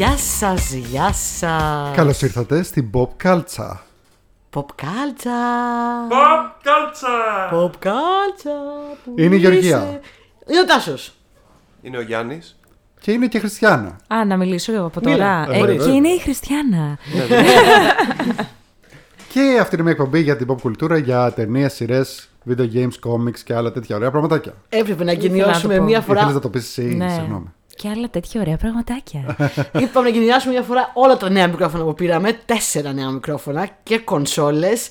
Γεια 0.00 0.16
σας, 0.16 0.72
γεια 0.72 1.12
σας. 1.12 1.94
Καλώς 1.96 2.22
ήρθατε 2.22 2.62
στην 2.62 2.90
Pop 2.94 3.08
Κάλτσα. 3.16 3.82
Pop 4.54 4.64
κάλτσα. 4.74 5.30
Pop 6.10 6.50
κάλτσα! 6.62 7.08
Pop 7.52 7.70
κάλτσα. 7.78 8.50
Πού 9.04 9.14
Είναι 9.16 9.34
η 9.34 9.38
Γεωργία. 9.38 9.60
είσαι; 9.60 10.00
Είναι 10.48 10.60
ο 10.60 10.64
Τάσος. 10.64 11.14
Είναι 11.82 11.96
ο 11.96 12.00
Γιάννης. 12.00 12.58
Και 13.00 13.12
είναι 13.12 13.26
και 13.26 13.38
Χριστιανά. 13.38 13.96
Α, 14.08 14.24
να 14.24 14.36
μιλήσω 14.36 14.72
εγώ 14.72 14.86
από 14.86 15.00
Μίλα. 15.04 15.16
τώρα. 15.16 15.46
Ε, 15.50 15.56
Ε, 15.56 15.58
μπορεί, 15.58 15.72
και 15.72 15.78
βέβαια. 15.78 15.94
είναι 15.94 16.08
η 16.08 16.18
Χριστιανά. 16.18 16.98
Και 19.32 19.58
αυτή 19.60 19.74
είναι 19.74 19.82
μια 19.84 19.92
εκπομπή 19.92 20.20
για 20.20 20.36
την 20.36 20.46
pop 20.50 20.60
κουλτούρα, 20.60 20.98
για 20.98 21.32
ταινίες, 21.32 21.72
σειρές, 21.72 22.28
video 22.48 22.72
games, 22.74 23.10
comics 23.10 23.38
και 23.44 23.54
άλλα 23.54 23.72
τέτοια 23.72 23.96
ωραία 23.96 24.10
πραγματάκια. 24.10 24.54
Έπρεπε 24.68 25.04
να 25.04 25.12
Ήθελα 25.12 25.26
γενιάσουμε 25.28 25.72
να 25.72 25.78
το 25.78 25.84
πω. 25.84 25.88
μία 25.90 25.98
Ήθελες 25.98 26.20
φορά. 26.22 26.32
να 26.32 26.40
το 26.40 26.48
πεις 26.48 26.62
εσύ, 26.78 26.82
ναι. 26.82 27.08
συγγνώμη. 27.08 27.52
Και 27.80 27.88
άλλα 27.88 28.08
τέτοια 28.10 28.40
ωραία 28.40 28.56
πραγματάκια. 28.56 29.36
Είπαμε 29.82 30.10
να 30.10 30.16
γενιάσουμε 30.16 30.52
μια 30.52 30.62
φορά 30.62 30.90
όλα 30.94 31.16
τα 31.16 31.30
νέα 31.30 31.48
μικρόφωνα 31.48 31.84
που 31.84 31.94
πήραμε. 31.94 32.32
Τέσσερα 32.32 32.92
νέα 32.92 33.10
μικρόφωνα 33.10 33.68
και 33.82 33.98
κονσόλες. 33.98 34.88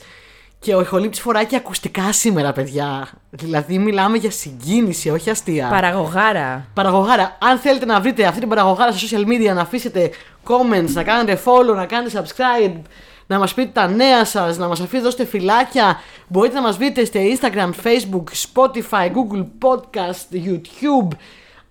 Και 0.60 0.76
ο 0.76 0.82
ηχολήπτης 0.82 1.22
φοράει 1.22 1.46
και 1.46 1.56
ακουστικά 1.56 2.12
σήμερα, 2.12 2.52
παιδιά. 2.52 3.10
Δηλαδή, 3.30 3.78
μιλάμε 3.78 4.18
για 4.18 4.32
συγκίνηση, 4.32 5.10
όχι 5.10 5.30
αστεία. 5.30 5.68
Παραγωγάρα. 5.70 6.68
Παραγωγάρα. 6.74 7.38
Αν 7.42 7.58
θέλετε 7.58 7.86
να 7.86 8.00
βρείτε 8.02 8.26
αυτή 8.26 8.40
την 8.40 8.50
παραγωγάρα 8.50 8.92
στα 8.92 9.08
social 9.08 9.28
media, 9.28 9.54
να 9.54 9.62
αφήσετε 9.62 10.10
comments, 10.48 10.90
να 10.94 11.04
κάνετε 11.04 11.42
follow, 11.46 11.76
να 11.76 11.86
κάνετε 11.86 12.24
subscribe, 12.24 12.82
να 13.28 13.40
μας 13.40 13.54
πείτε 13.54 13.70
τα 13.74 13.88
νέα 13.88 14.26
σας, 14.26 14.58
να 14.58 14.68
μας 14.68 14.80
αφήσετε 14.80 15.02
δώσετε 15.04 15.26
φυλάκια, 15.26 16.00
μπορείτε 16.28 16.56
να 16.56 16.62
μας 16.62 16.78
βρείτε 16.78 17.06
στο 17.06 17.20
Instagram, 17.20 17.70
Facebook, 17.84 18.24
Spotify, 18.54 19.08
Google 19.12 19.46
Podcast, 19.62 20.36
YouTube, 20.46 21.08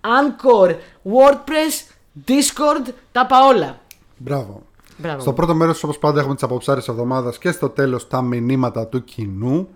Anchor, 0.01 0.69
WordPress, 1.03 1.91
Discord, 2.27 2.93
τα 3.11 3.25
πάω 3.25 3.47
όλα. 3.47 3.79
Μπράβο. 4.17 4.61
Μπράβο. 4.97 5.19
Στο 5.21 5.33
πρώτο 5.33 5.55
μέρος, 5.55 5.83
όπως 5.83 5.97
πάντα, 5.97 6.19
έχουμε 6.19 6.33
τις 6.35 6.43
αποψάρες 6.43 6.87
εβδομάδας 6.87 7.37
και 7.37 7.51
στο 7.51 7.69
τέλος 7.69 8.07
τα 8.07 8.21
μηνύματα 8.21 8.87
του 8.87 9.03
κοινού. 9.03 9.67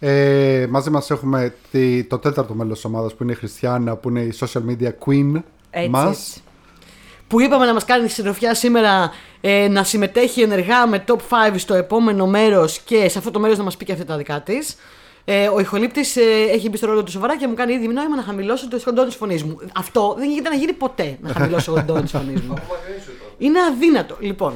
Ε, 0.00 0.66
μαζί 0.70 0.90
μας 0.90 1.10
έχουμε 1.10 1.54
τη- 1.70 2.04
το 2.04 2.18
τέταρτο 2.18 2.54
μέλος 2.54 2.74
της 2.74 2.84
ομάδας 2.84 3.14
που 3.14 3.22
είναι 3.22 3.32
η 3.32 3.34
Χριστιανά, 3.34 3.96
που 3.96 4.08
είναι 4.08 4.20
η 4.20 4.32
social 4.40 4.62
media 4.70 4.88
queen 5.06 5.42
Έτσι, 5.70 5.88
μας. 5.88 6.08
έτσι. 6.08 6.42
Που 7.28 7.40
είπαμε 7.40 7.66
να 7.66 7.72
μας 7.72 7.84
κάνει 7.84 8.06
τη 8.06 8.12
συντροφιά 8.12 8.54
σήμερα 8.54 9.10
ε, 9.40 9.68
να 9.68 9.84
συμμετέχει 9.84 10.40
ενεργά 10.40 10.86
με 10.86 11.04
top 11.06 11.16
5 11.52 11.58
στο 11.58 11.74
επόμενο 11.74 12.26
μέρος 12.26 12.78
και 12.78 13.08
σε 13.08 13.18
αυτό 13.18 13.30
το 13.30 13.40
μέρος 13.40 13.58
να 13.58 13.64
μας 13.64 13.76
πει 13.76 13.84
και 13.84 13.92
αυτά 13.92 14.04
τα 14.04 14.16
δικά 14.16 14.40
της. 14.42 14.76
Ε, 15.24 15.48
ο 15.48 15.60
ηχολήπτης 15.60 16.16
ε, 16.16 16.20
έχει 16.52 16.68
μπει 16.68 16.76
στο 16.76 16.86
ρόλο 16.86 17.02
του 17.02 17.10
σοβαρά 17.10 17.36
και 17.36 17.46
μου 17.46 17.54
κάνει 17.54 17.72
ήδη 17.72 17.86
νόημα 17.88 18.16
να 18.16 18.22
χαμηλώσω 18.22 18.68
το 18.68 18.92
τόν 18.94 19.06
της 19.06 19.14
φωνής 19.14 19.44
μου. 19.44 19.56
Αυτό 19.76 20.14
δεν 20.18 20.30
γίνεται 20.30 20.48
να 20.48 20.54
γίνει 20.54 20.72
ποτέ 20.72 21.18
να 21.22 21.32
χαμηλώσω 21.38 21.72
το 21.72 21.82
τόν 21.86 22.02
της 22.02 22.10
φωνής 22.10 22.40
μου. 22.40 22.54
Είναι 23.38 23.58
αδύνατο. 23.60 24.16
Λοιπόν, 24.20 24.52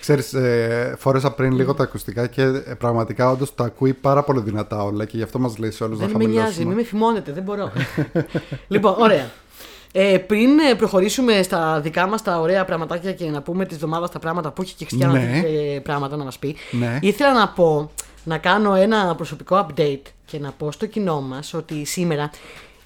Ξέρεις, 0.00 0.32
ε, 0.34 0.94
φόρεσα 0.98 1.30
πριν 1.30 1.52
λίγο 1.52 1.74
τα 1.74 1.82
ακουστικά 1.82 2.26
και 2.26 2.42
ε, 2.42 2.48
πραγματικά 2.78 3.30
όντως 3.30 3.54
τα 3.54 3.64
ακούει 3.64 3.92
πάρα 3.92 4.22
πολύ 4.22 4.40
δυνατά 4.40 4.82
όλα 4.82 5.04
και 5.04 5.16
γι' 5.16 5.22
αυτό 5.22 5.38
μας 5.38 5.58
λέει 5.58 5.70
σε 5.70 5.84
όλους 5.84 5.98
να 5.98 6.06
δεν 6.06 6.16
με 6.16 6.24
νοιάζει, 6.24 6.36
χαμηλώσουμε. 6.36 6.66
μην 6.66 6.76
με 6.76 6.82
φημώνετε, 6.82 7.32
δεν 7.32 7.42
μπορώ. 7.42 7.72
λοιπόν, 8.68 8.94
ωραία. 8.98 9.30
Ε, 9.92 10.18
πριν 10.18 10.58
ε, 10.70 10.74
προχωρήσουμε 10.74 11.42
στα 11.42 11.80
δικά 11.80 12.06
μας 12.06 12.22
τα 12.22 12.40
ωραία 12.40 12.64
πραγματάκια 12.64 13.12
και 13.12 13.24
να 13.24 13.42
πούμε 13.42 13.64
τη 13.66 13.74
εβδομάδα 13.74 14.08
τα 14.08 14.18
πράγματα 14.18 14.50
που 14.50 14.62
έχει 14.62 14.74
και 14.74 14.84
η 14.84 14.86
Χριστιανά 14.86 15.12
Ναι. 15.12 15.42
ε, 15.74 15.78
πράγματα 15.80 16.16
να 16.16 16.24
μας 16.24 16.38
πει, 16.38 16.56
Ναι. 16.70 16.98
ήθελα 17.02 17.32
να 17.32 17.48
πω 17.48 17.90
να 18.26 18.38
κάνω 18.38 18.74
ένα 18.74 19.14
προσωπικό 19.14 19.66
update 19.66 20.02
και 20.24 20.38
να 20.38 20.52
πω 20.52 20.72
στο 20.72 20.86
κοινό 20.86 21.20
μας 21.20 21.54
ότι 21.54 21.84
σήμερα 21.84 22.30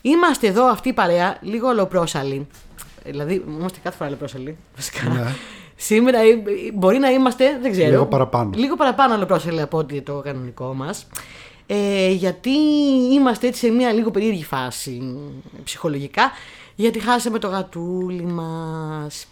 είμαστε 0.03 0.47
εδώ 0.47 0.67
αυτή 0.67 0.89
η 0.89 0.93
παρέα 0.93 1.39
λίγο 1.41 1.69
ολοπρόσαλοι. 1.69 2.47
Ε, 3.05 3.11
Δηλαδή, 3.11 3.45
είμαστε 3.49 3.79
κάθε 3.83 3.97
φορά 3.97 4.09
ολοπρόσαλοι. 4.09 4.57
Βασικά. 4.77 5.09
Ναι. 5.09 5.35
Σήμερα 5.77 6.19
ε, 6.19 6.29
ε, 6.29 6.73
μπορεί 6.75 6.99
να 6.99 7.11
είμαστε, 7.11 7.59
δεν 7.63 7.73
ξέρω. 7.73 7.91
Λίγο 7.91 8.07
παραπάνω. 8.07 8.51
Λίγο 8.55 8.77
παραπάνω 8.77 9.15
ολοπρόσαλοι 9.15 9.61
από 9.61 9.79
ότι 9.79 10.03
το 10.03 10.21
κανονικό 10.25 10.75
μας. 10.75 11.07
Ε, 11.67 12.11
γιατί 12.11 12.51
είμαστε 13.13 13.47
έτσι 13.47 13.67
σε 13.67 13.73
μια 13.73 13.93
λίγο 13.93 14.11
περίεργη 14.11 14.45
φάση 14.45 15.19
ψυχολογικά. 15.65 16.31
Γιατί 16.75 16.99
χάσαμε 16.99 17.39
το 17.39 17.49
γατούλι 17.49 18.23
μας 18.23 19.27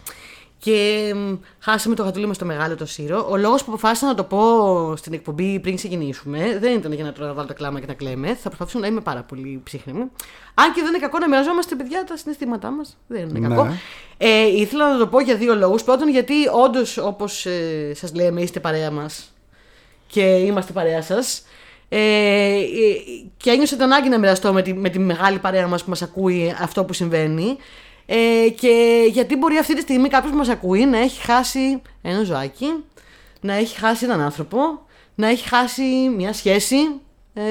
και 0.59 1.11
μ, 1.15 1.33
χάσαμε 1.59 1.95
το 1.95 2.03
γατούλι 2.03 2.25
μας 2.25 2.35
στο 2.35 2.45
μεγάλο 2.45 2.75
το 2.75 2.85
σύρο. 2.85 3.27
Ο 3.29 3.37
λόγος 3.37 3.63
που 3.63 3.71
αποφάσισα 3.71 4.05
να 4.05 4.15
το 4.15 4.23
πω 4.23 4.39
στην 4.95 5.13
εκπομπή 5.13 5.59
πριν 5.59 5.75
ξεκινήσουμε 5.75 6.57
δεν 6.59 6.75
ήταν 6.75 6.91
για 6.93 7.03
να 7.03 7.11
τώρα 7.11 7.33
βάλω 7.33 7.47
το 7.47 7.53
κλάμα 7.53 7.79
και 7.79 7.85
να 7.85 7.93
κλαίμε. 7.93 8.27
Θα 8.27 8.47
προσπαθήσω 8.47 8.79
να 8.79 8.87
είμαι 8.87 9.01
πάρα 9.01 9.21
πολύ 9.23 9.61
ψύχρεμη. 9.63 9.99
Αν 10.53 10.73
και 10.73 10.81
δεν 10.81 10.87
είναι 10.87 10.97
κακό 10.97 11.19
να 11.19 11.27
μοιραζόμαστε, 11.27 11.75
παιδιά, 11.75 12.03
τα 12.03 12.17
συναισθήματά 12.17 12.71
μας. 12.71 12.97
Δεν 13.07 13.29
είναι 13.29 13.39
Ναι. 13.39 13.55
κακό. 13.55 13.73
Ε, 14.17 14.45
ήθελα 14.47 14.91
να 14.91 14.97
το 14.97 15.07
πω 15.07 15.19
για 15.19 15.35
δύο 15.35 15.55
λόγους. 15.55 15.83
Πρώτον, 15.83 16.09
γιατί 16.09 16.33
όντως, 16.65 16.97
όπως 16.97 17.45
ε, 17.45 17.91
σας 17.95 18.13
λέμε, 18.13 18.41
είστε 18.41 18.59
παρέα 18.59 18.91
μας 18.91 19.33
και 20.07 20.21
είμαστε 20.21 20.71
παρέα 20.73 21.01
σας. 21.01 21.43
Ε, 21.89 21.99
ε, 21.99 22.61
και 23.37 23.49
ένιωσα 23.49 23.75
την 23.75 23.83
ανάγκη 23.83 24.09
να 24.09 24.19
μοιραστώ 24.19 24.53
με 24.53 24.61
τη, 24.61 24.73
με 24.73 24.89
τη 24.89 24.99
μεγάλη 24.99 25.39
παρέα 25.39 25.67
μας 25.67 25.83
που 25.83 25.89
μας 25.89 26.01
ακούει 26.01 26.55
αυτό 26.61 26.83
που 26.83 26.93
συμβαίνει. 26.93 27.57
Ε, 28.11 28.49
και 28.49 29.05
γιατί 29.11 29.35
μπορεί 29.35 29.57
αυτή 29.57 29.75
τη 29.75 29.81
στιγμή 29.81 30.09
κάποιος 30.09 30.31
που 30.31 30.37
μας 30.37 30.49
ακούει 30.49 30.85
να 30.85 30.97
έχει 30.97 31.21
χάσει 31.21 31.81
ένα 32.01 32.23
ζωάκι, 32.23 32.83
να 33.41 33.53
έχει 33.53 33.77
χάσει 33.79 34.05
έναν 34.05 34.21
άνθρωπο, 34.21 34.57
να 35.15 35.27
έχει 35.27 35.47
χάσει 35.47 35.83
μια 36.15 36.33
σχέση, 36.33 36.77
ε, 37.33 37.43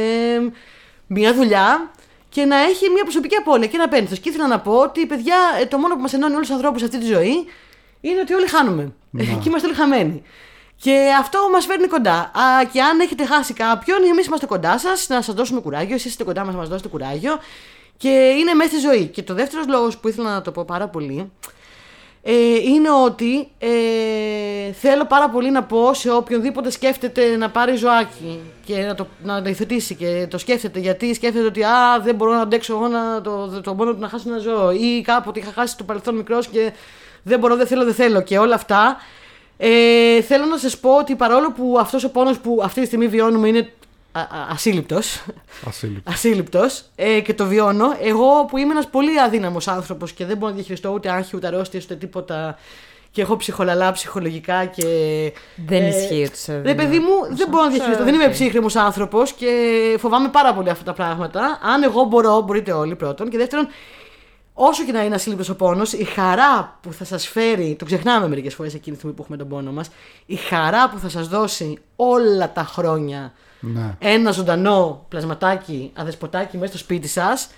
μια 1.07 1.35
δουλειά 1.35 1.91
και 2.29 2.45
να 2.45 2.57
έχει 2.57 2.91
μια 2.91 3.03
προσωπική 3.03 3.35
απώλεια 3.35 3.67
και 3.67 3.77
ένα 3.77 3.89
πένθος. 3.89 4.19
Και 4.19 4.29
ήθελα 4.29 4.47
να 4.47 4.61
πω 4.61 4.73
ότι, 4.73 5.07
παιδιά, 5.07 5.37
ε, 5.61 5.67
το 5.67 5.79
μόνο 5.79 5.95
που 5.95 6.01
μας 6.01 6.13
ενώνει 6.13 6.35
όλους 6.35 6.47
τους 6.47 6.57
ανθρώπους 6.57 6.81
σε 6.81 6.87
αυτή 6.87 6.99
τη 6.99 7.07
ζωή 7.07 7.47
είναι 8.01 8.21
ότι 8.21 8.35
όλοι 8.35 8.49
χάνουμε. 8.49 8.93
και 9.41 9.49
είμαστε 9.49 9.67
όλοι 9.67 9.77
χαμένοι. 9.77 10.23
Και 10.77 11.09
αυτό 11.19 11.39
μας 11.53 11.67
φέρνει 11.67 11.87
κοντά. 11.87 12.17
Α, 12.17 12.65
και 12.73 12.83
αν 12.83 13.01
έχετε 13.01 13.25
χάσει 13.25 13.53
κάποιον, 13.53 13.99
εμείς 14.11 14.27
είμαστε 14.27 14.47
κοντά 14.47 14.79
σας 14.79 15.09
να 15.09 15.23
σας 15.23 15.35
δώσουμε 15.35 15.61
κουράγιο. 15.61 15.95
Εσείς 15.95 16.11
είστε 16.11 16.25
κοντά 16.25 16.45
μας 16.45 16.55
να 16.55 16.61
μας 16.61 16.69
δώσετε 16.69 16.89
κουράγιο. 16.89 17.39
Και 17.99 18.35
είναι 18.39 18.55
μέσα 18.55 18.71
στη 18.71 18.79
ζωή. 18.79 19.07
Και 19.07 19.23
το 19.23 19.35
δεύτερος 19.35 19.67
λόγος 19.69 19.99
που 19.99 20.09
ήθελα 20.09 20.33
να 20.33 20.43
το 20.43 20.53
πω 20.53 20.65
πάρα 20.65 20.89
πολύ 20.89 21.31
ε, 22.23 22.55
είναι 22.55 22.91
ότι 23.05 23.49
ε, 23.59 24.73
θέλω 24.73 25.05
πάρα 25.05 25.29
πολύ 25.29 25.51
να 25.51 25.63
πω 25.63 25.95
σε 25.95 26.11
οποιονδήποτε 26.11 26.71
σκέφτεται 26.71 27.37
να 27.37 27.51
πάρει 27.51 27.77
ζωάκι 27.77 28.41
και 28.65 28.77
να 28.77 28.95
το, 28.95 29.07
να 29.23 29.43
το 29.43 29.49
υιοθετήσει 29.49 29.95
και 29.95 30.27
το 30.31 30.39
σκέφτεται 30.39 30.79
γιατί 30.79 31.15
σκέφτεται 31.15 31.45
ότι 31.45 31.63
α, 31.63 32.01
δεν 32.05 32.15
μπορώ 32.15 32.33
να 32.33 32.41
αντέξω 32.41 32.75
εγώ 32.75 32.89
να, 32.89 33.21
το, 33.21 33.61
το 33.63 33.75
μόνο 33.75 33.93
του 33.95 34.01
να 34.01 34.09
χάσω 34.09 34.29
ένα 34.29 34.39
ζώο 34.39 34.71
ή 34.71 35.01
κάποτε 35.01 35.39
είχα 35.39 35.53
χάσει 35.53 35.77
το 35.77 35.85
παρελθόν 35.85 36.15
μικρός 36.15 36.47
και 36.47 36.73
δεν 37.23 37.39
μπορώ, 37.39 37.57
δεν 37.57 37.67
θέλω, 37.67 37.85
δεν 37.85 37.95
θέλω 37.95 38.23
και 38.23 38.39
όλα 38.39 38.55
αυτά. 38.55 38.97
Ε, 39.57 40.21
θέλω 40.21 40.45
να 40.45 40.57
σας 40.57 40.79
πω 40.79 40.97
ότι 40.97 41.15
παρόλο 41.15 41.53
που 41.53 41.77
αυτός 41.81 42.05
ο 42.05 42.11
πόνος 42.11 42.39
που 42.39 42.61
αυτή 42.63 42.81
τη 42.81 42.87
στιγμή 42.87 43.07
βιώνουμε 43.07 43.49
είναι 43.49 43.73
α, 44.13 44.21
α, 44.21 44.27
ασύλληπτος, 44.51 45.25
Ασύλληπτος. 45.67 46.15
ασύλληπτος 46.15 46.85
ε, 46.97 47.21
και 47.21 47.35
το 47.35 47.47
βιώνω. 47.47 47.87
Εγώ 48.03 48.45
που 48.45 48.59
είμαι 48.59 48.73
ένας 48.73 48.89
πολύ 48.89 49.21
αδύναμος 49.21 49.69
άνθρωπος 49.69 50.13
και 50.13 50.25
δεν 50.25 50.37
μπορώ 50.37 50.49
να 50.51 50.55
διαχειριστώ 50.57 50.91
ούτε 50.91 51.11
άγχη, 51.11 51.37
ούτε 51.37 51.47
αρρώστιες, 51.47 51.85
ούτε 51.85 51.95
τίποτα 51.97 52.59
και 53.11 53.23
έχω 53.23 53.37
ψυχολαλά 53.37 53.93
ψυχολογικά 53.93 54.65
και... 54.65 54.85
Δεν 55.67 55.83
ε, 55.83 55.89
ισχύει 55.89 56.25
ότι 56.25 56.37
σε 56.39 56.61
Ρε 56.61 56.75
παιδί 56.75 56.99
μου, 56.99 57.37
δεν 57.37 57.49
μπορώ 57.49 57.65
να 57.65 57.71
διαχειριστώ. 57.71 58.05
Δεν 58.05 58.15
είμαι 58.15 58.25
οκ. 58.25 58.31
ψύχραιμος 58.31 58.77
άνθρωπος 58.77 59.33
και 59.33 59.51
φοβάμαι 59.99 60.29
πάρα 60.29 60.55
πολύ 60.55 60.71
αυτά 60.71 60.85
τα 60.85 60.93
πράγματα. 60.93 61.59
Αν 61.63 61.83
εγώ 61.83 62.05
μπορώ, 62.05 62.41
μπορείτε 62.41 62.73
όλοι 62.73 62.97
πρώτον. 62.97 63.29
Και 63.29 63.37
δεύτερον, 63.37 63.69
όσο 64.55 64.85
και 64.85 64.93
να 64.93 65.05
είναι 65.05 65.15
ασύλληπτος 65.15 65.49
ο 65.49 65.57
πόνος, 65.57 65.93
η 65.93 66.05
χαρά 66.05 66.79
που 66.83 66.93
θα 66.93 67.05
σας 67.05 67.29
φέρει, 67.29 67.77
το 67.79 67.85
ξεχνάμε 67.85 68.29
μερικές 68.29 68.55
φορές 68.55 68.75
εκείνη 68.75 68.93
τη 68.97 69.01
στιγμή 69.01 69.17
που 69.17 69.23
έχουμε 69.23 69.37
τον 69.39 69.49
πόνο 69.49 69.73
μας, 69.73 69.91
η 70.27 70.37
χαρά 70.37 70.89
που 70.91 70.99
θα 70.99 71.09
σας 71.09 71.29
δώσει 71.29 71.79
όλα 71.97 72.53
τα 72.53 72.65
χρόνια 72.65 73.33
Ναι. 73.61 73.97
ένα 73.99 74.31
ζωντανό 74.31 75.05
πλασματάκι, 75.09 75.91
αδεσποτάκι 75.95 76.57
μέσα 76.57 76.69
στο 76.69 76.79
σπίτι 76.79 77.09
σας, 77.09 77.49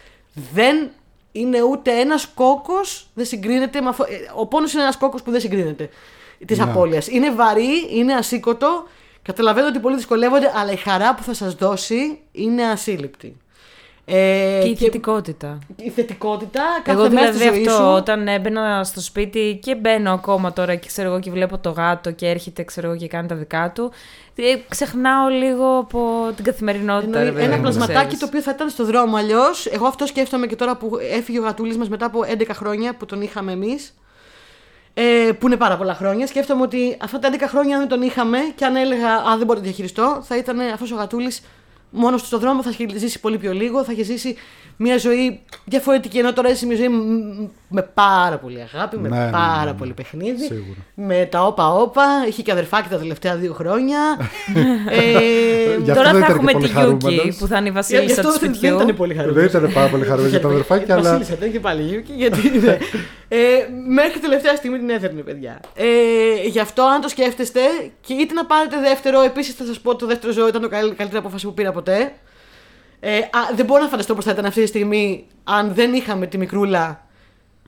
δεν 0.52 0.90
είναι 1.32 1.62
ούτε 1.62 1.90
ένας 2.00 2.26
κόκκος, 2.34 3.06
δεν 3.14 3.24
συγκρίνεται 3.26 3.80
με 3.80 3.88
αυτό. 3.88 4.04
ε, 4.04 4.08
Ο 4.34 4.46
πόνος 4.46 4.72
είναι 4.72 4.82
ένας 4.82 4.96
κόκκος 4.96 5.22
που 5.22 5.30
δεν 5.30 5.40
συγκρίνεται 5.40 5.88
της 6.46 6.58
Ναι. 6.58 6.64
απώλειας. 6.64 7.08
Είναι 7.08 7.30
βαρύ, 7.32 7.68
είναι 7.94 8.14
ασήκωτο, 8.14 8.84
καταλαβαίνω 9.22 9.66
ότι 9.66 9.78
πολλοί 9.78 9.96
δυσκολεύονται, 9.96 10.52
αλλά 10.54 10.72
η 10.72 10.76
χαρά 10.76 11.14
που 11.14 11.22
θα 11.22 11.34
σας 11.34 11.54
δώσει 11.54 12.18
είναι 12.32 12.62
ασύλληπτη. 12.64 13.36
Ε, 14.04 14.60
Και 14.62 14.68
η 14.68 14.76
θετικότητα. 14.76 15.58
η 15.76 15.90
θετικότητα 15.90 16.62
κάθε 16.82 17.00
Εγώ 17.00 17.10
μέρα 17.10 17.26
στη 17.26 17.36
δηλαδή 17.38 17.56
ζωή 17.56 17.66
αυτό, 17.66 17.82
σου. 17.84 17.88
όταν 17.90 18.28
έμπαινα 18.28 18.84
στο 18.84 19.00
σπίτι 19.00 19.58
και 19.62 19.74
μπαίνω 19.74 20.12
ακόμα 20.12 20.52
τώρα 20.52 20.74
και 20.74 20.86
ξέρω 20.86 21.08
εγώ 21.08 21.20
και 21.20 21.30
βλέπω 21.30 21.58
το 21.58 21.70
γάτο 21.70 22.10
και 22.10 22.26
έρχεται 22.28 22.62
ξέρω 22.64 22.86
εγώ 22.88 22.96
και 22.96 23.06
κάνει 23.08 23.28
τα 23.28 23.34
δικά 23.34 23.72
του, 23.74 23.92
ε, 24.29 24.29
ξεχνάω 24.68 25.28
λίγο 25.28 25.78
από 25.78 26.32
την 26.36 26.44
καθημερινότητα. 26.44 27.18
Εννοεί 27.18 27.24
ρε 27.24 27.32
παιδί 27.32 27.44
ένα 27.44 27.56
μου, 27.56 27.62
πλασματάκι 27.62 27.98
ξέρεις. 27.98 28.18
το 28.18 28.26
οποίο 28.26 28.40
θα 28.40 28.50
ήταν 28.50 28.68
στο 28.68 28.84
δρόμο. 28.84 29.16
Αλλιώς, 29.16 29.66
εγώ 29.66 29.86
αυτό 29.86 30.06
σκέφτομαι 30.06 30.46
και 30.46 30.56
τώρα 30.56 30.76
που 30.76 30.98
έφυγε 31.10 31.38
ο 31.38 31.42
γατούλης 31.42 31.76
μας 31.76 31.88
μετά 31.88 32.06
από 32.06 32.20
11 32.38 32.46
χρόνια 32.52 32.94
που 32.94 33.06
τον 33.06 33.20
είχαμε 33.20 33.52
εμείς. 33.52 33.94
Ε, 34.94 35.30
που 35.38 35.46
είναι 35.46 35.56
πάρα 35.56 35.76
πολλά 35.76 35.94
χρόνια. 35.94 36.26
Σκέφτομαι 36.26 36.62
ότι 36.62 36.96
αυτά 37.00 37.18
τα 37.18 37.28
11 37.32 37.48
χρόνια, 37.48 37.74
αν 37.74 37.80
δεν 37.80 37.88
τον 37.88 38.02
είχαμε 38.02 38.38
και 38.54 38.64
αν 38.64 38.76
έλεγα 38.76 39.14
Α, 39.14 39.36
δεν 39.36 39.46
μπορώ 39.46 39.58
να 39.58 39.64
διαχειριστώ, 39.64 40.22
θα 40.22 40.36
ήταν 40.36 40.60
αυτός 40.60 40.92
ο 40.92 40.94
γατούλης 40.94 41.42
μόνος 41.90 42.20
του 42.20 42.26
στον 42.26 42.40
δρόμο, 42.40 42.62
θα 42.62 42.70
είχε 42.70 42.98
ζήσει 42.98 43.20
πολύ 43.20 43.38
πιο 43.38 43.52
λίγο, 43.52 43.84
θα 43.84 43.92
είχε 43.92 44.02
ζήσει 44.02 44.36
μια 44.82 44.98
ζωή 44.98 45.40
διαφορετική. 45.64 46.18
Ενώ 46.18 46.32
τώρα 46.32 46.50
είσαι 46.50 46.66
μια 46.66 46.76
ζωή 46.76 46.88
μ- 46.88 47.48
με 47.68 47.82
πάρα 47.94 48.36
πολύ 48.38 48.66
αγάπη, 48.74 48.98
με 48.98 49.08
Ναι, 49.08 49.18
ναι, 49.18 49.24
ναι, 49.24 49.30
πάρα 49.30 49.64
ναι. 49.64 49.72
πολύ 49.78 49.92
παιχνίδι. 49.92 50.44
Σίγουρα. 50.44 50.76
Με 50.94 51.28
τα 51.30 51.44
όπα-όπα. 51.46 52.04
Είχε 52.28 52.42
και 52.42 52.52
αδερφάκι 52.52 52.88
τα 52.88 52.96
τελευταία 52.98 53.36
δύο 53.36 53.52
χρόνια. 53.52 53.98
ε, 54.90 55.10
Γι' 55.82 55.90
αυτό 55.90 56.02
Τώρα 56.02 56.12
δεν 56.12 56.20
θα 56.22 56.26
ήταν 56.26 56.36
έχουμε 56.36 56.52
και 56.52 56.58
τη 56.58 56.62
πολύ 56.62 56.68
χαρούμενος. 56.72 57.12
Γιούκη 57.22 57.38
που 57.38 57.46
θα 57.46 57.56
είναι 57.56 57.66
η 57.66 57.70
γι' 57.70 57.76
βασίλισσα 57.76 58.22
του 58.22 58.28
αυτό 58.28 58.40
δεν, 58.40 58.54
σπιτιού. 58.54 58.76
δεν 58.76 58.84
ήταν 58.86 58.96
πολύ 58.96 59.14
χαρούμενος. 59.14 59.50
Δεν 59.52 59.60
ήταν 59.62 59.72
πάρα 59.74 59.88
πολύ 59.88 60.02
χαρούμενος 60.04 60.30
για 60.30 60.40
το 60.40 60.48
αδερφάκι, 60.54 60.92
αλλά. 60.92 61.02
Βασίλισσα 61.02 61.32
ήταν 61.34 61.52
και 61.52 61.60
πάλι 61.60 61.82
Γιούκη, 61.82 62.12
γιατί 62.16 62.58
ναι. 62.58 62.78
ε, 63.38 63.38
μέχρι 63.88 64.18
τελευταία 64.20 64.56
στιγμή 64.56 64.78
την 64.78 64.90
έθερνε, 64.90 65.20
παιδιά. 65.22 65.60
Ε, 65.74 65.86
γι' 66.48 66.60
αυτό, 66.60 66.82
αν 66.82 67.00
το 67.00 67.08
σκέφτεστε, 67.08 67.60
και 68.06 68.12
είτε 68.14 68.34
να 68.34 68.44
πάρετε 68.46 68.76
δεύτερο, 68.80 69.20
επίσης 69.20 69.54
θα 69.54 69.64
σας 69.64 69.80
πω 69.80 69.90
ότι 69.90 69.98
το 69.98 70.06
δεύτερο 70.06 70.32
ζώο 70.32 70.48
ήταν 70.48 70.60
το 70.62 70.68
καλ- 70.68 70.94
καλύτερη 70.96 71.18
απόφαση 71.18 71.46
που 71.46 71.54
πήρα 71.54 71.72
ποτέ. 71.72 72.12
Ε, 73.00 73.18
α, 73.18 73.28
δεν 73.54 73.66
μπορώ 73.66 73.82
να 73.82 73.88
φανταστώ 73.88 74.14
πώς 74.14 74.24
θα 74.24 74.30
ήταν 74.30 74.44
αυτή 74.44 74.60
τη 74.60 74.66
στιγμή 74.66 75.26
αν 75.44 75.74
δεν 75.74 75.94
είχαμε 75.94 76.26
τη 76.26 76.38
μικρούλα 76.38 77.06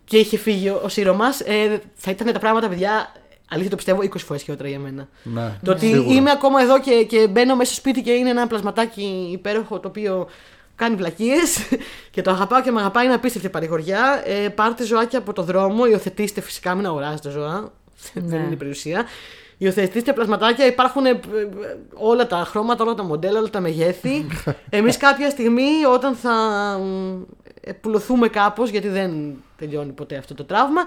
και 0.05 0.17
είχε 0.17 0.37
φύγει 0.37 0.69
ο, 0.69 0.81
ο 0.85 0.89
Σύρο 0.89 1.15
μας. 1.15 1.41
Ε, 1.41 1.81
θα 1.95 2.11
ήταν 2.11 2.33
τα 2.33 2.39
πράγματα, 2.39 2.69
παιδιά, 2.69 3.13
αλήθεια 3.51 3.71
το 3.71 3.77
πιστεύω, 3.77 4.01
20 4.01 4.19
φορές 4.19 4.43
χειρότερα 4.43 4.69
για 4.69 4.79
μένα. 4.79 5.09
Ναι, 5.23 5.59
Το 5.65 5.71
ότι 5.71 5.87
σίγουρα. 5.87 6.15
είμαι 6.15 6.31
ακόμα 6.31 6.63
εδώ 6.63 6.81
και, 6.81 7.05
και 7.09 7.29
μπαίνω 7.29 7.57
μέσα 7.57 7.73
στο 7.73 7.81
σπίτι 7.81 8.03
και 8.03 8.11
είναι 8.11 8.31
ένα 8.31 8.47
πλασματάκι 8.47 9.29
υπέροχο 9.33 9.81
το 9.81 9.89
οποίο 9.89 10.29
κάνει 10.77 10.95
βλακίες 10.97 11.59
και 12.13 12.23
το 12.23 12.31
αγαπάω 12.31 12.63
και 12.63 12.71
με 12.71 12.81
αγαπάει 12.81 13.05
είναι 13.05 13.15
απίστευτη 13.15 13.49
παρηγοριά. 13.49 14.23
Ε, 14.25 14.49
πάρτε 14.49 14.85
ζωάκια 14.85 15.19
από 15.19 15.33
το 15.33 15.43
δρόμο, 15.43 15.87
υιοθετήστε 15.87 16.41
φυσικά, 16.41 16.75
μην 16.75 16.87
αγοράζετε 16.87 17.31
ζώα. 17.31 17.73
Δεν 18.15 18.41
είναι 18.41 18.53
η 18.53 18.57
περιουσία. 18.57 19.05
Υιοθετήστε 19.63 20.13
πλασματάκια, 20.13 20.67
υπάρχουν 20.67 21.07
ε, 21.07 21.11
ε, 21.11 21.19
όλα 21.95 22.27
τα 22.27 22.37
χρώματα, 22.37 22.85
όλα 22.85 22.95
τα 22.95 23.03
μοντέλα, 23.05 23.39
όλα 23.39 23.51
τα 23.51 23.61
μεγέθη. 23.61 24.27
Εμείς 24.71 24.97
κάποια 24.97 25.31
στιγμή 25.31 25.85
όταν 25.95 26.15
θα 26.15 26.33
μ, 26.83 27.21
ε, 27.61 27.73
πουλωθούμε 27.73 28.29
κάπως, 28.29 28.71
γιατί 28.71 28.89
δεν 28.89 29.11
τελειώνει 29.57 29.93
ποτέ 29.93 30.17
αυτό 30.17 30.35
το 30.35 30.45
τραύμα. 30.45 30.81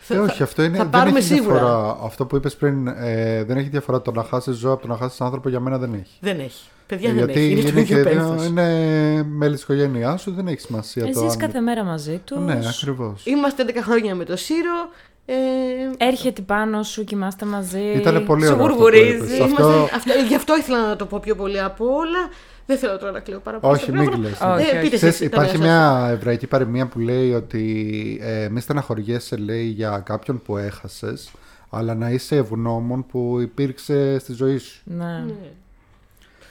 θα- 0.00 0.14
Ε, 0.14 0.16
θα- 0.16 0.22
όχι, 0.22 0.42
αυτό 0.42 0.62
είναι. 0.62 0.76
θα 0.76 0.82
δεν 0.82 0.92
πάρουμε 0.92 1.18
έχει 1.18 1.26
σίγουρα. 1.34 1.58
διαφορά. 1.58 1.98
Αυτό 2.02 2.26
που 2.26 2.36
είπες 2.36 2.56
πριν, 2.56 2.86
ε, 2.86 3.44
δεν 3.44 3.56
έχει 3.56 3.68
διαφορά 3.68 4.02
το 4.02 4.10
να 4.12 4.22
χάσεις 4.24 4.56
ζώα 4.56 4.72
από 4.72 4.82
το 4.82 4.88
να 4.88 4.96
χάσεις 4.96 5.20
άνθρωπο 5.20 5.48
για 5.48 5.60
μένα 5.60 5.78
δεν 5.78 5.92
έχει. 5.94 6.16
Δεν 6.20 6.38
έχει. 6.40 6.68
Παιδιά 6.86 7.08
Ε, 7.10 7.12
δεν 7.12 7.24
γιατί 7.24 7.40
έχει. 7.40 7.50
Είναι, 7.50 7.60
είναι, 7.60 7.68
στο 7.70 7.78
ίδιο 7.80 7.96
και, 7.96 8.02
πένθος. 8.10 8.46
είναι 8.46 8.66
μέλη 9.28 9.54
της 9.54 9.62
οικογένειάς 9.62 10.20
σου, 10.20 10.32
δεν 10.32 10.46
έχει 10.48 10.60
σημασία 10.60 11.04
το. 11.12 11.20
Ζεις 11.20 11.32
αν- 11.32 11.38
κάθε 11.38 11.60
μέρα 11.60 11.84
μαζί 11.84 12.20
τους. 12.24 12.38
Ναι, 12.44 12.58
ακριβώς. 12.68 13.26
Είμαστε 13.26 13.62
11 13.62 13.82
χρόνια 13.82 14.14
με 14.14 14.24
το 14.24 14.36
Σύρο. 14.36 14.88
Ε, 15.30 16.04
Έρχεται 16.06 16.42
πάνω 16.42 16.82
σου, 16.82 17.04
κοιμάστε 17.04 17.46
μαζί. 17.46 17.80
Ήτανε 17.96 18.20
πολύ 18.20 18.44
σου 18.46 18.52
ωραίο 18.52 18.64
αυτό 18.66 18.74
που 18.76 18.82
γουργουρίζει. 18.82 19.14
είπες. 19.16 19.36
είμαστε, 19.38 19.62
αυτό- 19.62 19.88
αυτό, 19.94 20.12
γι' 20.28 20.34
αυτό 20.34 20.56
ήθελα 20.56 20.86
να 20.88 20.96
το 20.96 21.06
πω 21.06 21.18
πιο 21.22 21.34
πολύ 21.34 21.60
από 21.60 21.84
όλα. 21.84 22.28
Δεν 22.66 22.78
θέλω 22.78 22.98
τώρα 22.98 23.12
να 23.12 23.20
κλαίω 23.20 23.38
πάρα 23.40 23.58
πολύ. 23.58 23.72
Όχι, 23.74 23.82
στο 23.82 23.92
μην 23.92 24.00
μικρόφωνο. 24.00 24.28
κλαις. 24.28 24.40
Όχι, 24.40 24.68
Ε, 24.68 24.72
όχι. 24.76 24.82
πείτε 24.84 24.96
Ξέρεις, 24.96 25.14
εσείς, 25.14 25.18
τα 25.18 25.24
υπάρχει 25.24 25.58
μέσα 25.58 25.72
σας. 25.72 25.98
μια 26.00 26.08
εβραϊκή 26.12 26.46
παροιμία 26.46 26.86
που 26.86 26.98
λέει 26.98 27.32
ότι 27.34 28.18
ε, 28.22 28.48
μη 28.48 28.60
στεναχωριέσαι 28.60 29.36
λέει 29.36 29.64
για 29.64 30.02
κάποιον 30.04 30.42
που 30.42 30.56
έχασες 30.56 31.30
αλλά 31.70 31.94
να 31.94 32.10
είσαι 32.10 32.36
ευγνώμων 32.36 33.06
που 33.06 33.38
υπήρξε 33.40 34.18
στη 34.18 34.32
ζωή 34.32 34.58
σου. 34.58 34.80
Ναι. 34.84 35.24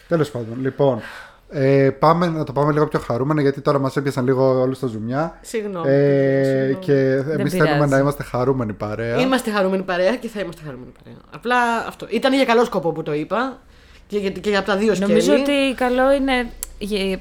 Τέλος 0.08 0.30
πάντων, 0.32 0.62
λοιπόν, 0.62 1.00
ε, 1.50 1.90
πάμε 2.00 2.28
να 2.28 2.44
το 2.44 2.52
πάμε 2.54 2.72
λίγο 2.72 2.88
πιο 2.88 3.00
χαρούμενα 3.00 3.42
γιατί 3.42 3.62
τώρα 3.62 3.80
μας 3.80 3.96
έπιασαν 3.98 4.26
λίγο 4.26 4.60
όλους 4.62 4.80
τα 4.80 4.88
ζουμιά 4.88 5.38
Συγγνώμη. 5.42 5.90
ε, 5.90 6.44
συγγνώμη. 6.44 6.76
και 6.86 6.94
εμείς 7.40 7.52
θέλουμε 7.52 7.74
πειράζει. 7.74 7.92
να 7.92 7.98
είμαστε 7.98 8.24
χαρούμενοι 8.24 8.74
παρέα. 8.74 9.18
Είμαστε 9.20 9.52
χαρούμενοι 9.52 9.84
παρέα 9.84 10.16
και 10.16 10.28
θα 10.28 10.40
είμαστε 10.40 10.62
χαρούμενοι 10.66 10.92
παρέα. 11.04 11.20
Απλά 11.34 11.58
αυτό. 11.88 12.08
Ήταν 12.10 12.34
για 12.34 12.46
καλό 12.46 12.66
σκοπό 12.66 12.92
που 12.92 13.04
το 13.04 13.14
είπα. 13.14 13.60
Και, 14.08 14.18
για- 14.18 14.30
και 14.30 14.50
για 14.50 14.60
από 14.60 14.68
τα 14.68 14.78
δύο 14.78 14.96
σκέλη. 14.96 15.10
Νομίζω 15.10 15.34
ότι 15.34 15.74
καλό 15.76 16.12
είναι. 16.12 16.48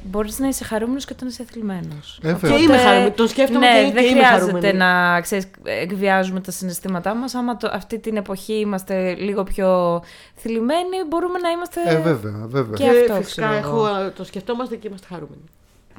Μπορείς 0.02 0.38
να 0.38 0.48
είσαι 0.48 0.64
χαρούμενος 0.64 1.04
και 1.04 1.12
όταν 1.16 1.28
είσαι 1.28 1.44
θλιμμένος. 1.50 2.18
Ε, 2.22 2.28
Και 2.28 2.34
βέβαια. 2.34 2.58
είμαι 2.58 2.76
χαρούμενη. 2.78 3.10
Τον 3.10 3.28
σκέφτομαι 3.28 3.72
ναι, 3.72 3.84
και, 3.86 3.92
δεν 3.92 4.02
και 4.02 4.08
είμαι 4.08 4.24
χρειάζεται 4.24 4.50
χαρούμενη. 4.50 4.78
να 4.78 5.20
ξέρεις, 5.20 5.46
εκβιάζουμε 5.64 6.40
τα 6.40 6.50
συναισθήματά 6.50 7.14
μας. 7.14 7.34
Άμα 7.34 7.56
το, 7.56 7.70
αυτή 7.72 7.98
την 7.98 8.16
εποχή 8.16 8.52
είμαστε 8.52 9.14
λίγο 9.14 9.42
πιο 9.42 10.02
θλιμμένοι, 10.36 10.96
μπορούμε 11.08 11.38
να 11.38 11.50
είμαστε 11.50 11.80
Ε, 11.86 11.96
βέβαια, 12.00 12.44
βέβαια. 12.46 12.76
Και 12.76 12.82
Και 12.84 12.90
αυτό, 12.90 13.14
φυσικά 13.22 13.46
ξέρω 13.46 13.68
εγώ. 13.68 13.86
έχω, 13.86 14.10
το 14.16 14.24
σκεφτόμαστε 14.24 14.76
και 14.76 14.88
είμαστε 14.88 15.06
χαρούμενοι. 15.10 15.42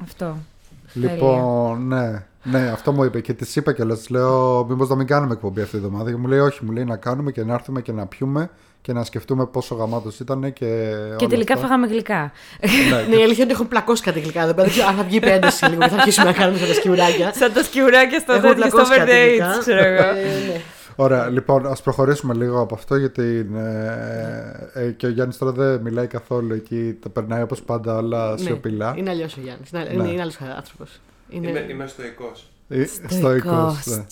αυτό. 0.02 0.36
Λοιπόν, 0.94 1.86
ναι, 1.86 2.24
ναι, 2.42 2.68
αυτό 2.70 2.92
μου 2.92 3.04
είπε 3.04 3.20
και 3.20 3.32
τη 3.32 3.52
είπα 3.54 3.72
κιόλας. 3.72 4.00
Τη 4.00 4.12
λέω, 4.12 4.64
Μήπως 4.68 4.88
να 4.88 4.94
μην 4.96 5.06
κάνουμε 5.06 5.32
εκπομπή 5.32 5.60
αυτή 5.60 5.78
τη 5.78 5.84
εβδομάδα. 5.84 6.10
Και 6.10 6.16
μου 6.16 6.26
λέει, 6.26 6.38
Όχι, 6.38 6.64
μου 6.64 6.72
λέει 6.72 6.84
να 6.84 6.96
κάνουμε 6.96 7.32
και 7.32 7.44
να 7.44 7.54
έρθουμε 7.54 7.80
και 7.82 7.92
να 7.92 8.06
πιούμε 8.06 8.50
και 8.80 8.92
να 8.92 9.04
σκεφτούμε 9.04 9.46
πόσο 9.46 9.74
γαμάτος 9.74 10.20
ήταν 10.20 10.40
και. 10.52 10.52
Και 11.16 11.24
όλα 11.24 11.28
τελικά 11.28 11.54
αυτά. 11.54 11.66
φάγαμε 11.66 11.86
γλυκά. 11.86 12.32
Ναι, 13.08 13.16
η 13.16 13.22
αλήθεια 13.22 13.34
είναι 13.34 13.42
ότι 13.42 13.52
έχω 13.52 13.64
πλακώσει 13.64 14.02
κάτι 14.02 14.20
γλυκά 14.20 14.42
εδώ 14.42 14.54
πέρα. 14.54 14.68
Αν 14.88 14.94
θα 14.96 15.02
βγει 15.02 15.16
η 15.22 15.28
ένταση 15.28 15.64
λίγο 15.64 15.80
και 15.82 15.88
θα 15.88 15.94
αρχίσουμε 15.96 16.26
να 16.26 16.32
κάνουμε 16.32 16.58
σαν 16.58 16.68
τα 16.68 16.74
σκιουράκια. 16.74 17.32
Σαν 17.34 17.52
τα 17.52 17.62
σκιουράκια 17.62 18.18
στο 18.20 18.32
Έχω 18.32 18.40
τέτοιο, 18.42 18.62
στο 18.62 18.70
πλακώσει 18.70 18.98
κάτι 18.98 19.10
birthday, 19.12 19.28
γλυκά. 19.28 19.56
ξέρω 19.60 19.84
εγώ. 19.84 20.02
Ε, 20.02 20.22
ναι. 20.52 20.60
Ωραία, 21.00 21.28
λοιπόν, 21.28 21.66
ας 21.66 21.82
προχωρήσουμε 21.82 22.34
λίγο 22.34 22.60
από 22.60 22.74
αυτό 22.74 22.96
γιατί 22.96 23.46
ε, 23.56 24.84
ε, 24.86 24.90
και 24.90 25.06
ο 25.06 25.08
Γιάννης 25.08 25.38
τώρα 25.38 25.52
δεν 25.52 25.80
μιλάει 25.80 26.06
καθόλου 26.06 26.54
εκεί. 26.54 26.96
Τα 27.02 27.08
περνάει 27.08 27.42
όπως 27.42 27.62
πάντα 27.62 27.96
όλα 27.96 28.30
Ναι, 28.30 28.36
σιωπηλά. 28.38 28.94
Είναι 28.96 29.10
αλλιώς 29.10 29.36
ο 29.36 29.40
Γιάννης. 29.42 29.70
Είναι, 29.70 30.02
Ναι. 30.02 30.08
είναι 30.08 30.20
άλλος 30.22 30.38
άνθρωπος. 30.56 31.00
Είναι... 31.28 31.48
Είμαι, 31.48 31.66
είμαι 31.70 31.86
στοικός. 31.86 32.50
Ε, 32.68 32.84
Στοικός, 33.08 33.86
ναι. 33.86 34.04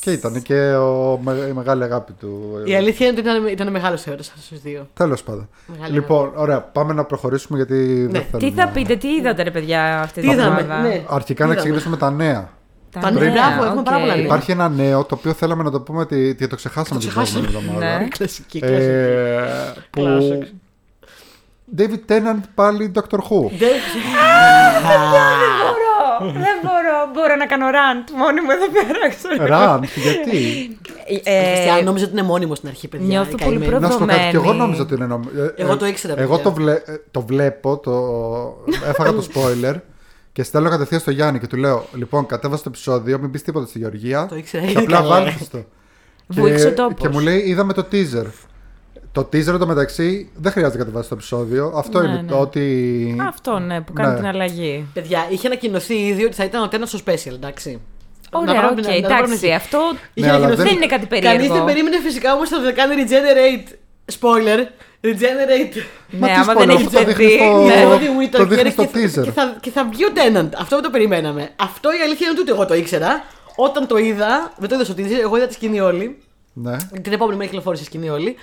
Και 0.00 0.10
ήταν 0.12 0.42
και 0.42 0.54
ο, 0.74 1.18
με- 1.22 1.46
η 1.48 1.52
μεγάλη 1.52 1.82
αγάπη 1.82 2.12
του. 2.12 2.62
Η 2.64 2.74
αλήθεια 2.76 3.06
είναι 3.06 3.18
ότι 3.20 3.28
ήταν, 3.28 3.46
ήταν 3.46 3.70
μεγάλος 3.70 4.06
έρωτα 4.06 4.22
αυτού 4.22 4.48
τους 4.48 4.60
δύο. 4.62 4.88
Τέλος 4.94 5.22
πάντων. 5.22 5.48
Μεγάλη 5.66 5.92
Λοιπόν, 5.92 6.32
ωραία, 6.34 6.60
πάμε 6.60 6.92
να 6.92 7.04
προχωρήσουμε 7.04 7.56
γιατί 7.58 7.76
δεν 7.84 8.10
Ναι. 8.10 8.26
θέλουμε. 8.30 8.50
Τι 8.50 8.56
θα 8.60 8.68
πείτε, 8.68 8.96
τι 8.96 9.08
είδατε 9.08 9.42
ρε 9.42 9.50
παιδιά 9.50 10.00
αυτή 10.00 10.20
Τι 10.20 10.26
τη 10.26 10.32
είδαμε, 10.32 10.60
εβδομάδα; 10.60 10.88
ναι. 10.88 11.02
Αρχικά 11.08 11.44
να 11.46 11.52
Είδαμε. 11.52 11.54
ξεκινήσουμε 11.54 11.90
με 11.90 11.96
τα 12.00 12.10
νέα. 12.10 12.48
Τα 13.00 13.10
νέα, 13.10 13.30
μπράβο, 13.30 13.64
έχουμε 13.64 13.82
πάρα 13.82 13.98
πολλά 13.98 14.14
νέα. 14.14 14.24
Υπάρχει 14.24 14.50
ένα 14.50 14.68
νέο 14.68 15.04
το 15.04 15.14
οποίο 15.14 15.32
θέλαμε 15.32 15.62
να 15.62 15.70
το 15.70 15.80
πούμε 15.80 16.00
ότι, 16.00 16.28
ότι 16.30 16.46
το 16.46 16.56
ξεχάσαμε 16.56 17.00
Το 17.00 17.06
την 17.06 17.14
προηγούμενη 17.14 17.46
ξεχάσαμε. 17.46 17.74
εβδομάδα. 17.74 17.98
Ναι. 18.02 18.08
Κλασική, 18.08 18.58
κλασική. 18.66 18.82
Ε, 18.84 19.72
που. 19.90 20.02
Classic. 20.02 20.46
David 21.78 22.12
Tennant 22.12 22.40
πάλι 22.54 22.92
Doctor 22.94 23.18
Who. 23.18 23.50
Δεν- 23.58 23.80
μπορώ, 24.82 26.32
δεν 26.32 26.56
μπορώ, 26.62 26.87
μπορώ 27.14 27.36
να 27.36 27.46
κάνω 27.46 27.66
rant 27.76 28.06
μόνη 28.16 28.40
μου 28.40 28.50
εδώ 28.50 28.66
πέρα. 28.76 29.08
ξέρω. 29.08 29.46
Ραντ, 29.46 29.84
γιατί; 29.94 30.38
Ε, 31.24 31.52
Χριστιανό, 31.54 31.82
νόμιζα 31.82 32.04
ότι 32.04 32.12
είναι 32.12 32.22
μόνιμο 32.22 32.54
στην 32.54 32.68
αρχή, 32.68 32.88
παιδιά. 32.88 33.06
νιώθω 33.06 33.30
η 33.38 33.44
πολύ 33.44 33.58
καημένη. 33.58 33.80
Να 33.80 33.90
σου 33.90 33.98
πω 33.98 34.04
κάτι, 34.04 34.18
και 34.18 34.24
εγώ 34.24 34.30
Προδομένη. 34.32 34.58
νόμιζα 34.58 34.82
ότι 34.82 34.94
είναι 34.94 35.06
νομ... 35.06 35.22
ε, 35.22 35.62
Εγώ 35.62 35.72
ε, 35.72 35.76
το 35.76 35.86
ήξερα, 35.86 36.14
Εγώ 36.20 36.36
παιδιά. 36.36 36.42
το, 36.44 36.52
βλέ... 36.52 36.72
ε, 36.72 37.00
το 37.10 37.20
βλέπω, 37.20 37.78
το... 37.78 37.92
έφαγα 38.88 39.12
το 39.12 39.26
spoiler 39.34 39.74
και 40.32 40.42
στέλνω 40.42 40.68
κατευθείαν 40.70 41.00
στο 41.00 41.10
Γιάννη 41.10 41.38
και 41.38 41.46
του 41.46 41.56
λέω: 41.56 41.84
Λοιπόν, 41.94 42.26
κατέβασε 42.26 42.62
το 42.62 42.68
επεισόδιο, 42.72 43.18
μην 43.18 43.30
πεις 43.30 43.42
τίποτα 43.42 43.66
στη 43.66 43.78
Γεωργία. 43.78 44.26
Το 44.26 44.36
ήξερα, 44.36 44.64
Και 44.64 44.70
είναι 44.70 44.80
απλά 44.80 44.96
καλό, 44.96 45.08
βάλτε 45.08 45.30
ε. 45.30 45.46
το. 45.50 45.64
Βούηξε 46.26 46.66
ο 46.66 46.68
Και- 46.68 46.74
τόπος. 46.74 46.94
Και 47.00 47.08
μου 47.08 47.18
λέει: 47.18 47.38
Είδαμε 47.38 47.72
το 47.72 47.86
teaser. 47.92 48.24
Το 49.22 49.28
teaser 49.32 49.58
το 49.58 49.66
μεταξύ 49.66 50.30
δεν 50.36 50.52
χρειάζεται 50.52 50.78
να 50.78 50.84
κατεβάσει 50.84 51.08
το 51.08 51.14
επεισόδιο. 51.14 51.72
Αυτό 51.76 52.00
Ναι, 52.00 52.08
είναι 52.08 52.20
ναι. 52.22 52.28
το 52.28 52.36
ότι. 52.38 53.16
Αυτό 53.28 53.58
ναι, 53.58 53.80
που 53.80 53.92
κάνει 53.92 54.10
Ναι. 54.10 54.16
την 54.16 54.26
αλλαγή. 54.26 54.86
Παιδιά, 54.94 55.26
είχε 55.28 55.46
ανακοινωθεί 55.46 55.94
ήδη 55.94 56.24
ότι 56.24 56.34
θα 56.34 56.44
ήταν 56.44 56.62
ο 56.62 56.68
Tennant 56.68 56.86
στο 56.86 56.98
special, 57.06 57.32
εντάξει. 57.34 57.80
Ωραία, 58.32 58.54
Να 58.54 58.66
οκ, 58.66 58.72
πρέπει 58.74 58.80
να- 58.82 58.88
να 58.88 58.94
εντάξει, 58.94 59.24
πρέπει 59.38 59.46
να- 59.48 59.56
αυτό 59.56 59.78
Είχε 60.14 60.26
Ναι, 60.26 60.32
αλλά 60.32 60.44
ανακοινωθεί- 60.44 60.70
δεν 60.70 60.82
είναι 60.82 60.86
κάτι 60.96 61.06
Κανείς 61.06 61.24
περίεργο. 61.28 61.54
δεν 61.54 61.64
περίμενε 61.64 61.96
φυσικά 62.00 62.34
όμως 62.34 62.52
ότι 62.52 62.64
θα 62.64 62.72
κάνει 62.72 62.94
regenerate. 63.02 63.68
Spoiler. 64.20 64.60
Regenerate. 65.08 65.76
Μα 66.10 66.26
Ναι, 66.26 66.32
τι 66.34 66.40
άμα 66.40 66.52
spoiler, 66.52 66.56
δεν 66.58 66.70
αυτό 66.70 66.72
έχει 66.72 66.84
το 66.96 67.04
δείχνει 67.04 67.26
τζετί, 67.26 67.38
στο- 67.38 67.62
ναι. 67.64 67.84
Jodie 67.84 68.12
Whittaker 68.18 68.38
Το 68.38 68.44
δείχνει 68.46 68.70
στο 68.70 68.84
και, 68.84 68.88
θα- 69.08 69.20
teaser. 69.20 69.24
και, 69.24 69.30
θα, 69.30 69.56
και 69.60 69.70
θα 69.70 69.88
βγει 69.92 70.04
ο 70.04 70.10
Tennant. 70.18 70.48
Αυτό 70.58 70.80
το 70.80 70.90
περιμέναμε. 70.90 71.48
Αυτό 71.56 71.88
η 71.90 72.00
αλήθεια 72.04 72.26
είναι 72.28 72.30
ότι 72.30 72.40
ούτε 72.40 72.50
εγώ 72.52 72.66
το 72.66 72.74
ήξερα. 72.74 73.24
Όταν 73.56 73.86
το 73.86 73.96
είδα, 73.96 74.52
δεν 74.58 74.68
το 74.68 74.74
είδα 74.74 74.84
στο 74.84 74.94
teaser, 74.96 75.20
εγώ 75.22 75.36
είδα 75.36 75.46
τη 75.46 75.52
σκηνή 75.54 75.80
όλη. 75.80 76.18
Ναι. 76.52 76.76
Την 77.02 77.12
επόμενη 77.12 77.36
μέρα 77.36 77.48
κυκλοφόρησε 77.48 77.82
η 77.82 77.86
σκηνή 77.86 78.08
όλη. 78.10 78.36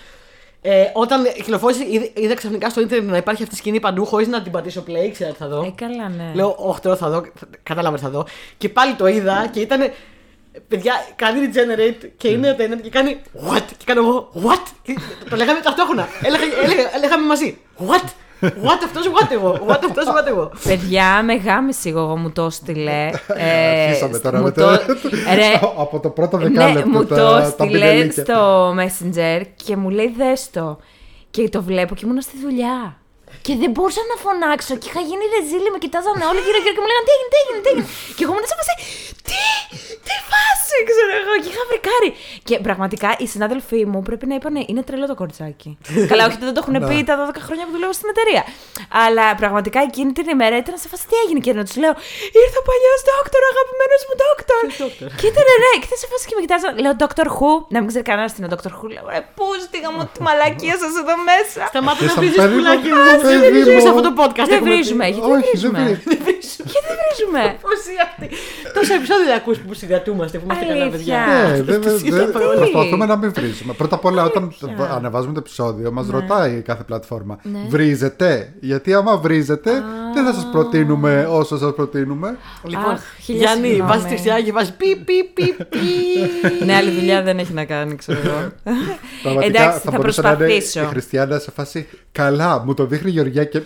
Ε, 0.67 0.91
όταν 0.93 1.24
κυκλοφόρησε, 1.36 1.86
είδα, 1.89 2.07
είδα 2.13 2.34
ξαφνικά 2.34 2.69
στο 2.69 2.81
ίντερνετ 2.81 3.10
να 3.12 3.17
υπάρχει 3.17 3.43
αυτή 3.43 3.55
η 3.55 3.57
σκηνή 3.57 3.79
παντού 3.79 4.05
χωρίς 4.05 4.27
να 4.27 4.41
την 4.41 4.51
πατήσω 4.51 4.84
play, 4.88 5.05
ήξερα 5.05 5.31
τι 5.31 5.38
θα 5.38 5.48
δω. 5.48 5.63
Ε, 5.63 5.74
καλά, 5.75 6.10
ναι. 6.10 6.31
Λέω, 6.34 6.55
Όχι, 6.60 6.79
τώρα 6.79 6.95
θα 6.95 7.10
δω. 7.10 7.25
Κατάλαβα 7.63 7.95
τι 7.95 8.01
θα 8.01 8.10
δω. 8.10 8.25
Και 8.57 8.69
πάλι 8.69 8.93
το 8.93 9.07
είδα 9.07 9.48
και 9.51 9.60
ήταν. 9.60 9.91
Παιδιά, 10.67 10.93
κάνει 11.15 11.39
regenerate 11.48 12.10
και 12.17 12.27
είναι 12.27 12.50
ο 12.50 12.55
Tenant 12.57 12.81
και 12.81 12.89
κάνει 12.89 13.22
What? 13.50 13.63
Και 13.77 13.86
κάνω 13.86 14.01
εγώ 14.01 14.31
What? 14.45 14.67
Και 14.81 14.98
το 15.29 15.36
λέγαμε 15.36 15.60
ταυτόχρονα. 15.60 16.07
Έλεγα, 16.24 16.43
έλεγα, 16.63 16.95
έλεγαμε 16.95 17.25
μαζί. 17.25 17.57
What? 17.88 18.10
What 18.42 18.80
αυτό, 18.84 19.00
what 19.13 19.32
εγώ. 19.32 19.51
What 19.68 19.80
αυτό, 19.86 20.01
what 20.13 20.27
εγώ. 20.27 20.51
Παιδιά, 20.63 21.24
με 21.24 21.36
γάμισε 21.36 21.89
εγώ, 21.89 22.18
μου 22.18 22.32
το 22.32 22.50
στείλε. 22.50 23.10
Ε, 23.36 23.84
Αρχίσαμε 23.88 24.20
τώρα 24.20 24.38
μου 24.38 24.44
με 24.44 24.51
το- 24.51 24.77
το... 24.77 25.10
Ρε, 25.36 25.60
Από 25.77 26.00
το 26.00 26.10
πρώτο 26.10 26.38
ναι, 26.38 26.48
δεκάλεπτο. 26.48 26.89
μου 26.89 27.06
τα- 27.06 27.15
το 27.15 27.24
τα 27.24 27.46
στείλε 27.46 27.68
πινελίκια. 27.92 28.24
στο 28.24 28.70
Messenger 28.77 29.42
και 29.65 29.75
μου 29.75 29.89
λέει 29.89 30.13
δες 30.18 30.50
το. 30.51 30.77
Και 31.32 31.50
το 31.50 31.63
βλέπω 31.63 31.96
και 31.96 32.06
ήμουν 32.06 32.22
στη 32.22 32.38
δουλειά. 32.44 32.98
Και 33.46 33.53
δεν 33.62 33.70
μπορούσα 33.74 34.01
να 34.12 34.15
φωνάξω 34.24 34.74
και 34.82 34.88
είχα 34.89 35.01
γίνει 35.10 35.24
ρεζίλη, 35.36 35.70
με 35.75 35.79
κοιτάζανε 35.84 36.24
όλοι 36.29 36.41
γύρω 36.46 36.60
γύρω 36.63 36.74
και 36.75 36.82
μου 36.84 36.89
λέγανε 36.91 37.05
τι 37.08 37.13
έγινε, 37.15 37.29
τι 37.34 37.38
έγινε, 37.44 37.60
τι 37.65 37.70
έγινε. 37.74 37.88
Και 38.15 38.24
εγώ 38.25 38.32
ήμουν 38.36 38.48
σε 38.51 38.55
φάση, 38.60 38.74
τι, 39.29 39.41
τι 40.08 40.15
φάση, 40.32 40.75
ξέρω 40.89 41.12
εγώ. 41.22 41.34
Και 41.44 41.50
είχα 41.53 41.63
βρικάρει. 41.72 42.10
Και 42.48 42.55
πραγματικά 42.67 43.10
οι 43.24 43.27
συνάδελφοί 43.34 43.79
μου 43.91 44.00
πρέπει 44.08 44.25
να 44.32 44.36
είπαν, 44.38 44.55
είναι 44.72 44.82
τρελό 44.88 45.05
το 45.12 45.15
κοριτσάκι. 45.22 45.70
Καλά, 46.12 46.24
όχι 46.27 46.36
ότι 46.39 46.46
δεν 46.50 46.55
το 46.58 46.62
έχουν 46.63 46.75
πει 46.88 46.96
τα 47.10 47.13
12 47.22 47.46
χρόνια 47.48 47.63
που 47.67 47.74
δουλεύω 47.75 47.94
στην 48.00 48.10
εταιρεία. 48.13 48.44
Αλλά 49.05 49.25
πραγματικά 49.41 49.79
εκείνη 49.89 50.12
την 50.17 50.27
ημέρα 50.36 50.55
ήταν 50.63 50.75
σε 50.84 50.88
φάση 50.91 51.03
τι 51.10 51.15
έγινε 51.24 51.39
και 51.46 51.51
να 51.58 51.63
τους 51.67 51.75
λέω, 51.84 51.94
ήρθε 52.41 52.58
ο 52.63 52.65
παλιός 52.70 53.00
δόκτωρ, 53.10 53.41
ο 53.48 53.50
αγαπημένος 53.53 54.01
μου 54.08 54.13
δόκτωρ. 54.24 54.63
δόκτωρ; 54.82 55.08
Και 55.20 55.27
ήταν 55.34 55.48
ναι, 55.63 55.72
και 55.79 55.88
ήταν 55.89 56.00
σε 56.03 56.08
φάση 56.12 56.24
και 56.29 56.36
με 56.38 56.41
κοιτάζαν. 56.46 56.72
Λέω 56.84 56.94
Dr. 57.03 57.27
Who, 57.38 57.51
να 57.74 57.77
μην 57.82 57.88
ξέρει 57.91 58.05
κανένας 58.12 58.29
τι 58.34 58.38
είναι 58.39 58.50
Dr. 58.55 58.72
Who. 58.77 58.86
Λέω, 58.96 59.05
ρε, 59.13 59.20
πού 59.38 59.46
στίγα 59.65 59.89
μου 59.94 60.01
τη 60.13 60.20
μαλακία 60.27 60.75
σας 60.84 60.94
εδώ 61.01 61.15
μέσα. 61.29 61.60
Σταμάτα 61.72 62.00
Και 62.00 62.05
να 62.10 62.13
σαν 62.13 62.20
βρίζεις 62.22 62.38
παιδί 62.39 62.53
μου, 62.53 62.55
πουλάκι 62.55 62.89
μου. 62.96 63.03
Παιδί 63.22 63.38
Δεν 63.43 63.51
βρίζουμε 63.53 63.75
μου. 63.75 63.86
σε 63.86 63.89
αυτό 63.93 64.01
το 64.10 64.13
podcast. 64.22 64.48
Δεν 64.51 64.55
έχουμε 64.57 64.69
πει. 64.69 64.75
βρίζουμε, 64.75 65.05
γιατί 65.13 65.27
Όχι, 65.34 65.41
δεν 65.41 65.50
βρίζουμε. 65.51 65.79
βρίζουμε. 65.84 66.01
Δεν 66.12 66.19
βρίζουμε. 66.25 66.63
Και 66.74 66.79
δεν 66.88 66.95
βρίζουμε. 67.01 67.41
Πώς 67.65 67.79
είναι 67.89 68.03
αυτή. 68.10 68.25
Τόσα 68.77 68.93
επεισόδια 69.00 69.25
δεν 69.29 69.36
ακούς 69.41 69.57
που 69.63 69.74
συγκρατούμαστε, 69.81 70.36
που 70.39 70.45
είμαστε 70.48 70.65
καλά 70.72 70.84
Αλήθεια. 70.86 70.98
παιδιά. 70.98 71.22
Ναι, 71.31 71.62
δεν 71.69 71.79
Τους 71.81 71.93
δεν- 72.01 72.07
είδαμε 72.07 72.31
δεν- 72.31 72.48
όλοι. 72.51 72.57
προσπαθούμε 72.63 73.05
να 73.12 73.15
μην 73.22 73.29
βρίζουμε. 73.38 73.72
Πρώτα 73.79 73.95
απ' 74.00 74.05
όλα, 74.10 74.22
όταν 74.29 74.41
Αλήθεια. 74.43 74.91
ανεβάζουμε 74.98 75.34
το 75.38 75.41
επεισόδιο, 75.45 75.88
μας 75.98 76.05
ρωτάει 76.17 76.53
κάθε 76.69 76.84
πλατφόρμα. 76.89 77.34
Ναι. 77.53 77.60
Βρίζετε; 77.74 78.29
Γιατί 78.60 78.89
άμα 79.00 79.13
βρίζετε, 79.25 79.72
δεν 80.13 80.24
θα 80.25 80.34
σας 80.34 80.45
προτείνουμε 80.51 81.12
όσο 81.29 81.57
σας 81.57 81.74
προτείνουμε. 81.75 82.38
Λοιπόν, 82.63 82.91
Αχ, 82.91 83.01
χίλια 83.24 83.41
Γιάννη, 83.41 83.67
συγγνώμη. 83.67 83.89
βάζεις 83.91 84.05
τρισιά 84.07 84.41
και 84.41 84.51
βάζεις 84.51 84.74
πι, 84.77 84.95
πι, 84.95 85.24
πι, 85.34 85.55
πι. 85.69 85.79
Ναι, 86.65 86.74
άλλη 86.75 86.91
δουλειά 86.91 87.22
δεν 87.22 87.38
έχει 87.39 87.53
να 87.53 87.65
κάνει, 87.65 87.95
ξέρω 87.95 88.19
εγώ. 88.25 88.51
Πραγματικά 89.24 89.63
Εντάξει, 89.63 89.79
θα 89.79 89.91
μπορούσε 89.95 90.22
να 90.22 90.29
είναι 90.29 90.38
προσπαθήσω. 90.38 90.81
η 90.81 90.86
Χριστιανά 90.86 91.39
σε 91.39 91.51
φάση. 91.51 91.88
Καλά, 92.12 92.63
μου 92.65 92.74
το 92.74 92.86
δείχνει 92.86 93.05
η 93.08 93.12
Γεωργιά 93.12 93.44
και. 93.44 93.62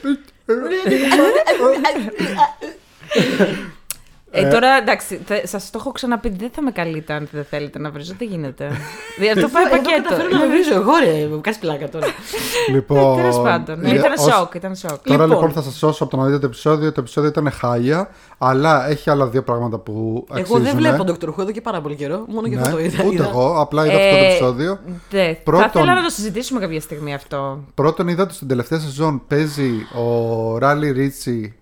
Ε, 4.32 4.48
τώρα 4.48 4.68
εντάξει, 4.78 5.20
σας 5.44 5.70
το 5.70 5.78
έχω 5.82 5.92
ξαναπεί, 5.92 6.30
δεν 6.30 6.50
θα 6.56 6.62
με 6.62 6.72
καλείτε 6.72 7.14
αν 7.14 7.28
δεν 7.32 7.46
θέλετε 7.50 7.80
να 7.80 7.90
βρίζω. 7.92 8.14
Δεν 8.18 8.28
γίνεται. 8.28 8.68
Δηλαδή, 9.20 9.40
αυτό 9.40 9.52
πάει 9.54 9.64
Εδώ 9.66 9.76
πακέτο. 9.76 10.02
καταφέρω 10.10 10.38
να 10.38 10.48
βρίζω 10.48 10.74
εγώ, 10.76 10.92
ρε. 11.04 11.28
Μου 11.36 11.42
κάνεις 11.42 11.60
πλάκα 11.60 11.90
τώρα. 11.90 12.06
Λοιπόν. 12.74 13.18
Τέλος 13.18 13.42
πάντων. 13.42 13.86
ε, 13.86 13.94
Ήταν 13.94 14.12
ως- 14.18 14.34
σοκ, 14.34 14.54
ήταν 14.54 14.76
σοκ. 14.76 14.90
Τώρα 14.90 15.24
Λοιπόν. 15.26 15.30
λοιπόν 15.30 15.52
θα 15.52 15.62
σας 15.62 15.78
σώσω 15.78 16.04
από 16.04 16.16
το 16.16 16.22
να 16.22 16.26
δείτε 16.28 16.40
το 16.40 16.46
επεισόδιο. 16.46 16.92
Το 16.92 17.00
επεισόδιο 17.02 17.30
ήταν 17.30 17.52
χάλια, 17.52 18.10
αλλά 18.38 18.90
έχει 18.90 19.10
άλλα 19.10 19.28
δύο 19.28 19.44
πράγματα 19.44 19.78
που 19.78 20.26
αξίζουν. 20.32 20.56
Εγώ 20.56 20.66
δεν 20.66 20.76
βλέπω 20.76 21.04
Dr. 21.08 21.28
Who 21.30 21.40
εδώ 21.40 21.52
και 21.52 21.62
πάρα 21.62 21.82
πολύ 21.82 21.96
καιρό. 21.96 22.24
Μόνο 22.28 22.48
γι' 22.48 22.56
αυτό 22.56 22.70
το 22.72 22.80
είδα. 22.80 22.98
Ναι, 22.98 23.04
Ούτε 23.10 23.16
είδα. 23.16 23.28
εγώ, 23.30 23.60
απλά 23.60 23.86
είδα 23.86 23.94
αυτό 23.96 24.10
το 24.10 24.16
Ε, 24.16 24.28
επεισόδιο. 24.28 24.80
Ναι, 25.12 25.34
Πρώτον- 25.44 25.70
Θα 25.70 25.80
ήθελα 25.80 25.94
να 25.96 26.04
το 26.04 26.10
συζητήσουμε 26.10 26.60
κάποια 26.60 26.82
στιγμή 26.82 27.14
αυτό. 27.14 27.64
Πρώτον, 27.76 28.08
είδα 28.08 28.24
ότι 28.24 28.34
στην 28.34 28.48
τελευταία 28.48 28.80
σεζόν 28.80 29.22
παίζει 29.28 29.72
ο 29.96 30.58
Ράλι 30.58 30.92
Ρίτσι. 30.92 31.54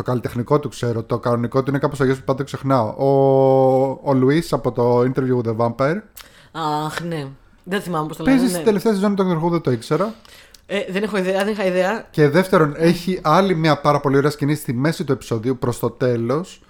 Το 0.00 0.06
καλλιτεχνικό 0.06 0.60
του 0.60 0.68
ξέρω. 0.68 1.02
Το 1.02 1.18
κανονικό 1.18 1.62
του 1.62 1.70
είναι 1.70 1.78
κάπως 1.78 2.00
αλλιώς 2.00 2.18
που 2.18 2.24
πάντα 2.24 2.38
το 2.38 2.44
ξεχνάω. 2.44 2.86
Ο, 2.86 4.00
ο 4.04 4.14
Λουίς 4.14 4.52
από 4.52 4.72
το 4.72 5.00
Interview 5.00 5.42
with 5.42 5.50
the 5.50 5.56
Vampire. 5.56 6.00
Αχ, 6.52 7.00
ναι. 7.00 7.26
Δεν 7.64 7.80
θυμάμαι 7.80 8.06
πώς 8.08 8.16
το 8.16 8.22
λένε. 8.22 8.36
Παίζεις 8.36 8.50
ναι. 8.50 8.54
στην 8.54 8.66
τελευταία 8.66 8.92
σεζόν 8.92 9.16
του 9.16 9.22
Doctor 9.22 9.44
Who, 9.44 9.50
δεν 9.50 9.60
το 9.60 9.70
ήξερα. 9.70 10.14
Ε, 10.66 10.78
δεν 10.90 11.02
έχω 11.02 11.16
ιδέα, 11.16 11.44
δεν 11.44 11.52
είχα 11.52 11.64
ιδέα. 11.64 12.06
Και 12.10 12.28
δεύτερον, 12.28 12.74
έχει 12.76 13.20
άλλη 13.22 13.54
μια 13.54 13.80
πάρα 13.80 14.00
πολύ 14.00 14.16
ωραία 14.16 14.30
σκηνή 14.30 14.54
στη 14.54 14.72
μέση 14.72 15.04
του 15.04 15.12
επεισοδίου 15.12 15.58
προς 15.58 15.78
το 15.78 15.90
τέλος. 15.90 16.62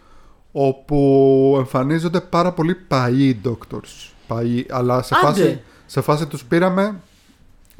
Όπου 0.53 1.55
εμφανίζονται 1.59 2.21
πάρα 2.21 2.53
πολλοί 2.53 2.75
παλιοί 2.75 3.41
Doctors. 3.45 4.11
Παλιοί, 4.27 4.67
αλλά 4.71 5.03
σε 5.03 5.15
Άντε. 5.15 5.27
φάση, 5.27 5.63
σε 5.87 6.01
φάση 6.01 6.27
τους 6.27 6.45
πήραμε 6.45 7.01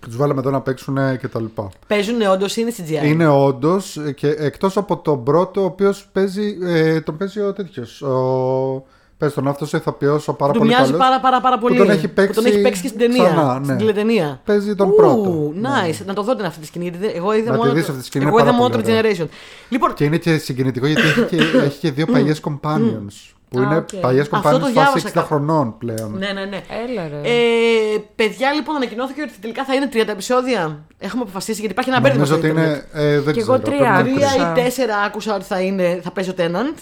και 0.01 0.07
τους 0.07 0.17
βάλαμε 0.17 0.41
εδώ 0.41 0.51
να 0.51 0.61
παίξουν 0.61 0.99
κτλ. 1.23 1.45
Παίζουν 1.87 2.23
όντως 2.33 2.57
είναι 2.57 2.73
CGI. 2.77 3.07
Είναι 3.07 3.27
όντως 3.29 3.99
και 4.15 4.29
εκτός 4.29 4.77
από 4.77 4.97
τον 4.97 5.25
πρώτο, 5.25 5.61
ο 5.61 5.65
οποίος 5.65 6.09
παίζει. 6.13 6.59
Ε, 6.63 7.01
τον 7.01 7.17
παίζει 7.17 7.41
ο 7.41 7.53
τέτοιος. 7.53 8.03
Ο... 8.03 8.85
Πες 9.19 9.35
τον 9.35 9.49
αυτός 9.49 9.73
ο 9.73 9.77
ηθοποιό, 9.77 10.21
ο 10.27 10.33
πάρα 10.33 10.53
Του 10.53 10.59
πολύ 10.59 10.71
μοιάζει 10.71 10.85
καλός, 10.85 11.01
πάρα, 11.07 11.21
πάρα, 11.21 11.41
πάρα 11.41 11.59
πολύ. 11.59 11.77
τον 11.77 11.91
έχει 11.91 12.09
Που 12.09 12.15
παίξει 12.15 12.35
τον 12.35 12.45
έχει 12.45 12.61
παίξει 12.63 12.83
και 12.83 12.89
στην 12.89 13.01
ταινία. 13.01 13.25
ξανά, 13.25 13.59
ναι. 13.59 13.65
Στην 13.65 13.77
τηλετενία. 13.77 14.41
Παίζει 14.45 14.75
τον 14.75 14.89
Ου, 14.89 14.95
πρώτο. 14.95 15.53
Ναι. 15.55 15.69
Nice. 15.69 16.05
Να 16.07 16.15
το 16.15 16.23
δω 16.23 16.37
την 16.37 16.45
αυτή 16.45 16.61
τη 16.61 16.67
σκηνή. 16.67 16.85
Γιατί 16.85 16.99
δεν- 16.99 17.13
εγώ 17.15 17.35
είδα 17.35 17.45
Να 17.51 17.53
τη 17.53 17.59
μόνο, 17.59 17.73
δεις 17.73 17.83
το- 17.85 17.89
αυτή 17.91 18.01
τη 18.03 18.07
σκηνή, 18.07 18.25
εγώ 18.25 18.33
είναι 18.39 18.43
είδα 18.43 18.51
πάρα 18.57 18.63
μόνο 18.63 18.77
το 18.77 18.83
πολύ 18.83 18.99
ωραία. 18.99 19.13
Generation. 19.13 19.29
Λοιπόν, 19.69 19.95
Και 19.95 20.05
είναι 20.05 20.17
και 20.17 20.37
συγκινητικό 20.39 20.87
γιατί 20.87 21.03
έχει 21.03 21.23
και, 21.25 21.37
έχει 21.65 21.79
και 21.79 21.91
δύο 21.91 22.07
παλιές 22.07 22.41
companions. 22.49 23.35
Που 23.51 23.59
Α, 23.59 23.63
είναι 23.63 23.77
οκ. 23.77 23.89
παλιές 24.01 24.29
Αυτό 24.31 24.37
το 24.51 24.57
companions 24.57 24.61
φάση 24.61 24.73
διάβασα 24.73 25.09
60 25.09 25.11
κάπου. 25.13 25.27
χρονών 25.27 25.79
πλέον. 25.79 26.19
ναι, 26.19 26.33
ναι, 26.33 26.45
ναι. 26.45 26.61
Έλα 26.89 27.09
ρε. 27.09 27.21
Ε, 27.23 27.99
παιδιά, 28.17 28.53
λοιπόν, 28.53 28.77
ανακοινώθηκε 28.77 29.23
ότι 29.23 29.33
τελικά 29.41 29.65
θα 29.65 29.75
είναι 29.75 29.89
30 29.93 30.09
επεισόδια. 30.09 30.85
Έχουμε 30.99 31.23
αποφασίσει 31.23 31.59
γιατί 31.59 31.73
υπάρχει 31.73 31.91
ένα 31.91 32.01
μπέρδεμα 32.01 32.25
Νομίζω 32.27 32.41
στο 32.43 32.53
ότι 32.53 32.61
ίντερνετ. 32.61 32.87
είναι. 32.95 33.05
Ε, 33.07 33.21
δεν 33.21 33.35
Κι 33.35 33.41
ξέρω. 33.41 33.55
εγώ 33.55 33.63
πρέπει 33.63 33.77
τρία 33.77 33.91
να 33.91 33.97
άκουσα. 33.97 34.15
ακούσω. 34.27 34.37
Τρία 34.37 34.51
ή 34.51 34.55
τέσσερα 34.63 34.97
άκουσα 34.97 35.35
ότι 35.35 35.45
θα, 35.45 35.61
είναι, 35.61 36.01
θα 36.03 36.11
παίζει 36.11 36.31
ο 36.31 36.35
Tennant. 36.35 36.77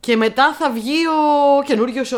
Και 0.00 0.16
μετά 0.16 0.54
θα 0.58 0.70
βγει 0.70 1.06
ο 1.06 1.62
καινούριος. 1.64 2.08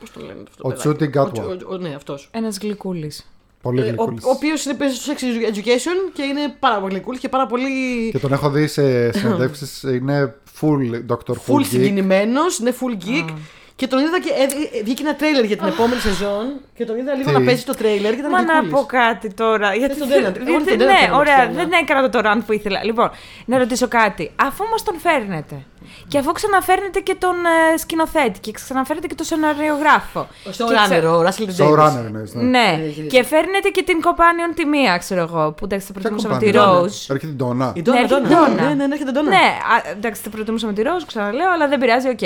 Πώς 0.00 0.10
το 0.12 0.20
λένε 0.20 0.32
αυτό. 0.48 0.62
το 0.62 0.62
Ο 0.62 0.68
παιδάκι; 0.68 0.88
Ncuti 0.88 1.06
Gatwa. 1.06 1.44
Ο 1.44 1.56
Τσου- 1.56 1.70
ο- 1.70 1.76
Ναι, 1.76 1.92
αυτός. 1.96 2.28
Ένας 2.32 2.58
γλυκούλης. 2.62 3.26
Πολύ 3.62 3.80
Ο, 3.80 3.84
γλυκούλης. 3.84 4.24
ο 4.24 4.30
οποίος 4.30 4.64
είναι 4.64 4.74
παίζει 4.74 4.94
στο 4.96 5.12
Sex 5.12 5.16
Education 5.54 6.10
και 6.12 6.22
είναι 6.22 6.56
πάρα 6.58 6.80
πολύ 6.80 7.02
cool 7.06 7.16
και 7.18 7.28
πάρα 7.28 7.46
πολύ. 7.46 7.70
Και 8.10 8.18
τον 8.18 8.32
έχω 8.32 8.50
δει 8.50 8.66
σε 8.66 8.82
συνεντεύξεις. 9.18 9.82
Είναι 9.82 10.34
full 10.60 11.06
Dr. 11.12 11.32
Who. 11.34 11.52
full 11.52 11.60
geek. 11.60 11.64
συγκινημένος, 11.68 12.58
είναι 12.58 12.74
full 12.80 12.92
geek. 13.08 13.34
Και 13.76 13.86
τον 13.86 13.98
είδα 13.98 14.20
και 14.20 14.30
ε, 14.30 14.78
ε, 14.78 14.82
βγήκε 14.82 15.02
ένα 15.02 15.14
τρέιλερ 15.16 15.44
για 15.44 15.56
την 15.56 15.66
επόμενη 15.66 16.00
σεζόν 16.00 16.60
και 16.74 16.84
τον 16.84 16.98
είδα 16.98 17.14
λίγο 17.14 17.28
Τι; 17.30 17.38
να 17.38 17.44
παίζει 17.44 17.64
το 17.64 17.74
τρέιλερ 17.74 18.12
και 18.14 18.18
ήταν 18.18 18.30
Μα 18.30 18.42
να 18.42 18.52
γλυκούλης. 18.52 18.72
πω 18.72 18.86
κάτι 18.86 19.34
τώρα. 19.34 19.74
Γιατί 19.74 19.98
τον 19.98 20.08
δεν- 20.08 20.18
Τέναντ. 20.18 20.36
Εγώ 20.36 20.44
δεν- 20.44 20.54
τον 20.56 20.66
Τέναντ 20.66 20.90
Ναι, 20.90 20.98
θέλω 20.98 21.12
να 21.12 21.18
ωραία, 21.18 21.34
ξέρω, 21.36 21.52
δεν 21.52 21.68
ναι. 21.68 21.76
έκανα 21.76 22.08
το 22.08 22.20
run 22.24 22.38
που 22.46 22.52
ήθελα. 22.52 22.84
Λοιπόν, 22.84 23.10
να 23.44 23.58
ρωτήσω 23.58 23.88
κάτι. 23.88 24.30
Αφού 24.36 24.64
όμως 24.66 24.82
τον 24.82 24.98
φέρνετε 24.98 25.64
και 26.08 26.18
αφού 26.18 26.32
ξαναφέρνετε 26.32 27.00
και 27.00 27.14
τον 27.14 27.34
ε, 27.74 27.76
σκηνοθέτη 27.76 28.40
και 28.40 28.50
ξαναφέρνετε 28.52 29.06
και 29.06 29.14
τον 29.14 29.26
σεναριογράφο. 29.26 30.28
Στο 30.50 30.66
και 30.66 30.74
runner, 30.74 30.98
ξα- 30.98 31.10
ο 31.10 31.22
Russell 31.22 31.48
T. 31.48 31.52
Show 31.52 31.72
Davies. 31.72 31.78
runner 31.78 32.04
εννοείς, 32.06 32.34
ναι. 32.34 32.42
Ναι, 32.42 32.78
έχει 32.80 33.00
δίκιο. 33.00 33.06
και 33.20 33.24
φέρνετε 33.26 33.68
και 33.68 33.82
την 33.82 33.98
companion 34.04 34.52
τη 34.54 34.64
μία, 34.64 34.98
ξέρω 34.98 35.20
εγώ. 35.20 35.52
Που 35.52 35.64
εντάξει, 35.64 35.86
θα 35.86 35.92
Ποια 35.92 36.10
προτιμούσαμε 36.10 36.38
τη 36.38 36.50
companion? 36.54 36.80
Rose. 36.82 37.10
Έρχεται 37.14 37.26
την 37.26 37.36
Ντόνα. 37.36 37.72
Η 37.76 37.82
Ντόνα, 37.82 37.96
Ναι, 37.98 38.02
έρχεται 38.04 38.20
Ντόνα. 38.20 38.28
η 38.28 38.50
Ντόνα. 38.54 38.62
Ναι, 38.68 38.74
ναι, 38.74 38.86
ναι, 38.86 38.92
έρχεται 38.94 39.10
η 39.10 39.12
Ντόνα. 39.12 39.28
Ναι, 39.28 39.36
α, 39.86 39.90
εντάξει, 39.90 40.22
θα 40.22 40.30
προτιμούσαμε 40.30 40.72
τη 40.72 40.82
Rose, 40.84 41.04
ξαναλέω, 41.06 41.50
αλλά 41.52 41.68
δεν 41.68 41.78
πειράζει, 41.78 42.08
οκ. 42.08 42.22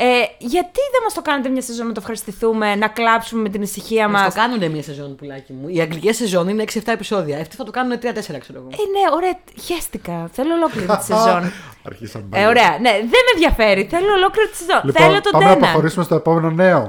Ε, 0.00 0.04
γιατί 0.38 0.80
δεν 0.92 1.00
μας 1.04 1.14
το 1.14 1.22
κάνετε 1.22 1.48
μια 1.48 1.62
σεζόν 1.62 1.86
να 1.86 1.92
το 1.92 1.98
ευχαριστηθούμε, 2.00 2.74
να 2.74 2.88
κλάψουμε 2.88 3.42
με 3.42 3.48
την 3.48 3.62
ησυχία 3.62 4.08
Μα 4.08 4.18
μας; 4.20 4.34
το 4.34 4.40
κάνουν 4.40 4.70
μια 4.70 4.82
σεζόν 4.82 5.16
πουλάκι 5.16 5.52
μου. 5.52 5.68
Η 5.68 5.80
αγγλική 5.80 6.12
σεζόν 6.12 6.48
είναι 6.48 6.64
6-7 6.74 6.80
επεισόδια. 6.92 7.38
Αυτοί 7.40 7.56
θα 7.56 7.64
το 7.64 7.70
κάνουν 7.70 7.96
3-4, 7.98 7.98
ξέρω 8.18 8.58
εγώ. 8.58 8.68
Ε, 8.72 8.76
ναι, 8.76 9.14
ωραία, 9.14 9.38
χέστηκα. 9.64 10.28
Θέλω 10.32 10.54
ολόκληρη 10.54 10.86
τη 10.86 11.04
σεζόν. 11.04 11.52
Αρχίσαμε. 11.90 12.24
Ε, 12.40 12.44
ωραία, 12.52 12.70
ναι, 12.84 12.90
δεν 13.12 13.22
με 13.26 13.30
ενδιαφέρει. 13.34 13.82
Θέλω 13.90 14.10
ολόκληρη 14.20 14.48
τη 14.52 14.56
σεζόν. 14.56 14.80
Λοιπόν, 14.84 15.02
Θέλω 15.02 15.20
τον 15.20 15.32
πάμε 15.32 15.44
να 15.44 15.50
Tennant. 15.52 15.64
προχωρήσουμε 15.68 16.04
στο 16.04 16.14
επόμενο 16.14 16.50
νέο. 16.50 16.82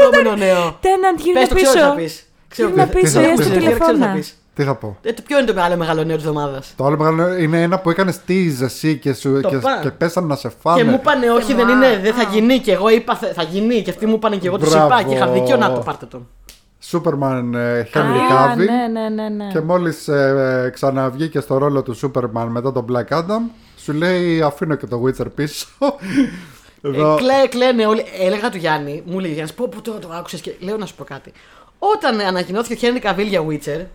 Επόμενο 0.00 0.36
νέο. 0.36 0.62
Τέναντ, 0.84 1.18
γύρνα 1.24 1.40
Πες 1.40 1.48
το, 1.48 1.54
ξέρω 1.54 1.70
τι 1.72 1.78
θα 1.78 1.88
πίσω. 1.94 1.94
πεις. 2.02 2.14
Ξέρω 2.48 2.68
Γύρνα 2.68 2.84
τι- 2.86 2.98
πίσω, 3.00 3.18
τι 3.18 3.24
θα 3.26 3.32
ή 3.32 3.34
πεις, 3.36 3.44
στο 3.44 3.54
τι 3.54 3.60
θα 3.60 3.60
ξέρω 3.60 3.78
τι 3.78 3.84
θα 3.84 3.92
τηλεφώνα. 3.92 4.14
πεις. 4.14 4.28
Τι 4.54 4.62
θα 4.62 4.74
πω; 4.74 4.96
Ε, 5.02 5.12
το 5.12 5.22
ποιο 5.26 5.38
είναι 5.38 5.52
το 5.52 5.60
άλλο 5.62 5.76
μεγάλο 5.76 6.04
νέο 6.04 6.16
της 6.16 6.24
εβδομάδας; 6.26 6.72
Το 6.76 6.84
άλλο 6.84 6.96
μεγάλο 6.96 7.34
είναι 7.36 7.62
ένα 7.62 7.78
που 7.78 7.90
έκανες 7.90 8.20
tease 8.28 8.60
εσύ 8.62 8.96
και, 8.98 9.12
σου, 9.14 9.40
Το 9.40 9.48
και, 9.48 9.56
πά. 9.56 9.78
και 9.82 9.90
πέσανε 9.90 10.26
να 10.26 10.36
σε 10.36 10.50
φάνε. 10.62 10.82
Και 10.82 10.88
μου 10.88 10.94
είπανε, 11.00 11.30
όχι, 11.30 11.54
δεν 11.54 11.66
Μα, 11.66 11.72
είναι, 11.72 11.98
δεν 12.02 12.14
θα 12.14 12.22
α. 12.28 12.30
γίνει. 12.32 12.58
Και 12.58 12.72
εγώ 12.72 12.88
είπα, 12.88 13.14
θα 13.16 13.26
θα 13.34 13.42
γίνει. 13.42 13.82
Και 13.82 13.90
αυτοί 13.90 14.06
μου 14.06 14.14
είπανε 14.14 14.36
και 14.36 14.46
εγώ 14.46 14.58
του 14.58 14.66
Μπράβο. 14.70 14.86
είπα 14.86 15.02
και 15.02 15.14
είχα 15.14 15.28
δίκιο 15.28 15.56
να 15.56 15.72
το 15.72 15.80
πάρτε 15.80 16.06
τον. 16.06 16.28
Σούπερμαν 16.80 17.54
ε, 17.54 17.88
Henry 17.94 17.98
Α, 18.32 18.52
Cavill. 18.52 18.56
ναι, 18.56 19.00
ναι, 19.00 19.08
ναι, 19.22 19.28
ναι. 19.28 19.50
Και 19.52 19.60
μόλις 19.60 20.08
ε, 20.08 20.70
ξαναβγήκε 20.74 21.40
στο 21.40 21.58
ρόλο 21.58 21.82
του 21.82 21.94
Σούπερμαν 21.94 22.48
μετά 22.48 22.72
τον 22.72 22.86
Black 22.92 23.16
Adam, 23.18 23.40
σου 23.84 23.92
λέει 23.92 24.42
αφήνω 24.42 24.74
και 24.74 24.86
το 24.86 25.02
Witcher 25.04 25.26
πίσω. 25.34 25.66
Εδώ. 26.82 27.14
Ε, 27.14 27.18
κλαί, 27.18 27.48
κλαίνε 27.48 27.86
όλοι. 27.86 28.04
Έλεγα 28.20 28.50
του 28.50 28.56
Γιάννη, 28.56 29.02
μου 29.06 29.18
λέει 29.18 29.30
Γιάννης, 29.32 29.54
πω, 29.54 29.68
πω 29.68 29.80
τώρα 29.82 29.98
το 29.98 30.08
άκουσες 30.12 30.40
και 30.40 30.54
λέω 30.60 30.76
να 30.76 30.86
σου 30.86 30.94
πω 30.94 31.04
κάτι. 31.04 31.32
Όταν 31.78 32.20
ανακοινώθηκε 32.20 32.74
ο 32.74 32.76
Χένρι 32.76 32.98
Καβίλ 33.00 33.26
για 33.26 33.40
Witcher, 33.48 33.86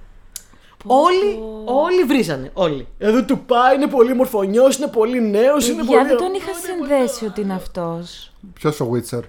όλοι, 0.85 1.39
όλοι 1.65 2.03
βρίζανε. 2.07 2.49
Όλοι. 2.53 2.87
Εδώ 2.97 3.23
του 3.23 3.39
πάει, 3.39 3.75
είναι 3.75 3.87
πολύ 3.87 4.13
μορφωνιός, 4.15 4.77
είναι 4.77 4.87
πολύ 4.87 5.21
νέος, 5.21 5.67
είναι 5.67 5.81
Για 5.81 5.97
πολύ. 5.97 6.07
δεν 6.07 6.17
τον 6.17 6.33
είχα 6.33 6.51
συνδέσει 6.53 7.25
ότι 7.25 7.41
είναι 7.41 7.53
αυτός. 7.53 8.31
Ποιος 8.53 8.79
ο 8.79 8.85
Witcher; 8.93 9.21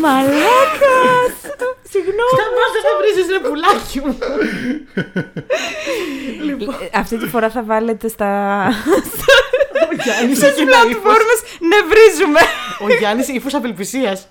Μαλάκας! 0.00 1.34
Συγγνώμη. 1.82 2.30
Σταμάτα 2.36 2.78
να 2.86 2.92
βρίζεις, 3.00 3.30
ρε 3.30 3.48
πουλάκι 3.48 4.00
μου. 4.00 4.16
Ε, 6.92 6.98
Αυτή 6.98 7.18
τη 7.18 7.26
φορά 7.26 7.50
θα 7.50 7.62
βάλετε 7.62 8.08
στα. 8.08 8.68
Ο 9.90 9.94
Γιάννης 10.04 10.36
Στι 10.36 10.46
έχει 10.46 10.60
ένα 10.60 10.70
ύφο. 10.76 10.82
πλατφόρμε 10.84 11.34
νευρίζουμε. 11.60 12.40
Ο 12.80 12.96
Γιάννης 12.98 13.28
ύφος 13.28 13.54
απελπισίας. 13.54 14.28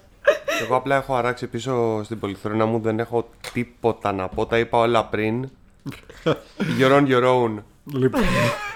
Εγώ 0.62 0.76
απλά 0.76 0.96
έχω 0.96 1.16
αράξει 1.16 1.48
πίσω 1.48 2.02
στην 2.04 2.20
πολυθρόνα 2.20 2.66
μου, 2.66 2.80
δεν 2.80 3.00
έχω 3.00 3.30
τίποτα 3.54 4.12
να 4.12 4.28
πω. 4.28 4.46
Τα 4.46 4.58
είπα 4.58 4.78
όλα 4.78 5.06
πριν. 5.06 5.50
Your 6.80 6.92
own, 6.92 7.08
your 7.08 7.24
own. 7.24 7.64
Λοιπόν, 7.94 8.22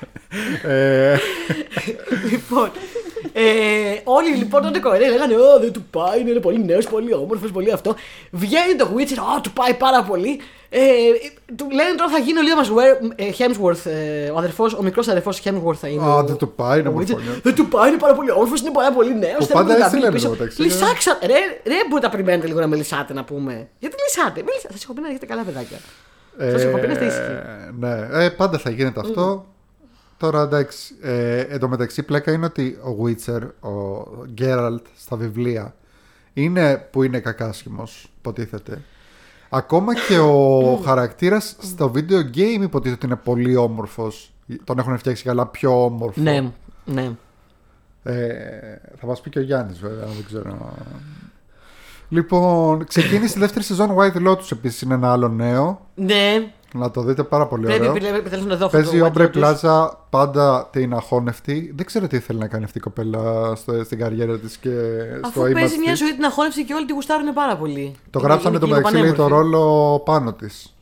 ε, 0.71 1.17
λοιπόν, 2.31 2.71
ε, 3.33 3.41
όλοι 4.03 4.29
λοιπόν 4.35 4.61
τότε 4.61 4.79
κορέ 4.79 5.09
λέγανε 5.09 5.35
Ω, 5.35 5.59
δεν 5.59 5.71
του 5.71 5.83
πάει, 5.91 6.19
είναι 6.21 6.39
πολύ 6.39 6.65
νέος, 6.65 6.85
πολύ 6.87 7.13
όμορφος, 7.13 7.51
πολύ 7.51 7.71
αυτό. 7.71 7.95
Βγαίνει 8.31 8.75
το 8.77 8.87
Witcher, 8.97 9.37
Ω, 9.37 9.41
του 9.41 9.51
πάει 9.51 9.73
πάρα 9.73 10.03
πολύ. 10.03 10.39
Ε, 10.69 10.79
του 11.55 11.67
λένε 11.71 11.95
τώρα 11.97 12.11
θα 12.11 12.17
γίνει 12.17 12.39
ο 12.39 12.41
Λίο 12.41 12.55
μας 12.55 12.69
Hemsworth, 13.37 13.91
ε, 13.91 14.29
ο, 14.29 14.37
αδερφός, 14.37 14.73
ο 14.73 14.81
μικρός 14.83 15.07
αδερφός 15.07 15.41
Hemsworth 15.45 15.75
θα 15.75 15.87
είναι. 15.87 16.03
Α, 16.03 16.15
ο- 16.15 16.23
δεν 16.23 16.35
του 16.35 16.51
πάει, 16.53 16.79
είναι 16.79 16.89
ο 16.89 16.91
Witcher. 16.91 17.09
μορφωνιός. 17.09 17.41
Δεν 17.41 17.55
του 17.55 17.67
πάει, 17.67 17.89
είναι 17.89 17.97
πάρα 17.97 18.13
πολύ 18.13 18.31
όμορφος, 18.31 18.59
είναι 18.61 18.71
πάρα 18.71 18.91
πολύ 18.91 19.15
νέος. 19.17 19.37
Που 19.47 19.53
πάντα 19.53 19.85
έτσι 19.85 19.97
λένε 19.97 20.15
εδώ 20.15 20.29
μεταξύ, 20.29 20.61
ναι. 20.61 20.67
Λυσάξα, 20.67 21.17
ρε, 21.21 21.33
ρε, 21.65 21.75
μπορείτε 21.89 22.07
να 22.07 22.11
περιμένετε 22.11 22.47
λίγο 22.47 22.59
να 22.59 22.67
με 22.67 22.75
λυσάτε 22.75 23.13
να 23.13 23.23
πούμε. 23.23 23.67
Γιατί 23.79 23.95
λυσάτε, 24.07 24.41
μην 24.41 24.53
λυσάτε. 24.53 24.77
Σα 24.77 24.83
έχω 24.83 24.93
πει 24.93 25.01
να 25.01 25.07
έχετε 25.09 25.25
καλά 25.25 25.41
παιδάκια. 25.43 25.77
Σας 26.37 26.63
έχω 26.63 26.77
πει 26.77 26.87
να 26.87 26.93
είστε 26.93 27.05
ήσυχοι. 27.05 27.31
ναι, 27.79 28.07
ε, 28.11 28.29
πάντα 28.29 28.57
θα 28.57 28.69
γίνεται 28.69 28.99
αυτό. 28.99 29.45
Τώρα 30.17 30.41
εντάξει, 30.41 30.95
ε, 31.01 31.39
εν 31.39 31.59
τω 31.59 31.67
μεταξύ 31.67 31.99
η 31.99 32.03
πλέκα 32.03 32.31
είναι 32.31 32.45
ότι 32.45 32.77
ο 32.83 33.03
Witcher, 33.03 33.41
ο 33.69 34.25
Γκέραλτ 34.25 34.85
στα 34.97 35.15
βιβλία, 35.15 35.75
είναι 36.33 36.87
που 36.91 37.03
είναι 37.03 37.19
κακάσχημος, 37.19 38.09
υποτίθεται. 38.17 38.81
Ακόμα 39.49 39.93
και 39.95 40.17
ο 40.17 40.75
χαρακτήρας 40.85 41.55
στο 41.59 41.91
video 41.95 42.35
game 42.35 42.61
υποτίθεται 42.61 42.95
ότι 42.95 43.05
είναι 43.05 43.19
πολύ 43.23 43.55
όμορφος. 43.55 44.33
Τον 44.63 44.79
έχουν 44.79 44.97
φτιάξει 44.97 45.23
καλά 45.23 45.47
πιο 45.47 45.83
όμορφο. 45.83 46.21
Ναι, 46.21 46.51
ναι. 46.85 47.11
Ε, 48.03 48.81
θα 48.99 49.05
μας 49.07 49.21
πει 49.21 49.29
και 49.29 49.39
ο 49.39 49.41
Γιάννης 49.41 49.79
βέβαια, 49.79 50.05
δεν 50.05 50.25
ξέρω. 50.25 50.73
Λοιπόν, 52.13 52.85
ξεκίνησε 52.85 53.33
η 53.37 53.39
δεύτερη 53.39 53.65
σεζόν 53.65 53.95
White 53.97 54.27
Lotus 54.27 54.51
επίσης 54.51 54.81
είναι 54.81 54.93
ένα 54.93 55.11
άλλο 55.11 55.27
νέο. 55.27 55.85
Ναι, 55.95 56.51
Να 56.73 56.91
το 56.91 57.01
δείτε 57.01 57.23
πάρα 57.23 57.47
πολύ 57.47 57.65
πρέπει 57.65 57.79
ωραίο. 57.87 57.91
πρέπει- 57.93 58.15
επιτέλους 58.15 58.45
να 58.45 58.55
δω 58.55 58.65
αυτό 58.65 58.77
Παίζει 58.77 58.95
η 58.95 58.99
το 58.99 59.05
Όμπρε 59.05 59.29
White 59.33 59.37
Lotus. 59.37 59.55
Plaza 59.55 59.89
πάντα 60.09 60.67
την 60.71 60.93
αχώνευτη. 60.93 61.73
Δεν 61.75 61.85
ξέρω 61.85 62.07
τι 62.07 62.19
θέλει 62.19 62.39
να 62.39 62.47
κάνει 62.47 62.63
αυτή 62.63 62.77
η 62.77 62.81
κοπέλα 62.81 63.55
στο, 63.55 63.83
στην 63.83 63.97
καριέρα 63.99 64.39
της 64.39 64.57
και 64.57 64.69
στο 65.17 65.27
Αφού 65.27 65.41
image 65.41 65.53
παίζει 65.53 65.77
μια 65.77 65.91
της. 65.91 65.99
ζωή 65.99 66.13
την 66.15 66.25
αχώνευση 66.25 66.65
και 66.65 66.73
όλοι 66.73 66.85
τη 66.85 66.93
γουστάρουν 66.93 67.33
πάρα 67.33 67.57
πολύ. 67.57 67.95
Το 68.09 68.19
Είναι- 68.19 68.27
γράψανε 68.27 68.49
είναι 68.57 68.59
το 68.59 68.65
και 68.65 68.73
λίγο 68.73 68.87
μεταξύ 68.87 69.01
λέει, 69.07 69.11
το 69.11 69.23
πανέμορφη. 69.23 69.51
ρόλο 69.51 69.99
πάνω 70.05 70.33
της. 70.33 70.72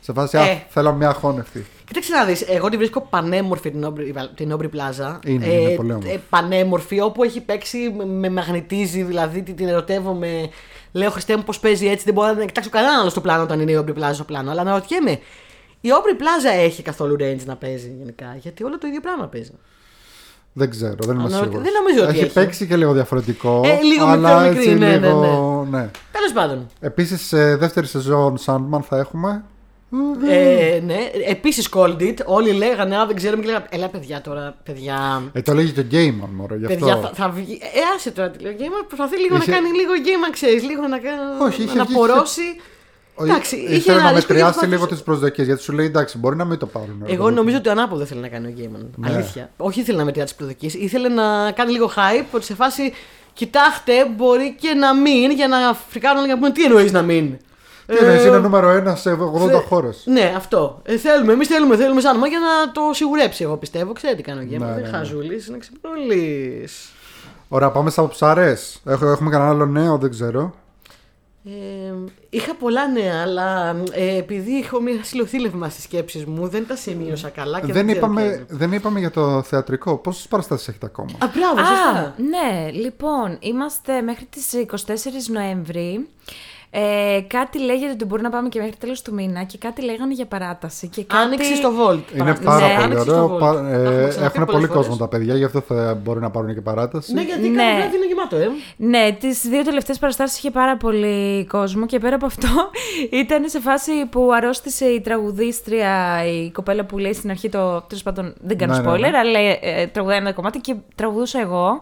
Σε 0.00 0.12
φάση, 0.12 0.36
α, 0.36 0.40
Ε. 0.46 0.62
θέλω 0.68 0.92
μια 0.92 1.08
αχώνευτη. 1.08 1.66
Κοίταξε 1.86 2.12
να 2.14 2.24
δεις, 2.24 2.40
εγώ 2.48 2.68
τη 2.68 2.76
βρίσκω 2.76 3.06
πανέμορφη 3.10 3.70
την 3.70 3.84
Aubrey, 3.86 4.12
την 4.34 4.56
Aubrey 4.56 4.64
Plaza. 4.64 5.18
Είναι, 5.26 5.46
είναι 5.46 5.70
πολύ 5.74 5.92
όμορφη. 5.92 6.20
πανέμορφη, 6.30 7.00
όπου 7.00 7.22
έχει 7.22 7.40
παίξει 7.40 7.94
με, 7.96 8.04
με 8.04 8.30
μαγνητίζει, 8.30 9.02
δηλαδή 9.02 9.42
την, 9.42 9.56
την 9.56 9.68
ερωτεύομαι. 9.68 10.48
Λέω 10.92 11.10
Χριστέ 11.10 11.36
μου 11.36 11.42
πώς 11.42 11.60
παίζει 11.60 11.86
έτσι, 11.86 12.04
δεν 12.04 12.14
μπορώ 12.14 12.32
να 12.32 12.44
κοιτάξω 12.44 12.70
κανέναν 12.70 13.00
άλλο 13.00 13.08
στο 13.10 13.20
πλάνο 13.20 13.42
όταν 13.42 13.60
είναι 13.60 13.72
η 13.72 13.84
Aubrey 13.84 13.98
Plaza 13.98 14.10
στο 14.12 14.24
πλάνο. 14.24 14.50
Αλλά 14.50 14.60
αναρωτιέμαι, 14.60 15.10
η 15.80 15.88
Aubrey 15.88 16.20
Plaza 16.20 16.58
έχει 16.64 16.82
καθόλου 16.82 17.16
range 17.20 17.44
να 17.46 17.56
παίζει 17.56 17.94
γενικά, 17.98 18.36
γιατί 18.40 18.64
όλο 18.64 18.78
το 18.78 18.86
ίδιο 18.86 19.00
πράγμα 19.00 19.26
παίζει. 19.26 19.50
Δεν 20.52 20.70
ξέρω, 20.70 20.94
δεν 20.98 21.14
είμαι 21.14 21.24
Αναρωτιέ- 21.24 21.42
σίγουρος. 21.44 21.62
δεν 21.62 21.72
νομίζω 21.82 22.02
ότι 22.02 22.12
έχει. 22.12 22.24
έχει. 22.24 22.32
παίξει 22.32 22.66
και 22.66 22.76
λίγο 22.76 22.92
διαφορετικό. 22.92 23.60
Ε, 23.64 23.80
λίγο 23.82 24.06
αλλά 24.06 24.28
μικρό, 24.40 24.48
μικρή, 24.48 24.56
έτσι 24.70 24.78
ναι, 24.78 24.86
ναι, 24.88 25.06
λίγο. 25.06 25.66
ναι. 25.70 25.90
Τέλος 26.12 26.32
πάντων. 26.34 26.66
Επίσης, 26.80 27.20
σε 27.26 27.56
δεύτερη 27.56 27.86
σεζόν 27.86 28.38
Sandman 28.46 28.80
θα 28.88 28.98
έχουμε. 28.98 29.44
Ε, 30.28 30.80
ναι, 30.86 30.98
επίσης 31.28 31.68
Called 31.74 32.00
It. 32.00 32.14
Όλοι 32.24 32.50
λέγανε, 32.52 32.96
Α, 32.98 33.06
δεν 33.06 33.16
ξέρουμε. 33.16 33.40
Και 33.42 33.46
λέγανε, 33.48 33.66
Ελά, 33.70 33.88
παιδιά 33.88 34.20
τώρα, 34.20 34.54
παιδιά. 34.62 35.22
Ε, 35.32 35.42
το 35.42 35.52
λέγει 35.54 35.70
και 35.72 35.80
ο 35.80 35.84
Gaiman, 35.92 36.28
μωρό, 36.36 36.54
γι' 36.56 36.64
αυτό. 36.64 36.78
Παιδιά, 36.78 36.96
θα, 37.00 37.10
θα 37.14 37.28
βγει. 37.28 37.58
Ε, 37.62 37.78
άσε 37.96 38.10
τώρα 38.10 38.30
τη 38.30 38.42
λέω. 38.42 38.52
Gamer 38.52 38.84
προσπαθεί 38.86 39.18
λίγο 39.20 39.36
Είχε- 39.36 39.50
να 39.50 39.56
κάνει 39.56 39.68
λίγο 39.68 39.92
gamer, 40.04 40.30
ξέρεις, 40.32 40.62
λίγο 40.62 40.86
να, 40.86 40.98
κάνει, 40.98 41.16
Όχι, 41.42 41.62
είχε 41.62 41.76
να 41.76 41.84
βγει- 41.84 41.96
απορρώσει. 41.96 42.40
Ο- 43.14 43.24
Εντάξει, 43.24 43.56
είχε 43.56 43.74
ήθελε 43.74 43.98
ένα 43.98 44.10
να 44.10 44.12
ρίσκο 44.16 44.32
γιατί 44.32 44.32
μετριάσει 44.32 44.58
λίγο 44.58 44.68
προσπαθούσε- 44.68 44.94
τις 44.94 45.02
προσδοκίες 45.02 45.46
γιατί 45.46 45.62
σου 45.62 45.72
λέει 45.72 45.86
εντάξει, 45.86 46.18
μπορεί 46.18 46.36
να 46.36 46.44
μην 46.44 46.58
το 46.58 46.66
πάρουν. 46.66 47.02
ρε 47.06 47.12
Εγώ 47.12 47.24
παιδί 47.24 47.34
νομίζω 47.36 47.54
μου. 47.56 47.60
ότι 47.64 47.68
ο 47.68 47.72
ανάποδο 47.72 48.04
θέλει 48.04 48.20
να 48.20 48.28
κάνει 48.28 48.46
ο 48.46 48.52
Gamer. 48.58 48.86
Ναι. 48.96 49.12
Αλήθεια. 49.12 49.50
Όχι 49.56 49.80
ήθελε 49.80 49.98
να 49.98 50.04
μετριάσει 50.04 50.28
τις 50.28 50.36
προσδοκίες. 50.38 50.74
Ήθελε 50.74 51.08
να 51.08 51.50
κάνει 51.52 51.72
λίγο 51.72 51.90
hype 51.96 52.24
ότι 52.30 52.44
σε 52.44 52.54
φάση. 52.54 52.92
Κοιτάξτε, 53.32 53.92
μπορεί 54.16 54.56
και 54.60 54.74
να 54.74 54.94
μην 54.94 55.30
για 55.30 55.48
να 55.48 55.74
φρικάρουν 55.88 56.22
και 56.22 56.28
να 56.32 56.38
πούνε 56.38 56.52
τι 56.52 56.64
εννοείς 56.64 56.92
να 56.92 57.02
μην. 57.02 57.36
Τι 57.90 58.04
εννοείς, 58.04 58.24
Ε, 58.24 58.28
είναι 58.28 58.38
νούμερο 58.38 58.68
ένα 58.70 58.96
σε 58.96 59.10
80 59.12 59.48
θε- 59.50 59.64
χώρες. 59.68 60.02
Ναι, 60.06 60.32
αυτό. 60.36 60.80
Ε, 60.84 60.96
θέλουμε, 60.96 61.32
εμείς 61.32 61.48
θέλουμε, 61.48 61.76
θέλουμε 61.76 62.00
σαν 62.00 62.24
για 62.24 62.38
να 62.38 62.72
το 62.72 62.80
σιγουρέψει. 62.92 63.44
Εγώ 63.44 63.56
πιστεύω. 63.56 63.92
Ξέρετε 63.92 64.22
τι 64.22 64.28
κάνει 64.30 64.40
ο 64.40 64.48
Gamer. 64.56 64.58
Ναι, 64.58 64.66
δεν 64.66 64.74
ναι, 64.74 64.80
ναι. 64.80 64.88
χαζούλης, 64.88 65.46
είναι 65.46 65.58
ξυπνούλη. 65.58 66.68
Ωραία, 67.48 67.70
πάμε 67.70 67.90
στα 67.90 68.08
ψαρές. 68.08 68.80
Έχουμε 68.86 69.30
κανένα 69.30 69.50
άλλο 69.50 69.66
νέο, 69.66 69.98
δεν 69.98 70.10
ξέρω. 70.10 70.54
Ε, 71.44 71.50
είχα 72.30 72.54
πολλά 72.54 72.88
νέα, 72.88 73.22
αλλά 73.22 73.76
ε, 73.92 74.16
επειδή 74.16 74.58
έχω 74.58 74.80
μια 74.80 74.94
συλλοθήλευμα 75.02 75.68
στις 75.68 75.84
σκέψεις 75.84 76.24
μου, 76.24 76.48
δεν 76.48 76.66
τα 76.66 76.76
σημείωσα 76.76 77.28
καλά 77.28 77.60
και 77.60 77.66
δεν, 77.72 77.74
Δεν 77.74 77.84
ξέρω 77.86 77.98
είπαμε, 77.98 78.22
ποιες 78.22 78.34
είναι. 78.36 78.46
δεν 78.48 78.72
είπαμε 78.72 78.98
για 78.98 79.10
το 79.10 79.42
θεατρικό. 79.42 79.96
Πόσες 79.96 80.26
παραστάσεις 80.28 80.68
έχετε 80.68 80.86
ακόμα; 80.86 81.10
Α, 81.18 81.26
μπράβο, 81.34 81.60
Α, 81.60 81.64
σωστά. 81.64 82.14
ναι, 82.16 82.70
λοιπόν, 82.70 83.36
είμαστε 83.40 84.00
μέχρι 84.00 84.24
τις 84.24 84.52
24 84.52 85.28
Νοέμβρη. 85.32 86.08
Ε, 86.72 87.20
κάτι 87.26 87.60
λέγεται 87.64 87.92
ότι 87.92 88.04
μπορεί 88.04 88.22
να 88.22 88.30
πάμε 88.30 88.48
και 88.48 88.58
μέχρι 88.60 88.76
τέλος 88.76 89.02
του 89.02 89.14
μήνα 89.14 89.42
και 89.44 89.58
κάτι 89.58 89.82
λέγανε 89.84 90.12
για 90.14 90.26
παράταση. 90.26 90.88
Και 90.88 91.04
κάτι... 91.04 91.22
Άνοιξε 91.22 91.54
στο 91.54 91.70
Volt. 91.70 92.14
Είναι 92.14 92.24
Παρα- 92.24 92.38
πάρα 92.44 92.66
ναι, 92.66 92.72
πολύ 92.72 92.84
άνοιξε 92.84 93.10
ωραίο. 93.10 93.14
στο 93.26 93.36
Volt. 93.36 93.38
Πα- 93.38 93.54
Τα 93.62 93.68
ε, 93.68 93.82
έχουμε 93.82 94.08
ξαναπεί 94.08 94.24
έχουν 94.24 94.44
πολλές 94.44 94.46
πολύ 94.46 94.66
φορές. 94.66 94.86
κόσμο 94.86 94.96
τα 94.96 95.08
παιδιά, 95.08 95.34
γι' 95.36 95.44
αυτό 95.44 95.60
θα 95.60 95.94
μπορεί 96.02 96.20
να 96.20 96.30
πάρουν 96.30 96.54
και 96.54 96.60
παράταση. 96.60 97.12
Ναι, 97.12 97.22
γιατί 97.22 97.48
Ναι. 97.48 97.56
κάθε 97.62 97.76
βράδυ 97.76 97.96
είναι 97.96 98.06
γεμάτο, 98.06 98.36
ε. 98.36 98.48
Ναι, 98.76 99.12
τις 99.20 99.40
δύο 99.48 99.62
τελευταίες 99.64 99.98
παραστάσεις 99.98 100.38
είχε 100.38 100.50
πάρα 100.50 100.76
πολύ 100.76 101.46
κόσμο 101.46 101.86
και 101.86 101.98
πέρα 101.98 102.14
από 102.14 102.26
αυτό 102.26 102.48
ήταν 103.22 103.48
σε 103.48 103.60
φάση 103.60 103.92
που 104.10 104.30
αρρώστησε 104.32 104.84
η 104.84 105.00
τραγουδίστρια, 105.00 106.24
η 106.26 106.50
κοπέλα 106.50 106.84
που 106.84 106.98
λέει 106.98 107.12
στην 107.12 107.30
αρχή 107.30 107.48
το. 107.48 107.80
Τέλος 107.80 108.02
πάντων, 108.02 108.34
δεν 108.40 108.58
κάνω 108.58 108.74
Ναι, 108.74 108.80
ναι, 108.80 108.90
spoiler, 108.90 109.10
ναι. 109.10 109.18
αλλά 109.18 109.38
ε, 109.60 109.86
τραγουδάει 109.92 110.16
ένα 110.18 110.32
κομμάτι 110.32 110.58
και 110.58 110.74
τραγουδούσα 110.94 111.40
εγώ. 111.40 111.80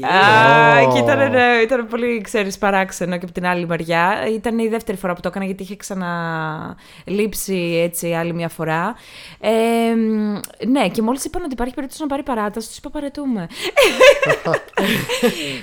Yeah. 0.00 0.04
Α, 0.04 0.92
και 0.92 0.98
ήταν, 0.98 1.30
ναι, 1.30 1.44
ήταν 1.62 1.86
πολύ, 1.86 2.20
ξέρεις, 2.20 2.58
παράξενο 2.58 3.16
και 3.16 3.24
από 3.24 3.32
την 3.32 3.46
άλλη 3.46 3.66
μεριά. 3.66 4.12
Ήταν 4.26 4.58
η 4.58 4.68
δεύτερη 4.68 4.98
φορά 4.98 5.14
που 5.14 5.20
το 5.20 5.28
έκανα 5.28 5.44
γιατί 5.44 5.62
είχε 5.62 5.76
ξαναλείψει 5.76 7.80
έτσι 7.84 8.12
άλλη 8.14 8.32
μια 8.34 8.48
φορά. 8.48 8.94
Ε, 9.40 9.50
μ, 9.94 10.38
ναι, 10.70 10.88
και 10.88 11.02
μόλις 11.02 11.24
είπαν 11.24 11.42
ότι 11.42 11.52
υπάρχει 11.52 11.74
περίπτωση 11.74 12.02
να 12.02 12.08
πάρει 12.08 12.22
παράταση, 12.22 12.68
τους 12.68 12.76
είπα 12.76 12.90
παρετούμε. 12.90 13.46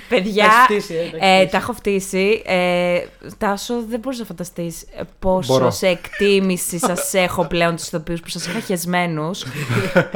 Παιδιά, 0.08 0.44
Τα 0.44 0.66
έχεις 0.74 0.84
φτύσει, 0.84 0.94
ε, 0.94 1.06
τα 1.10 1.16
έχεις 1.16 1.20
ε, 1.20 1.38
φτύσει. 1.38 1.50
τα 1.50 1.56
έχω 1.56 1.72
φτύσει. 1.72 2.42
Ε, 2.46 2.98
Τάσο, 3.38 3.74
δεν 3.88 4.00
μπορείς 4.00 4.18
να 4.18 4.24
φανταστείς 4.24 4.84
πόσο 5.18 5.52
Μπορώ. 5.52 5.70
σε 5.70 5.86
εκτίμηση 5.86 6.78
σας 6.78 7.14
έχω 7.26 7.44
πλέον 7.46 7.76
τους 7.76 7.86
ηθοποιούς 7.86 8.20
που 8.20 8.28
σας 8.28 8.46
είχα 8.46 8.60
χεσμένους. 8.60 9.44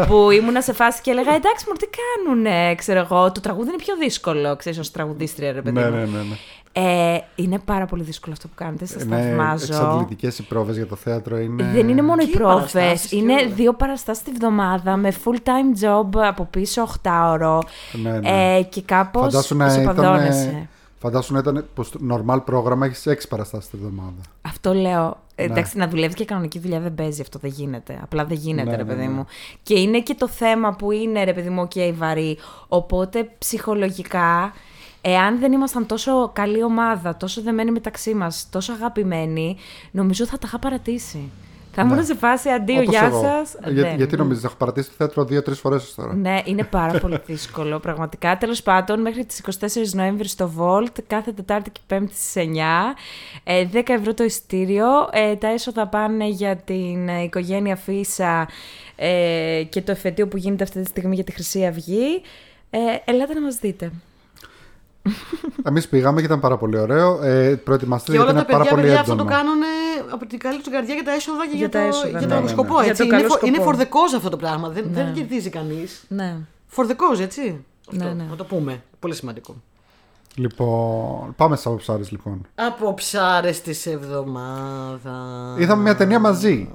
που 0.07 0.31
ήμουνα 0.31 0.63
σε 0.63 0.73
φάση 0.73 1.01
και 1.03 1.11
έλεγα 1.11 1.35
Εντάξει, 1.35 1.65
μου 1.69 1.75
τι 1.75 1.87
κάνουνε, 1.87 2.75
ξέρω 2.75 2.99
εγώ. 3.01 3.33
Το 3.33 3.41
τραγούδι 3.41 3.69
είναι 3.69 3.83
πιο 3.83 3.97
δύσκολο, 3.97 4.57
ξέρεις, 4.57 4.79
ως 4.79 4.91
τραγουδίστρια, 4.91 5.53
ρε 5.53 5.63
παιδί 5.63 5.81
Ναι, 5.81 5.91
μου. 5.91 5.97
ναι, 5.97 6.05
ναι. 6.05 6.37
Ναι. 6.79 7.13
Ε, 7.15 7.21
είναι 7.35 7.59
πάρα 7.59 7.87
πολύ 7.87 8.03
δύσκολο 8.03 8.33
αυτό 8.33 8.49
που 8.49 8.55
κάνετε. 8.57 8.87
Σας 8.87 9.03
Είναι 9.03 9.17
θαυμάζω. 9.17 9.65
εξαντλητικές 9.65 10.39
οι 10.39 10.43
πρόβες 10.43 10.77
για 10.77 10.87
το 10.87 10.97
θέατρο. 10.97 11.39
Είναι... 11.39 11.71
Δεν 11.75 11.89
είναι 11.89 12.03
μόνο 12.03 12.23
οι 12.23 12.25
Και 12.25 12.31
οι 12.31 12.37
πρόβες. 12.37 12.73
παραστάσεις 12.73 13.11
και 13.11 13.17
Είναι 13.17 13.33
όλα. 13.33 13.49
δύο 13.55 13.75
παραστάσεις 13.75 14.23
τη 14.23 14.31
βδομάδα 14.31 14.97
με 14.97 15.13
full 15.25 15.37
time 15.37 15.85
job 15.85 16.09
από 16.27 16.45
πίσω 16.45 16.89
8 17.03 17.11
ώρο. 17.33 17.63
Ναι, 17.93 18.11
ναι. 18.19 18.57
Ε, 18.57 18.63
και 18.63 18.83
κάπως 18.83 19.23
Φαντάσου 19.23 19.57
να 19.57 19.67
ήταν. 19.67 19.81
ισοπαδώνεσαι. 19.83 20.69
Φαντάσου 20.99 21.33
να 21.33 21.39
ήταν 21.39 21.67
που 21.75 21.83
στο 21.83 21.99
normal 22.11 22.39
πρόγραμμα 22.45 22.87
έχεις 22.87 23.07
6 23.09 23.15
παραστάσεις 23.29 23.71
τη 23.71 23.77
βδομάδα. 23.77 24.21
Αυτό 24.43 24.75
λέω. 24.75 25.19
Ε, 25.35 25.47
Ναι. 25.47 25.53
Εντάξει, 25.53 25.79
να 25.79 25.89
δουλεύει 25.89 26.15
και 26.15 26.25
κανονική 26.25 26.59
δουλειά 26.59 26.81
δεν 26.81 26.95
παίζει 26.95 27.21
αυτό. 27.21 27.39
Δεν 27.39 27.51
γίνεται. 27.51 27.99
Απλά 28.03 28.25
δεν 28.25 28.37
γίνεται, 28.37 28.71
Ναι, 28.71 28.77
ρε 28.77 28.83
ναι, 28.83 28.89
παιδί 28.93 29.07
ναι. 29.07 29.13
μου. 29.13 29.27
Και 29.63 29.79
είναι 29.81 30.01
και 30.01 30.15
το 30.15 30.29
θέμα 30.29 30.73
που 30.75 30.91
είναι, 30.93 31.25
ρε 31.25 31.33
παιδί 31.33 31.49
μου, 31.49 31.69
ok, 31.75 31.93
βαρύ. 31.97 32.39
Οπότε 32.69 33.29
ψυχολογικά, 33.39 34.53
εάν 35.01 35.39
δεν 35.39 35.53
ήμασταν 35.53 35.87
τόσο 35.87 36.31
καλή 36.33 36.63
ομάδα, 36.63 37.17
τόσο 37.17 37.43
δεμένοι 37.43 37.71
μεταξύ 37.71 38.15
μας, 38.15 38.47
τόσο 38.51 38.73
αγαπημένοι, 38.73 39.57
νομίζω 39.91 40.27
θα 40.27 40.39
τα 40.39 40.47
είχα 40.47 40.59
παρατήσει. 40.59 41.31
Θα 41.73 41.83
ήμουν 41.83 42.05
σε 42.05 42.15
φάση 42.15 42.49
αντίο, 42.49 42.75
Ναι. 42.75 42.81
Όπως 42.81 42.95
γεια 42.95 43.05
εγώ. 43.07 43.23
σας. 43.23 43.57
Για, 43.73 43.95
γιατί 43.95 44.17
νομίζεις, 44.17 44.45
έχω 44.45 44.55
παρατήσει 44.57 44.89
το 44.89 44.95
θέατρο 44.99 45.25
δύο-τρεις 45.25 45.59
φορές 45.59 45.95
τώρα. 45.95 46.15
Ναι, 46.15 46.41
είναι 46.45 46.65
πάρα 46.65 46.99
πολύ 46.99 47.21
δύσκολο, 47.27 47.79
πραγματικά. 47.79 48.39
Τέλος 48.39 48.63
πάντων, 48.63 49.01
μέχρι 49.01 49.25
τις 49.25 49.43
24 49.61 49.67
Νοέμβρη 49.93 50.29
στο 50.29 50.53
Volt, 50.59 51.03
κάθε 51.07 51.33
Τετάρτη 51.33 51.71
και 51.71 51.81
Πέμπτη 51.87 52.15
στις 52.15 52.33
9. 52.37 52.95
Ε, 53.45 53.67
10 53.73 53.83
ευρώ 53.87 54.15
το 54.15 54.25
εισιτήριο. 54.25 54.87
Ε, 55.11 55.37
τα 55.37 55.49
έσοδα 55.49 55.87
πάνε 55.87 56.29
για 56.29 56.57
την 56.57 57.09
ε, 57.09 57.23
οικογένεια 57.23 57.77
Φίσα 57.77 58.49
ε, 58.97 59.63
και 59.69 59.83
το 59.83 59.91
εφετείο 59.91 60.29
που 60.29 60.37
γίνεται 60.37 60.65
αυτή 60.65 60.81
τη 60.81 60.87
στιγμή 60.89 61.15
για 61.15 61.25
τη 61.25 61.33
Χρυσή 61.33 61.67
Αυγή. 61.67 62.23
Ε, 62.71 62.79
ελάτε 63.05 63.35
να 63.35 63.41
μας 63.41 63.57
δείτε. 63.57 63.93
Εμείς 65.63 65.89
πήγαμε 65.89 66.21
και 66.21 66.27
ήταν 66.27 66.41
πάρα 66.41 66.57
πολύ 66.57 66.79
ωραίο. 66.79 67.23
Ε, 67.23 67.55
προετοιμαστείτε 67.65 68.13
Και 68.13 68.17
γιατί 68.19 68.31
όλα 68.33 68.41
είναι 68.41 68.49
τα 68.51 68.53
πάρα 68.59 68.59
παιδιά, 68.63 68.71
πολύ 68.77 68.83
παιδιά 68.87 69.01
αυτό 69.01 69.15
το 69.15 69.23
έντονο. 69.23 69.37
κάνουν 69.37 69.63
από 70.13 70.27
την 70.27 70.39
καλή 70.39 70.61
του 70.61 70.71
καρδιά 70.71 70.95
για 70.95 71.05
τα 71.05 71.13
έσοδα 71.13 71.43
και 71.43 71.49
για, 71.57 71.59
Για 71.59 71.69
τα 71.69 71.79
το, 71.81 71.87
έσοδα, 71.87 72.09
για 72.09 72.21
ναι, 72.21 72.35
τον 72.35 72.43
ναι, 72.43 72.49
σκοπό. 72.49 72.75
ναι. 72.77 72.81
Για 72.83 72.91
Έτσι. 72.91 73.03
το 73.03 73.09
είναι, 73.09 73.17
καλό 73.17 73.29
φο- 73.29 73.37
σκοπό. 73.37 73.47
είναι 73.55 73.65
φορδεκό 73.65 74.01
αυτό 74.17 74.29
το 74.31 74.37
πράγμα. 74.37 74.69
Δεν, 74.69 74.85
Ναι. 74.85 75.05
δεν 75.05 75.13
κερδίζει 75.13 75.51
κανείς. 75.51 76.05
Ναι. 76.09 76.37
Φορδεκό, 76.67 77.07
έτσι. 77.21 77.65
Αυτό, 77.93 78.05
Ναι, 78.05 78.11
ναι. 78.13 78.27
Να 78.31 78.37
το 78.37 78.45
πούμε. 78.45 78.83
Πολύ 78.99 79.15
σημαντικό. 79.15 79.57
Λοιπόν, 80.35 81.35
πάμε 81.37 81.55
στις 81.57 81.67
αποψάρες 81.67 82.11
λοιπόν. 82.11 82.47
Αποψάρες 82.55 83.61
της 83.61 83.87
εβδομάδας. 83.87 85.59
Είδαμε 85.59 85.83
μια 85.83 85.97
ταινία 85.97 86.19
μαζί. 86.19 86.71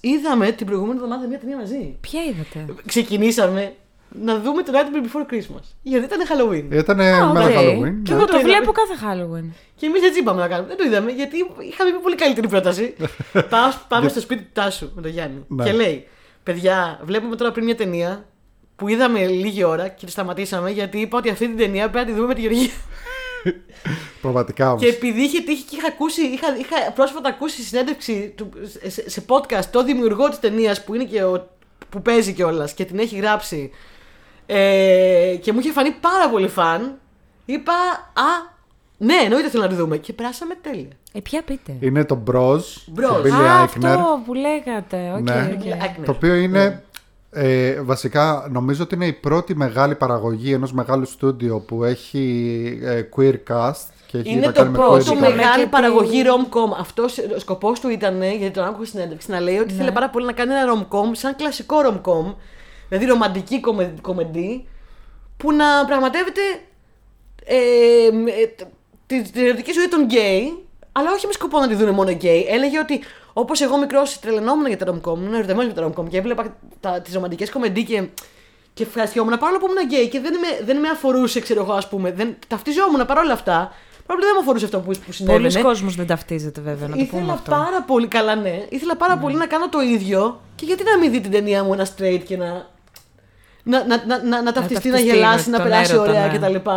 είδαμε 0.00 0.50
την 0.50 0.66
προηγούμενη 0.66 0.96
εβδομάδα 0.96 1.26
μια 1.26 1.38
ταινία 1.38 1.56
μαζί. 1.56 1.96
Ποια 2.00 2.20
είδατε; 2.24 2.74
Ξεκινήσαμε 2.86 3.74
να 4.12 4.38
δούμε 4.38 4.62
το 4.62 4.72
Nightmare 4.74 5.06
Before 5.06 5.32
Christmas. 5.32 5.64
Γιατί 5.82 6.04
ήταν 6.04 6.20
Halloween. 6.28 6.74
Ήταν 6.74 7.00
Α, 7.00 7.32
με 7.32 7.44
οκ. 7.44 7.50
Halloween. 7.50 7.94
Και 8.02 8.12
ναι. 8.12 8.18
εγώ 8.18 8.24
το 8.24 8.32
το 8.32 8.38
είδαμε. 8.38 8.42
βλέπω 8.42 8.72
κάθε 8.72 8.94
Halloween. 9.02 9.50
Και 9.76 9.86
εμείς 9.86 10.02
έτσι 10.02 10.20
είπαμε 10.20 10.40
να 10.40 10.48
κάνουμε. 10.48 10.68
Δεν 10.68 10.76
το 10.76 10.84
είδαμε 10.84 11.10
γιατί 11.10 11.36
είχαμε 11.70 11.90
πει 11.90 11.98
πολύ 12.02 12.14
καλύτερη 12.16 12.48
πρόταση. 12.48 12.94
Πάω, 13.50 13.70
πάμε 13.88 14.08
στο 14.08 14.20
σπίτι 14.20 14.42
του 14.42 14.50
Τάσου 14.52 14.90
με 14.94 15.02
τον 15.02 15.10
Γιάννη. 15.10 15.44
Ναι. 15.48 15.64
Και 15.64 15.72
λέει: 15.72 16.06
Παιδιά, 16.42 17.00
βλέπουμε 17.02 17.36
τώρα 17.36 17.52
πριν 17.52 17.64
μια 17.64 17.76
ταινία 17.76 18.24
που 18.76 18.88
είδαμε 18.88 19.26
λίγη 19.26 19.64
ώρα 19.64 19.88
και 19.88 20.04
τη 20.06 20.10
σταματήσαμε 20.10 20.70
γιατί 20.70 21.00
είπα 21.00 21.18
ότι 21.18 21.30
αυτή 21.30 21.46
την 21.46 21.56
ταινία 21.56 21.90
πρέπει 21.90 22.06
να 22.06 22.12
τη 22.12 22.12
δούμε 22.12 22.26
με 22.26 22.34
τη 22.34 22.40
Γεωργία. 22.40 22.70
Πραγματικά 24.22 24.68
όμως. 24.68 24.82
Και 24.82 24.88
επειδή 24.88 25.20
είχε 25.20 25.40
τύχει 25.40 25.62
και 25.62 25.76
είχα, 25.76 25.86
ακούσει, 25.86 26.22
είχα, 26.22 26.56
είχα 26.58 26.92
πρόσφατα 26.92 27.28
ακούσει 27.28 27.62
συνέντευξη 27.62 28.34
του, 28.36 28.50
σε, 28.88 29.10
σε 29.10 29.24
podcast 29.28 29.64
το 29.70 29.84
δημιουργό 29.84 30.28
της 30.28 30.38
ταινίας 30.38 30.84
που 30.84 30.94
είναι 30.94 31.04
και 31.04 31.22
ο, 31.22 31.48
που 31.88 32.02
παίζει 32.02 32.32
κιόλας 32.32 32.74
και 32.74 32.84
την 32.84 32.98
έχει 32.98 33.16
γράψει. 33.16 33.70
Ε, 34.52 35.36
και 35.42 35.52
μου 35.52 35.58
είχε 35.58 35.72
φανεί 35.72 35.90
πάρα 35.90 36.28
πολύ 36.30 36.48
φαν. 36.48 36.94
Είπα, 37.44 37.72
Α, 38.12 38.58
ναι, 38.98 39.14
εννοείται 39.24 39.48
θέλω 39.48 39.62
να 39.62 39.68
τη 39.68 39.74
δούμε. 39.74 39.96
Και 39.96 40.12
περάσαμε 40.12 40.54
τέλεια. 40.62 40.88
Ε, 41.12 41.20
ποια 41.20 41.42
πείτε; 41.42 41.76
Είναι 41.80 42.04
το 42.04 42.22
Bros. 42.30 42.56
Bros. 42.56 42.60
του 42.96 43.22
Billy 43.24 43.30
Α, 43.30 43.64
Eichner. 43.64 43.84
αυτό 43.84 44.20
που 44.26 44.34
λέγατε. 44.34 45.12
Οκ, 45.16 45.20
Ναι. 45.20 45.56
οκ. 45.58 45.64
Eichner. 45.64 46.04
Το 46.04 46.10
οποίο 46.10 46.34
είναι 46.34 46.82
ε, 47.32 47.80
βασικά 47.82 48.48
νομίζω 48.50 48.82
ότι 48.82 48.94
είναι 48.94 49.06
η 49.06 49.12
πρώτη 49.12 49.56
μεγάλη 49.56 49.94
παραγωγή 49.94 50.52
ενός 50.52 50.72
μεγάλου 50.72 51.06
στούντιο 51.06 51.58
που 51.58 51.84
έχει 51.84 52.78
ε, 52.82 53.02
queer 53.16 53.34
cast 53.50 53.72
και 54.06 54.18
έχει 54.18 54.30
Είναι 54.30 54.46
να 54.46 54.52
το 54.52 54.60
κάνει 54.60 54.70
με 54.70 54.78
πρώτο 54.78 54.94
queer 54.96 55.00
Είπαμε 55.06 55.26
cast. 55.28 55.34
μεγάλη 55.36 55.62
και 55.62 55.68
παραγωγή 55.68 56.22
τι- 56.22 56.28
rom-com. 56.30 56.76
Αυτός 56.80 57.18
ο 57.18 57.38
σκοπός 57.38 57.80
του 57.80 57.88
ήταν, 57.88 58.22
γιατί 58.22 58.50
τον 58.50 58.64
άκουγα 58.64 58.84
στην 58.84 58.98
συνέντευξη, 58.98 59.30
να 59.30 59.40
λέει 59.40 59.58
ότι 59.58 59.72
ήθελε 59.72 59.90
πάρα 59.90 60.10
πολύ 60.10 60.26
να 60.26 60.32
κάνει 60.32 60.52
ένα 60.52 60.72
rom-com 60.74 61.10
σαν 61.12 61.36
κλασικό 61.36 61.76
rom-com, 61.86 62.34
δηλαδή 62.90 63.08
ρομαντική 63.08 63.60
κομε- 63.60 64.00
κομεντή, 64.00 64.66
που 65.36 65.52
να 65.52 65.84
πραγματεύεται 65.86 66.40
ε, 67.44 67.56
ε, 68.06 68.46
τ- 68.56 68.66
τη- 69.06 69.22
την 69.30 69.44
ερωτική 69.46 69.72
ζωή 69.72 69.88
των 69.88 70.02
γκέι, 70.04 70.64
αλλά 70.92 71.10
όχι 71.12 71.26
με 71.26 71.32
σκοπό 71.32 71.58
να 71.60 71.68
τη 71.68 71.74
δουν 71.74 71.94
μόνο 71.94 72.10
γκέι. 72.10 72.46
Έλεγε 72.48 72.78
ότι 72.78 73.00
όπως 73.32 73.60
εγώ 73.60 73.78
μικρός 73.78 74.18
τρελαινόμουν 74.20 74.66
για 74.66 74.76
τα 74.76 74.86
rom-com, 74.86 75.16
ήμουν 75.16 75.34
ερωτευμένος 75.34 75.72
για 75.72 75.82
τα 75.82 75.88
rom-com 75.88 76.08
και 76.10 76.16
έβλεπα 76.18 76.56
τις 77.02 77.14
ρομαντικές 77.14 77.50
κομεντί 77.50 77.84
και 77.84 78.04
και 78.74 78.82
ευχαριστιόμουν 78.82 79.38
παρόλο 79.38 79.58
που 79.58 79.66
ήμουν 79.70 79.86
γκέι 79.86 80.08
και 80.08 80.20
δεν 80.20 80.32
με, 80.32 80.64
δεν 80.64 80.76
με 80.80 80.88
αφορούσε, 80.88 81.40
ξέρω 81.40 81.60
εγώ, 81.62 81.72
ας 81.72 81.88
πούμε. 81.88 82.12
Δεν, 82.12 82.36
ταυτιζόμουν 82.48 83.06
παρόλα 83.06 83.32
αυτά. 83.32 83.72
Παρόλο 84.06 84.26
που 84.26 84.32
δεν 84.32 84.34
με 84.34 84.40
αφορούσε 84.40 84.64
αυτό 84.64 84.80
που, 84.80 84.92
που 85.06 85.12
συνέβαινε. 85.12 85.48
Πολλοί 85.50 85.62
κόσμος 85.64 85.94
δεν 85.94 86.06
ταυτίζεται 86.06 86.60
βέβαια, 86.60 86.88
να 86.88 86.96
το 86.96 87.04
πούμε 87.04 87.20
Ήθελα 87.20 87.32
αυτό. 87.32 87.50
Ναι. 87.50 87.56
πάρα 87.64 87.82
πολύ, 87.82 88.06
καλά 88.06 88.34
ναι. 88.34 88.66
Ήθελα 88.68 88.96
πάρα 88.96 89.16
πολύ 89.18 89.36
να 89.36 89.46
κάνω 89.46 89.68
το 89.68 89.80
ίδιο 89.80 90.40
και 90.54 90.64
γιατί 90.64 90.82
να 90.84 90.98
μην 90.98 91.10
δει 91.10 91.20
την 91.20 91.30
ταινία 91.30 91.64
μου 91.64 91.72
ένα 91.72 91.86
straight 91.96 92.20
και 92.24 92.36
να. 92.36 92.66
Να, 93.70 93.84
να, 93.84 94.04
να, 94.06 94.22
να, 94.22 94.42
να 94.42 94.52
ταυτιστεί, 94.52 94.88
να, 94.88 94.94
ταυτιστεί 94.94 95.16
γελάσει, 95.16 95.50
με 95.50 95.56
να 95.56 95.62
τον 95.62 95.70
περάσει 95.70 95.92
έρωτα, 95.92 96.10
ωραία 96.10 96.26
ναι. 96.26 96.38
κτλ. 96.38 96.70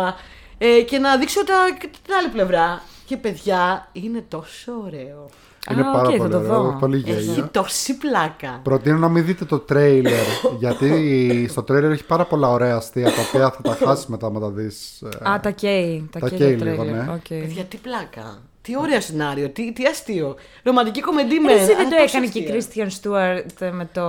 Ε, 0.58 0.80
και 0.80 0.98
να 0.98 1.16
δείξω 1.16 1.44
τα, 1.44 1.54
και 1.78 1.86
την 1.86 2.14
άλλη 2.14 2.28
πλευρά. 2.28 2.82
Και 3.06 3.16
παιδιά, 3.16 3.88
είναι 3.92 4.24
τόσο 4.28 4.72
ωραίο. 4.84 5.30
Είναι 5.70 5.80
Α, 5.80 5.84
πάρα 5.92 6.08
οκ, 6.08 6.10
θα 6.10 6.16
πολύ 6.16 6.30
το 6.30 6.36
ωραίο, 6.38 6.62
δω. 6.62 6.76
πολύ 6.80 7.04
Έχει 7.06 7.22
γέλιο. 7.22 7.48
τόση 7.52 7.96
πλάκα. 7.96 8.60
Προτείνω 8.62 8.98
να 8.98 9.08
μην 9.08 9.24
δείτε 9.24 9.44
το 9.44 9.58
τρέιλερ 9.58 10.24
γιατί 10.58 11.46
στο 11.50 11.62
τρέιλερ 11.62 11.90
έχει 11.90 12.04
πάρα 12.04 12.24
πολλά 12.24 12.48
ωραία 12.50 12.76
αστεία 12.76 13.04
τα 13.12 13.20
οποία 13.28 13.50
θα 13.50 13.62
τα 13.62 13.86
χάσει 13.86 14.06
μετά 14.10 14.26
άμα 14.26 14.40
τα 14.40 14.48
δεις. 14.50 15.02
ε, 15.24 15.30
Α, 15.30 15.40
τα 15.40 15.50
καίει. 15.50 16.08
Τα, 16.12 16.18
τα 16.20 16.28
καίει 16.28 16.38
καίει 16.38 16.56
το 16.56 16.64
λίγο, 16.64 16.82
τρέλερ. 16.82 17.04
ναι. 17.04 17.12
Οκ. 17.12 17.26
Παιδιά, 17.28 17.64
τι 17.64 17.76
πλάκα. 17.76 18.38
Τι 18.62 18.76
ωραίο 18.78 19.00
σενάριο, 19.00 19.48
τι, 19.48 19.72
τι 19.72 19.84
αστείο. 19.86 20.34
Ρομαντική 20.62 21.00
κομμεντή 21.00 21.38
με. 21.38 21.52
Εσύ 21.52 21.64
δεν 21.66 21.76
αλλά 21.78 21.88
το 21.88 21.96
τόσο 21.96 22.16
έκανε 22.18 22.26
και 22.26 22.38
η 22.38 22.56
αστεία. 22.56 22.86
Christian 22.86 23.08
Stewart 23.08 23.70
με 23.72 23.88
το. 23.92 24.00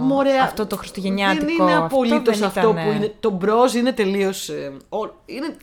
Μωρέ, 0.00 0.38
αυτό 0.38 0.66
το 0.66 0.76
χριστουγεννιάτικο. 0.76 1.44
Δεν 1.44 1.54
είναι 1.54 1.76
απολύτως 1.76 2.38
δεν 2.38 2.48
αυτό, 2.48 2.60
ήτανε. 2.60 2.84
που 2.84 2.92
είναι. 2.96 3.14
Το 3.20 3.38
bros 3.42 3.74
είναι 3.76 3.92
τελείως. 3.92 4.48
είναι, 5.26 5.56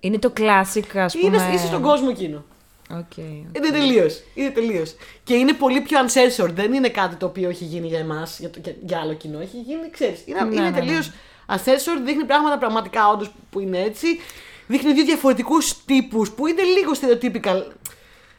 Είναι 0.00 0.18
το 0.18 0.32
classic, 0.36 0.96
ας 0.96 1.16
πούμε. 1.16 1.36
είναι, 1.36 1.54
είσαι 1.54 1.66
στον 1.66 1.82
κόσμο 1.82 2.06
εκείνο. 2.10 2.44
Οκ. 2.98 3.16
Είναι 3.16 3.70
τελείως. 3.72 4.22
Είναι 4.34 4.50
τελείως. 4.50 4.94
Και 5.24 5.34
είναι 5.34 5.52
πολύ 5.52 5.80
πιο 5.80 5.98
uncensored. 6.06 6.50
Δεν 6.54 6.72
είναι 6.72 6.88
κάτι 6.88 7.14
το 7.16 7.26
οποίο 7.26 7.48
έχει 7.48 7.64
γίνει 7.64 7.86
για 7.86 7.98
εμάς, 7.98 8.38
για, 8.38 8.50
το- 8.50 8.58
για, 8.64 8.74
για 8.86 8.98
άλλο 8.98 9.12
κοινό. 9.14 9.40
Έχει 9.40 9.56
γίνει, 9.56 9.90
ξέρεις. 9.90 10.22
Είναι, 10.24 10.40
Ναι, 10.42 10.54
είναι 10.54 10.62
ναι, 10.62 10.70
ναι. 10.70 10.76
τελείως 10.78 11.10
uncensored. 11.48 12.00
Δείχνει 12.04 12.24
πράγματα 12.24 12.58
πραγματικά 12.58 13.08
όντως 13.08 13.30
που 13.50 13.60
είναι 13.60 13.78
έτσι. 13.80 14.06
Δείχνει 14.66 14.92
δύο 14.92 15.04
διαφορετικούς 15.04 15.84
τύπους 15.84 16.30
που 16.30 16.46
είναι 16.46 16.62
λίγο 16.62 16.92
stereotypical. 17.00 17.62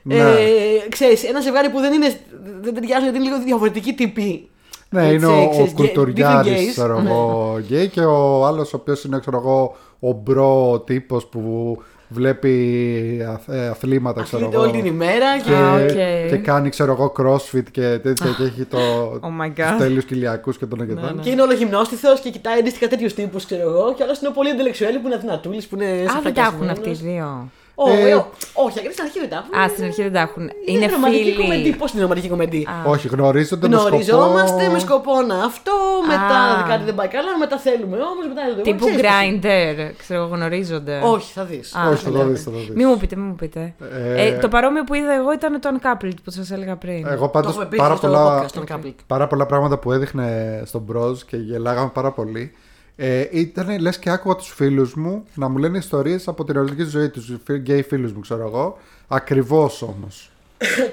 Ναι. 0.06 0.16
Ε, 0.16 0.88
ξέρεις, 0.90 1.24
ένα 1.24 1.40
ζευγάρι 1.42 1.70
που 1.70 1.80
δεν, 1.80 1.94
είναι, 1.94 2.20
δεν 2.62 2.74
ταιριάζουν 2.74 3.04
γιατί 3.04 3.18
είναι 3.18 3.28
λίγο 3.30 3.44
διαφορετικοί 3.44 3.94
τύποι. 3.94 4.50
Ναι, 4.90 5.02
Έτσι, 5.04 5.16
είναι 5.16 5.26
ο, 5.26 5.42
ο 5.44 5.50
ξέρεις, 5.50 5.72
different 5.72 5.76
κουλτουριάρης, 5.76 6.68
gays. 6.68 6.72
ξέρω 6.72 7.02
Ναι. 7.02 7.10
εγώ, 7.10 7.58
γκέι 7.60 7.88
και 7.88 8.00
ο 8.02 8.46
άλλος 8.46 8.74
ο 8.74 8.78
οποίος 8.82 9.04
είναι, 9.04 9.20
ξέρω 9.20 9.38
εγώ, 9.38 9.76
ο 10.00 10.12
bro 10.12 10.80
τύπος 10.86 11.26
που 11.28 11.78
βλέπει 12.14 13.26
αθ- 13.30 13.50
ε, 13.50 13.68
αθλήματα, 13.68 14.22
ξέρω 14.22 14.46
Αθλείται 14.46 14.64
εγώ. 14.64 14.72
όλη 14.72 14.82
την 14.82 14.92
ημέρα 14.94 15.38
και. 15.38 15.50
Και, 15.50 15.56
Α, 15.56 15.74
οκ. 15.74 16.30
και 16.30 16.38
κάνει, 16.38 16.70
ξέρω 16.70 16.92
εγώ, 16.92 17.14
crossfit 17.18 17.64
και 17.72 18.00
τέτοια 18.04 18.36
και 18.38 18.44
έχει 18.44 18.64
το, 18.66 18.78
Oh 19.28 19.42
my 19.46 19.52
τους 19.56 19.66
God. 19.66 19.76
τέλειους 19.78 20.06
κοιλιακούς 20.06 20.58
και 20.58 20.66
τον 20.66 20.82
αγεδόν. 20.82 21.20
Και 21.20 21.30
είναι 21.30 21.42
όλο 21.42 21.54
γυμνόστιθος 21.54 22.20
και 22.20 22.30
κοιτάει 22.30 22.60
αντίστοιχα 22.60 22.88
τέτοιους 22.88 23.14
τύπους, 23.14 23.46
ξέρω 23.46 23.62
εγώ. 23.70 23.94
Και 23.94 24.04
άλλος 24.04 24.20
είναι 24.22 24.30
πολύ 24.34 24.50
εντελεξουέλη 24.50 24.98
που 24.98 25.08
είναι 25.08 25.18
δυνατούλη, 25.18 25.64
που 25.70 25.76
είναι. 25.76 25.86
Α, 25.86 25.90
δεν 25.90 25.98
τα 25.98 26.02
έχουν 26.02 26.14
σαφρακιασμένος. 26.16 26.72
αυτοί 26.78 26.90
οι 26.90 26.94
δύο. 26.94 27.50
Ω, 27.76 27.90
Ε, 27.90 28.10
ε, 28.10 28.14
όχι, 28.54 28.80
γιατί 28.80 28.92
στην 28.94 29.06
αρχή 29.06 29.20
δεν 29.20 29.30
τα 29.30 29.36
έχουν. 29.46 29.60
Α, 29.64 29.68
στην 29.70 29.84
αρχή 29.84 30.02
δεν 30.02 30.14
τα 30.14 30.20
έχουν. 30.20 30.42
Είναι 30.66 30.84
Είναι 30.84 30.86
ρομαντική 30.94 31.34
κομμεντή. 31.36 31.62
φίλοι. 31.64 31.76
Πώς 31.76 31.92
είναι 31.92 32.02
ρομαντική 32.02 32.30
κομμεντή; 32.30 32.68
Α. 32.70 32.90
Όχι, 32.90 33.08
γνωρίζονται 33.08 33.68
με 33.68 33.74
σκοπό... 33.76 33.88
Γνωριζόμαστε 33.90 34.68
με 34.70 34.80
σκοπό 34.80 35.22
να 35.22 35.36
αυτό, 35.44 35.72
μετά 36.08 36.38
Α. 36.66 36.68
κάτι 36.68 36.84
δεν 36.84 36.96
πάει 36.96 37.08
καλά, 37.08 37.38
μετά 37.40 37.58
θέλουμε 37.58 37.96
όμως, 37.96 38.26
μετά 38.28 38.42
δεν 38.48 38.56
το 38.56 38.62
Τύπου 38.62 38.86
ξέρεις 38.86 39.02
πώς 39.02 39.24
είναι. 39.24 39.40
Grindr, 39.44 39.92
ξέρω, 39.98 40.26
γνωρίζονται. 40.26 41.00
Όχι, 41.04 41.32
θα 41.34 41.44
δεις. 41.44 41.76
Α, 41.76 41.90
Όχι, 41.90 42.04
θα 42.04 42.12
το 42.12 42.18
ναι. 42.18 42.24
δεις, 42.24 42.44
θα 42.44 42.52
το 42.52 42.58
δεις. 42.58 42.70
Μη 42.76 42.86
μου 42.86 42.98
πείτε, 42.98 43.16
μη 43.16 43.22
μου 43.24 43.36
πείτε. 43.36 43.74
Ε, 44.16 44.26
Ε, 44.28 44.32
το 44.38 44.48
παρόμοιο 44.48 44.84
που 44.84 44.94
είδα 44.94 45.14
εγώ 45.14 45.34
ήταν 45.34 45.60
το 45.60 45.70
Uncoupled 45.74 46.18
που 46.24 46.32
σας 46.32 46.52
έλεγα 46.52 46.76
πριν. 46.76 47.06
Εγώ 47.08 47.22
Το 47.22 47.28
πάντως 47.28 47.52
έχουμε 47.52 47.66
πει 47.66 47.78
πάρα 47.78 47.96
στο 47.96 48.08
πολλά, 48.08 48.42
podcast, 48.44 48.48
στο 48.48 48.64
Uncoupled. 48.72 48.94
πάρα 49.08 49.28
πολλά 49.28 49.46
πράγματα 49.46 49.78
που 49.78 49.92
έδειχνε 49.92 50.62
στον 50.66 50.86
Bros 50.94 51.18
και 51.28 51.38
γελάγαμε 51.38 51.90
πάρα 51.94 52.12
πολύ. 52.12 52.52
Ε, 52.96 53.28
ήταν 53.32 53.80
λες 53.80 54.00
και 54.00 54.10
άκουγα 54.10 54.36
τους 54.36 54.48
φίλους 54.54 54.94
μου 54.94 55.24
να 55.36 55.48
μου 55.50 55.58
λένε 55.58 55.78
ιστορίες 55.78 56.28
από 56.28 56.44
την 56.44 56.56
ερωτική 56.56 56.84
ζωή 56.84 57.10
τους, 57.10 57.30
οι 57.30 57.40
γκέι 57.54 57.82
φίλους 57.84 58.14
μου 58.14 58.20
ξέρω 58.20 58.48
εγώ, 58.48 58.78
ακριβώς 59.08 59.82
όμως. 59.82 60.32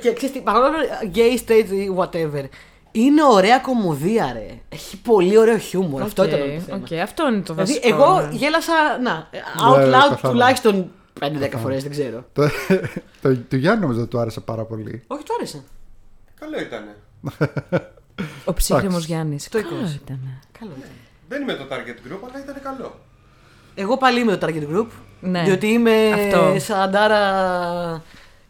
και 0.00 0.12
ξέρεις 0.12 0.34
τι, 0.34 0.40
παρόλο 0.40 0.66
που 0.70 1.10
gay, 1.14 1.38
straight 1.48 1.66
ή 1.70 1.90
whatever, 1.98 2.44
είναι 2.92 3.22
ωραία 3.24 3.58
κωμωδία, 3.58 4.32
ρε. 4.32 4.46
Έχει 4.68 5.00
πολύ 5.00 5.38
ωραίο 5.38 5.58
χιούμορ. 5.58 6.02
Αυτό 6.02 6.22
Οκ, 6.22 6.28
ήταν 6.28 6.40
το 6.40 6.60
θέμα. 6.60 6.82
οκ, 6.90 6.92
αυτό 6.92 7.28
είναι 7.28 7.40
το 7.40 7.54
Δηλαδή, 7.54 7.72
βασικό. 7.74 7.94
εγώ 7.96 8.20
ναι. 8.20 8.28
γέλασα, 8.36 8.72
να, 9.02 9.28
out 9.68 9.78
Ναι, 9.78 9.84
loud 9.84 9.90
καθόλου. 10.10 10.32
τουλάχιστον 10.32 10.90
5-10 11.20 11.50
φορές, 11.56 11.82
δεν 11.82 11.90
ξέρω. 11.90 12.24
το, 12.32 12.48
το, 13.22 13.36
του 13.36 13.56
Γιάννη 13.56 13.80
νομίζω 13.80 14.00
ότι 14.00 14.10
του 14.10 14.18
άρεσε 14.18 14.40
πάρα 14.40 14.64
πολύ. 14.64 15.02
Όχι, 15.06 15.22
του 15.22 15.34
άρεσε. 15.38 15.62
Καλό 16.40 16.60
ήτανε. 16.60 16.96
Ο 18.44 18.52
ψύχρεμος 18.52 18.92
Εντάξει. 18.92 19.06
Γιάννης. 19.12 19.48
Το 19.48 19.62
Καλό 19.62 19.74
είκοσι. 19.78 20.00
ήταν. 20.04 20.18
Καλό 20.58 20.70
ήταν. 20.78 20.90
Δεν 21.32 21.42
είμαι 21.42 21.54
το 21.54 21.64
target 21.70 22.08
group, 22.12 22.18
αλλά 22.28 22.42
ήταν 22.44 22.56
καλό. 22.62 23.00
Εγώ 23.74 23.96
πάλι 23.96 24.20
είμαι 24.20 24.36
το 24.36 24.46
target 24.46 24.76
group. 24.76 24.86
Ναι. 25.20 25.42
Διότι 25.42 25.66
είμαι 25.66 26.10
Αυτό. 26.12 26.54
σαντάρα 26.58 28.02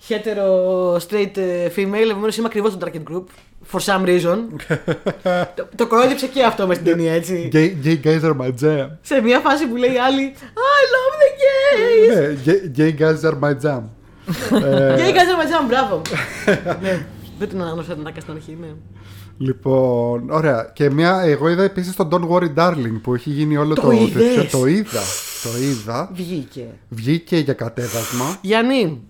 hetero 0.08 0.96
straight 1.08 1.36
ε, 1.36 1.68
female, 1.76 2.08
επομένως 2.10 2.36
είμαι 2.36 2.46
ακριβώς 2.46 2.78
το 2.78 2.86
target 2.86 3.12
group. 3.12 3.24
For 3.72 3.80
some 3.84 4.04
reason. 4.06 4.38
το, 5.56 5.68
το 5.76 5.86
κορόιδεψε 5.86 6.26
και 6.26 6.42
αυτό 6.42 6.66
μες 6.66 6.76
στην 6.76 6.88
ταινία, 6.88 7.12
έτσι. 7.12 7.48
Gay, 7.52 7.72
gay 7.86 8.00
guys 8.06 8.22
are 8.22 8.36
my 8.36 8.48
jam. 8.62 8.88
Σε 9.00 9.20
μια 9.20 9.38
φάση 9.40 9.66
που 9.66 9.76
λέει 9.76 9.92
η 9.92 9.98
άλλη 9.98 10.34
I 10.36 10.82
love 10.94 11.14
the 11.22 11.30
gays! 11.42 12.14
ναι, 12.14 12.36
gay, 12.46 12.78
gay 12.78 13.00
guys 13.00 13.30
are 13.30 13.38
my 13.40 13.54
jam. 13.64 13.82
ε, 14.64 14.94
Gay 14.96 15.12
guys 15.14 15.28
are 15.30 15.40
my 15.40 15.46
jam, 15.50 15.66
μπράβο! 15.68 16.02
ναι, 16.82 17.06
δεν 17.38 17.48
την 17.48 17.60
ανάγνωσα 17.62 17.94
την 17.94 18.06
άκρη 18.06 18.20
στην 18.20 18.34
αρχή, 18.34 18.56
ναι. 18.60 18.66
Λοιπόν, 19.40 20.30
ωραία. 20.30 20.70
Και 20.74 20.90
μια, 20.90 21.20
εγώ 21.20 21.48
είδα 21.48 21.62
επίσης 21.62 21.96
τον 21.96 22.08
Don't 22.10 22.28
Worry 22.30 22.54
Darling 22.54 23.00
που 23.02 23.14
έχει 23.14 23.30
γίνει 23.30 23.56
όλο 23.56 23.74
Το 23.74 23.80
το, 23.82 23.90
είδες; 23.90 24.34
τέτοιο. 24.34 24.58
Το 24.58 24.66
είδα. 24.66 25.00
Το 25.42 25.58
είδα. 25.62 26.10
Βγήκε. 26.14 26.66
Βγήκε 26.88 27.36
για 27.36 27.52
κατέβασμα. 27.52 28.38
Γιάννη, 28.40 29.00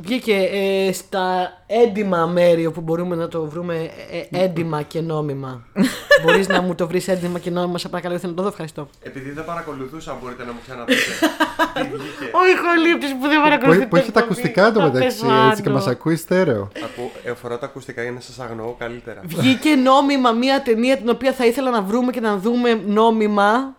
βγήκε 0.00 0.34
ε, 0.52 0.92
στα 0.92 1.52
έντιμα 1.66 2.26
μέρη 2.26 2.66
όπου 2.66 2.80
μπορούμε 2.80 3.16
να 3.16 3.28
το 3.28 3.44
βρούμε 3.44 3.90
ε, 4.10 4.38
ε, 4.38 4.44
έντιμα 4.44 4.82
και 4.82 5.00
νόμιμα. 5.00 5.62
Μπορείς 6.24 6.48
να 6.48 6.60
μου 6.62 6.74
το 6.74 6.86
βρεις 6.86 7.08
έντιμα 7.08 7.38
και 7.38 7.50
νόμιμα, 7.50 7.78
σε 7.78 7.88
παρακαλώ, 7.88 8.14
ήθελα 8.14 8.30
να 8.30 8.36
το 8.36 8.42
δω, 8.42 8.48
ευχαριστώ. 8.48 8.88
Επειδή 9.02 9.30
δεν 9.30 9.44
παρακολουθούσα, 9.44 10.18
μπορείτε 10.22 10.44
να 10.44 10.52
μου 10.52 10.58
ξαναπείτε. 10.62 11.00
Τι 11.74 11.82
βγήκε. 11.82 12.30
Ο 12.32 12.42
ηχολήπτης 12.54 13.12
που 13.12 13.28
δεν 13.28 13.36
που, 13.36 13.42
παρακολουθεί 13.42 13.86
που 13.86 13.96
έχει 13.96 14.12
τα 14.12 14.20
ακουστικά 14.20 14.72
του 14.72 14.82
μεταξύ 14.82 15.26
έτσι 15.50 15.62
και 15.62 15.70
μας 15.70 15.86
ακούει 15.86 16.16
στέρεο. 16.16 16.68
Ακού, 16.84 17.10
ε, 17.24 17.34
φοράω 17.34 17.58
τα 17.58 17.66
ακουστικά 17.66 18.02
για 18.02 18.10
να 18.10 18.20
σας 18.20 18.38
αγνοώ 18.38 18.74
καλύτερα. 18.78 19.20
Βγήκε 19.24 19.74
νόμιμα 19.74 20.32
μια 20.32 20.62
ταινία 20.62 20.96
την 20.96 21.08
οποία 21.08 21.32
θα 21.32 21.46
ήθελα 21.46 21.70
να 21.70 21.82
βρούμε 21.82 22.12
και 22.12 22.20
να 22.20 22.36
δούμε 22.36 22.80
νόμιμα. 22.86 23.74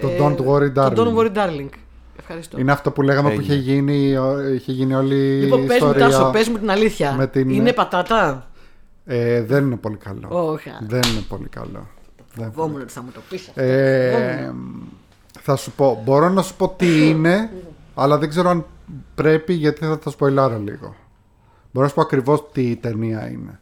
Το 0.00 0.08
Ε, 0.08 0.16
Don't 0.20 0.36
Worry 0.46 0.72
Το 0.74 0.84
Don't 0.84 0.96
Darling. 0.96 1.16
Worry 1.16 1.32
Darling. 1.32 1.68
Ευχαριστώ. 2.28 2.58
Είναι 2.58 2.72
αυτό 2.72 2.90
που 2.90 3.02
λέγαμε 3.02 3.30
που 3.30 3.40
Έγινε. 3.40 3.54
είχε 3.54 3.62
γίνει, 3.72 4.16
ο- 4.16 4.48
είχε 4.54 4.72
γίνει 4.72 4.94
όλη 4.94 5.14
η 5.16 5.40
Λοιπόν, 5.40 5.66
πες 5.66 5.80
μου, 5.80 5.88
ιστορία. 5.88 6.08
Τάσο, 6.08 6.30
πες 6.32 6.48
μου 6.48 6.58
την 6.58 6.70
αλήθεια. 6.70 7.12
με 7.12 7.26
την- 7.26 7.50
Είναι 7.50 7.72
πατάτα; 7.72 8.46
Ε, 9.06 9.42
δεν 9.42 9.64
είναι 9.66 9.76
πολύ 9.76 9.96
καλό. 9.96 10.28
Όχι. 10.50 10.70
Δεν 10.80 11.00
είναι 11.12 11.20
πολύ 11.28 11.48
καλό. 11.48 11.86
Δεν- 12.34 12.52
Φοβόμουν 12.52 12.80
ότι 12.80 12.92
θα 12.92 13.02
μου 13.02 13.10
το 13.14 13.20
πεις 13.28 13.48
αυτό. 13.48 13.62
Ε, 13.62 14.52
θα 15.40 15.56
σου 15.56 15.70
πω, 15.72 16.02
μπορώ 16.04 16.28
να 16.28 16.42
σου 16.42 16.54
πω 16.56 16.68
τι 16.76 17.08
είναι, 17.08 17.50
αλλά 17.94 18.18
δεν 18.18 18.28
ξέρω 18.28 18.48
αν 18.50 18.64
πρέπει 19.14 19.52
γιατί 19.52 19.84
θα 19.84 19.98
το 19.98 20.10
σποιλάρω 20.10 20.58
λίγο. 20.58 20.94
Μπορώ 21.72 21.86
να 21.86 21.88
σου 21.88 21.94
πω 21.94 22.00
ακριβώς 22.00 22.44
τι 22.52 22.76
ταινία 22.76 23.30
είναι. 23.30 23.60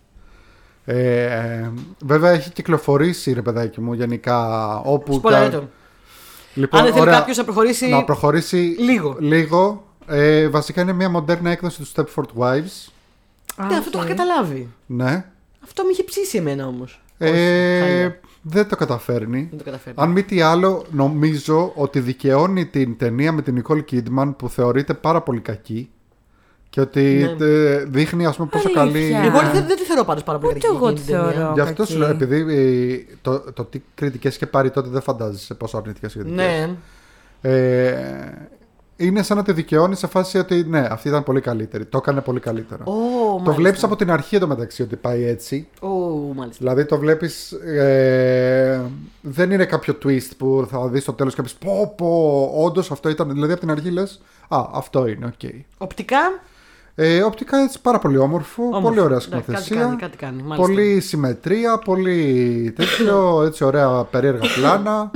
Ε, 0.85 1.71
βέβαια 2.05 2.31
έχει 2.31 2.51
κυκλοφορήσει 2.53 3.33
ρε 3.33 3.43
παιδάκι 3.43 3.81
μου 3.81 3.93
γενικά 3.93 4.77
όπου... 4.79 5.13
Σπολάρε 5.13 5.45
κα- 5.49 5.51
το. 5.59 5.65
Λοιπόν, 6.55 6.81
Αν 6.81 6.85
δεν 6.87 6.95
θέλει 6.95 7.07
ωραία, 7.07 7.19
κάποιος 7.19 7.37
να 7.37 7.45
προχωρήσει. 7.45 7.89
να 7.89 8.05
προχωρήσει 8.05 8.77
λίγο. 8.79 9.17
λίγο. 9.21 9.85
Ε, 10.07 10.49
βασικά 10.49 10.81
είναι 10.81 10.93
μια 10.93 11.09
μοντέρνα 11.09 11.51
έκδοση 11.51 11.83
του 11.83 11.89
Stepford 11.95 12.39
Wives. 12.43 12.93
Ναι, 13.69 13.77
αυτό 13.77 13.91
το 13.91 13.99
έχω 13.99 14.09
καταλάβει. 14.09 14.69
Ναι. 14.87 15.25
Αυτό 15.65 15.83
με 15.83 15.91
είχε 15.91 16.03
ψήσει 16.03 16.39
εμένα 16.39 16.67
όμως. 16.67 17.03
Ε, 17.19 18.09
δεν 18.43 18.69
το 18.69 18.77
καταφέρνει. 18.77 19.47
Δεν 19.51 19.59
το 19.59 19.65
καταφέρνει. 19.65 19.99
Αν 20.03 20.11
μη 20.11 20.23
τι 20.23 20.41
άλλο, 20.41 20.85
νομίζω 20.91 21.73
ότι 21.75 22.01
δικαιώνει 22.01 22.67
την 22.67 22.97
ταινία 22.97 23.33
με 23.33 23.43
την 23.43 23.63
Nicole 23.63 23.83
Kidman 23.91 24.35
που 24.37 24.49
θεωρείται 24.49 24.95
πάρα 24.95 25.21
πολύ 25.23 25.41
κακή 25.41 25.91
και 26.75 26.81
ότι 26.81 27.35
Ναι. 27.39 27.47
ε, 27.47 27.85
δείχνει 27.85 28.27
ας 28.27 28.37
πούμε 28.37 28.49
πόσο 28.53 28.69
Αλήθεια. 28.77 29.19
καλή... 29.19 29.27
Εγώ 29.27 29.39
δεν, 29.53 29.67
δεν 29.67 29.77
τη 29.77 29.83
θεωρώ 29.83 30.05
πάντως 30.05 30.23
πάρα 30.23 30.39
πολύ 30.39 30.53
Ούτε 30.57 30.67
κακή 30.67 30.77
εγώ 30.77 30.87
εκείνη 30.89 31.01
τη 31.01 31.07
την 31.07 31.17
ταινία. 31.17 31.33
θεωρώ. 31.33 31.53
Γι' 31.55 31.61
αυτό 31.61 31.75
κακή. 31.77 31.93
σου 31.93 31.99
λέω, 31.99 32.09
επειδή 32.09 32.55
ε, 33.11 33.15
το, 33.23 33.39
το 33.53 33.65
τι 33.65 33.81
κριτικές 33.95 34.35
είχε 34.35 34.47
πάρει 34.47 34.71
τότε 34.71 34.89
δεν 34.89 35.03
φαντάζεσαι 35.03 35.55
πόσο 35.55 35.77
αρνητικέ 35.77 36.07
κριτικές. 36.07 36.35
Ναι. 36.35 36.77
Ε, 37.41 37.95
είναι 38.97 39.23
σαν 39.23 39.37
να 39.37 39.43
τη 39.43 39.53
δικαιώνεις 39.53 39.99
σε 39.99 40.07
φάση 40.07 40.39
ότι 40.39 40.65
ναι, 40.69 40.87
αυτή 40.91 41.09
ήταν 41.09 41.23
πολύ 41.23 41.41
καλύτερη. 41.41 41.85
Το 41.85 41.99
έκανε 42.03 42.21
πολύ 42.21 42.41
καλύτερα. 42.41 42.85
Ω, 42.85 42.93
το 42.93 43.33
μάλιστα. 43.33 43.53
βλέπεις 43.53 43.85
από 43.85 43.97
την 43.97 44.11
αρχή 44.11 44.37
εντωμεταξύ 44.37 44.83
ότι 44.83 44.97
πάει 44.97 45.25
έτσι. 45.25 45.69
Ω, 45.81 45.89
μάλιστα. 46.35 46.59
Δηλαδή 46.65 46.85
το 46.85 46.99
βλέπεις 46.99 47.53
ε, 47.53 48.81
Δεν 49.21 49.51
είναι 49.51 49.65
κάποιο 49.65 49.99
twist 50.05 50.31
που 50.39 50.67
θα 50.71 50.89
δεις 50.89 51.03
στο 51.03 51.13
τέλος 51.13 51.35
και 51.35 51.43
πεις 51.43 51.55
Πω 51.55 51.93
πω 51.97 52.51
όντως 52.65 52.91
αυτό 52.91 53.09
ήταν 53.09 53.31
Δηλαδή 53.33 53.53
από 53.53 53.61
την 53.61 53.71
αρχή 53.71 53.91
λες 53.91 54.21
Α 54.49 54.67
αυτό 54.73 55.07
είναι 55.07 55.27
οκ 55.27 55.51
Οπτικά. 55.79 56.19
Ε, 56.95 57.23
Οπτικά 57.23 57.59
έτσι 57.59 57.81
πάρα 57.81 57.99
πολύ 57.99 58.17
όμορφο, 58.17 58.63
Όμορφο. 58.63 58.81
Πολύ 58.81 59.01
ωραία 59.01 59.19
Ναι, 59.19 59.25
κάτι 59.25 59.43
σκηνοθεσία 59.43 59.81
κάνει, 59.81 59.97
κάτι 59.97 60.17
κάνει, 60.17 60.43
μάλιστα. 60.43 60.73
Πολύ 60.73 61.01
συμμετρία 61.01 61.79
Πολύ 61.79 62.73
τέτοιο 62.77 63.43
Έτσι 63.43 63.65
ωραία 63.65 64.05
περίεργα 64.05 64.49
πλάνα 64.55 65.11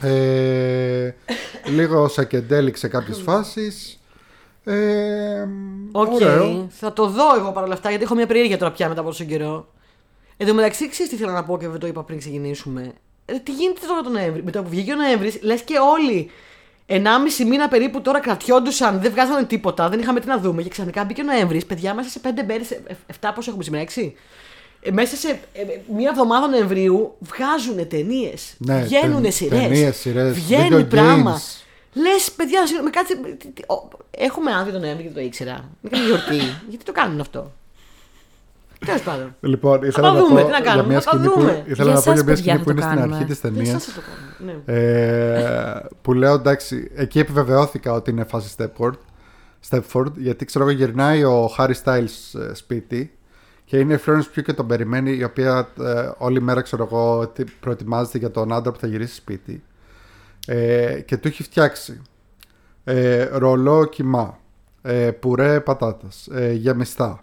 ε, 0.10 1.14
Λίγο 1.64 2.08
psychedelic 2.08 2.76
σε 2.76 2.88
κάποιες 2.88 3.20
φάσεις 3.20 4.00
ε, 4.64 5.48
Οκ. 5.92 6.12
ωραίο. 6.12 6.66
Θα 6.70 6.92
το 6.92 7.06
δω 7.06 7.34
εγώ 7.38 7.52
παρόλα 7.52 7.74
αυτά 7.74 7.88
γιατί 7.88 8.04
έχω 8.04 8.14
μια 8.14 8.26
περιέργεια 8.26 8.58
τώρα 8.58 8.72
πια 8.72 8.88
μετά 8.88 9.00
από 9.00 9.08
τόσο 9.08 9.24
καιρό. 9.24 9.68
Εν 10.36 10.46
τω 10.46 10.54
μεταξύ, 10.54 10.88
ξέρεις 10.88 11.12
τι 11.12 11.18
θέλω 11.18 11.32
να 11.32 11.44
πω 11.44 11.58
και 11.58 11.68
δεν 11.68 11.80
το 11.80 11.86
είπα 11.86 12.02
πριν 12.04 12.18
ξεκινήσουμε. 12.18 12.92
Ε, 13.24 13.38
τι 13.38 13.52
γίνεται 13.52 13.86
τώρα 13.86 14.00
τον 14.00 14.12
Νοέμβρη. 14.12 14.42
Με 14.42 14.50
το 14.50 14.62
που 14.62 14.68
βγήκε 14.68 14.92
ο 14.92 14.96
Νοέμβρης, 14.96 15.42
λες 15.42 15.62
και 15.62 15.74
όλοι 15.78 16.30
1,5 16.90 17.46
μήνα 17.48 17.68
περίπου 17.68 18.00
τώρα 18.02 18.20
κρατιόντουσαν, 18.20 19.00
δεν 19.00 19.10
βγάζανε 19.10 19.44
τίποτα, 19.44 19.88
δεν 19.88 19.98
είχαμε 19.98 20.20
τι 20.20 20.26
να 20.26 20.38
δούμε. 20.38 20.62
Και 20.62 20.68
ξαφνικά 20.68 21.04
μπήκε 21.04 21.20
ο 21.20 21.24
Νοέμβρης, 21.24 21.66
παιδιά, 21.66 21.94
μέσα 21.94 22.08
σε 22.08 22.20
5 22.22 22.28
μέρες, 22.46 22.68
7 23.20 23.32
πόσο 23.34 23.48
έχουμε 23.50 23.64
σήμερα, 23.64 23.82
6. 23.82 24.12
Ε, 24.82 24.90
μέσα 24.90 25.16
σε 25.16 25.28
ε, 25.52 25.62
μία 25.96 26.08
εβδομάδα 26.10 26.48
Νοεμβρίου 26.48 27.16
βγάζουν 27.20 27.88
ταινίες. 27.88 28.54
Ναι, 28.58 28.82
βγαίνουν 28.82 29.22
ται- 29.22 29.30
σειρές. 29.30 29.60
ταινίες, 29.60 29.96
σειρές, 29.96 30.32
Βγαίνει 30.34 30.76
video 30.80 30.88
πράγμα. 30.88 31.36
games. 31.40 31.62
Λες, 31.92 32.30
παιδιά, 32.36 32.66
συγγνώμη, 32.66 32.84
με 32.84 32.90
κάτσε. 32.90 33.14
τι- 33.38 33.46
τι- 33.48 33.62
ο- 33.66 33.88
Έχουμε 34.10 34.54
άδειο 34.54 34.72
τον 34.72 34.80
Νοέμβρη 34.80 35.02
και 35.02 35.08
δεν 35.08 35.18
το 35.22 35.26
ήξερα. 35.26 35.52
Είναι 35.82 35.90
καμία 35.90 36.06
γιορτή. 36.06 36.36
Γιατί 36.70 36.84
το 36.84 36.92
κάνουν 36.92 37.20
αυτό; 37.20 37.52
Τέλος 38.86 39.02
πάντων. 39.02 39.34
Λοιπόν, 39.40 39.82
ήθελα 39.82 40.08
το 40.08 40.14
να 40.14 40.20
δούμε, 40.20 40.40
πω 40.40 40.46
τι 40.46 40.52
να 40.52 40.58
για 40.58 40.66
κάνουμε, 40.70 40.88
μια 40.88 41.00
θα 41.00 41.10
το 41.10 41.16
σκηνή 41.16 41.32
που, 41.34 41.40
δούμε. 41.40 41.62
ήθελα 41.66 41.74
Για 41.74 41.84
να 41.84 42.00
πω 42.00 42.00
για 42.02 42.12
εσάς, 42.12 42.14
μια 42.14 42.24
παιδιά, 42.24 42.36
σκηνή 42.36 42.56
θα 42.56 42.58
που 42.58 42.64
το 42.64 42.70
είναι 42.70 42.80
στην 42.80 42.96
κάνουμε. 42.96 43.14
αρχή 43.16 43.26
της 43.28 43.40
Δεν 43.40 43.52
ταινίας 43.54 43.82
σας 43.82 43.92
θα 43.94 44.00
το 44.00 44.06
κάνουμε. 44.06 44.62
Ναι. 44.66 44.74
ε, 44.74 45.86
που 46.02 46.12
λέω 46.12 46.34
εντάξει, 46.34 46.90
εκεί 46.94 47.18
επιβεβαιώθηκα 47.18 47.92
ότι 47.92 48.10
είναι 48.10 48.24
φάση 48.24 48.54
Stepford, 48.58 48.92
Stepford 49.70 50.12
γιατί 50.16 50.44
ξέρω 50.44 50.64
εγώ 50.64 50.74
γυρνάει 50.74 51.24
ο 51.24 51.50
Harry 51.58 51.72
Styles 51.84 52.40
ε, 52.50 52.54
σπίτι 52.54 53.14
και 53.64 53.78
είναι 53.78 53.94
η 53.94 53.98
Florence 54.06 54.36
Pugh 54.38 54.42
και 54.44 54.52
τον 54.52 54.66
περιμένει 54.66 55.10
η 55.16 55.24
οποία 55.24 55.68
ε, 55.80 56.10
όλη 56.18 56.40
μέρα 56.42 56.60
ξέρω 56.60 56.88
εγώ 56.90 57.28
τι- 57.28 57.44
προετοιμάζεται 57.60 58.18
για 58.18 58.30
τον 58.30 58.52
άντρα 58.52 58.72
που 58.72 58.78
θα 58.78 58.86
γυρίσει 58.86 59.14
σπίτι 59.14 59.62
ε, 60.46 61.00
και 61.06 61.16
του 61.16 61.28
έχει 61.28 61.42
φτιάξει 61.42 62.00
ε, 62.84 63.24
ρολό 63.24 63.84
κιμά, 63.84 64.38
ε, 64.82 65.10
πουρέ 65.10 65.60
πατάτας, 65.60 66.28
ε, 66.32 66.52
γεμιστά, 66.52 67.18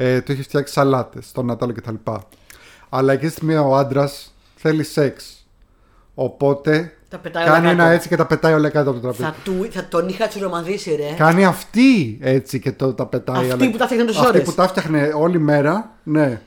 ε, 0.00 0.20
του 0.20 0.32
έχει 0.32 0.42
φτιάξει 0.42 0.72
σαλάτες, 0.72 1.32
τον 1.32 1.46
Νατάλο 1.46 1.72
κτλ. 1.72 1.94
Αλλά 2.88 3.12
εκεί 3.12 3.24
στη 3.24 3.34
στιγμή 3.34 3.54
ο 3.56 3.76
άντρας 3.76 4.34
θέλει 4.56 4.84
σεξ. 4.84 5.46
Οπότε 6.14 6.92
Τα 7.08 7.18
πετάει 7.18 7.42
όλα 7.44 7.52
κάνει 7.52 7.66
κάτω. 7.66 7.82
ένα 7.82 7.90
έτσι 7.90 8.08
και 8.08 8.16
τα 8.16 8.26
πετάει 8.26 8.52
όλα 8.52 8.68
κάτω 8.68 8.90
από 8.90 9.00
το 9.00 9.12
τραπέζι. 9.12 9.22
Θα, 9.22 9.34
του, 9.44 9.68
θα 9.70 9.84
τον 9.88 10.08
είχα 10.08 10.26
τσιρομαδίσει, 10.28 10.94
ρε. 10.94 11.14
Κάνει 11.16 11.44
αυτή 11.44 12.18
έτσι 12.20 12.60
και 12.60 12.72
το, 12.72 12.92
τα 12.94 13.06
πετάει. 13.06 13.50
Αυτή 13.50 13.68
που 13.70 13.76
τα 13.76 13.84
φτιάχνε 13.84 14.06
τόσες 14.06 14.20
Αυτή 14.22 14.36
ώρες. 14.36 14.48
που 14.48 14.54
τα 14.54 14.68
φτιάχνε 14.68 15.10
όλη 15.16 15.38
μέρα, 15.38 15.90
ναι. 16.02 16.40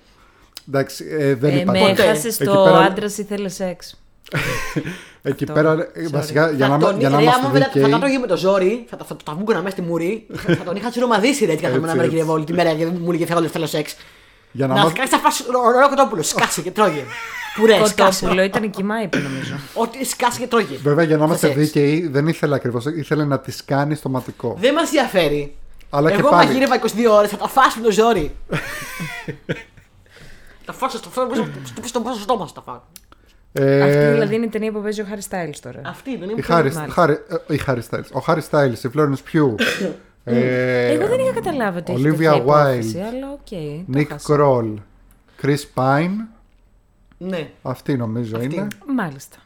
Εντάξει, 0.67 1.05
ε, 1.09 1.35
δεν 1.35 1.51
Ε, 1.55 1.59
υπάρχει. 1.59 1.83
με 1.83 1.89
Ποτέ. 1.89 2.03
έχασες 2.03 2.39
Εκεί 2.39 2.49
το 2.51 2.63
πέρα- 2.63 2.77
άντρας 2.77 3.17
ήθελε 3.17 3.49
σεξ; 3.49 3.99
Εκεί 5.23 5.43
Αυτό. 5.43 5.55
πέρα, 5.55 5.71
ε, 5.93 6.07
βασικά, 6.07 6.51
για 6.51 6.67
θα 6.67 6.77
να, 6.77 6.79
τον, 6.85 6.99
για 6.99 7.09
να 7.09 7.17
ρε, 7.17 7.23
είμαστε 7.23 7.41
άμα 7.45 7.53
δεν- 7.53 7.63
δίκαιοι, 7.63 7.81
θα 7.83 7.89
τα 7.89 7.97
τρώγε 7.99 8.17
με 8.17 8.27
το 8.27 8.37
ζόρι, 8.37 8.85
θα, 8.89 8.97
τα- 8.97 9.05
θα, 9.05 9.15
τα 9.25 9.33
βούγκωνα 9.33 9.57
μέσα 9.61 9.71
στη 9.75 9.81
μουρή, 9.81 10.25
θα, 10.33 10.55
θα 10.55 10.63
τον 10.63 10.75
είχα 10.75 10.89
τσιρομαδίσει, 10.89 11.45
ρε, 11.45 11.51
έτσι 11.51 11.63
κάθε 11.63 11.75
Έτσι, 11.77 11.87
μέρα 11.87 12.01
έτσι. 12.03 12.09
γυρεύω 12.15 12.33
όλη 12.33 12.43
τη 12.43 12.53
μέρα 12.53 12.73
και 12.73 12.85
μου 12.85 13.05
έλεγε 13.09 13.25
θέλω, 13.25 13.41
θέλω 13.47 13.65
σεξ. 13.65 13.95
για 14.51 14.67
να 14.67 14.73
Να 14.73 14.79
είμαστε- 14.79 14.97
σκάσει 14.97 15.11
τα 15.11 15.29
φάση 15.29 15.43
ωραίο 15.65 15.89
κοτόπουλο, 15.89 16.21
σκάσε 16.23 16.61
και 16.61 16.71
τρώγε. 16.71 17.03
Πουρέ, 17.55 17.85
σκάσε. 17.85 18.19
Κοτόπουλο 18.19 18.41
ήταν 18.45 18.69
κοιμά, 18.69 19.01
είπε 19.01 19.17
νομίζω. 19.17 19.53
Ό,τι 19.73 20.05
σκάσε 20.05 20.39
και 20.39 20.47
τρώγε. 20.47 20.75
Βέβαια, 20.83 21.05
για 21.05 21.17
να 21.17 21.25
είμαστε 21.25 21.47
σεξ. 21.47 21.59
δίκαιοι, 21.59 22.07
δεν 22.07 22.27
ήθελε 22.27 22.55
ακριβώ. 22.55 22.81
Ήθελε 22.97 23.25
να 23.25 23.39
τη 23.39 23.51
κάνει 23.65 23.95
στο 23.95 24.09
ματικό. 24.09 24.57
Δεν 24.59 24.71
μα 24.75 24.81
ενδιαφέρει. 24.81 25.55
Αλλά 25.89 26.11
και 26.11 26.17
Εγώ 26.19 26.29
πάλι. 26.29 26.45
μαγείρευα 26.47 26.75
22 26.75 27.11
ώρε, 27.17 27.27
θα 27.27 27.37
τα 27.37 27.47
φας 27.47 27.75
με 27.75 27.81
το 27.83 27.91
ζόρι. 27.91 28.35
τα 30.65 30.73
φας 30.73 30.91
στο 30.91 31.09
στο- 31.11 31.27
στο- 31.33 31.87
στο- 31.87 32.01
στο 32.13 32.21
στόμα 32.21 32.47
σου 32.47 32.53
τα 32.53 32.61
φάω. 32.61 32.79
Ε, 33.53 33.81
Αυτή 33.81 34.11
δηλαδή 34.13 34.35
είναι 34.35 34.45
η 34.45 34.49
ταινία 34.49 34.71
που 34.71 34.81
παίζει 34.81 35.01
ο 35.01 35.05
Χάρι 35.05 35.21
Στάιλ 35.21 35.53
τώρα. 35.61 35.81
Αυτή 35.85 36.17
δεν 36.17 36.27
Η 36.27 36.31
είναι 36.31 36.41
Χάρη, 36.41 36.71
μάλιστα. 36.73 36.93
Χάρη, 36.93 37.13
ε, 37.47 37.53
η 37.53 37.57
Χάρη 37.57 37.81
Styles. 37.89 38.11
Ο 38.13 38.19
Χάρη 38.19 38.41
Styles, 38.51 38.83
η 38.83 38.89
Florence 38.95 39.33
Pugh. 39.33 39.55
ε, 40.23 40.91
Εγώ 40.91 41.07
δεν 41.07 41.19
είχα 41.19 41.31
καταλάβει 41.33 41.77
ότι 41.77 41.91
έχει 41.91 42.01
Olivia 42.01 42.11
τέτοια 42.11 42.35
υπόθεση, 42.35 42.95
Wilde. 42.97 43.07
αλλά 43.15 43.31
οκ. 43.31 43.49
το 43.49 43.99
Nick 43.99 44.07
χάσα. 44.09 44.35
Kroll. 44.35 44.73
Chris 45.41 45.59
Pine. 45.75 46.11
Ναι. 47.17 47.49
Αυτή 47.61 47.97
νομίζω 47.97 48.37
Αυτή. 48.37 48.55
είναι. 48.55 48.67
Μάλιστα. 48.95 49.37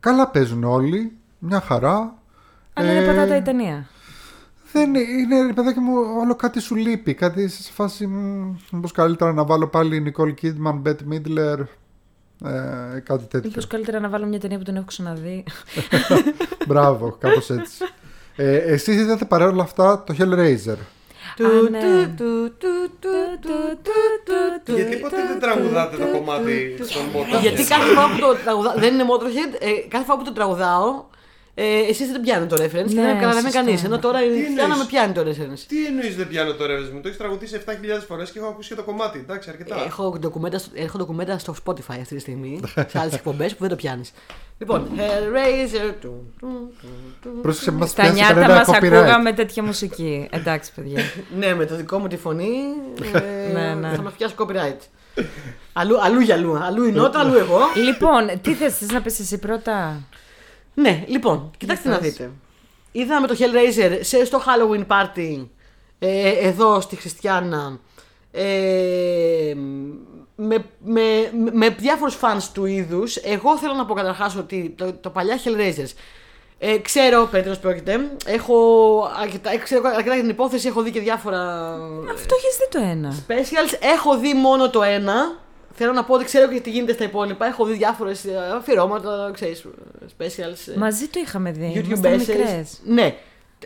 Καλά 0.00 0.28
παίζουν 0.28 0.64
όλοι. 0.64 1.12
Μια 1.38 1.60
χαρά. 1.60 2.14
Αλλά 2.72 2.88
Ε, 2.90 2.96
είναι 2.96 3.06
πατάτα 3.06 3.36
η 3.36 3.42
ταινία. 3.42 3.86
Δεν 4.72 4.94
είναι, 4.94 5.46
ρε 5.46 5.52
παιδάκι 5.52 5.78
μου, 5.78 5.92
όλο 6.20 6.34
κάτι 6.34 6.60
σου 6.60 6.74
λείπει. 6.74 7.14
Κάτι 7.14 7.48
σε 7.48 7.72
φάση. 7.72 8.06
Μήπως 8.70 8.92
καλύτερα 8.92 9.32
να 9.32 9.44
βάλω 9.44 9.66
πάλι 9.66 10.12
Nicole 10.16 10.34
Kidman, 10.42 10.82
Bette 10.82 11.12
Midler. 11.12 11.58
Ε, 12.44 12.98
κάτι 13.00 13.24
τέτοιο. 13.24 13.48
Μήπως 13.48 13.66
καλύτερα 13.66 14.00
να 14.00 14.08
βάλω 14.08 14.26
μια 14.26 14.40
ταινία 14.40 14.58
που 14.58 14.64
την 14.64 14.76
έχω 14.76 14.84
ξαναδεί. 14.84 15.44
Μπράβο, 16.68 17.16
κάπως 17.20 17.50
έτσι. 17.50 17.84
Ε, 18.36 18.56
Εσείς 18.56 19.00
είδατε 19.00 19.24
παρόλα 19.24 19.62
αυτά 19.62 20.04
το 20.04 20.14
Hellraiser. 20.18 20.76
Του, 21.36 21.68
ναι. 21.70 21.80
του, 21.80 22.14
του, 22.16 22.52
του, 22.58 22.68
του, 23.00 23.08
του, 23.40 23.78
του, 23.82 24.62
του, 24.64 24.74
Γιατί 24.74 24.96
ποτέ 24.96 25.16
δεν 25.28 25.40
τραγουδάτε 25.40 25.96
το 25.96 26.06
κομμάτι 26.06 26.76
στον 26.82 27.02
Motorhead; 27.02 27.40
Γιατί 27.40 27.64
κάθε 27.64 27.94
φορά 27.94 28.08
που 28.08 28.18
το 28.18 28.34
τραγουδάω. 28.44 28.74
Δεν 28.76 28.94
είναι 28.94 29.04
Motorhead, 29.04 29.62
ε, 29.62 29.88
κάθε 29.88 30.04
φορά 30.04 30.18
που 30.18 30.24
το 30.24 30.32
τραγουδάω, 30.32 31.04
ε, 31.56 31.78
εσείς 31.88 32.10
δεν 32.12 32.20
πιάνετε 32.20 32.54
το 32.56 32.62
reference 32.62 32.88
και 32.88 32.94
Ναι, 32.94 33.02
δεν 33.02 33.14
καταλαβαίνει 33.14 33.40
σωστά. 33.44 33.60
κανεί. 33.64 33.80
Ενώ 33.84 33.98
τώρα 33.98 34.22
η 34.22 34.26
εννοείς; 34.26 34.44
Χριστιανά 34.44 34.76
με 34.76 34.84
πιάνει 34.84 35.12
το 35.12 35.20
reference. 35.20 35.58
Τι 35.68 35.86
εννοείς 35.86 36.16
δεν 36.16 36.28
πιάνω 36.28 36.52
το 36.52 36.66
ρεύμα 36.66 36.88
μου, 36.92 37.00
το 37.00 37.08
έχεις 37.08 37.18
τραγουδίσει 37.18 37.60
7.000 37.66 37.72
φορές 38.08 38.30
και 38.30 38.38
έχω 38.38 38.48
ακούσει 38.48 38.68
και 38.68 38.74
το 38.74 38.82
κομμάτι. 38.82 39.18
Εντάξει, 39.18 39.50
αρκετά. 39.50 39.84
Έχω 39.86 40.16
ντοκουμέντα, 40.18 40.58
στο- 40.58 40.70
έχω 40.74 40.98
ντοκουμέντα 40.98 41.38
στο 41.38 41.54
Spotify 41.64 41.98
αυτή 42.00 42.14
τη 42.14 42.20
στιγμή, 42.20 42.60
σε 42.90 42.98
άλλες 42.98 43.14
εκπομπές 43.14 43.52
που 43.52 43.58
δεν 43.60 43.68
το 43.68 43.76
πιάνεις. 43.76 44.12
Λοιπόν, 44.58 44.88
Hellraiser. 44.96 45.94
του, 46.00 46.32
του, 46.38 46.72
του, 46.80 46.88
του. 47.22 47.38
Πρόσεξε, 47.42 47.70
μας 47.70 47.90
Στα 47.90 48.02
πιάσει 48.02 48.16
νιάτα 48.16 48.34
κανένα 48.34 48.54
μας 48.54 48.68
copyright. 48.68 48.92
ακούγαμε 48.92 49.32
τέτοια 49.32 49.62
μουσική. 49.62 50.28
Εντάξει, 50.32 50.72
παιδιά. 50.74 51.02
Ναι, 51.38 51.54
με 51.54 51.64
το 51.66 51.76
δικό 51.76 51.98
μου 51.98 52.06
τη 52.08 52.16
φωνή 52.16 52.50
ε, 53.12 53.52
Ναι, 53.52 53.74
ναι. 53.74 53.94
θα 53.96 54.02
μας 54.02 54.12
πιάσει 54.12 54.34
copyright. 54.38 54.78
αλλού, 55.72 56.00
αλλού 56.04 56.20
για 56.20 56.34
αλλού. 56.34 56.56
Αλλού 56.56 56.84
η 56.84 56.92
νότα, 56.92 57.20
αλλού 57.20 57.36
εγώ. 57.36 57.58
λοιπόν, 57.84 58.30
τι 58.42 58.54
θες, 58.54 58.76
θες 58.78 58.90
να 58.90 59.00
πεις 59.02 59.18
εσύ 59.20 59.38
πρώτα; 59.38 60.00
Ναι, 60.74 61.04
λοιπόν, 61.06 61.50
κοιτάξτε 61.58 61.88
να 61.88 61.98
πες. 61.98 62.10
δείτε. 62.10 62.30
Είδαμε 62.92 63.26
το 63.26 63.36
Hellraiser 63.38 63.98
σε, 64.00 64.24
στο 64.24 64.42
Halloween 64.46 64.86
party 64.86 65.46
ε, 65.98 66.28
εδώ 66.30 66.80
στη 66.80 66.96
Χριστιανά 66.96 67.80
ε, 68.30 69.54
με, 70.36 70.64
με, 70.84 71.30
με 71.52 71.68
διάφορους 71.68 72.18
fans 72.20 72.42
του 72.52 72.64
είδους. 72.64 73.16
Εγώ 73.16 73.58
θέλω 73.58 73.72
να 73.74 73.86
πω 73.86 73.94
καταρχάς 73.94 74.36
ότι 74.36 74.74
το, 74.76 74.92
το 74.92 75.10
παλιά 75.10 75.38
Hellraisers 75.44 75.92
Ε, 76.58 76.78
ξέρω 76.78 77.26
περί 77.30 77.42
τίνος 77.42 77.58
πρόκειται. 77.58 78.10
Έχω 78.26 78.56
αρκετά, 79.22 79.50
ε, 79.52 79.56
ξέρω 79.56 79.82
αρκετά 79.88 80.14
για 80.14 80.22
την 80.22 80.28
υπόθεση, 80.30 80.68
έχω 80.68 80.82
δει 80.82 80.90
και 80.90 81.00
διάφορα 81.00 81.40
Αυτό 82.14 82.34
έχεις 82.36 82.56
δει 82.56 82.68
το 82.70 82.78
ένα. 82.90 83.14
specials. 83.28 83.78
Έχω 83.80 84.18
δει 84.18 84.34
μόνο 84.34 84.70
το 84.70 84.82
ένα. 84.82 85.42
Θέλω 85.76 85.92
να 85.92 86.04
πω 86.04 86.14
ότι 86.14 86.24
ξέρω 86.24 86.48
και 86.52 86.60
τι 86.60 86.70
γίνεται 86.70 86.92
στα 86.92 87.04
υπόλοιπα. 87.04 87.46
Έχω 87.46 87.64
δει 87.64 87.72
διάφορες 87.74 88.24
αφιερώματα, 88.56 89.30
ξέρεις, 89.34 89.64
specials. 90.18 90.72
ε, 90.74 90.76
Μαζί 90.78 91.06
το 91.06 91.20
είχαμε 91.24 91.50
δει. 91.50 91.72
YouTube 91.76 91.84
Ήμασταν 91.86 92.12
essays. 92.12 92.18
μικρές. 92.18 92.80
Ναι. 92.84 93.14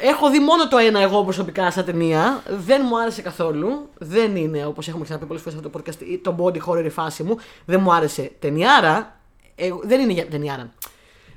Έχω 0.01 0.31
δει 0.31 0.38
μόνο 0.38 0.68
το 0.68 0.77
ένα 0.79 1.01
εγώ 1.01 1.25
προσωπικά 1.25 1.71
σαν 1.71 1.85
ταινία. 1.85 2.42
Δεν 2.49 2.83
μου 2.88 3.01
άρεσε 3.01 3.23
καθόλου. 3.23 3.88
Δεν 3.99 4.37
είναι, 4.37 4.66
όπως 4.66 4.88
έχουμε 4.88 5.05
ξαναπεί 5.05 5.27
πολλές 5.27 5.42
φορές 5.42 5.59
αυτό 5.59 5.71
το 5.71 5.81
podcast, 5.81 6.18
το 6.23 6.37
body 6.38 6.59
horror 6.66 6.85
η 6.85 6.88
φάση 6.88 7.23
μου. 7.23 7.37
Δεν 7.64 7.81
μου 7.81 7.92
άρεσε 7.94 8.31
ταινιάρα. 8.38 9.16
Ε, 9.55 9.68
δεν 9.83 10.01
είναι 10.01 10.12
για 10.12 10.27
ταινιάρα. 10.27 10.73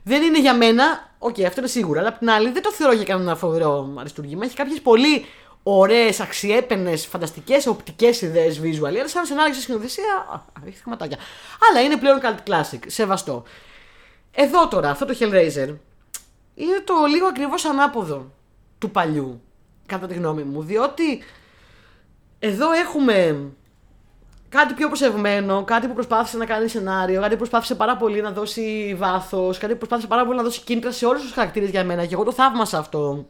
Δεν 0.03 0.21
είναι 0.21 0.39
για 0.39 0.55
μένα. 0.55 1.10
Οκ, 1.19 1.39
αυτό 1.45 1.60
είναι 1.60 1.69
σίγουρα. 1.69 1.99
Αλλά 1.99 2.10
απ' 2.10 2.17
την 2.17 2.29
άλλη 2.29 2.51
δεν 2.51 2.62
το 2.62 2.71
θεωρώ 2.71 2.93
για 2.93 3.03
κανένα 3.03 3.36
φοβερό 3.36 3.93
αριστούργημα. 3.99 4.45
Έχει 4.45 4.55
κάποιες 4.55 4.81
πολύ 4.81 5.25
ωραίες, 5.63 6.19
αξιέπαινες, 6.19 7.06
φανταστικές 7.06 7.67
οπτικές 7.67 8.21
ιδέες 8.21 8.62
visual. 8.63 8.86
Αλλά 8.86 9.08
σαν 9.08 9.26
σενάριο 9.26 9.54
σε 9.54 9.62
σκηνοθεσία. 9.62 10.28
α, 10.34 10.67
Έχει 10.67 10.78
θεματάκια. 10.78 11.17
Αλλά 11.69 11.82
είναι 11.82 11.97
πλέον 11.97 12.19
cult 12.21 12.50
classic. 12.50 12.80
Σεβαστό. 12.88 13.43
Εδώ 14.32 14.67
τώρα, 14.67 14.89
αυτό 14.89 15.06
το 15.06 15.15
Hellraiser 15.19 15.76
είναι 16.56 16.80
το 16.84 16.93
λίγο 17.10 17.28
ακριβώς 17.28 17.65
ανάποδο 17.65 18.32
του 18.78 18.91
παλιού, 18.91 19.41
κατά 19.86 20.08
τη 20.08 20.13
γνώμη 20.13 20.43
μου. 20.43 20.63
Διότι 20.63 21.24
εδώ 22.39 22.71
έχουμε 22.71 23.45
κάτι 24.50 24.74
πιο 24.74 24.88
προσευμένο, 24.88 25.63
κάτι 25.63 25.88
που 25.88 25.93
προσπάθησε 25.93 26.38
να 26.38 26.45
κάνει 26.45 26.67
σενάριο, 26.67 27.19
κάτι 27.21 27.32
που 27.32 27.38
προσπάθησε 27.38 27.76
πάρα 27.76 27.97
πολύ 27.97 28.21
να 28.21 28.32
δώσει 28.32 28.95
βάθος, 28.97 29.58
κάτι 29.58 29.71
που 29.71 29.78
προσπάθησε 29.78 30.08
πάρα 30.08 30.26
πολύ 30.26 30.38
να 30.38 30.43
δώσει 30.43 30.62
κίνητρα 30.62 30.91
σε 30.91 31.06
όλους 31.06 31.21
τους 31.21 31.32
χαρακτήρες 31.32 31.69
για 31.69 31.84
μένα 31.84 32.06
και 32.06 32.13
εγώ 32.13 32.24
το 32.24 32.32
θαύμασα 32.32 32.78
αυτό. 32.78 33.28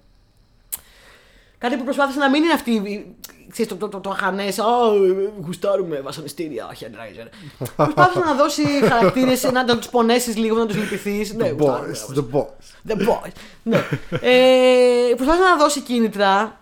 Κάτι 1.61 1.75
που 1.77 1.83
προσπάθησε 1.83 2.19
να 2.19 2.29
μην 2.29 2.43
είναι 2.43 2.53
αυτή. 2.53 2.71
η- 2.71 3.15
Ξέρεις, 3.49 3.71
το, 3.71 3.77
το, 3.77 3.87
το, 3.89 3.99
το 3.99 4.09
αχανές. 4.09 4.57
Ω, 4.59 4.63
γουστάρουμε 5.45 6.01
βασανιστήρια, 6.01 6.67
Hellraiser. 6.79 7.27
προσπάθησε 7.75 8.19
να 8.19 8.33
δώσει 8.33 8.63
χαρακτήρες, 8.87 9.43
να 9.51 9.65
τους 9.77 9.89
πονέσεις 9.89 10.37
λίγο, 10.37 10.57
να 10.57 10.65
τους 10.65 10.75
λυπηθείς. 10.75 11.33
Ναι, 11.33 11.49
The 11.49 11.55
γουστάρουμε, 11.57 11.93
boys, 11.93 12.17
the 12.17 12.35
boys. 12.37 12.91
The 12.91 12.95
Boys. 13.09 13.31
ναι. 13.63 13.77
ε, 14.21 15.13
προσπάθησε 15.15 15.43
να 15.43 15.57
δώσει 15.57 15.81
κίνητρα, 15.81 16.59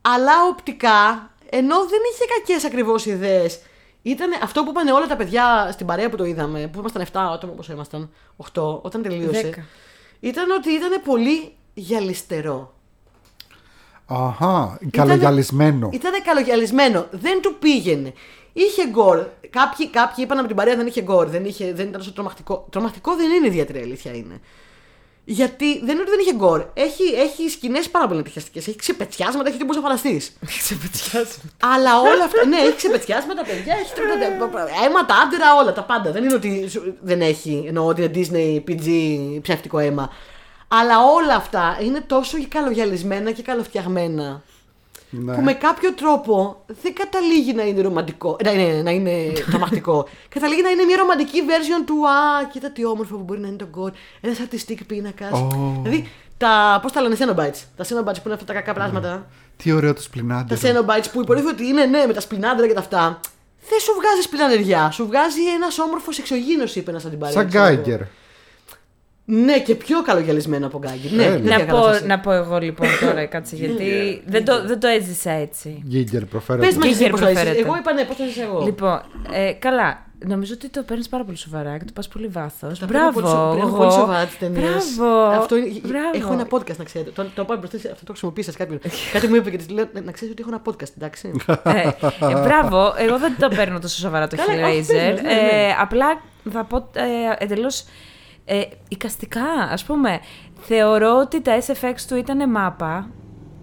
αλλά 0.00 0.32
οπτικά, 0.50 1.30
ενώ 1.50 1.76
δεν 1.76 1.98
είχε 2.12 2.24
κακές 2.38 2.64
ακριβώς 2.64 3.06
ιδέες. 3.06 3.60
Ήταν 4.02 4.30
αυτό 4.42 4.62
που 4.64 4.70
είπαν 4.70 4.88
όλα 4.88 5.06
τα 5.06 5.16
παιδιά 5.16 5.68
στην 5.72 5.86
παρέα 5.86 6.10
που 6.10 6.16
το 6.16 6.24
είδαμε, 6.24 6.66
που 6.72 6.78
ήμασταν 6.78 7.02
7 7.02 7.06
άτομα 7.12 7.52
όπως 7.52 7.68
ήμασταν, 7.68 8.10
8, 8.36 8.78
όταν 8.82 9.02
τελείωσε. 9.02 9.40
Δέκα. 9.40 9.64
Ήταν 10.20 10.50
ότι 10.50 10.70
ήταν 10.70 11.02
πολύ 11.04 11.52
γυαλιστερό. 11.74 12.74
Αχά, 14.06 14.78
καλογιαλισμένο. 14.90 15.88
Ήταν 15.92 16.12
καλογιαλισμένο. 16.24 17.06
Δεν 17.10 17.40
του 17.42 17.54
πήγαινε. 17.58 18.12
Είχε 18.52 18.88
γκορ. 18.88 19.26
Κάποιοι, 19.50 19.88
κάποιοι 19.90 20.24
είπαν 20.26 20.38
από 20.38 20.46
την 20.46 20.56
παρέα 20.56 20.76
δεν 20.76 20.86
είχε 20.86 21.02
γκορ. 21.02 21.26
Δεν, 21.26 21.44
είχε, 21.44 21.72
δεν 21.72 21.86
ήταν 21.88 22.00
τόσο 22.00 22.12
τρομακτικό. 22.12 22.66
Τρομακτικό 22.70 23.14
δεν 23.16 23.30
είναι 23.30 23.46
ιδιαίτερη 23.46 23.80
αλήθεια 23.82 24.12
είναι. 24.14 24.40
Γιατί 25.26 25.78
δεν 25.78 25.88
είναι 25.94 26.00
ότι 26.00 26.10
δεν 26.10 26.18
είχε 26.20 26.34
γκορ. 26.34 26.64
Έχει, 26.74 27.02
έχει 27.02 27.48
σκηνές 27.48 27.88
πάρα 27.90 28.06
πολύ 28.06 28.18
επιτυχιαστικέ. 28.18 28.58
Έχει 28.58 28.76
ξεπετσιάσματα, 28.76 29.48
έχει 29.48 29.58
τι 29.58 29.64
μπορεί 29.64 29.78
να 29.78 29.82
φανταστεί. 29.84 30.20
Αλλά 31.60 32.00
όλα 32.00 32.24
αυτά. 32.24 32.46
ναι, 32.46 32.56
έχει 32.56 32.76
ξεπετσιάσματα, 32.76 33.42
παιδιά. 33.42 33.74
Έχει 33.80 33.92
αίματα, 34.86 35.14
άντερα, 35.14 35.54
όλα 35.60 35.72
τα 35.72 35.82
πάντα. 35.82 36.12
Δεν 36.12 36.24
είναι 36.24 36.34
ότι 36.34 36.68
σου- 36.68 36.94
δεν 37.00 37.20
έχει. 37.20 37.64
Εννοώ 37.66 37.86
ότι 37.86 38.02
είναι 38.02 38.10
Disney 38.14 38.70
PG 38.70 38.88
ψεύτικο 39.42 39.78
αίμα. 39.78 40.10
Αλλά 40.80 40.94
όλα 41.16 41.34
αυτά 41.34 41.78
είναι 41.82 42.00
τόσο 42.00 42.36
καλογιαλισμένα 42.48 43.30
και 43.30 43.42
καλοφτιαγμένα 43.42 44.42
Ναι. 45.10 45.34
που 45.34 45.40
με 45.40 45.52
κάποιο 45.52 45.92
τρόπο 45.92 46.62
δεν 46.82 46.94
καταλήγει 46.94 47.52
να 47.52 47.62
είναι 47.62 47.80
ρομαντικό, 47.80 48.36
να 48.44 48.50
είναι, 48.52 48.82
να 48.82 48.90
είναι 48.90 49.32
τρομακτικό. 49.50 50.08
καταλήγει 50.28 50.62
να 50.62 50.70
είναι 50.70 50.84
μια 50.84 50.96
ρομαντική 50.96 51.42
version 51.46 51.82
του 51.86 52.08
Α, 52.08 52.44
κοίτα 52.52 52.70
τι 52.70 52.84
όμορφο 52.84 53.16
που 53.16 53.22
μπορεί 53.22 53.40
να 53.40 53.46
είναι 53.48 53.56
το 53.56 53.66
γκολ. 53.70 53.90
Ένας 54.20 54.38
artistic 54.40 54.78
πίνακας. 54.86 55.32
Ω. 55.32 55.78
Δηλαδή, 55.82 56.08
τα, 56.38 56.78
πώς 56.82 56.92
τα 56.92 57.00
λένε, 57.00 57.16
Xenobites. 57.18 57.60
Τα 57.76 57.84
Xenobites 57.84 58.14
που 58.14 58.22
είναι 58.24 58.34
αυτά 58.34 58.44
τα 58.46 58.52
κακά 58.52 58.72
πλάσματα. 58.72 59.26
Τι 59.56 59.72
ωραίο 59.72 59.88
το 59.94 59.94
Τα 59.94 60.02
σπλινάντερο. 60.02 60.60
Xenobites 60.62 61.06
που 61.12 61.20
υποτίθεται 61.20 61.52
ότι 61.52 61.66
είναι 61.66 61.84
ναι, 61.84 62.04
με 62.06 62.12
τα 62.12 62.20
σπινάντρα 62.20 62.66
και 62.66 62.72
τα 62.72 62.80
αυτά. 62.80 63.20
Δεν 63.68 63.78
σου 63.80 63.92
βγάζει 64.00 64.20
σπινανεριά. 64.22 64.90
Σου 64.90 65.06
βγάζει 65.06 65.40
ένας 65.54 65.78
όμορφος 65.78 66.18
εξωγήινο, 66.18 66.64
είπε 66.74 66.90
ένας 66.90 67.04
αντιπαρέα. 67.04 67.34
Σαν 67.36 67.48
ξέρω 67.48 67.64
εγώ. 67.64 67.74
Γκάιγκερ. 67.74 68.00
Ναι, 69.26 69.58
και 69.60 69.74
πιο 69.74 70.02
καλογιαλισμένο 70.02 70.66
από 70.66 70.78
Γκάγκερ. 70.78 71.12
Ναι, 71.12 71.24
Έλα. 71.24 71.34
τέτοια 71.36 71.58
Να 71.58 71.64
πω, 71.64 71.76
κατάσταση. 71.76 72.06
να 72.06 72.20
πω 72.20 72.32
εγώ 72.32 72.58
λοιπόν 72.58 72.88
τώρα, 73.00 73.26
κάτσε 73.26 73.56
γιατί 73.56 74.22
δεν, 74.26 74.44
το, 74.44 74.66
δεν 74.66 74.80
το 74.80 74.86
έζησα 74.86 75.30
έτσι. 75.30 75.82
Γκίγκερ 75.86 76.20
Πες 76.20 76.28
προφέρεται. 76.30 76.66
μας 76.66 76.76
εσύ 76.76 76.88
Γκίγκερ 76.88 77.10
πώς 77.10 77.20
θα 77.20 77.30
είσαι. 77.30 77.40
προφέρεται. 77.40 77.66
Εγώ 77.66 77.76
είπα 77.76 77.92
ναι, 77.92 78.04
πώς 78.04 78.16
θα 78.16 78.24
είσαι 78.26 78.42
εγώ. 78.42 78.60
Λοιπόν, 78.64 79.00
ε, 79.32 79.52
καλά. 79.52 80.02
Νομίζω 80.26 80.54
ότι 80.54 80.68
το 80.68 80.82
παίρνεις 80.82 81.08
πάρα 81.08 81.24
πολύ 81.24 81.36
σοβαρά 81.36 81.78
και 81.78 81.84
το 81.84 81.92
πας 81.94 82.08
πολύ 82.08 82.26
βάθος. 82.26 82.78
Τα 82.78 82.86
παίρνω 82.86 83.10
πολύ 83.12 83.26
σο- 83.26 83.32
Μπράβο. 83.32 83.50
παίρνω 83.54 83.68
εγώ. 83.68 83.76
πολύ 83.76 83.92
σοβαρά 83.92 84.24
τις 84.24 84.38
ταινίες. 84.38 84.64
Μπράβο. 84.96 85.14
Αυτό 85.38 85.56
είναι... 85.56 85.80
Μπράβο. 85.86 86.10
Έχω 86.14 86.32
ένα 86.32 86.46
podcast 86.50 86.76
να 86.76 86.84
ξέρετε. 86.84 87.10
Το, 87.10 87.26
το 87.34 87.44
πάω 87.44 87.56
μπροστά, 87.56 87.78
σε- 87.78 87.90
αυτό 87.92 88.04
το 88.04 88.10
χρησιμοποίησα 88.12 88.50
σε 88.50 88.56
κάποιον. 88.58 88.80
Κάτι 89.12 89.28
μου 89.28 89.34
είπε 89.34 89.50
και 89.50 89.56
τη 89.56 89.72
λέω 89.72 89.84
να 90.04 90.12
ξέρεις 90.12 90.32
ότι 90.34 90.42
έχω 90.46 90.50
ένα 90.54 90.62
podcast, 90.66 90.92
εντάξει. 90.98 91.30
ε, 91.62 91.80
ε, 92.30 92.40
μπράβο. 92.42 92.94
Εγώ 92.98 93.18
δεν 93.18 93.34
το 93.38 93.48
παίρνω 93.48 93.78
τόσο 93.78 93.96
σοβαρά 93.98 94.26
το 94.28 94.36
Καλά, 94.36 94.68
όχι, 94.68 94.84
Hellraiser. 94.88 94.92
παίρνεις, 94.94 95.22
ναι, 95.22 95.28
ναι. 95.28 95.32
Ε, 95.32 95.74
απλά 95.80 96.20
θα 96.52 96.64
πω 96.64 96.76
ε, 96.94 97.02
εντελώς 97.44 97.84
ε, 98.44 98.60
οικαστικά. 98.88 99.42
Α 99.44 99.76
πούμε, 99.86 100.20
θεωρώ 100.60 101.18
ότι 101.20 101.40
τα 101.42 101.58
SFX 101.66 101.94
του 102.08 102.16
ήταν 102.16 102.50
μάπα. 102.50 103.08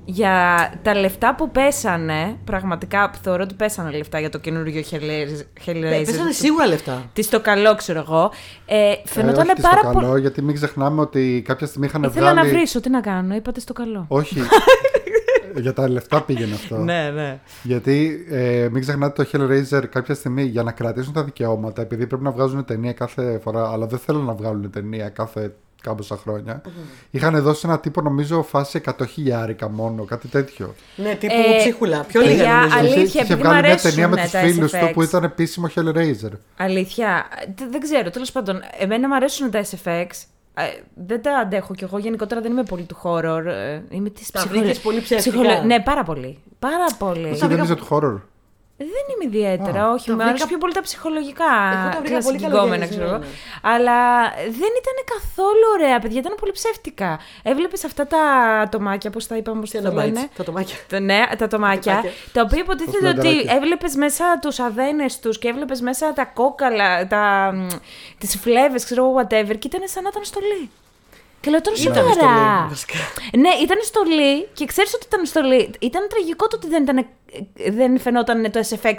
Για 0.05 0.71
τα 0.81 0.95
λεφτά 0.95 1.35
που 1.35 1.51
πέσανε, 1.51 2.37
πραγματικά 2.45 3.11
θεωρώ 3.23 3.43
ότι 3.43 3.53
πέσανε 3.53 3.91
λεφτά 3.91 4.19
για 4.19 4.29
το 4.29 4.37
καινούργιο 4.37 4.81
Hellraiser. 4.91 5.65
Hellraiser 5.69 6.03
Πέσανε 6.05 6.27
του- 6.29 6.33
σίγουρα 6.35 6.67
λεφτά. 6.67 7.09
Της 7.13 7.25
στο 7.25 7.39
καλό, 7.39 7.75
ξέρω 7.75 7.99
εγώ. 7.99 8.31
Ε, 8.65 8.89
Ε, 8.91 8.95
φαινόταν 9.05 9.49
όχι 9.49 9.59
στο 9.59 9.69
πάρα 9.69 9.81
καλό, 9.93 10.07
πολύ. 10.09 10.21
γιατί 10.21 10.41
μην 10.41 10.55
ξεχνάμε 10.55 11.01
ότι 11.01 11.43
κάποια 11.47 11.67
στιγμή 11.67 11.87
είχαν 11.87 12.03
Ήθελα 12.03 12.31
βγάλει. 12.31 12.47
να 12.49 12.55
βρίσω, 12.55 12.79
τι 12.81 12.89
να 12.89 13.01
κάνω, 13.01 13.35
είπατε 13.35 13.59
στο 13.59 13.73
καλό. 13.73 14.05
Όχι. 14.07 14.35
για 15.59 15.73
τα 15.73 15.89
λεφτά 15.89 16.21
πήγαινε 16.21 16.53
αυτό. 16.53 16.77
ναι. 16.77 17.39
Γιατί 17.63 18.25
ε, 18.29 18.67
μην 18.71 18.81
ξεχνάτε 18.81 19.23
το 19.23 19.29
Hellraiser 19.33 19.83
κάποια 19.89 20.15
στιγμή 20.15 20.43
για 20.43 20.63
να 20.63 20.71
κρατήσουν 20.71 21.13
τα 21.13 21.23
δικαιώματα, 21.23 21.81
επειδή 21.81 22.07
πρέπει 22.07 22.23
να 22.23 22.31
βγάζουν 22.31 22.65
ταινία 22.65 22.93
κάθε 22.93 23.39
φορά, 23.43 23.71
αλλά 23.71 23.85
δεν 23.85 23.99
θέλουν 23.99 24.25
να 24.25 24.33
βγάλουν 24.33 24.69
ταινία 24.71 25.09
κάθε 25.09 25.53
κάμποσα 25.81 26.17
χρόνια. 26.17 26.61
Είχαν 27.11 27.41
δώσει 27.41 27.61
ένα 27.67 27.79
τύπο, 27.79 28.01
νομίζω, 28.01 28.43
φάση 28.43 28.81
100 28.85 29.07
χιλιάρικα 29.07 29.69
μόνο, 29.69 30.03
κάτι 30.03 30.27
τέτοιο. 30.27 30.75
Ναι, 30.95 31.15
τύπου 31.15 31.33
Ε, 31.33 31.57
ψίχουλα. 31.57 32.03
Πιο 32.07 32.21
παιδιά, 32.21 32.35
λίγα 32.35 32.55
νομίζω. 32.59 32.77
αλήθεια, 32.77 33.01
είχε, 33.01 33.19
είχε 33.19 33.19
επειδή 33.19 33.33
μ' 33.33 33.45
βγάλει 33.45 33.59
μια 33.61 33.69
αρέσουν 33.69 33.89
ταινία 33.89 34.07
με 34.07 34.15
τα 34.15 34.21
τους 34.21 34.31
φίλους 34.53 34.71
του 34.71 34.77
SFX. 34.87 34.91
που 34.93 35.01
ήταν 35.01 35.23
επίσημο 35.23 35.67
Hellraiser. 35.75 36.31
Αλήθεια. 36.57 37.25
Τε- 37.55 37.69
Δεν 37.71 37.79
ξέρω, 37.81 38.09
τέλος 38.09 38.31
πάντων. 38.31 38.59
Εμένα 38.79 39.07
μου 39.07 39.15
αρέσουν 39.15 39.51
τα 39.51 39.63
SFX. 39.63 40.05
Ε, 40.65 40.81
δεν 40.93 41.21
τα 41.21 41.37
αντέχω 41.37 41.73
κι 41.75 41.83
εγώ. 41.83 41.97
Γενικότερα 41.97 42.41
δεν 42.41 42.51
είμαι 42.51 42.63
πολύ 42.63 42.83
του 42.83 42.97
horror. 43.03 43.43
Ε, 43.45 43.81
είμαι 43.89 44.09
της 44.09 44.31
Τα 44.31 44.45
βρήκες 44.49 44.79
πολύ 44.79 45.01
ψεύτικα. 45.01 45.63
Ναι, 45.63 45.79
πάρα 45.79 46.03
πολύ. 46.03 46.37
Πάρα 46.59 46.85
πολύ. 46.97 47.27
Εσύ 47.27 47.39
τα 47.39 47.47
δεν 47.47 47.57
βρήκα- 47.57 47.63
είσαι 47.63 47.75
του 47.75 47.87
horror. 47.89 48.21
Δεν 48.95 49.05
είμαι 49.11 49.25
ιδιαίτερα, 49.37 49.83
Α, 49.85 49.91
όχι. 49.91 50.07
τα 50.07 50.13
Μου 50.15 50.21
αρέσουν 50.21 50.31
βρήκα- 50.37 50.47
πιο 50.47 50.57
πολύ 50.57 50.73
τα 50.73 50.81
ψυχολογικά. 50.81 51.51
Εγώ 51.73 51.89
τα 51.91 51.99
βρήκα 52.01 52.19
πολύ 52.19 52.37
κλασικηγόμενα, 52.37 52.87
ξέρω 52.87 53.03
εγώ. 53.05 53.11
καλογιαλισμένα. 53.11 53.73
Αλλά 53.75 53.97
δεν 54.59 54.71
ήταν 54.81 54.97
καθόλου 55.13 55.65
ωραία, 55.75 55.99
παιδιά. 55.99 56.19
Ήταν 56.19 56.35
πολύ 56.39 56.51
ψεύτικα. 56.51 57.19
Έβλεπες 57.43 57.83
αυτά 57.83 58.07
τα 58.07 58.21
ατομάκια, 58.65 59.09
πώς 59.09 59.27
τα 59.27 59.35
είπαμε, 59.37 59.59
πώς 59.59 59.69
τα 59.71 59.79
Xenobites, 59.79 59.93
λένε; 59.93 60.29
τα 60.37 60.43
τομάκια. 60.43 60.75
Τα, 60.89 60.99
ναι, 60.99 61.21
τα 61.37 61.47
τομάκια. 61.47 61.91
Τομάκια. 61.95 62.11
τα 62.33 62.41
οποία 62.41 62.59
υποτίθεται 62.59 62.97
Τα 62.99 63.09
ότι 63.09 63.19
φλανταράκια. 63.19 63.53
έβλεπες 63.55 63.95
μέσα 63.95 64.39
τους 64.41 64.59
αδένες 64.59 65.19
τους 65.19 65.39
και 65.39 65.47
έβλεπες 65.47 65.81
μέσα 65.81 66.13
τα 66.13 66.25
κόκαλα, 66.25 67.07
τα, 67.07 67.53
τις 68.17 68.35
φλέβες, 68.41 68.83
ξέρω 68.85 69.03
εγώ, 69.03 69.13
whatever. 69.21 69.55
Και 69.59 69.67
ήταν 69.67 69.81
σαν 69.85 70.03
να 70.03 70.09
ήταν 70.09 70.23
στολή. 70.23 70.69
Και 71.41 71.49
λέω 71.49 71.61
τώρα 71.61 71.77
Ήταν 71.81 71.93
σοβαρά. 71.95 72.13
στολή, 72.13 72.67
βασικά. 72.69 72.97
Ναι, 73.37 73.49
ήταν 73.63 73.77
στολή 73.83 74.47
και 74.53 74.65
ξέρεις 74.65 74.93
ότι 74.93 75.05
ήταν 75.07 75.25
στολή. 75.25 75.69
Ήταν 75.79 76.07
τραγικό 76.09 76.47
το 76.47 76.55
ότι 76.55 76.67
δεν, 76.67 76.83
ήταν, 76.83 77.05
δεν 77.71 77.99
φαινόταν 77.99 78.51
το 78.51 78.59
SFX 78.69 78.95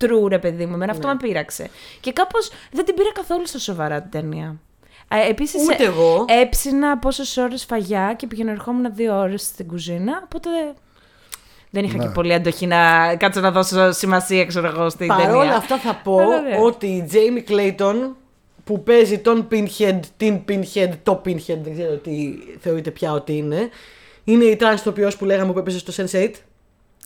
true, 0.00 0.28
ρε 0.28 0.38
παιδί 0.38 0.66
μου. 0.66 0.74
Εμένα 0.74 0.92
αυτό 0.92 1.08
με 1.08 1.16
πείραξε. 1.16 1.70
Και 2.00 2.12
κάπως 2.12 2.50
δεν 2.70 2.84
την 2.84 2.94
πήρα 2.94 3.12
καθόλου 3.12 3.46
στα 3.46 3.58
σοβαρά 3.58 4.00
την 4.00 4.10
ταινία. 4.10 4.56
Ε, 5.08 5.28
Επίσης, 5.28 5.62
Ούτε 5.64 5.84
εγώ. 5.84 6.24
έψινα 6.28 6.98
πόσες 6.98 7.36
ώρες 7.36 7.64
φαγιά 7.64 8.14
και 8.18 8.26
πήγαινα 8.26 8.50
ερχόμουν 8.50 8.94
δύο 8.94 9.18
ώρες 9.18 9.42
στην 9.42 9.66
κουζίνα. 9.68 10.20
Οπότε 10.24 10.48
δεν 11.70 11.84
είχα 11.84 11.96
Ναι. 11.96 12.04
και 12.04 12.10
πολύ 12.10 12.34
αντοχή 12.34 12.66
να 12.66 13.14
κάτσω 13.16 13.40
να 13.40 13.50
δώσω 13.50 13.92
σημασία, 13.92 14.44
ξέρω 14.46 14.66
εγώ, 14.66 14.90
στην 14.90 14.96
ταινία. 14.96 15.06
Παρ' 15.06 15.36
όλα 15.36 15.54
αυτά 15.54 15.78
θα 15.78 15.94
πω 16.04 16.18
Αλλά 16.18 16.40
ναι. 16.40 16.58
ότι 16.60 16.86
η 16.86 17.08
Jamie 17.12 17.50
Clayton 17.50 17.94
που 18.64 18.82
παίζει 18.82 19.18
τον 19.18 19.48
Pinhead, 19.50 19.98
την 20.16 20.38
Pinhead, 20.48 20.90
το 21.02 21.22
Pinhead, 21.24 21.58
δεν 21.62 21.72
ξέρω 21.72 21.96
τι 21.96 22.34
θεωρείτε 22.60 22.90
πια 22.90 23.12
ότι 23.12 23.36
είναι. 23.36 23.68
Είναι 24.24 24.44
η 24.44 24.56
τρανς 24.56 24.80
ηθοποιός 24.80 25.16
που 25.16 25.24
λέγαμε 25.24 25.52
που 25.52 25.58
έπαιζε 25.58 25.78
στο 25.78 25.92
Sense8. 25.96 26.30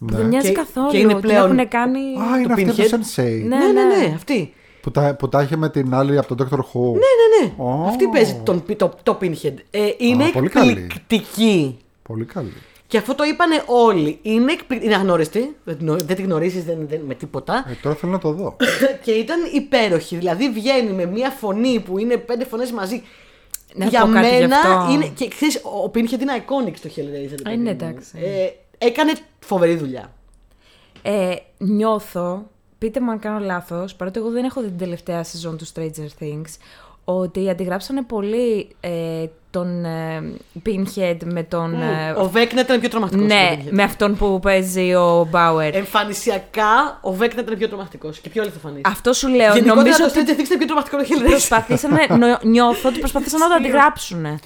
Δεν 0.01 0.27
μοιάζει 0.27 0.47
Και- 0.49 0.55
καθόλου. 0.55 0.89
και 0.91 0.99
είναι 0.99 1.13
Την 1.13 1.21
πλέον- 1.21 1.59
έχουν 1.59 1.69
κάνει. 1.69 1.99
Α, 1.99 2.39
είναι 2.39 2.47
το 2.47 2.53
αυτή 2.53 2.65
Pinhead. 2.83 2.89
το 2.91 2.97
Sensei. 2.97 3.43
Ναι, 3.47 3.57
ναι, 3.57 3.73
ναι, 3.73 3.85
ναι. 3.85 4.07
ναι, 4.07 4.13
αυτή. 4.15 4.53
Που 4.81 4.91
Που 4.91 4.91
τα, 4.91 5.15
που 5.19 5.29
τα 5.29 5.43
είχε 5.43 5.57
με 5.57 5.71
την 5.71 5.95
άλλη 5.95 6.19
από 6.19 6.35
τον 6.35 6.49
Dr. 6.51 6.55
Who. 6.57 6.83
Ναι, 6.83 6.91
ναι, 6.91 7.47
ναι. 7.47 7.53
Ω. 7.57 7.85
Αυτή 7.89 8.07
παίζει 8.09 8.41
τον, 8.45 8.63
το, 8.77 8.95
το 9.03 9.19
Pinhead. 9.21 9.55
Ε, 9.71 9.81
είναι 9.99 10.25
Α, 10.25 10.31
πολύ 10.31 10.49
καλή. 10.49 10.71
εκπληκτική. 10.71 11.79
Πολύ 12.03 12.25
καλή. 12.25 12.53
Και 12.89 12.99
αυτό 12.99 13.15
το 13.15 13.25
είπανε 13.25 13.63
όλοι. 13.67 14.19
Είναι, 14.23 14.53
εκπλη... 14.53 14.81
είναι 14.83 14.95
αγνώριστη. 14.95 15.57
Δεν, 15.65 15.77
την 15.77 15.87
γνω- 15.87 16.03
δεν 16.03 16.17
τη 16.17 16.23
γνωρίζεις 16.23 16.65
δεν, 16.65 16.89
δεν, 16.89 17.01
με 17.01 17.15
τίποτα. 17.15 17.65
Ε, 17.69 17.73
τώρα 17.83 17.97
θέλω 17.97 18.13
να 18.13 18.19
το 18.19 18.33
δω. 18.33 18.57
και 19.05 19.11
ήταν 19.11 19.39
υπέροχη. 19.55 20.17
Δηλαδή 20.17 20.51
βγαίνει 20.51 20.91
με 20.91 21.07
μια 21.07 21.31
φωνή 21.31 21.81
που 21.81 21.99
είναι 21.99 22.17
πέντε 22.17 22.45
φωνές 22.45 22.73
μαζί. 22.73 23.03
Να 23.75 23.87
για 23.87 24.01
πω 24.01 24.13
κάτι 24.13 24.27
γι' 24.29 24.41
μένα 24.41 24.57
αυτό. 24.57 24.93
είναι. 24.93 25.07
Και 25.15 25.29
ξέρεις, 25.29 25.57
ο 25.65 25.83
ο 25.85 25.91
Pinhead 25.95 26.21
είναι 26.21 26.45
iconic 26.47 26.73
στο 26.77 26.89
Hellraiser. 26.97 27.39
Α, 27.39 27.43
παιδί 27.43 27.55
είναι 27.55 27.63
μου. 27.63 27.69
εντάξει. 27.69 28.11
Ε, 28.15 28.49
έκανε 28.87 29.13
φοβερή 29.39 29.75
δουλειά. 29.75 30.13
Ε, 31.03 31.35
νιώθω, 31.59 32.47
πείτε 32.79 33.01
μου 33.01 33.11
αν 33.11 33.19
κάνω 33.19 33.39
λάθος, 33.39 33.95
παρότι 33.95 34.19
εγώ 34.19 34.31
δεν 34.31 34.45
έχω 34.45 34.61
δει 34.61 34.69
την 34.69 34.79
τελευταία 34.79 35.25
σεζόν 35.25 35.59
του 35.59 35.67
Stranger 35.75 36.23
Things, 36.23 36.57
ότι 37.05 37.51
αντιγράψανε 37.51 38.03
πολύ 38.03 38.69
ε, 38.81 39.25
τον 39.51 39.85
ε, 39.85 40.23
Pinhead 40.67 41.17
με 41.25 41.43
τον... 41.43 41.75
ε, 41.83 42.11
ο 42.17 42.29
Βέκνα 42.29 42.61
ήταν 42.61 42.81
πιο 42.81 42.89
τρομακτικός. 42.89 43.27
ναι, 43.27 43.59
με 43.71 43.83
αυτόν 43.83 44.17
που 44.17 44.39
παίζει 44.43 44.95
ο 44.95 45.27
Μπάουερ. 45.31 45.75
Εμφανισιακά 45.75 46.99
ο 47.01 47.13
Βέκνα 47.13 47.41
ήταν 47.43 47.57
πιο 47.59 47.69
τρομακτικός 47.69 48.19
και 48.19 48.29
πιο 48.29 48.43
αληθοφανής. 48.43 48.81
Αυτό 48.85 49.13
σου 49.13 49.29
λέω. 49.29 49.37
Γενικότερα 49.39 49.75
νομίζω 49.75 49.97
το 49.99 50.05
ότι 50.05 50.15
Stranger 50.21 50.33
Things 50.41 50.45
ήταν 50.45 50.59
πιο 50.59 50.67
τρομακτικό 50.67 50.97
το 50.97 51.05
Hellraiser. 51.09 51.29
προσπαθήσανε, 51.29 52.07
νο- 52.09 52.39
νιώθω 52.43 52.89
ότι 52.89 52.99
προσπαθήσαν 52.99 53.41
να 53.41 53.49
το 53.49 53.55
αντιγράψουν. 53.55 54.41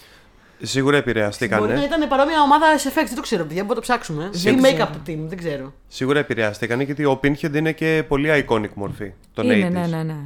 Σίγουρα 0.64 0.96
επηρεαστήκανε. 0.96 1.66
Μπορεί 1.66 1.78
να 1.78 1.84
ήταν 1.84 2.08
παρόμοια 2.08 2.40
ομάδα 2.40 2.66
SFX, 2.76 2.94
δεν 3.06 3.14
το 3.14 3.20
ξέρω, 3.20 3.44
παιδιά, 3.44 3.64
μπορούμε 3.64 3.74
να 3.74 3.74
το 3.74 3.80
ψάξουμε. 3.80 4.30
Ή 4.32 4.38
Δεν 4.38 4.58
make-up 4.60 4.72
ξέρω. 4.74 4.90
team, 5.06 5.18
δεν 5.28 5.38
ξέρω. 5.38 5.72
Σίγουρα 5.88 6.18
επηρεαστήκανε 6.18 6.82
γιατί 6.82 7.04
ο 7.04 7.20
Pinhead 7.24 7.54
είναι 7.54 7.72
και 7.72 8.04
πολύ 8.08 8.44
iconic 8.48 8.68
μορφή. 8.74 9.12
Τον 9.34 9.50
Είναι, 9.50 9.68
80s. 9.68 9.72
ναι, 9.72 9.86
ναι, 9.96 10.02
ναι. 10.02 10.16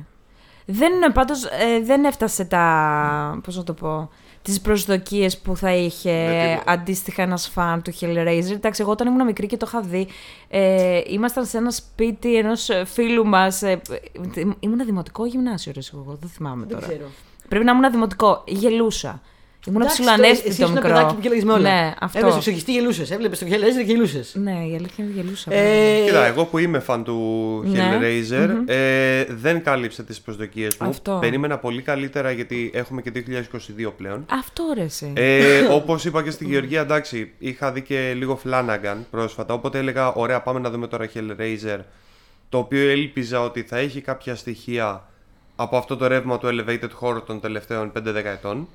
Δεν, 0.67 0.91
πάντως, 1.13 1.45
ε, 1.45 1.81
δεν 1.85 2.05
έφτασε 2.05 2.45
τα, 2.45 3.41
πώς 3.45 3.57
να 3.57 3.65
το 3.65 3.73
πω, 3.73 4.11
τις 4.47 4.61
προσδοκίες 4.61 5.39
που 5.39 5.57
θα 5.57 5.75
είχε 5.75 6.11
Με 6.13 6.53
τίποτα. 6.55 6.73
αντίστοιχα 6.73 7.23
ένας 7.23 7.49
φαν 7.49 7.83
του 7.83 7.93
Hellraiser. 8.01 8.51
Εντάξει, 8.53 8.83
εγώ 8.83 8.91
όταν 8.91 9.07
ήμουν 9.07 9.25
μικρή 9.25 9.47
και 9.47 9.57
το 9.57 9.65
είχα 9.69 9.81
δει, 9.81 10.07
ε, 10.49 11.01
ήμασταν 11.07 11.47
σε 11.47 11.57
ένα 11.57 11.71
σπίτι 11.71 12.37
ενός 12.37 12.69
ε, 12.69 12.85
φίλου 12.85 13.27
μας, 13.27 13.63
ε, 13.63 13.81
ε, 14.35 14.43
ήμουν 14.61 14.85
δημοτικό 14.85 15.25
ή 15.25 15.29
γυμνάσιο 15.29 15.73
ρε 15.75 15.81
εγώ, 15.93 16.17
δεν 16.21 16.29
θυμάμαι 16.31 16.67
Δεν 16.67 16.75
τώρα. 16.79 16.87
ξέρω. 16.93 17.07
Πρέπει 17.49 17.65
να 17.65 17.73
ήμουν 17.73 17.91
δημοτικό, 17.91 18.43
γελούσα. 18.47 19.21
Ήμουν 19.67 19.81
Εντάξει, 19.81 20.01
ψηλοανέσθητο 20.01 20.49
εσύ 20.49 20.61
ήσουν 20.63 20.75
μικρό. 20.75 20.89
παιδάκι 20.89 21.15
που 21.15 21.21
γέλαγες 21.21 21.45
με 21.45 21.53
όλα. 21.53 21.63
Ναι, 21.71 21.93
αυτό. 22.01 22.19
Έβλεπε 22.19 22.37
εξογιστή 22.37 22.73
γελούσες. 22.73 23.11
Έβλεπες 23.11 23.39
το 23.39 23.47
Hellraiser 23.51 23.77
και 23.87 23.93
γελούσες. 23.93 24.35
Ναι, 24.35 24.51
η 24.51 24.75
αλήθεια 24.75 25.05
είναι 25.05 25.09
ότι 25.13 25.21
γελούσα. 25.21 25.53
Ε, 25.55 26.05
Κοίτα, 26.05 26.25
εγώ 26.25 26.45
που 26.45 26.59
είμαι 26.59 26.79
φαν 26.79 27.05
του 27.05 27.15
Ναι. 27.67 27.99
Hellraiser, 28.01 28.49
ε, 28.67 29.25
δεν 29.29 29.63
κάλυψε 29.63 30.03
τις 30.03 30.21
προσδοκίες 30.21 30.77
μου. 30.81 30.89
Αυτό. 30.89 31.19
Περίμενα 31.21 31.59
πολύ 31.59 31.83
καλύτερα 31.83 32.31
γιατί 32.31 32.71
έχουμε 32.75 33.03
και 33.03 33.11
2022 33.11 33.93
πλέον. 33.97 34.25
Αυτό 34.31 34.63
ρε 34.75 34.83
εσύ. 34.83 35.13
Ε, 35.17 35.61
Όπως 35.71 36.05
είπα 36.05 36.23
και 36.23 36.31
στη 36.31 36.45
Γεωργία, 36.45 36.81
εντάξει, 36.81 37.33
είχα 37.39 37.73
δει 37.73 37.83
και 37.83 38.13
λίγο 38.17 38.41
Flanagan 38.45 38.97
πρόσφατα. 39.11 39.55
Οπότε 39.55 39.79
έλεγα: 39.79 40.13
Ωραία, 40.13 40.41
πάμε 40.41 40.61
να 40.61 40.71
δούμε 40.71 40.87
τώρα 40.87 41.09
Hellraiser. 41.15 41.79
Το 42.49 42.59
οποίο 42.59 42.91
έλπιζα 42.91 43.41
ότι 43.43 43.63
θα 43.63 43.77
έχει 43.79 44.01
κάποια 44.01 44.35
στοιχεία 44.35 45.09
από 45.57 45.77
αυτό 45.77 45.97
το 45.97 46.07
ρεύμα 46.07 46.39
του 46.39 46.47
elevated 46.53 46.89
horror 47.01 47.23
των 47.27 47.41
τελευταίων 47.41 47.93
5-10 47.99 48.03
ετών. 48.25 48.69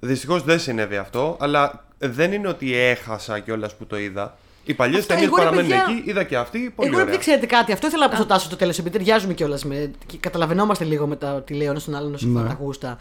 Δυστυχώς 0.00 0.42
δεν 0.42 0.58
συνέβη 0.60 0.96
αυτό, 0.96 1.36
αλλά 1.40 1.84
δεν 1.98 2.32
είναι 2.32 2.48
ότι 2.48 2.74
έχασα 2.76 3.38
κιόλας 3.38 3.74
που 3.76 3.86
το 3.86 3.98
είδα. 3.98 4.36
Οι 4.64 4.74
παλιές 4.74 5.00
Αυτό, 5.00 5.08
ταινίες 5.14 5.26
εγώ, 5.28 5.36
ρε 5.36 5.42
παραμένουν 5.42 5.70
παιδιά, 5.70 5.86
εκεί, 5.98 6.10
είδα 6.10 6.22
και 6.24 6.36
αυτή. 6.36 6.58
Πολύ 6.76 6.88
Εγώ 6.88 6.96
ωραία. 6.96 7.08
επειδή 7.08 7.18
ξέρετε 7.24 7.46
κάτι, 7.46 7.72
αυτό 7.72 7.86
ήθελα 7.86 8.04
να 8.04 8.10
πω 8.10 8.16
στο 8.16 8.26
Τάσο 8.26 8.48
το 8.48 8.56
τέλος, 8.56 8.78
επειδή 8.78 8.96
ταιριάζουμε 8.98 9.34
κιόλας 9.34 9.64
με. 9.64 9.90
και 10.06 10.16
καταλαβαίνόμαστε 10.20 10.84
λίγο 10.84 11.06
με 11.06 11.16
τα 11.16 11.42
τι 11.42 11.54
λέει 11.54 11.66
ο 11.66 11.70
ένα 11.70 11.80
τον 11.80 11.94
άλλον 11.94 12.14
όσο 12.14 12.26
Ναι. 12.26 12.40
ναι. 12.42 12.48
τα 12.48 12.56
γούστα. 12.60 12.96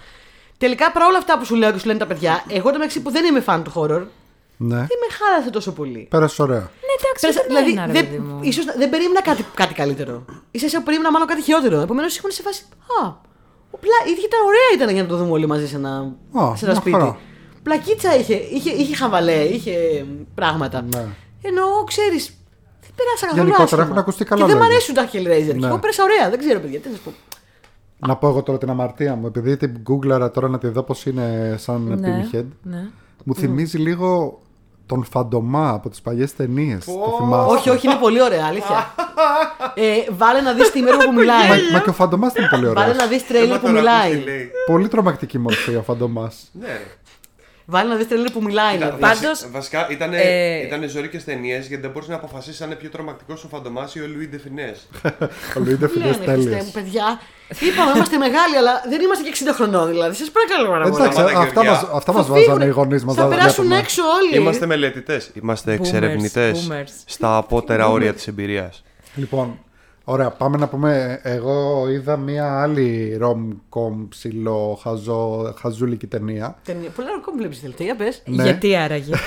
Τελικά 0.57 0.91
παρά 0.91 1.05
όλα 1.05 1.17
αυτά 1.17 1.37
που 1.39 1.45
σου 1.45 1.55
λέω 1.55 1.71
και 1.71 1.79
σου 1.79 1.85
λένε 1.87 1.99
τα 1.99 2.05
παιδιά, 2.07 2.43
εγώ 2.47 2.65
το 2.71 2.77
μεταξύ 2.77 3.01
που 3.01 3.11
δεν 3.11 3.25
είμαι 3.25 3.43
fan 3.47 3.61
του 3.63 3.71
horror, 3.75 4.03
Ναι. 4.57 4.75
δεν 4.77 4.97
με 5.03 5.07
χάλασε 5.19 5.49
τόσο 5.51 5.71
πολύ. 5.71 6.07
Πέρασε 6.09 6.41
ωραία. 6.41 6.59
ναι, 6.59 6.93
εντάξει, 6.99 7.19
Πέρασα- 7.21 7.41
δεν 7.47 7.47
δηλαδή, 7.47 7.71
είναι, 7.71 7.85
ρε 7.85 7.91
δεν, 7.91 8.05
παιδί 8.05 8.17
μου. 8.19 8.39
ίσως, 8.43 8.65
να- 8.65 8.73
δεν 8.77 8.89
περίμενα 8.89 9.21
κάτι, 9.21 9.45
κάτι 9.53 9.73
καλύτερο. 9.73 10.25
σα 10.55 10.65
ίσα 10.65 10.81
περίμενα 10.81 11.11
μάλλον 11.11 11.27
κάτι 11.27 11.41
χειρότερο. 11.41 11.79
Επομένως 11.79 12.17
ήμουν 12.17 12.31
σε 12.31 12.41
φάση. 12.41 12.63
Α, 13.03 13.13
ο 13.71 13.77
πλά, 13.77 13.97
ήταν 14.27 14.39
ωραία 14.45 14.69
ήταν 14.75 14.89
για 14.93 15.01
να 15.01 15.07
το 15.07 15.17
δούμε 15.17 15.31
όλοι 15.31 15.47
μαζί 15.47 15.67
σε 15.67 15.75
ένα, 15.75 15.91
Α, 16.41 16.55
σε 16.55 16.65
ένα 16.65 16.71
μια 16.73 16.75
σπίτι. 16.81 16.91
χαρά. 16.97 17.17
Πλακίτσα 17.63 18.15
είχε, 18.19 18.33
είχε, 18.35 18.69
είχε 18.71 18.95
χαβαλέ, 18.95 19.41
είχε 19.43 20.05
πράγματα. 20.35 20.81
Ναι. 20.81 21.05
Ενώ 21.41 21.63
ξέρεις, 21.85 22.33
δεν 22.81 22.91
πέρασα 22.95 23.25
καθόλου 23.25 23.35
Γενικότερα 23.35 23.63
άσχημα. 23.63 23.83
έχουν 23.83 23.97
ακουστεί 23.97 24.25
καλά 24.25 24.41
Και 24.41 24.47
δεν 24.47 24.57
μου 24.57 24.63
λόγια. 24.63 24.75
αρέσουν 24.77 24.95
τα 24.95 25.05
Hellraiser. 25.11 25.53
Ναι. 25.53 25.59
Και 25.59 25.65
εγώ 25.65 25.79
πέρασα 25.79 26.03
ωραία, 26.03 26.29
δεν 26.29 26.39
ξέρω 26.39 26.59
παιδιά, 26.59 26.79
τι 26.79 26.89
να 26.89 26.95
σου 26.95 27.01
πω. 27.03 27.11
Να 28.07 28.15
πω 28.15 28.27
εγώ 28.27 28.43
τώρα 28.43 28.57
την 28.57 28.69
αμαρτία 28.69 29.15
μου, 29.15 29.27
επειδή 29.27 29.57
την 29.57 29.77
γκούγκλαρα 29.81 30.31
τώρα 30.31 30.47
να 30.47 30.57
τη 30.57 30.67
δω 30.67 30.83
πώς 30.83 31.05
είναι 31.05 31.55
σαν 31.59 31.81
Ναι, 31.99 32.27
Pinhead. 32.31 32.45
ναι. 32.63 32.89
Μου 33.23 33.35
θυμίζει 33.35 33.77
λίγο 33.77 34.39
τον 34.89 35.03
Φαντομά 35.11 35.69
από 35.69 35.89
τις 35.89 36.01
παλιές 36.01 36.35
ταινίες. 36.35 36.85
Το 36.85 37.15
θυμάσαι; 37.19 37.51
όχι, 37.55 37.69
όχι, 37.69 37.87
είναι 37.87 37.95
πολύ 37.95 38.21
ωραία, 38.21 38.45
αλήθεια. 38.47 38.93
ε, 39.73 39.83
βάλε 40.11 40.41
να 40.41 40.53
δεις 40.53 40.71
τη 40.71 40.81
μέρα 40.81 40.97
που 40.97 41.05
Μα, 41.11 41.11
μιλάει. 41.19 41.47
μα 41.73 41.79
και 41.79 41.89
ο 41.89 41.93
Φαντομάς 41.93 42.33
ήταν 42.33 42.49
πολύ 42.49 42.65
Βάλε 42.65 42.79
ωραίος. 42.79 42.97
να 42.97 43.05
δεις 43.05 43.21
Έμα 43.21 43.27
τρέλερ 43.29 43.59
που 43.59 43.65
τώρα 43.67 43.79
ακούς 43.91 44.01
τι 44.01 44.07
μιλάει. 44.15 44.23
λέει. 44.23 44.51
Πολύ 44.67 44.87
τρομακτική 44.87 45.37
μορφή 45.39 45.75
ο 45.75 45.81
Φαντομάς. 45.81 46.49
Ναι, 46.51 46.79
ρε. 47.71 47.77
Βάλε 47.77 47.89
να 47.89 47.95
δεις 47.95 48.07
τρέλερ 48.07 48.31
που 48.31 48.41
μιλάει. 48.43 48.73
Κοίτα, 48.73 48.85
δηλαδή. 48.85 49.01
βασι- 49.01 49.21
Πάντως, 49.21 49.47
βασικά 49.51 49.87
ήταν 49.89 50.13
ε, 50.13 50.61
ήτανε 50.65 50.87
ζωρικέ 50.87 51.17
ταινίε 51.17 51.57
γιατί 51.59 51.75
δεν 51.81 51.91
μπορούσε 51.91 52.11
να 52.11 52.17
αποφασίσεις 52.17 52.61
αν 52.61 52.67
είναι 52.67 52.75
πιο 52.79 52.89
τρομακτικό 52.89 53.33
ο 53.45 53.47
Φαντομά 53.47 53.89
ή 53.93 53.99
ο 53.99 54.07
Λουί 54.15 54.27
Ντεφινές. 54.29 54.87
Ο 55.57 55.59
Λουίντε 55.59 55.87
Τι 55.87 55.91
Φινές 55.93 56.07
λένε, 56.19 56.31
Χριστέ 56.31 56.31
τέλειες. 56.49 56.63
μου, 56.63 56.71
παιδιά. 56.73 57.19
Είπαμε, 57.59 57.91
είμαστε 57.95 58.17
μεγάλοι, 58.17 58.55
αλλά 58.57 58.81
δεν 58.89 59.01
είμαστε 59.01 59.23
και 59.29 59.31
60 59.49 59.53
χρονών 59.53 59.87
δηλαδή. 59.89 60.15
Σας 60.15 60.29
παρακαλώ 60.31 60.69
πάρα 60.69 60.83
πολύ. 60.89 60.95
Εντάξει, 60.95 61.17
Σταμάτα, 61.19 61.39
αυτά 61.39 61.51
Γεωργιά. 61.61 61.71
μας, 61.71 61.83
αυτά 61.93 62.11
Θα 62.11 62.17
μας 62.17 62.25
φύγουνε. 62.25 62.45
βάζανε 62.45 62.65
οι 62.65 62.69
γονείς 62.69 63.03
μας. 63.05 63.15
Θα 63.15 63.23
να 63.23 63.27
περάσουν 63.29 63.53
βλέπουμε. 63.63 63.79
έξω 63.79 64.01
όλοι. 64.03 64.41
Είμαστε 64.41 64.65
μελετητές. 64.65 65.31
Είμαστε 65.33 65.73
εξερευνητές 65.73 66.67
boomers. 66.71 66.91
στα 67.05 67.37
απότερα 67.37 67.87
όρια 67.89 68.13
της 68.13 68.27
εμπειρίας. 68.27 68.83
Λοιπόν, 69.15 69.59
ωραία, 70.09 70.29
πάμε 70.29 70.57
να 70.57 70.67
πούμε. 70.67 71.19
Εγώ 71.23 71.87
είδα 71.89 72.17
μία 72.17 72.61
άλλη 72.61 73.19
rom-com 73.21 74.07
ψηλό 74.09 74.79
χαζό, 74.81 75.53
χαζούλικη 75.57 76.07
ταινία. 76.07 76.57
Ταινία. 76.63 76.89
Πολλά 76.89 77.07
ακόμα 77.19 77.37
βλέπεις 77.37 77.61
τελευταία, 77.61 77.87
για 77.87 77.95
πες. 77.95 78.23
Ναι. 78.25 78.43
Γιατί 78.43 78.75
άραγε. 78.75 79.13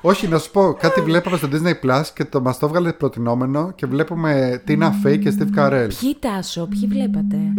Όχι, 0.00 0.28
να 0.28 0.38
σου 0.38 0.50
πω, 0.50 0.72
κάτι 0.72 1.00
βλέπαμε 1.00 1.36
στο 1.36 1.48
Disney 1.52 1.72
Plus 1.84 2.02
και 2.14 2.24
το 2.24 2.40
μας 2.40 2.58
το 2.58 2.66
έβγαλε 2.66 2.92
προτινόμενο 2.92 3.72
και 3.72 3.86
βλέπουμε 3.86 4.62
Tina 4.68 4.90
Fey 5.04 5.18
και 5.18 5.34
Steve 5.38 5.58
Carell. 5.58 5.88
Ποιοι 6.00 6.16
τάσο, 6.20 6.66
ποιοι 6.66 6.88
βλέπατε; 6.88 7.36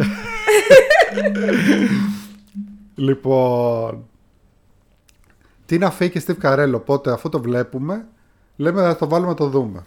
Λοιπόν. 2.94 4.04
Tina 5.70 5.88
Fey 5.98 6.10
και 6.10 6.22
Steve 6.26 6.36
Carell, 6.42 6.72
οπότε 6.74 7.12
αφού 7.12 7.28
το 7.28 7.40
βλέπουμε, 7.40 8.06
λέμε 8.56 8.82
να 8.82 8.96
το 8.96 9.08
βάλουμε 9.08 9.28
να 9.28 9.36
το 9.36 9.48
δούμε. 9.48 9.82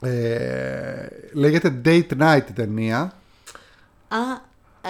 Ε, 0.00 1.06
λέγεται 1.32 1.80
Date 1.84 2.08
Night 2.20 2.42
η 2.48 2.52
ταινία. 2.52 2.98
Α, 4.08 4.16
ε, 4.82 4.88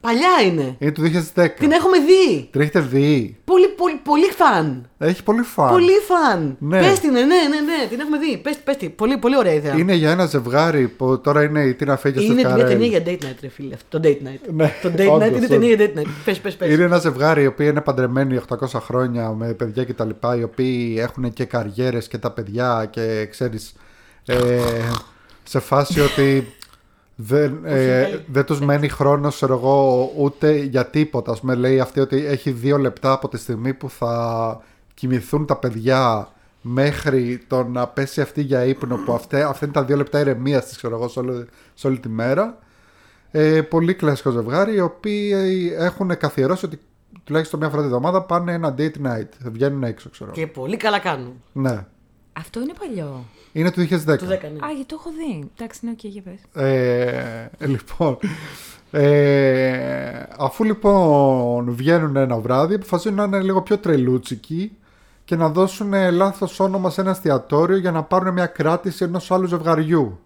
παλιά 0.00 0.28
είναι. 0.46 0.76
Είναι 0.78 0.90
του 0.92 1.02
2010. 1.34 1.48
Την 1.58 1.70
έχουμε 1.72 1.98
δει. 1.98 2.48
Την 2.50 2.60
έχετε 2.60 2.80
δει. 2.80 3.36
Πολύ, 3.44 3.68
πολύ, 3.68 4.00
πολύ 4.04 4.24
φαν. 4.24 4.88
Έχει 4.98 5.22
πολύ 5.22 5.42
φαν. 5.42 5.68
Πολύ 5.70 5.92
φαν. 6.08 6.56
Ναι. 6.58 6.80
Πες 6.80 7.00
την, 7.00 7.12
ναι, 7.12 7.20
ναι, 7.20 7.26
ναι, 7.26 7.60
ναι, 7.60 7.86
την 7.90 8.00
έχουμε 8.00 8.18
δει. 8.18 8.36
Πες, 8.38 8.56
πες 8.64 8.76
την. 8.76 8.94
Πολύ, 8.94 9.18
πολύ 9.18 9.36
ωραία 9.36 9.52
ιδέα. 9.52 9.74
Είναι 9.76 9.94
για 9.94 10.10
ένα 10.10 10.26
ζευγάρι 10.26 10.88
που 10.88 11.20
τώρα 11.20 11.42
είναι 11.42 11.62
η 11.62 11.76
Tina 11.80 11.92
Fey 11.94 12.12
και 12.12 12.18
ο 12.18 12.22
Είναι 12.22 12.32
Steve 12.32 12.44
μια 12.44 12.54
Carell. 12.56 12.68
ταινία 12.68 12.86
για 12.86 13.02
date 13.06 13.24
night, 13.24 13.36
ρε 13.40 13.48
φίλε. 13.48 13.74
αυτό, 13.74 14.00
Το 14.00 14.08
date 14.08 14.26
night. 14.26 14.52
Ναι, 14.54 14.72
Το 14.82 14.88
date 14.88 14.92
όντως, 14.92 15.16
night 15.16 15.26
είναι 15.26 15.36
όντως. 15.36 15.48
ταινία 15.48 15.74
για 15.74 15.86
date 15.86 15.98
night. 15.98 16.06
Πες, 16.24 16.38
πες, 16.40 16.56
πες. 16.56 16.72
Είναι 16.74 16.82
ένα 16.84 16.98
ζευγάρι 16.98 17.42
οι 17.42 17.46
οποίοι 17.46 17.66
είναι 17.70 17.80
παντρεμένοι 17.80 18.40
800 18.48 18.80
χρόνια 18.80 19.30
με 19.30 19.52
παιδιά 19.52 19.84
και 19.84 19.94
τα 19.94 20.04
λοιπά, 20.04 20.36
οι 20.36 20.42
οποίοι 20.42 20.96
έχουν 20.98 21.32
και 21.32 21.44
καριέρες 21.44 22.08
και 22.08 22.18
τα 22.18 22.30
παιδιά 22.30 22.86
και 22.90 23.26
ξέρεις 23.30 23.74
ε, 24.26 24.60
σε 25.44 25.60
φάση 25.60 26.00
ότι 26.00 26.46
δεν, 27.14 27.60
ε, 27.64 28.02
καλή. 28.02 28.24
δεν 28.26 28.44
τους 28.44 28.60
μένει 28.60 28.88
χρόνος 28.88 29.34
ξέρω 29.34 29.54
εγώ, 29.54 30.10
ούτε 30.16 30.56
για 30.56 30.86
τίποτα. 30.86 31.32
Ας 31.32 31.40
πούμε, 31.40 31.54
λέει 31.54 31.80
αυτή 31.80 32.00
ότι 32.00 32.26
έχει 32.26 32.50
δύο 32.50 32.78
λεπτά 32.78 33.12
από 33.12 33.28
τη 33.28 33.38
στιγμή 33.38 33.74
που 33.74 33.90
θα 33.90 34.62
κοιμηθούν 34.94 35.46
τα 35.46 35.56
παιδιά 35.56 36.28
μέχρι 36.60 37.44
το 37.46 37.64
να 37.64 37.86
πέσει 37.86 38.20
αυτή 38.20 38.42
για 38.42 38.64
ύπνο 38.64 38.96
που 38.96 39.12
αυτά, 39.12 39.48
αυτά 39.48 39.64
είναι 39.64 39.74
τα 39.74 39.84
δύο 39.84 39.96
λεπτά 39.96 40.20
ηρεμίας 40.20 40.66
της 40.66 40.76
ξέρω 40.76 40.96
εγώ 40.96 41.08
σε 41.08 41.18
όλη, 41.18 41.46
σε 41.74 41.86
όλη 41.86 41.98
τη 41.98 42.08
μέρα 42.08 42.58
ε, 43.30 43.62
πολύ 43.62 43.94
κλασικό 43.94 44.30
ζευγάρι 44.30 44.74
οι 44.74 44.80
οποίοι 44.80 45.32
έχουν 45.78 46.16
καθιερώσει 46.16 46.64
ότι 46.64 46.80
τουλάχιστον 47.24 47.58
μια 47.58 47.68
φορά 47.68 47.80
τη 47.80 47.86
εβδομάδα 47.86 48.22
πάνε 48.22 48.52
ένα 48.52 48.74
date 48.78 49.06
night. 49.06 49.28
Βγαίνουν 49.44 49.82
έξω, 49.82 50.10
ξέρω. 50.10 50.30
Και 50.30 50.46
πολύ 50.46 50.76
καλά 50.76 50.98
κάνουν. 50.98 51.42
Ναι. 51.52 51.86
Αυτό 52.38 52.60
είναι 52.60 52.72
παλιό. 52.78 53.24
Είναι 53.52 53.70
του 53.70 53.80
2010. 53.80 53.86
Το 54.04 54.12
10 54.12 54.16
ναι. 54.16 54.36
Α, 54.36 54.70
γιατί 54.74 54.84
το 54.86 54.96
έχω 54.98 55.10
δει. 55.10 55.50
Εντάξει, 55.58 55.80
ναι, 55.82 55.90
οκ, 55.90 56.04
για 56.04 56.22
πες. 56.22 56.64
Ε, 56.64 57.48
λοιπόν. 57.58 58.18
Ε, 58.90 60.22
αφού 60.38 60.64
λοιπόν 60.64 61.74
βγαίνουν 61.74 62.16
ένα 62.16 62.38
βράδυ, 62.38 62.74
αποφασίζουν 62.74 63.16
να 63.16 63.24
είναι 63.24 63.40
λίγο 63.40 63.62
πιο 63.62 63.78
τρελούτσικοι 63.78 64.72
και 65.24 65.36
να 65.36 65.48
δώσουν 65.48 65.92
λάθος 66.12 66.60
όνομα 66.60 66.90
σε 66.90 67.00
ένα 67.00 67.10
εστιατόριο 67.10 67.76
για 67.76 67.90
να 67.90 68.02
πάρουν 68.02 68.32
μια 68.32 68.46
κράτηση 68.46 69.04
ενός 69.04 69.30
άλλου 69.30 69.46
ζευγαριού. 69.46 70.18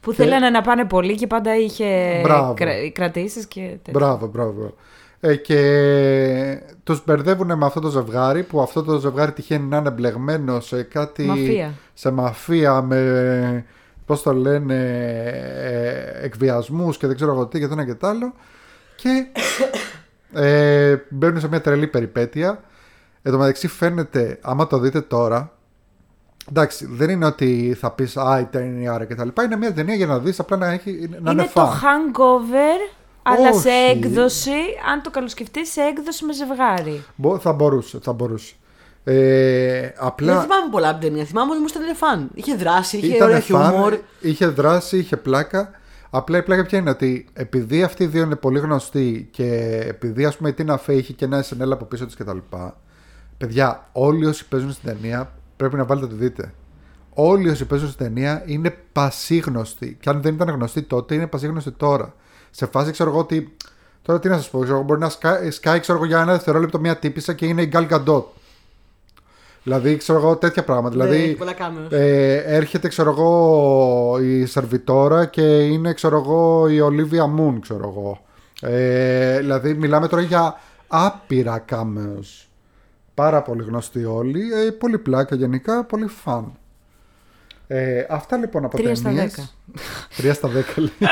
Που 0.00 0.12
θέλανε 0.12 0.50
να 0.50 0.60
πάνε 0.60 0.84
πολύ 0.84 1.14
και 1.14 1.26
πάντα 1.26 1.56
είχε 1.56 2.20
Μπράβο. 2.22 2.54
κρα... 2.54 2.90
κρατήσεις 2.92 3.46
και 3.46 3.60
τέτοια. 3.60 3.92
Μπράβο, 3.92 4.26
μπράβο. 4.26 4.74
Ε, 5.26 5.36
και 5.36 6.60
τους 6.84 7.04
μπερδεύουν 7.04 7.58
με 7.58 7.66
αυτό 7.66 7.80
το 7.80 7.88
ζευγάρι 7.88 8.42
που 8.42 8.60
αυτό 8.60 8.82
το 8.82 8.98
ζευγάρι 8.98 9.32
τυχαίνει 9.32 9.66
να 9.66 9.76
είναι 9.76 9.90
μπλεγμένο 9.90 10.60
σε 10.60 10.82
κάτι... 10.82 11.24
Μαφία. 11.24 11.72
Σε 11.94 12.10
μαφία 12.10 12.82
με, 12.82 13.64
πώς 14.06 14.22
το 14.22 14.32
λένε, 14.32 14.74
ε, 15.54 16.24
εκβιασμούς 16.24 16.96
και 16.96 17.06
δεν 17.06 17.16
ξέρω 17.16 17.32
εγώ 17.32 17.46
τι 17.46 17.58
και 17.58 17.66
το 17.66 17.72
ένα 17.72 17.84
και 17.84 17.94
το 17.94 18.06
άλλο. 18.06 18.34
Και 18.96 19.26
ε, 20.40 20.96
μπαίνουν 21.08 21.40
σε 21.40 21.48
μια 21.48 21.60
τρελή 21.60 21.86
περιπέτεια. 21.86 22.60
Εν 23.22 23.32
τω 23.32 23.38
μεταξύ 23.38 23.68
φαίνεται, 23.68 24.38
άμα 24.42 24.66
το 24.66 24.78
δείτε 24.78 25.00
τώρα, 25.00 25.52
εντάξει, 26.48 26.86
δεν 26.90 27.10
είναι 27.10 27.26
ότι 27.26 27.76
θα 27.80 27.90
πεις 27.90 28.16
«Α, 28.16 28.38
η 28.40 28.44
ταινία 28.44 29.04
και 29.08 29.14
τα 29.14 29.24
λοιπά». 29.24 29.42
Είναι 29.42 29.56
μια 29.56 29.72
ταινία 29.72 29.94
για 29.94 30.06
να 30.06 30.18
δεις, 30.18 30.40
απλά 30.40 30.56
να, 30.56 30.66
έχει, 30.66 31.08
να 31.22 31.30
είναι, 31.30 31.42
Είναι 31.42 31.50
το 31.54 31.62
fun. 31.62 31.66
hangover, 31.66 32.94
αλλά 33.26 33.52
σε 33.52 33.68
Όχι. 33.68 33.90
έκδοση, 33.90 34.50
αν 34.92 35.02
το 35.02 35.10
καλοσκεφτείς, 35.10 35.72
σε 35.72 35.80
έκδοση 35.80 36.24
με 36.24 36.32
ζευγάρι. 36.32 37.04
Μπο- 37.16 37.38
Θα 37.38 37.52
μπορούσε, 37.52 37.98
θα 38.02 38.12
μπορούσε. 38.12 38.54
Ε, 39.04 39.80
Δεν 39.80 39.92
απλά 39.98 40.40
θυμάμαι 40.40 40.70
πολλά 40.70 40.88
από 40.88 40.98
την 41.00 41.08
ταινία. 41.08 41.24
Θυμάμαι 41.24 41.52
όμω 41.54 41.64
ότι 41.68 41.78
ήταν 41.84 41.96
φαν. 41.96 42.30
Είχε 42.34 42.54
δράση, 42.54 42.96
είχε 42.96 43.06
ήταν 43.06 43.28
ωραίο 43.28 43.40
φαν, 43.40 43.70
χιούμορ. 43.70 43.98
είχε 44.20 44.46
δράση, 44.46 44.98
είχε 44.98 45.16
πλάκα. 45.16 45.70
Απλά 46.10 46.38
η 46.38 46.42
πλάκα 46.42 46.64
ποια 46.64 46.78
είναι 46.78 46.90
ότι 46.90 47.26
επειδή 47.32 47.82
αυτοί 47.82 48.02
οι 48.02 48.06
δύο 48.06 48.22
είναι 48.22 48.36
πολύ 48.36 48.58
γνωστοί 48.58 49.28
και 49.30 49.44
επειδή 49.88 50.24
ας 50.24 50.36
πούμε 50.36 50.48
η 50.48 50.52
Τίνα 50.52 50.76
Φέη 50.78 50.96
είχε 50.98 51.12
και 51.12 51.24
ένα 51.24 51.44
SNL 51.44 51.70
από 51.70 51.84
πίσω 51.84 52.06
της 52.06 52.14
κτλ. 52.14 52.36
Παιδιά, 53.38 53.88
όλοι 53.92 54.26
όσοι 54.26 54.48
παίζουν 54.48 54.72
στην 54.72 54.88
ταινία 54.92 55.32
πρέπει 55.56 55.76
να 55.76 55.84
βάλετε 55.84 56.06
να 56.06 56.12
το 56.12 56.18
δείτε. 56.18 56.54
Όλοι 57.14 57.48
όσοι 57.48 57.64
παίζουν 57.64 57.88
στην 57.90 58.04
ταινία 58.06 58.42
είναι 58.46 58.74
πασίγνωστοι. 58.92 59.96
Και 60.00 60.10
αν 60.10 60.22
δεν 60.22 60.34
ήταν 60.34 60.48
γνωστοί 60.48 60.82
τότε, 60.82 61.14
είναι 61.14 61.26
πασίγνωστοι 61.26 61.70
τώρα. 61.70 62.14
Σε 62.56 62.66
φάση 62.66 62.90
ξέρω 62.90 63.10
εγώ 63.10 63.18
ότι. 63.18 63.56
Τώρα 64.02 64.20
τι 64.20 64.28
να 64.28 64.36
σας 64.36 64.50
πω, 64.50 64.58
ξέρω, 64.58 64.74
εγώ, 64.74 64.84
μπορεί 64.84 65.00
να 65.00 65.08
σκάει, 65.08 65.50
σκάει 65.50 65.80
ξέρω 65.80 65.98
εγώ, 65.98 66.06
για 66.06 66.20
ένα 66.20 66.32
δευτερόλεπτο 66.32 66.78
μια 66.80 66.96
τύπησα 66.96 67.32
και 67.32 67.46
είναι 67.46 67.62
η 67.62 67.70
Gal 67.72 67.88
Gadot. 67.88 68.22
Δηλαδή, 69.62 69.96
ξέρω 69.96 70.18
εγώ 70.18 70.36
τέτοια 70.36 70.64
πράγματα. 70.64 70.96
Ναι, 70.96 71.04
δηλαδή, 71.06 71.34
πολλά 71.34 71.52
κάμεος. 71.52 71.92
ε, 71.92 72.34
έρχεται, 72.46 72.88
ξέρω 72.88 73.10
εγώ, 73.10 74.18
η 74.22 74.46
Σερβιτόρα 74.46 75.24
και 75.26 75.42
είναι, 75.62 75.92
ξέρω 75.92 76.16
εγώ, 76.16 76.68
η 76.68 76.80
Ολίβια 76.80 77.26
Μουν, 77.26 77.60
ξέρω 77.60 77.88
εγώ. 77.88 78.20
Ε, 78.60 79.38
δηλαδή, 79.38 79.74
μιλάμε 79.74 80.08
τώρα 80.08 80.22
για 80.22 80.60
άπειρα 80.88 81.58
κάμεος. 81.58 82.48
Πάρα 83.14 83.42
πολύ 83.42 83.62
γνωστοί 83.62 84.04
όλοι. 84.04 84.40
Ε, 84.66 84.70
πολύ 84.70 84.98
πλάκα 84.98 85.36
γενικά, 85.36 85.84
πολύ 85.84 86.06
φαν. 86.06 86.52
Ε, 87.66 88.06
αυτά 88.08 88.36
λοιπόν 88.36 88.64
από 88.64 88.76
Τρία 88.76 88.94
στα 88.94 89.08
ταινίες. 89.08 89.34
δέκα. 89.34 89.48
Τρία 90.16 90.34
στα 90.34 90.48
δέκα 90.48 90.72
λέει. 90.76 90.92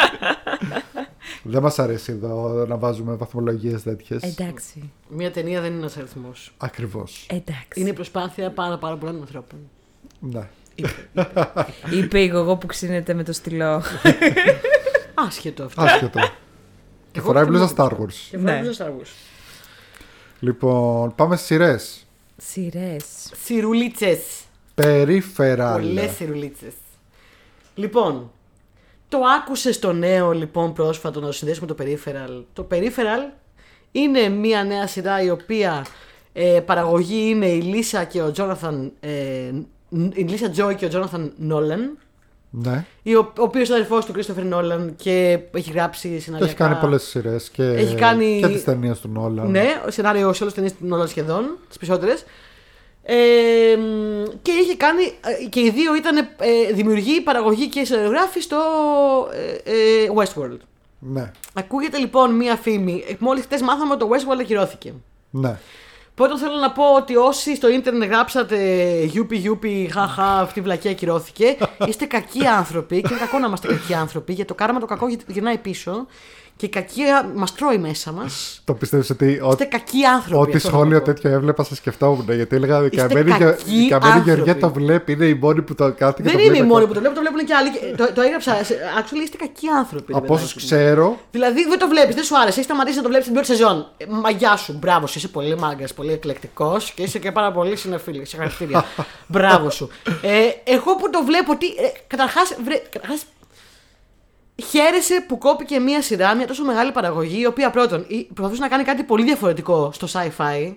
Δεν 1.42 1.62
μας 1.62 1.78
αρέσει 1.78 2.12
εδώ 2.12 2.64
να 2.68 2.76
βάζουμε 2.76 3.14
βαθμολογίες 3.14 3.82
τέτοιες. 3.82 4.22
Εντάξει. 4.22 4.90
Μια 5.08 5.30
ταινία 5.30 5.60
δεν 5.60 5.70
είναι 5.70 5.80
ένας 5.80 5.96
αριθμός. 5.96 6.54
Ακριβώς. 6.56 7.26
Εντάξει. 7.30 7.80
Είναι 7.80 7.88
η 7.88 7.92
προσπάθεια 7.92 8.50
πάρα, 8.50 8.78
πάρα 8.78 8.96
πολλών 8.96 9.20
ανθρώπων. 9.20 9.58
Ναι. 10.20 10.48
Είπε 11.90 12.20
η 12.20 12.26
γογό 12.26 12.56
που 12.56 12.66
ξύνεται 12.66 13.14
με 13.14 13.22
το 13.24 13.32
στυλό. 13.32 13.82
Άσχετο 15.26 15.64
αυτό. 15.64 15.82
Άσχετο. 15.82 16.20
και 17.12 17.18
Εγώ 17.18 17.26
φοράει 17.26 17.44
προτιμώ- 17.44 17.72
μπλούζα 17.74 17.90
Star 17.96 18.00
Wars. 18.02 18.14
Και 18.30 18.36
Ναι. 18.36 18.60
ναι. 18.60 18.70
Star 18.78 18.86
Wars. 18.86 19.10
Λοιπόν, 20.40 21.14
πάμε 21.14 21.36
στις 21.36 21.46
σειρές. 21.46 22.06
Σειρές. 22.36 23.04
Σιρουλίτσες. 23.44 24.18
Περίφερα. 24.74 25.72
Πολλές 25.72 26.10
σιρουλίτσες. 26.10 26.72
Λοιπόν, 27.74 28.30
το 29.12 29.18
άκουσες 29.40 29.74
στο 29.74 29.92
νέο 29.92 30.32
λοιπόν 30.32 30.72
πρόσφατο 30.72 31.20
να 31.20 31.26
το 31.26 31.32
συνδέσουμε 31.32 31.66
το 31.66 31.74
Peripheral. 31.82 32.42
Το 32.52 32.66
Peripheral 32.70 33.32
είναι 33.92 34.28
μια 34.28 34.64
νέα 34.64 34.86
σειρά 34.86 35.22
η 35.22 35.30
οποία 35.30 35.86
ε, 36.32 36.60
παραγωγή 36.66 37.28
είναι 37.28 37.46
η 37.46 37.60
Λίσα 37.60 38.04
και 38.04 38.22
ο 38.22 38.30
Τζόναθαν. 38.30 38.92
Ε, 39.00 39.10
η 40.14 40.22
Λίσα 40.22 40.50
Τζόι 40.50 40.74
και 40.74 40.84
ο 40.84 40.88
Τζόναθαν 40.88 41.32
Νόλαν. 41.36 41.98
Ναι. 42.50 42.84
Ο, 43.04 43.18
ο 43.18 43.32
οποίος 43.42 43.66
είναι 43.68 43.76
αδερφός 43.76 44.04
του 44.04 44.12
Κρίστοφερ 44.12 44.44
Νόλαν 44.44 44.94
και 44.96 45.38
έχει 45.54 45.70
γράψει 45.72 46.08
Και 46.08 46.20
σενάρια. 46.20 46.46
έχει 46.46 46.54
κάνει 46.56 46.74
πολλές 46.74 47.02
σειρές 47.02 47.50
και, 47.50 47.62
Έχει 47.62 47.94
κάνει- 47.94 48.40
και 48.40 48.48
τις 48.48 48.64
ταινίες 48.64 49.00
του 49.00 49.08
Νόλαν. 49.08 49.50
Ναι, 49.50 49.64
σενάριο 49.88 50.32
σε 50.32 50.42
όλες 50.42 50.54
τις 50.54 50.54
ταινίες 50.54 50.72
του 50.72 50.86
Νόλαν 50.86 51.08
σχεδόν, 51.08 51.56
τις 51.68 51.76
περισσότερες. 51.78 52.24
Ε, 53.04 53.76
μ, 53.76 54.22
και 54.42 54.52
είχε 54.52 54.76
κάνει. 54.76 55.02
ε, 55.42 55.44
και 55.48 55.60
οι 55.60 55.70
δύο 55.70 55.94
ήταν 55.94 56.16
ε, 56.16 56.72
δημιουργοί, 56.72 57.20
παραγωγοί 57.20 57.68
και 57.68 57.84
σενάριογράφοι 57.84 58.40
στο 58.40 58.58
ε, 59.64 59.70
ε, 59.72 60.06
Westworld. 60.16 60.58
Ναι. 60.98 61.30
Ακούγεται 61.54 61.98
λοιπόν 61.98 62.34
μία 62.34 62.56
φήμη. 62.56 63.04
Μόλις 63.18 63.44
χτες 63.44 63.62
μάθαμε 63.62 63.92
ότι 63.92 64.00
το 64.00 64.10
Westworld 64.12 64.40
ακυρώθηκε. 64.40 64.92
ναι. 65.30 65.58
Πρώτον 66.14 66.38
θέλω 66.38 66.56
να 66.56 66.70
πω 66.70 66.84
ότι 66.96 67.16
όσοι 67.16 67.56
στο 67.56 67.68
ίντερνετ 67.68 68.08
γράψατε 68.08 68.56
γιούπι 69.04 69.36
γιούπι, 69.36 69.90
χαχα, 69.92 70.40
αυτή 70.40 70.58
η 70.58 70.62
βλακία 70.62 70.90
ακυρώθηκε, 70.90 71.56
είστε 71.86 72.04
κακοί 72.04 72.46
άνθρωποι 72.46 73.00
και 73.00 73.08
είναι 73.10 73.18
κακό 73.20 73.38
να 73.38 73.46
είμαστε 73.46 73.66
κακοί 73.66 73.94
άνθρωποι 73.94 74.32
γιατί 74.32 74.48
το 74.48 74.54
κάρμα 74.54 74.80
το 74.80 74.86
κακό 74.86 75.06
γυρνάει 75.26 75.58
πίσω 75.58 76.06
και 76.56 76.66
η 76.66 76.70
κακία 76.70 77.30
μας 77.34 77.54
τρώει 77.54 77.78
μέσα 77.78 78.12
μας. 78.12 78.32
Το 78.64 78.74
πιστεύεις 78.74 79.10
ότι 79.10 79.40
ό, 79.42 79.48
Είστε 79.50 79.64
κακοί 79.64 80.04
άνθρωποι. 80.04 80.42
ό,τι 80.42 80.56
αυτό 80.56 80.68
σχόλιο 80.68 80.84
θέλω 80.88 80.94
να 80.94 81.00
πω. 81.00 81.12
τέτοιο 81.12 81.30
έβλεπα, 81.30 81.64
σε 81.64 81.74
σκεφτόμουν. 81.74 82.32
Γιατί 82.32 82.56
έλεγα 82.56 82.82
η 82.82 82.84
Είστε 82.92 82.96
καμένη, 82.96 83.30
Γε- 83.30 83.38
κακοί 83.38 83.74
η 83.84 83.88
καμένη 83.88 84.12
άνθρωποι. 84.12 84.30
Γεωργία 84.34 84.58
το 84.58 84.70
βλέπει. 84.72 85.12
Είναι 85.12 85.24
η 85.26 85.34
μόνη 85.34 85.62
που 85.62 85.74
το 85.74 85.92
κάθεται 85.92 86.22
και 86.22 86.28
Δεν 86.28 86.32
το 86.32 86.38
είναι 86.38 86.50
βλέπει. 86.50 86.66
οι 86.66 86.68
μόνοι 86.70 86.86
που 86.86 86.92
το 86.92 86.98
βλέπουν, 86.98 87.14
το 87.16 87.20
βλέπουν 87.20 87.44
και 87.46 87.54
άλλοι. 87.54 87.70
Και 87.70 87.78
Το, 87.96 88.12
το 88.14 88.20
έγραψα. 88.20 88.64
σε- 88.64 88.78
Actually, 89.00 89.22
είστε 89.22 89.36
κακοί 89.36 89.66
άνθρωποι. 89.68 90.12
ρε 90.12 90.18
Από 90.18 90.34
όσους 90.34 90.54
παιδάκι 90.54 90.74
μου. 90.74 90.80
ξέρω, 90.80 91.18
Δηλαδή 91.30 91.64
δεν 91.68 91.78
το 91.78 91.88
βλέπεις, 91.88 92.14
δεν 92.14 92.24
σου 92.24 92.36
άρεσε. 92.38 92.52
Έχεις 92.54 92.64
σταματήσει 92.64 92.96
να 92.96 93.02
το 93.02 93.08
βλέπεις 93.08 93.26
την 93.26 93.34
πρώτη 93.34 93.48
σεζόν. 93.48 93.86
Ε, 93.96 94.04
μαγιά 94.08 94.56
σου, 94.56 94.76
μπράβο 94.80 95.06
σου. 95.06 95.18
Είσαι 95.18 95.28
πολύ 95.28 95.58
μάγκας, 95.58 95.94
πολύ 95.94 96.12
εκλεκτικός 96.12 96.90
και 96.92 97.02
είσαι 97.02 97.18
και 97.18 97.32
πάρα 97.32 97.52
πολύ 97.52 97.76
συνεφίλη. 97.76 98.24
Συγχαρητήρια. 98.26 98.84
μπράβο 99.32 99.70
σου. 99.70 99.90
Ε, 100.22 100.72
εγώ 100.72 100.96
που 100.96 101.10
το 101.10 101.22
βλέπω, 101.24 101.56
τι. 101.56 101.66
Ε, 101.66 101.72
Καταρχάς, 102.06 102.54
καταρχάς, 104.56 104.70
χαίρεσαι 104.70 105.24
που 105.28 105.38
κόπηκε 105.38 105.78
μία 105.78 106.02
σειρά, 106.02 106.34
μια 106.34 106.46
τόσο 106.46 106.64
μεγάλη 106.64 106.92
παραγωγή, 106.92 107.40
η 107.40 107.46
οποία 107.46 107.70
πρώτον 107.70 108.04
ή- 108.08 108.24
προσπαθούσε 108.34 108.60
να 108.62 108.68
κάνει 108.68 108.84
κάτι 108.84 109.02
πολύ 109.02 109.24
διαφορετικό 109.24 109.90
στο 109.92 110.06
sci-fi. 110.12 110.74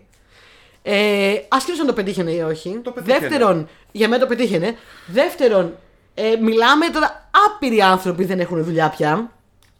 Ε, 0.88 1.34
Ασχέτω 1.47 1.82
αν 1.82 1.88
το 1.88 1.93
πετύχαινε 1.93 2.32
ή 2.32 2.39
όχι. 2.41 2.80
Το 2.84 2.91
πετύχαινε. 2.91 3.19
Δεύτερον, 3.19 3.67
για 3.91 4.07
μένα 4.07 4.21
το 4.21 4.28
πετύχαινε. 4.28 4.76
Δεύτερον, 5.07 5.76
ε, 6.13 6.36
μιλάμε 6.41 6.89
τώρα 6.89 7.30
άπειροι 7.47 7.82
άνθρωποι 7.82 8.26
δεν 8.26 8.39
έχουν 8.39 8.63
δουλειά 8.63 8.89
πια. 8.89 9.32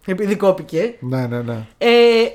Επειδή 0.06 0.36
κόπηκε. 0.36 0.96
ναι, 1.00 1.28
ναι, 1.28 1.42
ναι. 1.42 1.58
Ε, 1.78 2.26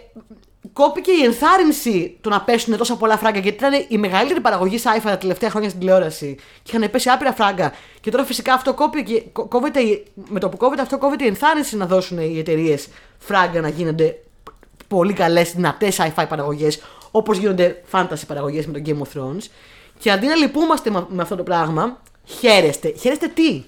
κόπηκε 0.72 1.10
η 1.10 1.24
ενθάρρυνση 1.24 2.16
του 2.20 2.28
να 2.28 2.40
πέσουν 2.40 2.76
τόσα 2.76 2.96
πολλά 2.96 3.16
φράγκα 3.16 3.38
γιατί 3.38 3.56
ήταν 3.56 3.84
η 3.88 3.98
μεγαλύτερη 3.98 4.40
παραγωγή 4.40 4.78
sci-fi 4.82 5.00
τα 5.04 5.18
τελευταία 5.18 5.50
χρόνια 5.50 5.68
στην 5.68 5.80
τηλεόραση 5.80 6.36
και 6.62 6.76
είχαν 6.76 6.90
πέσει 6.90 7.08
άπειρα 7.08 7.32
φράγκα. 7.32 7.72
Και 8.00 8.10
τώρα 8.10 8.24
φυσικά 8.24 8.52
αυτό 8.54 8.74
κόπηκε, 8.74 9.20
κο- 9.32 9.44
κόβεται, 9.46 9.80
η- 9.80 10.06
με 10.28 10.40
το 10.40 10.48
που 10.48 10.56
κόβεται 10.56 10.82
αυτό 10.82 10.98
κόβεται 10.98 11.24
η 11.24 11.26
ενθάρρυνση 11.26 11.76
να 11.76 11.86
δώσουν 11.86 12.18
οι 12.18 12.38
εταιρείες 12.38 12.88
φράγκα 13.18 13.60
να 13.60 13.68
γίνονται 13.68 14.18
πολύ 14.88 15.12
καλές, 15.12 15.52
δυνατές 15.52 15.98
sci-fi 16.00 16.24
παραγωγές 16.28 16.80
όπως 17.10 17.38
γίνονται 17.38 17.82
fantasy 17.92 18.22
παραγωγές 18.26 18.66
με 18.66 18.80
το 18.80 18.82
Game 18.86 18.98
of 19.06 19.20
Thrones. 19.20 19.44
Και 19.98 20.10
αντί 20.10 20.26
να 20.26 20.34
λυπούμαστε 20.34 20.90
με, 20.90 21.06
με 21.08 21.22
αυτό 21.22 21.36
το 21.36 21.42
πράγμα, 21.42 22.00
χαίρεστε. 22.24 22.94
Χαίρεστε 23.00 23.26
τι; 23.28 23.62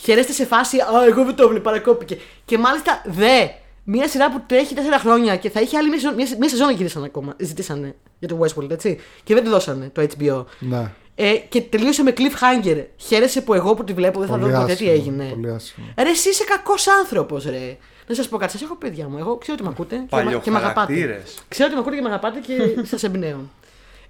Χαίρεστε 0.00 0.32
σε 0.32 0.44
φάση, 0.44 0.76
Α, 0.78 1.04
εγώ 1.08 1.24
δεν 1.24 1.34
το 1.34 1.42
έβλεπα, 1.42 1.62
παρακόπηκε. 1.62 2.18
Και 2.44 2.58
μάλιστα 2.58 3.02
δε. 3.06 3.46
Μια 3.90 4.08
σειρά 4.08 4.30
που 4.30 4.42
τρέχει 4.46 4.74
4 4.76 4.80
χρόνια 5.00 5.36
και 5.36 5.50
θα 5.50 5.60
είχε 5.60 5.76
άλλη 5.76 5.88
μια 5.88 5.98
σεζόν, 5.98 6.14
μια, 6.14 6.26
μια 6.38 6.48
σεζόν 6.48 6.70
γυρίσαν 6.70 7.04
ακόμα. 7.04 7.34
Ζητήσανε 7.38 7.94
για 8.18 8.28
το 8.28 8.38
Westworld, 8.40 8.70
έτσι. 8.70 8.98
Και 9.24 9.34
δεν 9.34 9.42
τη 9.42 9.48
δώσανε 9.48 9.88
το 9.92 10.02
HBO. 10.18 10.44
ναι. 10.58 10.90
Ε, 11.20 11.34
και 11.36 11.60
τελείωσε 11.60 12.02
με 12.02 12.12
cliffhanger. 12.16 12.84
Χαίρεσαι 12.96 13.40
που 13.40 13.54
εγώ 13.54 13.74
που 13.74 13.84
τη 13.84 13.92
βλέπω 13.92 14.18
δεν 14.18 14.28
θα 14.28 14.38
Πολύ 14.38 14.52
δω 14.52 14.60
ποτέ 14.60 14.74
τι 14.74 14.88
άσχημο, 14.88 14.92
έγινε. 14.92 15.24
πολύ 15.24 15.50
άσχημο. 15.50 15.86
Ρε, 15.96 16.08
εσύ 16.10 16.28
είσαι 16.28 16.44
κακός 16.44 16.88
άνθρωπος, 16.88 17.44
ρε. 17.44 17.76
Να 18.06 18.14
σας 18.14 18.28
πω 18.28 18.36
κάτι, 18.36 18.52
σας 18.52 18.62
έχω 18.62 18.74
παιδιά 18.76 19.08
μου. 19.08 19.18
Εγώ 19.18 19.36
ξέρω 19.36 19.54
ότι 19.60 19.62
με 19.62 19.68
ακούτε 19.72 19.96
και, 19.96 20.16
με- 20.16 20.40
και 20.42 20.50
με 20.50 20.56
αγαπάτε. 20.56 20.86
Παλιοχαρακτήρες. 20.86 21.38
Ξέρω 21.48 21.66
ότι 21.68 21.74
με 21.74 21.80
ακούτε 21.80 21.96
και 21.96 22.02
με 22.02 22.08
αγαπάτε 22.08 22.38
και 22.40 22.54
σας 22.92 23.02
εμπνέω. 23.02 23.40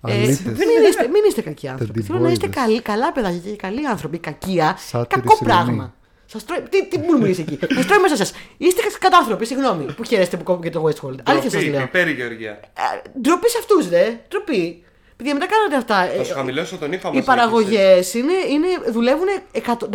Ε, 0.07 0.13
Αλήτες. 0.13 0.41
μην, 0.41 0.69
είστε, 0.89 1.03
μην 1.09 1.23
είστε 1.29 1.41
κακοί 1.43 1.69
άνθρωποι. 1.69 2.03
Θέλω 2.03 2.19
να 2.19 2.31
είστε 2.31 2.47
Τεντιμπόιδες. 2.47 2.83
καλοί, 2.83 2.83
καλά 2.83 3.13
παιδάκια 3.13 3.51
και 3.51 3.57
καλοί 3.57 3.87
άνθρωποι. 3.87 4.17
Η 4.17 4.19
Κακία, 4.19 4.77
Σάτυρη 4.79 5.21
κακό 5.21 5.37
σιρηνή. 5.37 5.55
πράγμα. 5.57 5.95
Σας 6.31 6.45
τρώει, 6.45 6.63
τι, 6.71 6.87
τι 6.89 6.99
μουρμουρείς 6.99 7.39
εκεί; 7.39 7.59
Σας 7.75 7.87
τρώει 7.87 7.99
μέσα 7.99 8.17
σας. 8.17 8.33
Είστε 8.57 8.83
κατάνθρωποι, 9.01 9.45
συγγνώμη, 9.47 9.93
που 9.93 10.05
χαίρεστε 10.05 10.37
που 10.37 10.43
κόβω 10.43 10.63
και 10.63 10.71
το 10.71 10.85
Westworld. 10.89 11.17
Αλήθεια 11.25 11.51
σας 11.51 11.61
Ντροπή, 11.61 11.69
λέω. 11.77 11.81
πιπέρι, 11.81 12.13
Γεωργία. 12.13 12.51
Ε, 12.51 13.19
Ντροπή 13.21 13.49
σε 13.49 13.59
αυτούς, 13.59 13.89
ρε. 13.89 14.21
Ντροπή. 14.29 14.83
Παιδιά, 15.19 15.35
μετά 15.35 15.47
κάνετε 15.47 15.77
αυτά. 15.77 15.95
Θα 16.15 16.21
Ε, 16.21 16.25
σου 16.25 16.35
χαμηλώσω 16.35 16.77
τον 16.77 16.93
ήχο 16.93 17.09
οι 17.09 17.11
άμα 17.17 17.23
παραγωγές 17.23 18.15
είναι, 18.15 18.33
είναι, 18.51 18.67
δουλεύουν 18.91 19.27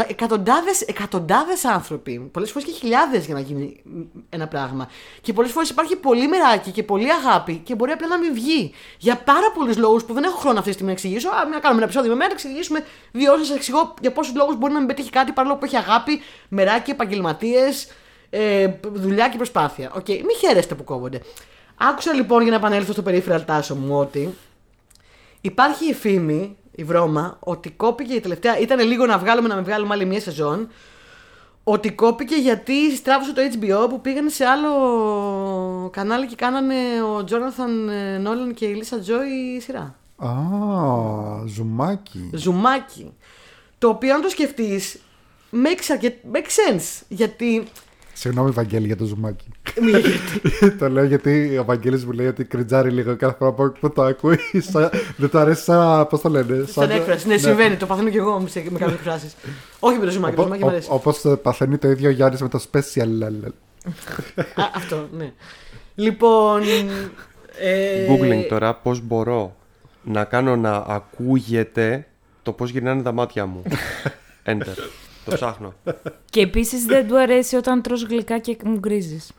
εκατοντάδες 0.07 0.81
εκατοντάδες 0.81 1.65
άνθρωποι. 1.65 2.19
Πολλές 2.31 2.51
φορές 2.51 2.67
και 2.67 2.73
χιλιάδες 2.73 3.25
για 3.25 3.33
να 3.33 3.39
γίνει 3.39 3.81
ένα 4.29 4.47
πράγμα. 4.47 4.89
Και 5.21 5.33
πολλές 5.33 5.51
φορές 5.51 5.69
υπάρχει 5.69 5.95
πολύ 5.95 6.27
μεράκι 6.27 6.71
και 6.71 6.83
πολύ 6.83 7.07
αγάπη 7.11 7.57
και 7.57 7.75
μπορεί 7.75 7.91
απλά 7.91 8.07
να 8.07 8.17
μην 8.17 8.33
βγει. 8.33 8.73
Για 8.97 9.15
πάρα 9.17 9.51
πολλούς 9.55 9.77
λόγους 9.77 10.03
που 10.03 10.13
δεν 10.13 10.23
έχω 10.23 10.37
χρόνο 10.37 10.57
αυτή 10.57 10.67
τη 10.69 10.73
στιγμή 10.73 10.91
να 10.93 10.97
εξηγήσω. 10.99 11.29
Α, 11.29 11.33
να 11.33 11.59
κάνουμε 11.59 11.81
ένα 11.81 11.83
επεισόδιο 11.83 12.09
με 12.09 12.15
μένα, 12.15 12.27
να 12.29 12.33
εξηγήσουμε 12.35 12.85
δύο 13.11 13.29
ώρες 13.31 13.41
να 13.41 13.47
σας 13.47 13.55
εξηγώ 13.55 13.93
για 14.01 14.11
πόσους 14.11 14.35
λόγους 14.35 14.55
μπορεί 14.57 14.73
να 14.73 14.79
μην 14.79 14.87
πετύχει 14.87 15.09
κάτι 15.09 15.31
παρόλο 15.31 15.55
που 15.55 15.65
έχει 15.65 15.77
αγάπη, 15.77 16.21
μεράκι, 16.49 16.91
επαγγελματίες, 16.91 17.87
ε, 18.29 18.67
δουλειά 18.93 19.29
και 19.29 19.37
προσπάθεια. 19.37 19.91
Οκ, 19.95 20.07
μην 20.07 20.35
χαίρεστε 20.39 20.75
που 20.75 20.83
κόβονται. 20.83 21.19
Άκουσα 21.77 22.13
λοιπόν 22.13 22.41
για 22.41 22.51
να 22.51 22.57
επανέλθω 22.57 22.91
στο 22.91 23.01
περίφεραλ 23.01 23.45
τάσο 23.45 23.75
μου 23.75 23.97
ότι 23.99 24.33
Υπάρχει 25.45 25.89
η 25.89 25.93
φήμη, 25.93 26.57
η 26.71 26.83
βρώμα, 26.83 27.37
ότι 27.39 27.71
κόπηκε 27.71 28.13
η 28.13 28.19
τελευταία. 28.19 28.59
ήταν 28.59 28.79
λίγο 28.79 29.05
να 29.05 29.17
βγάλουμε 29.17 29.47
να 29.47 29.55
με 29.55 29.61
βγάλουμε 29.61 29.93
άλλη 29.93 30.05
μία 30.05 30.19
σεζόν. 30.19 30.67
Ότι 31.63 31.91
κόπηκε 31.91 32.35
γιατί 32.35 32.95
στράβωσε 32.95 33.33
το 33.33 33.41
HBO 33.41 33.89
που 33.89 34.01
πήγανε 34.01 34.29
σε 34.29 34.45
άλλο 34.45 34.69
κανάλι 35.89 36.25
και 36.27 36.35
κάνανε 36.35 36.75
ο 37.15 37.23
Τζόναθαν 37.23 37.89
Νόλαν 38.21 38.53
και 38.53 38.65
η 38.65 38.73
Λίσα 38.73 38.99
Τζόι 38.99 39.59
σειρά. 39.59 39.95
Α, 40.17 40.29
ζουμάκι. 41.45 42.29
Ζουμάκι. 42.33 43.13
Το 43.77 43.87
οποίο 43.89 44.13
αν 44.15 44.21
το 44.21 44.29
σκεφτείς, 44.29 44.99
makes, 45.51 45.93
arke- 45.95 46.35
makes 46.35 46.71
sense. 46.71 47.01
Γιατί. 47.07 47.63
Συγγνώμη, 48.23 48.49
Βαγγέλη, 48.51 48.85
για 48.85 48.95
το 48.97 49.05
ζουμάκι. 49.05 49.45
Μη- 49.81 50.69
το 50.79 50.89
λέω 50.89 51.03
γιατί 51.03 51.57
ο 51.57 51.63
Βαγγέλης 51.63 52.05
μου 52.05 52.11
λέει 52.11 52.27
ότι 52.27 52.43
κριτζάρει 52.43 52.89
λίγο 52.89 53.15
κάθε 53.15 53.35
φορά 53.39 53.51
που- 53.51 53.73
που 53.79 53.91
το 53.91 54.01
ακούει. 54.03 54.39
σαν- 54.71 54.89
Δεν 55.17 55.29
του 55.29 55.37
αρέσει 55.37 55.63
σαν. 55.63 56.07
Πώς 56.07 56.21
το 56.21 56.29
λένε. 56.29 56.65
Σαν 56.67 56.89
έκφραση. 56.89 57.27
Ναι, 57.27 57.37
συμβαίνει. 57.37 57.75
Το 57.75 57.85
παθαίνω 57.85 58.09
κι 58.09 58.17
εγώ 58.17 58.39
με 58.39 58.49
σε- 58.49 58.63
με 58.69 58.77
κάποιες 58.79 58.97
εκφράσεις. 58.97 59.35
Όχι 59.79 59.97
με 59.97 60.05
το 60.05 60.11
ζουμάκι. 60.11 60.35
Το 60.35 60.41
ζουμάκι 60.41 60.63
μου 60.63 60.69
αρέσει. 60.69 60.87
Όπως 60.91 61.21
παθαίνει 61.41 61.77
το 61.77 61.87
ίδιο 61.89 62.09
ο 62.09 62.11
Γιάννης 62.11 62.41
με 62.41 62.47
το 62.49 62.63
special. 62.71 63.51
Α, 64.55 64.63
αυτό, 64.75 65.07
ναι. 65.17 65.31
Λοιπόν. 65.95 66.61
Ε, 67.59 68.07
Googling 68.09 68.45
τώρα 68.49 68.73
πώς 68.75 69.01
μπορώ 69.01 69.55
να 70.03 70.23
κάνω 70.23 70.55
να 70.55 70.71
ακούγεται 70.87 72.07
το 72.43 72.51
πώς 72.51 72.69
γυρνάνε 72.69 73.01
τα 73.01 73.11
μάτια 73.11 73.45
μου. 73.45 73.61
Enter. 74.45 74.77
Το 75.25 75.31
ψάχνω. 75.35 75.73
Και 76.29 76.41
επίσης 76.41 76.85
δεν 76.85 77.07
του 77.07 77.19
αρέσει 77.19 77.55
όταν 77.55 77.81
τρως 77.81 78.03
γλυκά 78.03 78.39
και 78.39 78.57
μου 78.63 78.77
γκρίζεις. 78.77 79.31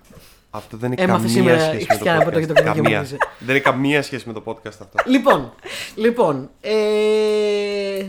Αυτό 0.51 0.77
δεν 0.77 0.93
έχει 0.93 1.03
Έμαθες 1.03 1.35
καμία 1.35 1.59
σήμερα 1.59 1.75
η 1.75 1.81
σχέση 1.81 1.81
με 1.81 1.87
το 1.87 1.95
Χριστιανά 1.95 2.19
από 2.23 2.31
το 2.31 2.37
podcast. 2.37 2.41
και 2.41 2.47
το 2.47 2.53
παιδί 2.53 2.67
καμία. 2.69 2.91
γεμίζει. 2.91 3.17
δεν 3.39 3.55
έχει 3.55 3.65
καμία 3.65 4.03
σχέση 4.03 4.25
με 4.27 4.33
το 4.33 4.43
podcast 4.47 4.67
αυτό. 4.67 4.91
Λοιπόν, 5.07 5.53
λοιπόν. 5.95 6.51
Ε, 6.61 8.07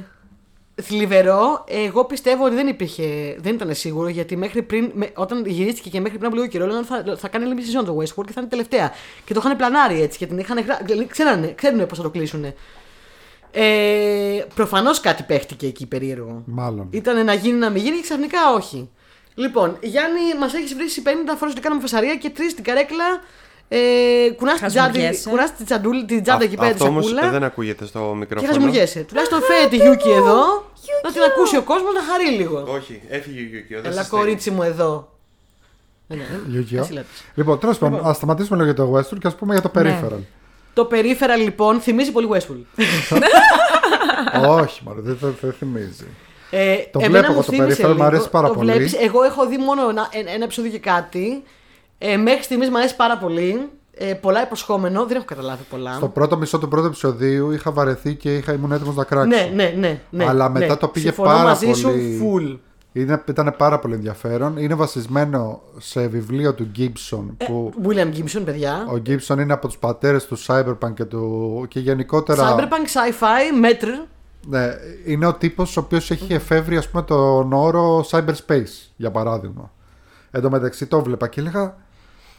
θλιβερό. 0.81 1.63
Εγώ 1.67 2.05
πιστεύω 2.05 2.45
ότι 2.45 2.55
δεν 2.55 2.67
υπήρχε. 2.67 3.35
Δεν 3.39 3.53
ήταν 3.53 3.75
σίγουρο 3.75 4.07
γιατί 4.07 4.35
μέχρι 4.35 4.61
πριν. 4.61 4.91
με- 4.93 5.11
όταν 5.15 5.45
γυρίστηκε 5.45 5.89
και 5.89 5.99
μέχρι 5.99 6.17
πριν 6.17 6.27
από 6.27 6.35
λίγο 6.35 6.47
καιρό, 6.47 6.65
λέγανε 6.65 6.85
θα, 6.85 7.03
θα 7.17 7.27
κάνει 7.27 7.45
άλλη 7.45 7.53
μια 7.53 7.63
σεζόν 7.65 7.85
το 7.85 7.97
Westworld 7.97 8.25
και 8.25 8.31
θα 8.33 8.39
είναι 8.41 8.49
τελευταία. 8.49 8.91
Και 9.25 9.33
το 9.33 9.41
είχαν 9.43 9.57
πλανάρει 9.57 10.01
έτσι 10.01 10.17
και 10.17 10.25
την 10.27 10.37
είχαν 10.37 10.59
γρα... 10.59 10.79
Ξέρανε, 11.07 11.53
ξέρουν 11.55 11.85
πώς 11.85 11.97
θα 11.97 12.03
το 12.03 12.09
κλείσουν. 12.09 12.45
Ε, 13.57 14.43
Προφανώς 14.55 14.99
κάτι 14.99 15.23
παίχτηκε 15.23 15.65
εκεί 15.67 15.85
περίεργο. 15.85 16.43
Μάλλον. 16.45 16.87
Ήταν 16.91 17.25
να 17.25 17.33
γίνει 17.33 17.57
να 17.57 17.69
μην 17.69 17.83
γίνει 17.83 17.95
και 17.95 18.01
ξαφνικά 18.01 18.37
όχι. 18.55 18.89
Λοιπόν, 19.35 19.77
Γιάννη, 19.81 20.19
μας 20.39 20.53
έχεις 20.53 20.73
βρει 20.75 20.85
50 21.03 21.35
φορές 21.37 21.53
ότι 21.53 21.61
κάναμε 21.61 21.81
φασαρία 21.81 22.15
και 22.15 22.29
τρεις 22.29 22.51
στην 22.51 22.63
καρέκλα. 22.63 23.05
Ε, 23.67 23.77
κουνάς 24.37 24.59
την 24.59 24.67
τσάντα, 24.67 24.87
Χασμουριέσαι. 24.87 25.29
κουνάς 25.29 25.55
την 25.55 25.65
τσαντούλη- 25.65 26.05
την 26.07 26.23
τσάντα 26.23 26.43
εκεί 26.43 26.55
πέρα 26.55 26.67
τη 26.67 26.73
αυτό 26.73 26.85
όμως 26.87 27.05
σακούλα 27.05 27.29
δεν 27.31 27.43
ακούγεται 27.43 27.85
στο 27.85 27.99
και 28.11 28.17
μικρόφωνο. 28.17 28.51
χασμουριέσαι. 28.53 28.99
Τουλάχιστον 28.99 29.41
φέρε 29.41 29.67
τη 29.67 29.75
Γιούκι 29.75 30.09
εδώ, 30.09 30.37
να 31.03 31.11
την 31.11 31.21
ακούσει 31.21 31.57
ο 31.57 31.61
κόσμος 31.63 31.93
να 31.93 32.01
χαρεί 32.03 32.29
λίγο. 32.37 32.65
Όχι, 32.69 33.01
έφυγε 33.09 33.39
η 33.39 33.43
Γιούκιο. 33.43 33.81
δεν 33.81 33.91
Έλα, 33.91 34.01
σε 34.01 34.07
στέλνει. 34.07 34.25
κορίτσι 34.25 34.51
μου 34.51 34.63
εδώ. 34.63 35.09
Ε, 36.07 36.15
ναι, 36.15 36.21
ε, 36.23 36.59
Yu-Gi-Oh. 36.59 36.79
εσύ 36.81 36.91
λέτε. 36.93 37.05
Λοιπόν, 37.35 37.59
τέλος 37.59 37.77
πάντων, 37.77 37.99
ας 38.03 38.15
σταματήσουμε 38.15 38.63
λίγο 38.63 38.71
για 38.73 38.83
το 38.85 38.93
Westworld 38.97 39.19
και 39.19 39.27
ας 39.27 39.35
πούμε 39.35 39.53
για 39.53 39.69
το 39.69 39.79
Ναι. 39.81 39.99
Peripheral. 40.01 40.19
Το 40.75 40.85
περίφερα 40.85 41.35
λοιπόν 41.35 41.79
θυμίζει 41.79 42.11
πολύ 42.11 42.27
Westworld. 42.31 42.83
Όχι, 44.49 44.81
μάλλον 44.85 45.03
δεν, 45.03 45.17
δεν, 45.21 45.35
δεν 45.41 45.51
θυμίζει. 45.53 46.05
Ε, 46.49 46.75
Το 46.91 46.99
εμένα 47.03 47.09
βλέπω 47.11 47.27
μου 47.27 47.33
εγώ 47.33 47.43
το 47.45 47.51
θύμισε 47.51 47.81
Peripheral, 47.81 47.87
μου 47.87 47.93
λίγο. 47.93 48.05
αρέσει 48.05 48.29
πάρα 48.29 48.47
το 48.47 48.53
πολύ. 48.53 48.71
Βλέπεις, 48.71 48.93
εγώ 48.93 49.23
έχω 49.23 49.47
δει 49.47 49.57
μόνο 49.57 49.89
ένα, 49.89 50.07
ένα, 50.11 50.31
ένα 50.31 50.43
επεισόδιο 50.43 50.71
και 50.71 50.79
κάτι. 50.79 51.43
Ε, 51.97 52.17
μέχρι 52.17 52.43
στιγμής 52.43 52.69
μου 52.69 52.77
αρέσει 52.77 52.95
πάρα 52.95 53.17
πολύ. 53.17 53.69
Ε, 53.97 54.13
πολλά 54.13 54.41
υποσχόμενο, 54.41 55.05
δεν 55.05 55.15
έχω 55.15 55.25
καταλάβει 55.25 55.63
πολλά. 55.69 55.93
Στο 55.93 56.07
πρώτο 56.07 56.37
μισό 56.37 56.59
του 56.59 56.67
πρώτου 56.67 56.85
επεισοδίου 56.85 57.51
είχα 57.51 57.71
βαρεθεί 57.71 58.15
και 58.15 58.35
είχα, 58.35 58.53
ήμουν 58.53 58.71
έτοιμος 58.71 58.95
να 58.95 59.03
κράξω. 59.03 59.27
Ναι, 59.27 59.51
ναι, 59.53 59.73
ναι, 59.77 59.99
ναι. 60.09 60.25
Αλλά 60.25 60.49
μετά 60.49 60.65
ναι. 60.65 60.75
το 60.75 60.87
πήγε 60.87 61.05
Συμφωνώ 61.05 61.29
πάρα 61.29 61.43
μαζί 61.43 61.65
πολύ. 61.65 61.77
σου, 61.77 61.91
full. 62.21 62.57
Είναι, 62.97 63.23
ήταν 63.29 63.53
πάρα 63.57 63.79
πολύ 63.79 63.93
ενδιαφέρον. 63.93 64.57
Είναι 64.57 64.73
βασισμένο 64.73 65.61
σε 65.77 66.07
βιβλίο 66.07 66.53
του 66.53 66.71
Gibson 66.77 67.23
που 67.45 67.73
William 67.87 68.13
Gibson, 68.15 68.41
παιδιά. 68.45 68.85
ο 68.89 69.01
Gibson 69.05 69.37
είναι 69.39 69.53
από 69.53 69.67
τους 69.67 69.77
πατέρες 69.77 70.25
του 70.25 70.37
Cyberpunk 70.45 70.93
και, 70.93 71.05
του, 71.05 71.65
και 71.67 71.79
γενικότερα 71.79 72.55
Cyberpunk, 72.55 72.63
sci-fi, 73.19 73.65
metr. 73.65 74.07
ναι, 74.47 74.67
είναι 75.05 75.25
ο 75.25 75.33
τύπος 75.33 75.77
ο 75.77 75.79
οποίος 75.79 76.11
έχει 76.11 76.33
εφεύρει 76.33 76.77
ας 76.77 76.89
πούμε 76.89 77.03
τον 77.03 77.53
όρο 77.53 78.05
cyberspace 78.11 78.89
για 78.95 79.11
παράδειγμα. 79.11 79.71
Εν 80.31 80.41
τω 80.41 80.49
μεταξύ 80.49 80.85
το 80.85 81.01
βλέπα 81.01 81.27
και 81.27 81.39
έλεγα 81.39 81.75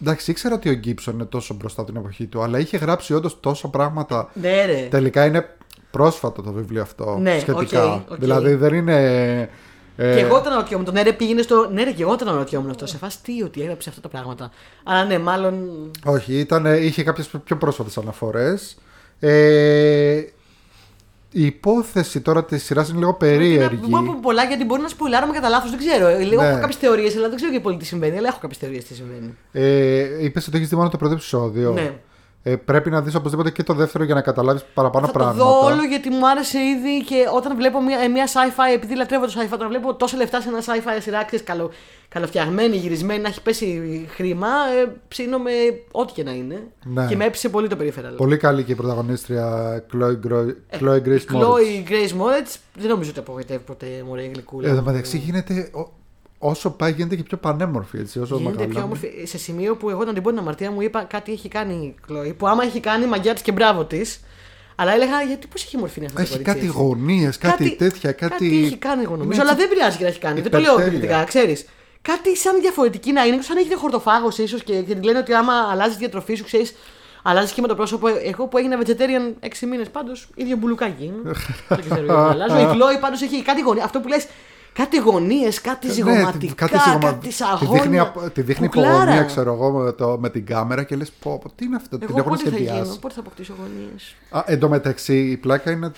εντάξει 0.01 0.31
ήξερα 0.31 0.55
ότι 0.55 0.69
ο 0.71 0.81
Gibson 0.85 1.13
είναι 1.13 1.25
τόσο 1.25 1.55
μπροστά 1.55 1.85
την 1.85 1.97
εποχή 1.97 2.27
του 2.27 2.43
αλλά 2.43 2.59
είχε 2.59 2.77
γράψει 2.77 3.15
όντως 3.15 3.41
τόσα 3.41 3.69
πράγματα 3.69 4.29
Ναι, 4.35 4.65
ρε. 4.67 4.87
Τελικά 4.91 5.25
είναι 5.25 5.57
πρόσφατο 5.91 6.43
το 6.43 6.53
βιβλίο 6.53 6.83
αυτό 6.83 7.19
Ναι, 7.21 7.39
σχετικά. 7.39 7.95
οκ, 7.95 8.11
οκ. 8.11 8.19
Δηλαδή 8.19 8.55
δεν 8.55 8.75
είναι. 8.75 9.49
Ε, 9.97 10.15
Και 10.15 10.21
εγώ 10.21 10.37
όταν 10.37 10.53
αναρωτιόμουν, 10.53 10.87
το 10.87 10.93
ναι, 10.93 11.03
ρε 11.03 11.13
πήγαινε 11.13 11.43
στο. 11.43 11.69
Ναι, 11.73 11.85
ρε, 11.85 11.91
και 11.93 12.03
εγώ 12.03 12.13
όταν 12.13 12.29
αναρωτιόμουν 12.29 12.71
αυτό. 12.71 12.87
Σε 12.87 12.97
φάση 12.97 13.23
τι, 13.23 13.43
ότι 13.43 13.63
έγραψε 13.63 13.89
αυτά 13.89 14.01
τα 14.01 14.09
πράγματα. 14.09 14.51
Αλλά 14.85 15.05
ναι, 15.05 15.19
μάλλον. 15.19 15.71
Όχι, 16.05 16.35
ήταν, 16.39 16.67
είχε 16.67 17.03
κάποιες 17.03 17.31
πιο 17.45 17.57
πρόσφατες 17.57 17.99
αναφορές. 17.99 18.77
Ε, 19.21 20.23
η 21.31 21.45
υπόθεση 21.45 22.21
τώρα 22.21 22.45
της 22.45 22.65
σειράς 22.65 22.89
είναι 22.89 22.99
λίγο 22.99 23.15
περίεργη. 23.15 23.77
Δεν 23.81 23.89
μπορώ 23.89 24.03
να 24.03 24.13
πω 24.13 24.19
πολλά 24.23 24.45
γιατί 24.45 24.65
μπορεί 24.65 24.83
να 24.83 24.89
σποϊλάρουμε 24.89 25.33
κατά 25.33 25.49
λάθος, 25.49 25.71
δεν 25.71 25.79
ξέρω. 25.79 26.07
Ε, 26.07 26.23
Λίγο 26.23 26.43
Ναι. 26.43 26.49
έχω 26.49 26.61
κάποιες 26.61 26.77
θεωρίες, 26.77 27.17
αλλά 27.17 27.29
δεν 27.29 27.37
ξέρω 27.37 27.53
και 27.53 27.61
πολύ 27.61 27.77
τι 27.77 27.85
συμβαίνει. 27.85 28.17
Αλλά 28.17 28.29
έχω 28.29 28.39
κάποιες 28.41 28.59
θεωρίες 28.59 28.85
τι 28.85 28.95
συμβαίνει. 28.95 29.35
Ε, 29.53 30.25
είπες 30.25 30.47
ότι 30.47 30.57
έχεις 30.57 30.69
δει 30.69 30.77
μόνο 30.77 30.89
το 30.89 30.97
πρώτο 30.97 31.13
επεισόδιο. 31.15 31.73
Ναι. 31.73 31.93
Ε, 32.49 32.57
πρέπει 32.57 32.91
να 32.91 33.03
δεις 33.03 33.15
οπωσδήποτε 33.15 33.51
και 33.51 33.63
το 33.63 33.75
δεύτερο 33.75 34.05
για 34.05 34.15
να 34.15 34.21
καταλάβεις 34.21 34.65
παραπάνω 34.75 35.07
θα 35.07 35.13
το 35.13 35.19
πράγματα. 35.19 35.45
δω 35.45 35.65
όλο 35.67 35.83
γιατί 35.85 36.09
μου 36.11 36.29
άρεσε 36.29 36.59
ήδη 36.59 37.05
και 37.05 37.25
όταν 37.35 37.57
βλέπω 37.57 37.83
μια, 37.83 37.99
ε, 37.99 38.09
μια 38.09 38.27
sci-fi, 38.27 38.75
επειδή 38.75 38.97
λατρεύω 38.97 39.27
το 39.27 39.33
sci-fi, 39.37 39.53
όταν 39.53 39.69
βλέπω 39.69 39.95
τόσα 39.95 40.17
λεφτά 40.17 40.41
σε 40.41 40.49
ένα 40.49 40.59
sci-fi 40.61 41.01
σειρά, 41.01 41.25
ξέρεις, 41.25 41.45
καλο, 41.45 41.71
καλοφτιαγμένη, 42.09 42.77
γυρισμένη, 42.77 43.21
να 43.21 43.29
έχει 43.29 43.43
πέσει 43.43 43.81
χρήμα, 44.11 44.49
ε, 44.83 44.93
ψήνομαι 45.09 45.51
ό,τι 45.91 46.13
και 46.13 46.23
να 46.23 46.31
είναι. 46.33 46.63
Ναι. 46.85 47.07
Και 47.07 47.17
με 47.17 47.25
έπεισε 47.25 47.49
πολύ 47.49 47.69
το 47.69 47.77
περίφερα. 47.77 48.09
Πολύ 48.17 48.37
καλή 48.37 48.63
και 48.65 48.73
η 48.73 48.75
πρωταγωνίστρια 48.75 49.77
Chloe, 49.93 50.17
Gro- 50.29 50.55
Chloe 50.81 51.03
Grace 51.07 51.27
Moretz. 51.33 51.41
Chloe 51.41 51.89
Grace 51.91 52.13
Moretz 52.21 52.57
δεν 52.75 52.89
νομίζω 52.89 53.11
ότι 53.11 53.19
απογοητεύει 53.19 53.63
ποτέ 53.65 53.87
μωρέ 54.07 54.23
γλυκούλα. 54.23 54.69
Ε, 54.69 54.71
Εν 54.71 54.77
τω 54.77 54.83
μεταξύ 54.83 55.17
γίνεται, 55.19 55.71
ο- 55.75 55.93
όσο 56.39 56.71
πάει 56.71 56.93
γίνεται 56.93 57.17
και 57.17 57.23
πιο 57.23 57.37
πανέμορφη 57.37 57.99
έτσι, 57.99 58.19
όσο 58.21 58.37
Γίνεται 58.37 58.57
πιο 58.57 58.67
μεγαλώνει. 58.67 58.85
όμορφη. 58.85 59.27
Σε 59.27 59.39
σημείο 59.39 59.77
που 59.77 59.91
εγώ 59.91 60.01
όταν 60.01 60.15
την 60.15 60.23
πω 60.23 60.29
την 60.31 60.39
αμαρτία 60.39 60.71
μου 60.71 60.81
είπα 60.81 61.03
κάτι 61.03 61.33
έχει 61.33 61.49
κάνει 61.49 61.75
η 61.75 61.95
Chloe. 62.09 62.35
Που 62.37 62.47
άμα 62.49 62.65
έχει 62.65 62.81
κάνει 62.81 63.07
μαγιά 63.07 63.33
της 63.33 63.43
και 63.43 63.53
μπράβο 63.53 63.85
της. 63.85 64.21
Αλλά 64.79 64.93
έλεγα 64.93 65.23
γιατί 65.23 65.47
πώς 65.47 65.63
έχει 65.65 65.77
μορφή 65.77 65.99
είναι 65.99 66.07
αυτό 66.07 66.19
το 66.19 66.23
Έχει 66.23 66.33
κορίτσι 66.33 66.53
κάτι 66.55 66.67
έτσι. 66.67 66.79
γωνίες, 66.79 67.39
κάτι, 67.39 67.77
τέτοια, 67.77 68.13
κάτι. 68.13 68.33
Κάτι 68.33 68.65
έχει 68.65 68.77
κάνει 68.77 69.03
εγώ 69.03 69.17
νομίζω. 69.17 69.33
Είναι 69.33 69.41
Αλλά 69.41 69.51
έτσι 69.51 69.67
δεν 69.67 69.77
πειράζει 69.77 69.97
και 69.97 70.03
να 70.03 70.09
έχει 70.09 70.19
κάνει. 70.19 70.41
Δεν 70.41 70.51
το 70.51 70.59
λέω 70.59 70.73
υπερτέλεια. 70.73 70.99
κριτικά, 70.99 71.25
ξέρεις. 71.25 71.67
Κάτι 72.03 72.37
σαν 72.37 72.61
διαφορετική 72.61 73.13
να 73.13 73.25
είναι, 73.25 73.43
σαν 73.43 73.55
να 73.55 73.61
έχετε 73.61 73.75
χορτοφάγος 73.77 74.39
ίσως 74.39 74.63
και, 74.63 74.83
και 74.83 74.95
λένε 75.03 75.19
ότι 75.19 75.33
άμα 75.35 75.53
αλλάζεις 75.71 75.93
τη 75.93 75.99
διατροφή 75.99 76.35
σου, 76.35 76.45
ξέρεις, 76.45 76.75
αλλάζεις 77.23 77.53
και 77.53 77.61
με 77.61 77.69
το 77.69 77.75
πρόσωπο. 77.75 78.07
Εγώ 78.25 78.47
που 78.47 78.59
έγινα 78.59 78.79
vegetarian 78.85 79.47
6 79.47 79.67
μήνες 79.69 79.89
πάντως, 79.89 80.29
ίδιο 80.35 80.57
μπουλουκάκι 80.57 81.05
είμαι. 81.05 81.33
δεν 81.69 81.81
ξέρω 81.91 82.05
γιατί 82.05 82.13
αλλάζω. 82.13 82.59
Η 82.59 82.67
Chloe 82.73 83.01
πάντως 83.01 83.23
έχει 83.23 83.43
κάτι 83.43 83.61
γωνία. 83.61 83.85
Αυτό 83.85 84.01
που 84.01 84.09
λες, 84.09 84.27
κάτι 84.77 84.99
γωνίες, 84.99 85.61
κάτι 85.61 85.87
Ναι, 85.87 85.93
ζυγωματικά, 85.93 86.69
κάτι 86.69 86.83
ζυγωμα- 86.89 87.11
κάτι 87.11 87.27
Της 87.27 87.37
σαγόνια. 87.37 87.81
δείχνει, 87.83 87.99
απ- 87.99 88.31
τη 88.31 88.43
δείχνει 88.43 88.67
Κουκλάρα. 88.67 88.95
υπογωνία, 88.95 89.23
ξέρω 89.23 89.53
εγώ, 89.53 89.71
με, 89.71 89.93
το, 89.93 90.17
με 90.21 90.31
την 90.31 90.47
κάμερα 90.47 90.83
και 90.83 90.97
λες: 90.97 91.11
Πω, 91.11 91.39
πω, 91.43 91.51
τι 91.55 91.65
είναι 91.65 91.77
αυτό, 91.77 91.99
την 91.99 92.07
Εγώ 92.11 92.19
έχουν 92.19 92.31
πότε 92.31 92.51
θα 92.51 92.57
γίνω, 92.57 92.71
σχεδιάσει. 92.75 92.99
πότε 92.99 93.15
θα 93.15 93.21
αποκτήσω 93.21 93.55
γωνίες. 93.61 94.15
Α, 94.31 94.43
εν 94.47 94.59
τω 94.59 94.69
μεταξύ, 94.69 95.17
η 95.19 95.37
πλάκα 95.37 95.71
είναι. 95.71 95.93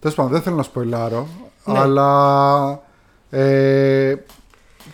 Τέλος 0.00 0.16
πάντων, 0.16 0.32
δεν 0.32 0.42
θέλω 0.42 0.56
να 0.56 0.62
σποϊλάρω, 0.62 1.28
Ναι. 1.64 1.78
αλλά. 1.78 2.82
Ε, 3.30 4.14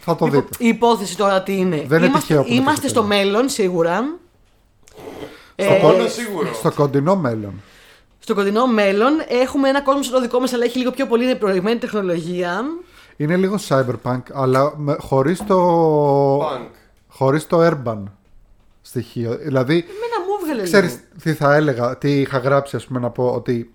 θα 0.01 0.17
το 0.17 0.27
δείτε. 0.27 0.49
Η 0.59 0.67
υπόθεση 0.69 1.17
τώρα 1.17 1.43
τι 1.43 1.57
είναι; 1.57 1.85
Δεν 1.87 1.99
είναι 1.99 2.07
είμαστε 2.07 2.19
τυχαίο 2.27 2.43
που 2.43 2.49
το 2.49 2.55
είμαστε 2.55 2.81
θες 2.81 2.91
στο 2.91 3.01
αυτό. 3.01 3.15
μέλλον 3.15 3.49
σίγουρα. 3.49 4.05
Στο 5.57 5.73
Ε, 5.73 5.79
κοντινό- 5.83 6.09
σίγουρο. 6.09 6.55
Στο 6.55 6.73
κοντινό 6.73 7.17
μέλλον. 7.17 7.63
Στο 8.25 8.35
κοντινό 8.35 8.67
μέλλον 8.67 9.13
έχουμε 9.29 9.69
ένα 9.69 9.83
κόσμο 9.83 10.03
σαν 10.03 10.13
το 10.13 10.21
δικό 10.21 10.41
μας, 10.41 10.53
αλλά 10.53 10.65
έχει 10.65 10.79
λίγο 10.79 10.91
πιο 10.91 11.07
πολύ 11.07 11.37
προηγμένη 11.37 11.79
τεχνολογία. 11.79 12.63
Είναι 13.17 13.37
λίγο 13.37 13.59
cyberpunk, 13.69 14.23
αλλά 14.33 14.73
με, 14.77 14.97
χωρίς 15.01 15.45
το. 15.47 16.39
Punk. 16.41 16.67
Χωρίς 17.09 17.47
το 17.47 17.67
urban 17.67 18.03
στοιχείο. 18.83 19.37
Δηλαδή, 19.43 19.75
Εμένα 19.75 20.21
μου 20.27 20.35
έβγαλε 20.41 20.63
ήθελε 20.63 20.63
Ξέρεις 20.63 20.91
λίγο. 20.91 21.05
τι 21.23 21.33
θα 21.33 21.55
έλεγα, 21.55 21.99
τι 21.99 22.21
είχα 22.21 22.39
γράψει 22.39 22.77
ας 22.77 22.85
πούμε 22.87 23.01
να 23.01 23.11
πω 23.11 23.31
ότι 23.35 23.73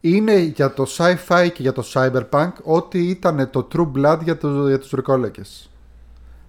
είναι 0.00 0.36
για 0.38 0.72
το 0.72 0.86
sci-fi 0.96 1.48
και 1.52 1.62
για 1.62 1.72
το 1.72 1.84
cyberpunk 1.92 2.50
ό,τι 2.62 2.98
ήταν 3.08 3.48
το 3.50 3.68
true 3.76 3.90
blood 3.98 4.18
για, 4.22 4.36
το, 4.36 4.68
για 4.68 4.78
τους 4.78 4.90
ρικόλεκες. 4.90 5.70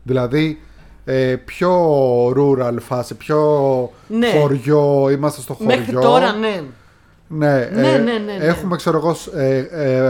Δηλαδή 0.04 0.62
ε, 1.06 1.36
πιο 1.36 1.74
rural 2.30 2.76
φάση, 2.80 3.16
πιο 3.16 3.40
Ναι. 4.08 4.30
χωριό, 4.40 5.10
είμαστε 5.12 5.42
στο 5.42 5.54
χωριό. 5.54 5.78
Μέχρι 5.78 5.94
τώρα, 5.94 6.32
ναι. 6.32 6.64
Ναι, 7.28 7.70
Ναι, 7.74 7.92
ε, 7.94 7.98
ναι, 7.98 8.12
ναι, 8.12 8.18
ναι. 8.18 8.34
Έχουμε 8.46 8.76
ξέρω 8.76 8.98
εγώ 8.98 9.14
σ- 9.14 9.34
ε, 9.34 9.58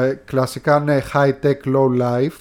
ε, 0.09 0.13
κλασικά 0.26 0.80
ναι, 0.80 1.01
high 1.13 1.34
tech 1.43 1.76
low 1.76 2.01
life 2.01 2.38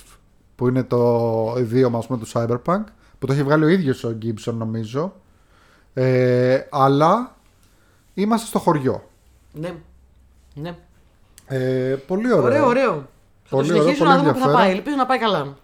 που 0.57 0.69
είναι 0.69 0.83
το 0.83 1.55
ιδίωμα 1.59 1.99
ας 1.99 2.07
πούμε, 2.07 2.19
του 2.19 2.29
cyberpunk 2.33 2.85
που 3.19 3.27
το 3.27 3.33
έχει 3.33 3.43
βγάλει 3.43 3.65
ο 3.65 3.69
ίδιος 3.69 4.05
ο 4.05 4.19
Gibson 4.23 4.53
νομίζω 4.53 5.15
ε, 5.95 6.61
αλλά 6.71 7.37
είμαστε 8.15 8.47
στο 8.47 8.59
χωριό 8.59 9.09
Ναι. 9.53 9.75
ναι. 10.55 10.77
ε, 11.47 11.97
πολύ 12.07 12.33
ωραίο 12.33 12.45
Ωραίο, 12.45 12.67
ωραίο. 12.67 12.93
Θα 12.93 13.03
το 13.51 13.57
Πολύ 13.57 13.71
ωραίο, 13.71 13.83
συνεχίσω 13.83 14.05
πολύ 14.05 14.17
να 14.17 14.23
δούμε 14.23 14.33
που 14.33 14.39
θα 14.39 14.45
ενδιαφέρον. 14.45 14.67
πάει. 14.67 14.77
Ελπίζω 14.77 14.97
να 14.97 15.07
πάει 15.07 15.19
καλά. 15.19 15.57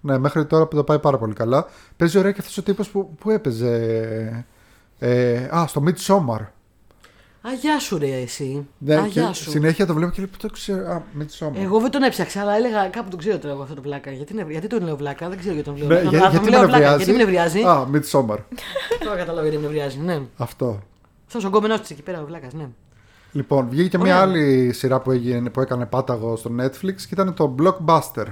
ναι, 0.00 0.18
μέχρι 0.18 0.46
τώρα 0.46 0.66
που 0.66 0.76
το 0.76 0.84
πάει 0.84 0.98
πάρα 0.98 1.18
πολύ 1.18 1.34
καλά 1.34 1.66
παίζει 1.96 2.18
ωραία 2.18 2.32
και 2.32 2.40
αυτός 2.40 2.58
ο 2.58 2.62
τύπος 2.62 2.88
που, 2.90 3.14
που 3.14 3.30
έπαιζε 3.30 4.46
ε, 4.98 5.48
α, 5.56 5.66
στο 5.66 5.82
Midsommar 5.86 6.40
Α, 7.42 7.52
γεια 7.52 7.78
σου 7.78 7.98
ρε 7.98 8.06
εσύ. 8.20 8.66
ναι, 8.78 8.94
Α, 8.96 9.02
και 9.02 9.08
γεια 9.20 9.32
σου. 9.32 9.50
συνέχεια 9.50 9.86
το 9.86 9.94
βλέπω 9.94 10.10
και 10.12 10.20
λέω 10.20 10.30
που 10.30 10.36
το 10.38 10.48
ξέρω; 10.50 10.90
Α, 10.92 11.02
Midsommar 11.18 11.54
Εγώ 11.62 11.80
δεν 11.80 11.90
τον 11.90 12.02
έψαξα, 12.02 12.40
αλλά 12.40 12.56
έλεγα 12.56 12.88
κάπου 12.88 13.10
τον 13.10 13.18
ξέρω 13.18 13.38
τώρα 13.38 13.54
εγώ 13.54 13.62
αυτό 13.62 13.74
το 13.74 13.82
βλάκα. 13.82 14.10
Γιατί, 14.10 14.34
νευ- 14.34 14.50
γιατί 14.50 14.66
τον 14.66 14.82
λέω 14.84 14.96
βλάκα, 14.96 15.28
δεν 15.28 15.38
ξέρω 15.38 15.54
γιατί 15.54 15.68
τον 15.70 15.78
λέω. 15.78 15.88
ναι, 15.88 16.00
Τον- 16.02 16.08
για- 16.08 16.18
α, 16.18 16.22
τον 16.22 16.30
γιατί 16.30 16.50
λέω 16.50 16.60
με 16.60 16.66
βλάκα, 16.66 16.78
νευριάζει; 16.90 17.04
Γιατί 17.04 17.18
με 17.18 17.24
νευριάζει; 17.24 17.62
α, 17.62 17.86
Midsommar 17.92 18.38
Τώρα 19.04 19.16
κατάλαβα 19.16 19.42
γιατί 19.42 19.56
με 19.56 19.62
νευριάζει. 19.62 19.98
Ναι. 19.98 20.20
αυτό 20.36 20.78
Αυτό 21.26 21.38
ο 21.46 21.50
γκόμενό 21.50 21.78
της 21.80 21.90
εκεί 21.90 22.02
πέρα, 22.02 22.20
ο 22.22 22.24
βλάκας, 22.24 22.52
ναι. 22.52 22.68
Λοιπόν, 23.32 23.68
βγήκε 23.70 23.88
και 23.88 23.96
Ωραία. 24.00 24.12
μια 24.14 24.22
άλλη 24.22 24.72
σειρά 24.72 25.00
που, 25.00 25.10
έγινε, 25.10 25.50
που 25.50 25.60
έκανε 25.60 25.86
πάταγο 25.86 26.36
στο 26.36 26.50
Netflix 26.60 26.94
και 26.94 27.08
ήταν 27.10 27.34
το 27.34 27.54
Blockbuster. 27.58 28.26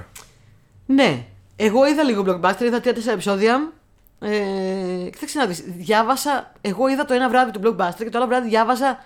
Ναι. 0.85 1.25
Εγώ 1.55 1.87
είδα 1.87 2.03
λίγο 2.03 2.23
blockbuster, 2.27 2.61
είδα 2.65 2.79
3-4 2.83 3.11
επεισόδια. 3.13 3.71
Ε, 4.19 5.09
κοίταξε 5.11 5.39
να 5.39 5.45
δεις, 5.45 5.61
διάβασα, 5.61 6.51
εγώ 6.61 6.87
είδα 6.87 7.05
το 7.05 7.13
ένα 7.13 7.29
βράδυ 7.29 7.51
του 7.51 7.59
blockbuster 7.63 7.97
και 7.97 8.09
το 8.09 8.17
άλλο 8.17 8.27
βράδυ 8.27 8.47
διάβαζα 8.49 8.99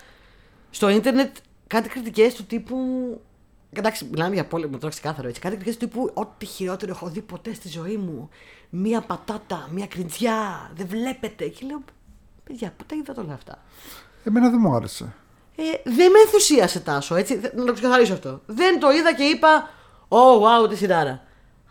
στο 0.70 0.90
ίντερνετ 0.90 1.36
κάτι 1.68 1.90
κριτικές 1.90 2.34
του 2.34 2.44
τύπου 2.46 2.78
Εντάξει, 3.74 4.06
μιλάμε 4.12 4.34
για 4.34 4.46
πόλεμο, 4.46 4.78
τώρα 4.78 4.90
ξεκάθαρο 4.90 5.28
έτσι. 5.28 5.42
Κάτι 5.42 5.56
κριτικές 5.56 5.78
του 5.78 5.88
τύπου 5.88 6.12
Ό,τι 6.14 6.46
χειρότερο 6.46 6.92
έχω 6.92 7.08
δει 7.10 7.22
ποτέ 7.22 7.54
στη 7.54 7.68
ζωή 7.70 7.98
μου. 7.98 8.30
Μία 8.70 9.02
πατάτα, 9.02 9.68
μία 9.72 9.88
κριτζιά. 9.88 10.72
Δεν 10.76 10.88
βλέπετε. 10.88 11.48
Και 11.48 11.66
λέω, 11.66 11.82
παιδιά, 12.44 12.74
πού 12.78 12.84
τα 12.86 12.96
είδατε 12.96 13.22
όλα 13.22 13.34
αυτά; 13.34 13.64
Εμένα 14.24 14.50
δεν 14.50 14.60
μου 14.62 14.76
άρεσε. 14.76 15.14
Ε, 15.56 15.64
δεν 15.84 16.12
με 16.12 16.20
ενθουσίασε 16.26 16.80
τάσο, 16.80 17.16
έτσι. 17.16 17.36
Θε- 17.38 17.54
Να 17.54 17.66
το 17.66 17.74
ξεκαθαρίσω 17.74 18.14
αυτό. 18.14 18.42
Δεν 18.46 18.80
το 18.80 18.92
είδα 18.92 19.14
και 19.14 19.24
είπα, 19.24 19.70
Oh, 20.08 20.64
wow, 20.66 20.70
τι 20.70 20.76
σειράρα. 20.76 21.24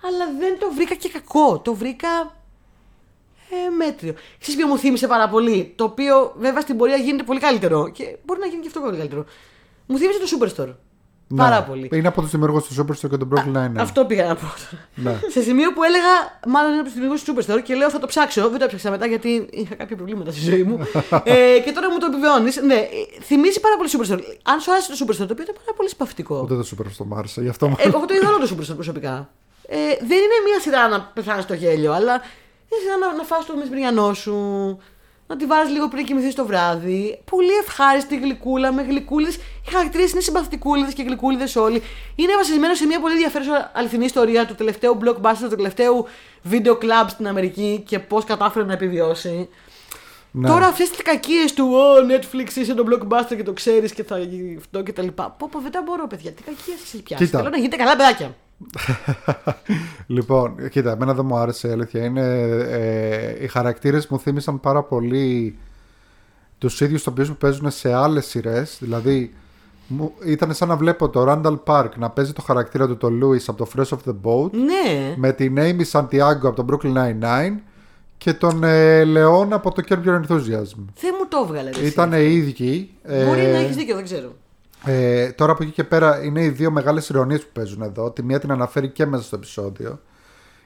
Αλλά 0.06 0.24
δεν 0.38 0.58
το 0.58 0.70
βρήκα 0.74 0.94
και 0.94 1.08
κακό. 1.08 1.58
Το 1.58 1.74
βρήκα. 1.74 2.34
Ε, 3.50 3.70
μέτριο. 3.76 4.14
Ξέρεις 4.40 4.60
ποιο 4.60 4.68
μου 4.68 4.78
θύμισε 4.78 5.06
πάρα 5.06 5.28
πολύ; 5.28 5.72
Το 5.76 5.84
οποίο 5.84 6.32
βέβαια 6.38 6.60
στην 6.60 6.76
πορεία 6.76 6.96
γίνεται 6.96 7.22
πολύ 7.22 7.40
καλύτερο. 7.40 7.88
Και 7.88 8.16
μπορεί 8.24 8.40
να 8.40 8.46
γίνει 8.46 8.60
και 8.60 8.68
αυτό 8.68 8.80
πολύ 8.80 8.96
καλύτερο. 8.96 9.24
Μου 9.86 9.98
θύμισε 9.98 10.18
το 10.18 10.26
Superstore. 10.38 10.74
Πάρα 11.36 11.58
Ναι. 11.60 11.66
πολύ. 11.66 11.88
Είναι 11.92 12.08
από 12.08 12.20
τους 12.20 12.30
δημιουργούς 12.30 12.64
του 12.66 12.74
Superstore 12.74 13.10
και 13.10 13.16
του 13.16 13.28
Brooklyn 13.32 13.56
Nine. 13.56 13.70
Αυτό 13.76 14.04
πήγα 14.04 14.26
να 14.26 14.34
πω. 14.34 14.46
Ναι. 14.94 15.18
Σε 15.34 15.42
σημείο 15.42 15.72
που 15.72 15.82
έλεγα, 15.82 16.12
μάλλον 16.46 16.70
είναι 16.70 16.80
από 16.80 16.88
τους 16.88 16.94
δημιουργούς 16.98 17.22
του 17.24 17.34
Superstore 17.34 17.62
και 17.62 17.74
λέω 17.74 17.90
θα 17.90 17.98
το 17.98 18.06
ψάξω. 18.06 18.48
Δεν 18.48 18.58
το 18.58 18.64
έψαξα 18.64 18.90
μετά 18.90 19.06
γιατί 19.06 19.48
είχα 19.50 19.74
κάποια 19.74 19.96
προβλήματα 19.96 20.30
στη 20.30 20.40
ζωή 20.40 20.62
μου. 20.62 20.78
ε, 21.24 21.58
και 21.64 21.72
τώρα 21.72 21.90
μου 21.90 21.98
το 21.98 22.06
επιβεβαιώνεις. 22.06 22.56
Ναι, 22.62 22.74
ε, 22.74 22.88
θυμίζει 23.22 23.60
πάρα 23.60 23.76
πολύ 23.76 23.88
Superstore. 23.92 24.20
Αν 24.42 24.60
σου 24.60 24.72
άρεσε 24.72 24.88
το 24.96 24.96
Superstore, 25.00 25.26
το 25.26 25.32
οποίο 25.32 25.42
ήταν 25.42 25.54
πάρα 25.64 25.72
πολύ 25.76 25.88
συμπαυτικό. 25.88 26.40
Ούτε 26.42 26.54
το 26.56 26.68
Superstore 26.70 27.04
μου 27.06 27.14
άρεσε. 27.16 27.40
Γι' 27.42 27.48
αυτό 27.48 27.68
μου. 27.68 27.76
Ε, 27.78 27.86
εγώ 27.86 28.04
το 28.06 28.14
είδα 28.14 28.28
όλο 28.28 28.38
το 28.38 28.48
Superstore 28.54 28.74
προσωπικά. 28.74 29.28
Ε, 29.68 29.76
δεν 30.00 30.18
είναι 30.24 30.38
μία 30.48 30.60
σειρά 30.60 30.88
να 30.88 31.00
πεθάνεις 31.14 31.44
στο 31.44 31.54
γέλιο, 31.54 31.92
αλλά 31.92 32.12
είναι 32.14 32.20
σειρά 32.20 32.38
να, 33.00 33.14
να 33.16 33.22
φας 33.22 33.46
το 33.46 33.56
μεσημεριανό 33.56 34.14
σου, 34.14 34.34
να 35.26 35.36
τη 35.36 35.46
βάζει 35.46 35.72
λίγο 35.72 35.88
πριν 35.88 36.04
κοιμηθεί 36.04 36.34
το 36.34 36.46
βράδυ. 36.46 37.20
Πολύ 37.30 37.52
ευχάριστη 37.62 38.18
γλυκούλα 38.18 38.72
με 38.72 38.82
γλυκούλε. 38.82 39.28
Οι 39.28 39.70
χαρακτήρε 39.70 40.04
είναι 40.12 40.20
συμπαθητικούλε 40.20 40.86
και 40.92 41.02
γλυκούλιδε 41.02 41.60
όλοι. 41.60 41.82
Είναι 42.14 42.36
βασισμένο 42.36 42.74
σε 42.74 42.86
μια 42.86 43.00
πολύ 43.00 43.12
ενδιαφέρουσα 43.12 43.70
αληθινή 43.74 44.04
ιστορία 44.04 44.46
του 44.46 44.54
τελευταίου 44.54 44.98
blockbuster, 45.04 45.48
του 45.48 45.56
τελευταίου 45.56 46.06
video 46.50 46.72
club 46.72 47.06
στην 47.08 47.28
Αμερική 47.28 47.82
και 47.86 47.98
πώ 47.98 48.22
κατάφερε 48.22 48.64
να 48.64 48.72
επιβιώσει. 48.72 49.48
Ναι. 50.32 50.48
Τώρα 50.48 50.66
αυτέ 50.66 50.84
τι 50.96 51.02
κακίε 51.02 51.44
του 51.54 51.68
Ω, 51.72 52.06
Netflix 52.10 52.56
είσαι 52.56 52.74
το 52.74 52.84
blockbuster 52.90 53.36
και 53.36 53.42
το 53.42 53.52
ξέρει 53.52 53.90
και 53.90 54.04
θα 54.04 54.18
γίνει 54.18 54.56
αυτό 54.56 54.82
και 54.82 54.92
τα 54.92 55.02
λοιπά. 55.02 55.34
Πω, 55.38 55.48
πω, 55.50 55.60
δεν 55.60 55.70
τα 55.70 55.82
μπορώ, 55.82 56.06
παιδιά. 56.06 56.32
Τι 56.32 56.42
κακίε 56.42 56.74
σα 56.84 56.96
έχει 56.96 57.02
πιάσει. 57.02 57.24
Κοίτα. 57.24 57.38
Θέλω 57.38 57.50
να 57.50 57.56
γίνετε 57.56 57.76
καλά 57.76 57.96
παιδάκια. 57.96 58.34
λοιπόν, 60.06 60.68
κοίτα, 60.68 60.90
εμένα 60.92 61.14
δεν 61.14 61.24
μου 61.26 61.36
άρεσε 61.36 61.68
η 61.68 61.70
αλήθεια. 61.70 62.04
Είναι, 62.04 62.20
ε, 62.70 63.44
οι 63.44 63.46
χαρακτήρες 63.46 64.06
μου 64.06 64.18
θύμισαν 64.18 64.60
πάρα 64.60 64.82
πολύ 64.82 65.58
τους 66.58 66.80
ίδιους 66.80 67.02
τοπίου 67.02 67.24
που 67.26 67.36
παίζουν 67.36 67.70
σε 67.70 67.92
άλλες 67.92 68.26
σειρές. 68.26 68.76
Δηλαδή, 68.80 69.34
μου, 69.86 70.12
ήταν 70.24 70.54
σαν 70.54 70.68
να 70.68 70.76
βλέπω 70.76 71.08
το 71.08 71.24
Randall 71.28 71.58
Park 71.64 71.88
να 71.96 72.10
παίζει 72.10 72.32
το 72.32 72.42
χαρακτήρα 72.42 72.86
του 72.86 72.96
το 72.96 73.06
Lewis 73.08 73.42
από 73.46 73.64
το 73.64 73.70
Fresh 73.76 73.88
of 73.96 74.10
the 74.10 74.14
Boat 74.22 74.50
Ναι. 74.50 75.14
με 75.16 75.32
την 75.32 75.56
Amy 75.58 75.82
Santiago 75.90 76.40
από 76.44 76.64
το 76.64 76.64
Brooklyn 76.70 76.94
Nine-Nine 76.96 77.54
και 78.18 78.32
τον 78.32 78.64
ε, 78.64 79.02
Leon 79.04 79.46
από 79.50 79.72
το 79.72 79.82
Curb 79.88 80.08
Your 80.08 80.20
Enthusiasm. 80.20 80.84
Δεν 81.00 81.14
μου 81.18 81.26
το 81.28 81.44
έβγαλε. 81.48 81.70
ρε, 81.70 81.78
εσύ. 81.80 81.86
Ήταν 81.88 82.12
οι 82.12 82.34
ίδιοι. 82.34 82.90
ε, 83.02 83.24
Μπορεί 83.24 83.40
να 83.40 83.58
έχεις 83.58 83.76
δίκιο, 83.76 83.94
δεν 83.94 84.04
ξέρω. 84.04 84.32
Ε, 84.84 85.28
τώρα 85.30 85.52
από 85.52 85.62
εκεί 85.62 85.72
και 85.72 85.84
πέρα 85.84 86.24
είναι 86.24 86.42
οι 86.44 86.48
δύο 86.48 86.70
μεγάλες 86.70 87.08
ηρωνίες 87.08 87.40
που 87.40 87.48
παίζουν 87.52 87.82
εδώ. 87.82 88.10
Τη 88.10 88.22
μία 88.22 88.38
την 88.40 88.50
αναφέρει 88.52 88.88
και 88.88 89.06
μέσα 89.06 89.22
στο 89.22 89.36
επεισόδιο. 89.36 90.00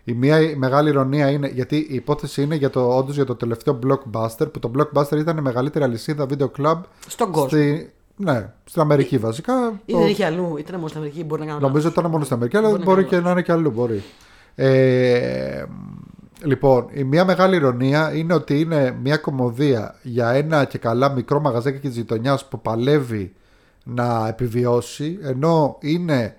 Η 0.04 0.12
μία 0.12 0.40
η 0.40 0.54
μεγάλη 0.56 0.88
ηρωνία 0.88 1.30
είναι 1.30 1.48
γιατί 1.48 1.76
η 1.76 1.94
υπόθεση 1.94 2.42
είναι 2.42 2.54
για 2.54 2.70
το, 2.70 2.96
όντως 2.96 3.14
για 3.14 3.24
το 3.24 3.34
τελευταίο 3.34 3.78
Blockbuster 3.86 4.52
που 4.52 4.58
το 4.58 4.70
Blockbuster 4.78 5.16
ήταν 5.18 5.36
η 5.36 5.40
μεγαλύτερη 5.40 5.84
αλυσίδα 5.84 6.26
video 6.30 6.48
club 6.58 6.80
Στον 7.08 7.30
κόσμο. 7.32 7.48
στη, 7.48 7.92
ναι, 8.16 8.52
στην 8.64 8.80
Αμερική 8.82 9.18
βασικά. 9.18 9.80
Ή 9.84 9.92
Το- 9.92 9.98
δεν 9.98 10.08
είχε 10.08 10.24
αλλού, 10.24 10.56
ήταν 10.58 10.74
μόνο 10.74 10.86
στην 10.88 11.00
Αμερική, 11.00 11.24
μπορεί 11.24 11.40
να 11.40 11.46
κάνω. 11.46 11.58
Νομίζω 11.60 11.76
λάθος. 11.76 11.90
ότι 11.90 11.98
ήταν 11.98 12.10
μόνο 12.10 12.24
στην 12.24 12.36
Αμερική, 12.36 12.56
αλλά 12.56 12.68
Μπορεί 12.68 12.78
να 12.78 12.84
μπορεί, 12.84 13.04
κάνω 13.04 13.08
και 13.16 13.24
να 13.26 13.30
είναι 13.30 13.42
και 13.42 13.52
αλλού. 13.52 13.70
Μπορεί. 13.70 14.02
Ε, 14.54 15.64
λοιπόν, 16.42 16.86
η 16.92 17.04
μία 17.04 17.24
μεγάλη 17.24 17.56
ηρωνία 17.56 18.14
είναι 18.14 18.34
ότι 18.34 18.60
είναι 18.60 18.96
μια 19.02 19.16
κομμωδία 19.16 19.94
για 20.02 20.30
ένα 20.30 20.64
και 20.64 20.78
καλά 20.78 21.10
μικρό 21.10 21.40
μαγαζάκι 21.40 21.78
της 21.78 21.96
γειτονιάς 21.96 22.48
που 22.48 22.60
παλεύει 22.60 23.32
να 23.84 24.28
επιβιώσει, 24.28 25.18
ενώ 25.22 25.78
είναι 25.80 26.36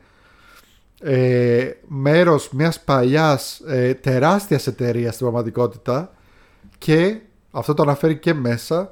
ε, 1.02 1.70
μέρος 1.88 2.50
μιας 2.52 2.80
παλιάς 2.80 3.60
ε, 3.68 3.93
τεράστιας 3.93 4.68
εταιρείας 4.68 5.14
στην 5.14 5.26
πραγματικότητα 5.26 6.14
και 6.78 7.20
αυτό 7.52 7.74
το 7.74 7.82
αναφέρει 7.84 8.18
και 8.18 8.34
μέσα 8.34 8.91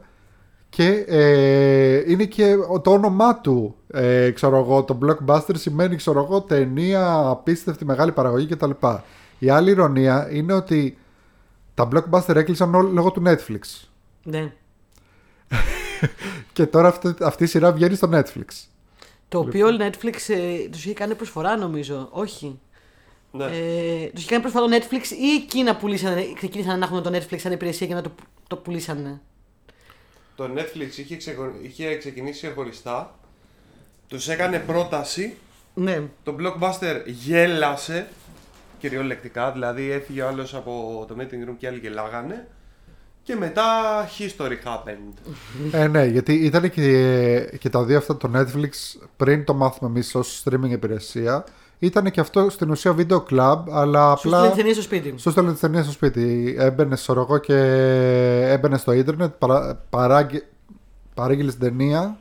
και 0.69 1.05
ε, 1.07 2.11
είναι 2.11 2.25
και 2.25 2.55
το 2.81 2.91
όνομά 2.91 3.39
του 3.39 3.75
ε, 3.87 4.31
ξέρω 4.31 4.57
εγώ, 4.57 4.83
το 4.83 4.97
blockbuster 5.01 5.53
σημαίνει 5.53 5.95
ξέρω 5.95 6.23
εγώ, 6.23 6.41
ταινία, 6.41 7.15
απίστευτη 7.15 7.85
μεγάλη 7.85 8.11
παραγωγή 8.11 8.47
κτλ. 8.47 8.71
Η 9.39 9.49
άλλη 9.49 9.71
ηρωνία 9.71 10.27
είναι 10.31 10.53
ότι 10.53 10.97
τα 11.73 11.87
blockbuster 11.91 12.35
έκλεισαν 12.35 12.75
όλο 12.75 12.89
λόγω 12.89 13.11
του 13.11 13.23
Netflix 13.25 13.87
Ναι. 14.23 14.53
και 16.53 16.65
τώρα 16.65 16.87
αυτή, 16.87 17.13
αυτή 17.21 17.43
η 17.43 17.47
σειρά 17.47 17.71
βγαίνει 17.71 17.95
στο 17.95 18.09
Netflix. 18.13 18.45
Το 19.29 19.39
οποίο 19.39 19.67
ο 19.67 19.71
Netflix 19.79 20.15
ε, 20.27 20.69
τους 20.69 20.85
είχε 20.85 20.93
κάνει 20.93 21.15
προσφορά, 21.15 21.57
νομίζω. 21.57 22.07
Όχι. 22.11 22.59
Ναι. 23.31 23.43
Ε, 23.45 24.09
τους 24.09 24.21
είχε 24.21 24.29
κάνει 24.29 24.41
προσφορά 24.41 24.65
το 24.65 24.75
Netflix 24.75 25.05
ή 25.21 25.33
εκείνα 25.43 25.75
πουλήσανε, 25.75 26.33
ξεκίνησαν 26.35 26.79
να 26.79 26.85
έχουν 26.85 27.03
το 27.03 27.09
Netflix 27.17 27.37
σαν 27.39 27.51
υπηρεσία 27.51 27.87
και 27.87 27.93
να 27.93 28.01
το, 28.01 28.11
το 28.47 28.55
πουλήσανε. 28.55 29.21
Το 30.35 30.49
Netflix 30.55 30.97
είχε, 30.97 31.15
ξεχω- 31.17 31.55
είχε 31.63 31.97
ξεκινήσει 31.97 32.37
ξεχωριστά. 32.45 33.15
Τους 34.07 34.27
έκανε 34.27 34.59
πρόταση. 34.59 35.35
Ναι. 35.73 36.01
Το 36.23 36.35
Blockbuster 36.39 37.01
γέλασε 37.05 38.07
κυριολεκτικά. 38.79 39.51
Δηλαδή 39.51 39.91
έφυγε 39.91 40.21
ο 40.21 40.27
άλλος 40.27 40.55
από 40.55 41.05
το 41.07 41.15
meeting 41.19 41.49
room 41.49 41.55
και 41.57 41.67
άλλοι 41.67 41.79
γελάγανε. 41.79 42.47
Και 43.23 43.35
μετά 43.35 43.63
history 44.17 44.67
happened. 44.67 45.31
ε, 45.71 45.87
ναι, 45.87 46.05
γιατί 46.05 46.33
ήταν 46.33 46.69
και, 46.69 47.57
και 47.59 47.69
τα 47.69 47.83
δύο 47.83 47.97
αυτά 47.97 48.17
το 48.17 48.29
Netflix 48.35 48.69
πριν 49.17 49.43
το 49.43 49.53
μάθουμε 49.53 49.89
εμείς 49.89 50.15
ως 50.15 50.43
streaming 50.45 50.69
υπηρεσία. 50.69 51.43
Ήταν 51.79 52.11
και 52.11 52.19
αυτό 52.19 52.49
στην 52.49 52.69
ουσία 52.71 52.95
video 52.97 53.23
club, 53.29 53.63
αλλά 53.71 54.15
Σου 54.15 54.27
απλά. 54.27 54.39
στείλει 54.39 54.55
ταινίες 54.55 54.75
στο 54.75 54.83
σπίτι. 54.83 55.13
Σου 55.17 55.31
στέλνει 55.31 55.53
τι 55.53 55.59
ταινίες 55.59 55.83
στο 55.83 55.93
σπίτι. 55.93 56.55
Έμπαινε, 56.59 56.95
ξέρω 56.95 57.21
εγώ, 57.21 57.37
και 57.37 57.55
έμπαινε 58.49 58.77
στο 58.77 58.91
ίντερνετ, 58.91 59.31
παρά, 59.39 59.83
παράγγε, 59.89 60.41
την 61.15 61.59
ταινία 61.59 62.17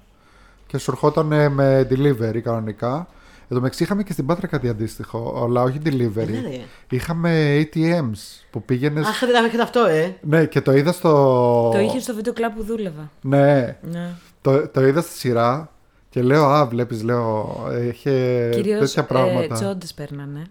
και 0.67 0.79
σου 0.79 0.91
ερχόταν 0.91 1.53
με 1.53 1.87
delivery 1.91 2.39
κανονικά. 2.41 3.07
Εν 3.53 3.59
τω 3.59 3.65
μεταξύ 3.65 3.83
είχαμε 3.83 4.03
και 4.03 4.13
στην 4.13 4.27
Πάτρα 4.27 4.47
κάτι 4.47 4.69
αντίστοιχο, 4.69 5.43
αλλά 5.45 5.63
όχι 5.63 5.79
delivery. 5.85 6.17
Ε, 6.17 6.31
ναι, 6.31 6.41
ρε. 6.41 6.61
Είχαμε 6.91 7.61
ATMs 7.61 8.45
που 8.51 8.63
πήγαινε. 8.63 9.01
Αχ, 9.01 9.19
δεν 9.21 9.45
είχατε 9.45 9.63
αυτό, 9.63 9.85
ε. 9.87 10.17
Ναι, 10.23 10.45
και 10.47 10.61
το 10.61 10.73
είδα 10.73 10.93
στο. 10.93 11.11
Το 11.73 11.79
είχε 11.81 12.01
στο 12.01 12.15
βίντεο 12.15 12.33
κλαμπ 12.33 12.53
που 12.57 12.63
δούλευα. 12.65 13.11
Ναι, 13.21 13.77
Ναι. 13.83 14.09
το, 14.41 14.69
το 14.69 14.87
είδα 14.87 15.01
στη 15.01 15.19
σειρά 15.19 15.71
και 16.09 16.23
λέω, 16.23 16.45
Α, 16.45 16.67
βλέπεις, 16.67 17.03
λέω, 17.03 17.57
είχε 17.91 18.49
Κυρίως 18.53 18.79
τέτοια 18.81 19.05
πράγματα. 19.05 19.55
ε, 19.55 19.59
τσόντε 19.59 19.87
παίρνανε. 19.95 20.43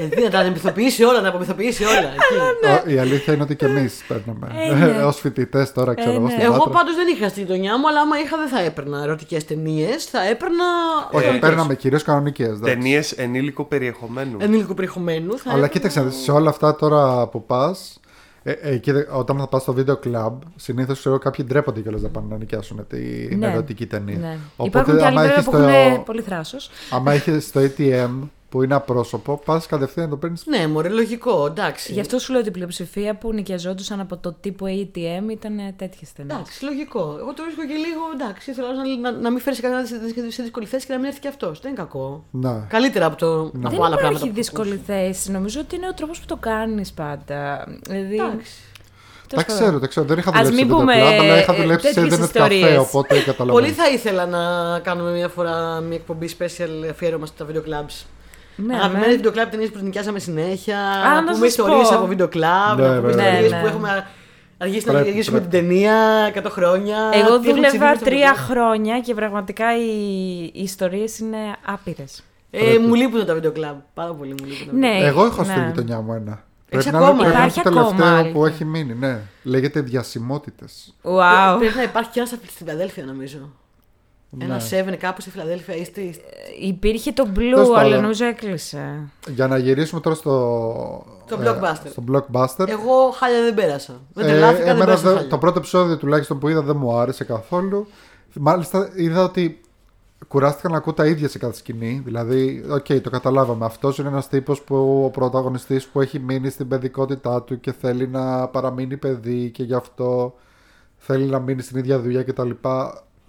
Ε, 0.00 0.06
τι 0.06 0.22
να 0.22 0.30
τα 0.30 0.42
μυθοποιήσει 0.42 1.04
όλα, 1.04 1.20
να 1.20 1.28
απομυθοποιήσει 1.28 1.84
όλα. 1.84 1.96
εκεί. 2.14 2.88
Ο- 2.88 2.90
Η 2.94 2.98
αλήθεια 2.98 3.32
είναι 3.34 3.42
ότι 3.42 3.56
και 3.56 3.66
εμείς 3.66 4.04
παίρναμε. 4.08 4.48
Ε, 4.70 4.74
ναι. 4.74 5.04
Ω 5.04 5.12
φοιτητές 5.12 5.72
τώρα, 5.72 5.94
ξέρω 5.94 6.10
Ε, 6.12 6.14
εγώ 6.14 6.24
ναι. 6.24 6.30
στην 6.30 6.42
Εγώ 6.42 6.52
Πάτρα. 6.56 6.70
πάντως 6.72 6.94
δεν 6.94 7.06
είχα 7.14 7.28
στη 7.28 7.40
γειτονιά 7.40 7.78
μου, 7.78 7.88
αλλά 7.88 8.00
άμα 8.00 8.18
είχα 8.18 8.36
δεν 8.36 8.48
θα 8.48 8.60
έπαιρνα 8.60 9.02
ερωτικές 9.02 9.44
ταινίες. 9.44 10.04
Θα 10.04 10.22
έπαιρνα. 10.28 10.64
Όχι, 11.12 11.24
ερωτικές. 11.24 11.48
παίρναμε 11.48 11.74
κυρίως 11.74 12.02
κανονικές. 12.02 12.58
Ταινίες 12.62 13.12
ενήλικου 13.12 13.68
περιεχομένου. 13.68 14.36
Ενήλικου 14.40 14.74
περιεχομένου. 14.74 15.30
Θα 15.38 15.42
Αλλά 15.44 15.50
έπαιρνα- 15.50 15.68
κοίταξε, 15.68 15.98
να 16.00 16.04
δεις, 16.06 16.16
σε 16.22 16.30
όλα 16.32 16.50
αυτά 16.50 16.76
τώρα 16.76 17.26
που 17.26 17.44
πας, 17.46 18.00
ε, 18.42 18.50
ε, 18.52 18.70
εκεί 18.74 18.92
δε- 18.92 19.04
όταν 19.12 19.38
θα 19.38 19.46
πας 19.48 19.62
στο 19.62 19.72
βίντεο 19.72 19.96
κλαμπ, 19.96 20.40
συνήθως 20.56 20.98
ξέρω 20.98 21.18
κάποιοι 21.18 21.44
ντρέπονται 21.44 21.80
κιόλας 21.80 22.02
να 22.02 22.08
πάνε 22.08 22.26
να 22.30 22.36
νοικιάσουν 22.36 22.86
την 22.88 23.38
Ναι. 23.38 23.46
ερωτική 23.52 23.86
ταινία. 23.86 24.18
Ναι. 24.18 24.36
Οπότε, 24.56 24.68
Υπάρχουν 24.78 24.98
και 24.98 25.04
άλλοι 25.04 25.12
άμα 25.18 25.20
βέβαια 25.20 25.36
έχεις 25.36 25.50
που 25.50 25.56
το- 25.56 25.68
έχουν 25.68 26.02
πολύ 26.04 26.22
θράσος. 26.22 26.70
Άμα 26.90 27.12
έχεις 27.12 27.52
το 27.52 27.60
ATM 27.66 28.10
που 28.48 28.62
είναι 28.62 28.74
απρόσωπο, 28.74 29.40
πας 29.44 29.66
κατευθείαν 29.66 30.04
να 30.04 30.10
το 30.10 30.16
παίρνεις. 30.16 30.46
Ναι, 30.46 30.66
μωρέ, 30.66 30.88
λογικό, 30.88 31.46
εντάξει. 31.46 31.92
Γι' 31.92 32.00
αυτό 32.00 32.18
σου 32.18 32.30
λέω 32.30 32.40
ότι 32.40 32.48
η 32.48 32.52
πλειοψηφία 32.52 33.14
που 33.16 33.32
νοικιαζόντουσαν 33.32 34.00
από 34.00 34.16
το 34.16 34.32
τύπο 34.32 34.66
ATM 34.68 35.30
ήταν 35.30 35.60
τέτοιες 35.76 36.12
ταινίες. 36.12 36.34
Εντάξει, 36.36 36.64
λογικό. 36.64 37.16
Εγώ 37.18 37.34
το 37.34 37.42
βρίσκω 37.42 37.62
και 37.66 37.74
λίγο 37.74 38.00
εντάξει. 38.14 38.52
Θέλω 38.52 38.66
να, 38.66 39.10
να, 39.10 39.18
να 39.18 39.30
μην 39.30 39.40
φέρεις 39.40 39.60
κανένα 39.60 39.86
σε, 39.86 39.94
σε, 39.94 40.30
σε 40.30 40.42
δύσκολη 40.42 40.66
θέση 40.66 40.86
και 40.86 40.92
να 40.92 40.98
μην 40.98 41.08
έρθει 41.08 41.20
και 41.20 41.28
αυτός. 41.28 41.60
Δεν 41.60 41.70
είναι 41.70 41.80
κακό. 41.80 42.24
Να. 42.30 42.66
Καλύτερα 42.68 43.06
από, 43.06 43.16
το, 43.16 43.40
από 43.40 43.50
Δεν 43.52 43.66
άλλα 43.66 43.76
υπάρχει 43.76 44.00
πράγματα. 44.00 44.26
που 44.26 44.32
δύσκολη 44.32 44.80
θέση. 44.86 45.30
Νομίζω 45.30 45.60
ότι 45.60 45.76
είναι 45.76 45.88
ο 45.88 45.94
τρόπος 45.94 46.20
που 46.20 46.26
το 46.26 46.36
κάνεις 46.36 46.92
πάντα. 46.92 47.68
Δηλαδή. 47.88 48.14
Εντάξει. 48.14 48.52
Τα 49.28 49.34
τέλος 49.34 49.44
πάντων. 49.44 49.62
ξέρω, 49.62 49.78
τα 49.78 49.86
ξέρω. 49.86 50.06
Δεν 50.06 50.18
είχα 50.18 50.30
Ας 50.30 50.36
δουλέψει 50.36 50.64
μην 50.64 50.66
σε 50.66 50.74
βίντεο 50.74 50.78
πούμε, 50.78 50.92
κλαμπ, 50.94 51.20
αλλά 51.20 51.38
είχα 51.38 51.54
ε, 51.54 51.60
δουλέψει 51.60 51.86
σε 51.86 51.94
τέτοιες 51.94 52.14
internet 52.14 52.32
καφέ, 52.32 52.54
ιστορίες. 52.54 52.78
οπότε 52.78 53.18
καταλαβαίνω. 53.18 53.52
Πολύ 53.52 53.70
θα 53.70 53.88
ήθελα 53.88 54.26
να 54.26 54.40
κάνουμε 54.78 55.10
μια 55.10 55.28
φορά 55.28 55.80
μια 55.80 55.96
εκπομπή 55.96 56.28
special 56.38 56.88
αφιέρωμα 56.90 57.26
στα 57.26 57.46
video 57.46 57.56
clubs. 57.56 58.04
Ναι, 58.66 58.74
Αγαπημένε 58.74 59.06
ναι. 59.06 59.20
video 59.22 59.28
club 59.28 59.46
ταινίες 59.50 59.70
που 59.70 59.78
νοικιάσαμε 59.82 60.18
συνέχεια. 60.18 60.78
Α, 60.80 61.02
να 61.08 61.14
να 61.14 61.20
πούμε 61.32 61.34
σας 61.36 61.48
ιστορίες 61.48 61.88
πω. 61.88 61.94
από 61.94 62.06
video 62.10 62.24
club. 62.28 62.76
Ναι, 62.76 62.86
να 62.88 62.96
πούμε 62.96 63.00
βέβαια. 63.00 63.26
ιστορίες 63.28 63.50
Ναι, 63.50 63.58
που 63.58 63.64
ναι. 63.64 63.70
έχουμε 63.70 64.06
αργήσει 64.58 64.86
να 64.86 64.92
Πρέπει, 64.92 65.10
γυρίσουμε 65.10 65.38
πρέπει. 65.40 65.56
την 65.56 65.66
ταινία 65.68 65.94
100 66.34 66.50
χρόνια. 66.50 66.96
Εγώ 67.12 67.26
τι 67.26 67.48
έχουμε 67.48 67.52
δούλευα 67.52 67.66
ψηφίσει 67.68 67.94
στο 67.96 68.04
τρία 68.04 68.32
video 68.34 68.36
club. 68.36 68.50
χρόνια 68.50 69.00
και 69.00 69.14
πραγματικά 69.14 69.76
οι, 69.78 69.88
οι 70.44 70.62
ιστορίες 70.62 71.18
είναι 71.18 71.36
άπειρες. 71.66 72.22
Ε, 72.50 72.78
μου 72.78 72.94
λείπουν 72.94 73.26
τα 73.26 73.34
video 73.34 73.52
club. 73.58 73.76
Πάρα 73.94 74.12
πολύ 74.14 74.30
μου 74.30 74.44
λείπουν. 74.46 74.66
τα 74.66 74.72
video 74.72 74.78
Ναι, 74.78 74.98
Εγώ 75.06 75.24
έχω 75.24 75.44
στη 75.44 75.58
ναι. 75.58 75.66
γειτονιά 75.66 76.00
μου 76.00 76.12
ένα. 76.12 76.42
Έχεις 76.70 76.84
Πρέπει 76.84 76.90
να 76.90 76.90
είναι- 76.90 77.08
ακόμα, 77.08 77.22
πρέπει 77.22 77.34
να 77.36 77.42
είναι 77.42 77.50
υπάρχει 77.52 77.62
το 77.62 77.70
τελευταίο 77.70 78.06
ακόμα, 78.06 78.30
που 78.32 78.38
αλήθεια. 78.42 78.54
έχει 78.54 78.64
μείνει, 78.64 78.94
ναι. 78.94 79.18
Λέγεται 79.42 79.80
διασημότητες. 79.80 80.94
Wow. 81.02 81.56
Πρέπει 81.58 81.76
να 81.76 81.82
υπάρχει 81.82 82.10
και 82.10 82.18
ένας 82.18 82.28
στη 82.30 82.38
Φιλαδέλφια 82.56 83.04
νομίζω. 83.04 83.38
Ναι. 84.30 84.44
Ένα 84.44 84.60
7 84.92 84.96
κάπου 84.98 85.20
στη 85.20 85.30
Φιλαδέλφια 85.30 85.76
ή 85.76 85.84
στη. 85.84 86.14
Υπήρχε 86.60 87.12
το 87.12 87.28
Τέλος 87.34 87.68
Blue, 87.68 87.72
πάντων. 87.74 87.92
αλλά 87.92 88.00
νομίζω 88.00 88.24
έκλεισε. 88.24 89.08
Για 89.28 89.46
να 89.46 89.58
γυρίσουμε 89.58 90.00
τώρα 90.00 90.16
στο. 90.16 91.04
Το 91.28 91.42
ε, 91.42 91.44
Blockbuster. 91.50 91.88
στο 91.90 92.04
blockbuster. 92.12 92.68
Εγώ 92.68 93.10
χάλια 93.18 93.42
δεν 93.42 93.54
πέρασα. 93.54 94.00
Δεν 94.12 94.24
Ε, 94.26 94.28
τρελάθηκα, 94.28 94.58
δεν 94.58 94.68
εμένα 94.68 94.84
πέρασα 94.84 95.08
δε- 95.08 95.14
χάλια. 95.14 95.28
το 95.30 95.38
πρώτο 95.38 95.58
επεισόδιο 95.58 95.96
τουλάχιστον 95.96 96.38
που 96.38 96.48
είδα 96.48 96.62
δεν 96.62 96.76
μου 96.76 96.96
άρεσε 96.96 97.24
καθόλου. 97.24 97.86
Μάλιστα 98.34 98.90
είδα 98.96 99.22
ότι 99.24 99.60
κουράστηκα 100.28 100.68
να 100.68 100.76
ακούω 100.76 100.92
τα 100.92 101.06
ίδια 101.06 101.28
σε 101.28 101.38
κάθε 101.38 101.54
σκηνή. 101.54 102.02
Δηλαδή, 102.04 102.64
οκ, 102.70 102.86
το 103.02 103.10
καταλάβαμε. 103.10 103.64
Αυτός 103.64 103.98
είναι 103.98 104.08
ένας 104.08 104.28
τύπος 104.28 104.62
που 104.62 105.02
ο 105.04 105.10
πρωταγωνιστής 105.10 105.86
που 105.86 106.00
έχει 106.00 106.18
μείνει 106.18 106.50
στην 106.50 106.68
παιδικότητά 106.68 107.42
του 107.42 107.60
και 107.60 107.72
θέλει 107.72 108.08
να 108.08 108.48
παραμείνει 108.48 108.96
παιδί 108.96 109.50
και 109.50 109.62
γι' 109.62 109.74
αυτό 109.74 110.34
θέλει 110.96 111.24
να 111.26 111.38
μείνει 111.38 111.62
στην 111.62 111.78
ίδια 111.78 111.98
δουλειά 112.00 112.22
κτλ. 112.22 112.50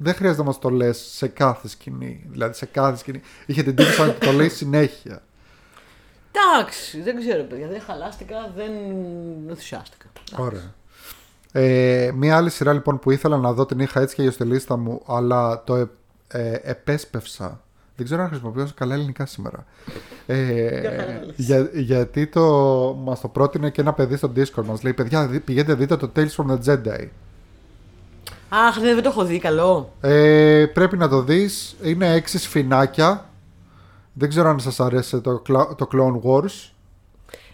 Δεν 0.01 0.13
χρειάζεται 0.13 0.41
να 0.41 0.47
μας 0.47 0.59
το 0.59 0.69
λες 0.69 0.97
σε 0.97 1.27
κάθε 1.27 1.67
σκηνή. 1.67 2.25
Δηλαδή, 2.29 2.53
σε 2.53 2.65
κάθε 2.65 2.97
σκηνή. 2.97 3.21
Είχε 3.45 3.63
την 3.63 3.75
τύχη 3.75 4.01
να 4.01 4.13
το 4.13 4.31
λέει 4.31 4.49
συνέχεια. 4.49 5.21
Εντάξει, 6.31 7.01
δεν 7.01 7.17
ξέρω 7.19 7.43
παιδιά. 7.43 7.67
Δεν 7.67 7.81
χαλάστηκα, 7.81 8.51
δεν 8.55 8.71
ενθουσιάστηκα. 9.49 10.05
Ωραία. 10.37 10.73
Ε, 11.51 12.11
μία 12.15 12.37
άλλη 12.37 12.49
σειρά 12.49 12.73
λοιπόν 12.73 12.99
που 12.99 13.11
ήθελα 13.11 13.37
να 13.37 13.53
δω 13.53 13.65
την 13.65 13.79
είχα 13.79 14.01
έτσι 14.01 14.15
και 14.15 14.29
στη 14.29 14.43
λίστα 14.43 14.77
μου, 14.77 15.01
αλλά 15.05 15.63
το 15.63 15.75
ε, 15.75 15.89
ε, 16.27 16.59
επέσπευσα. 16.63 17.61
Δεν 17.95 18.05
ξέρω 18.05 18.21
αν 18.21 18.27
χρησιμοποιώ 18.29 18.67
καλά 18.75 18.93
ελληνικά 18.93 19.25
σήμερα. 19.25 19.65
Ε, 20.25 21.19
για, 21.35 21.69
γιατί 21.73 22.27
το, 22.27 22.43
μας 23.03 23.21
το 23.21 23.27
πρότεινε 23.27 23.69
και 23.69 23.81
ένα 23.81 23.93
παιδί 23.93 24.15
στο 24.15 24.31
Discord 24.35 24.63
μας 24.65 24.83
λέει 24.83 24.93
παιδιά 24.93 25.27
δι- 25.27 25.39
πηγαίνετε 25.39 25.73
δείτε 25.73 25.97
το 25.97 26.11
Tales 26.15 26.29
from 26.35 26.45
the 26.45 26.59
Jedi 26.65 27.07
Αχ, 28.49 28.77
ναι, 28.77 28.93
δεν 28.93 29.03
το 29.03 29.09
έχω 29.09 29.23
δει, 29.23 29.39
καλό. 29.39 29.93
ε, 30.01 30.65
πρέπει 30.73 30.97
να 30.97 31.09
το 31.09 31.21
δεις 31.21 31.75
είναι 31.83 32.13
έξι 32.13 32.37
σφινάκια 32.39 33.29
δεν 34.13 34.29
ξέρω 34.29 34.49
αν 34.49 34.59
σας 34.59 34.79
αρέσει 34.79 35.21
το, 35.21 35.41
Cla- 35.49 35.75
το 35.77 35.87
Clone 35.93 36.19
Wars 36.29 36.69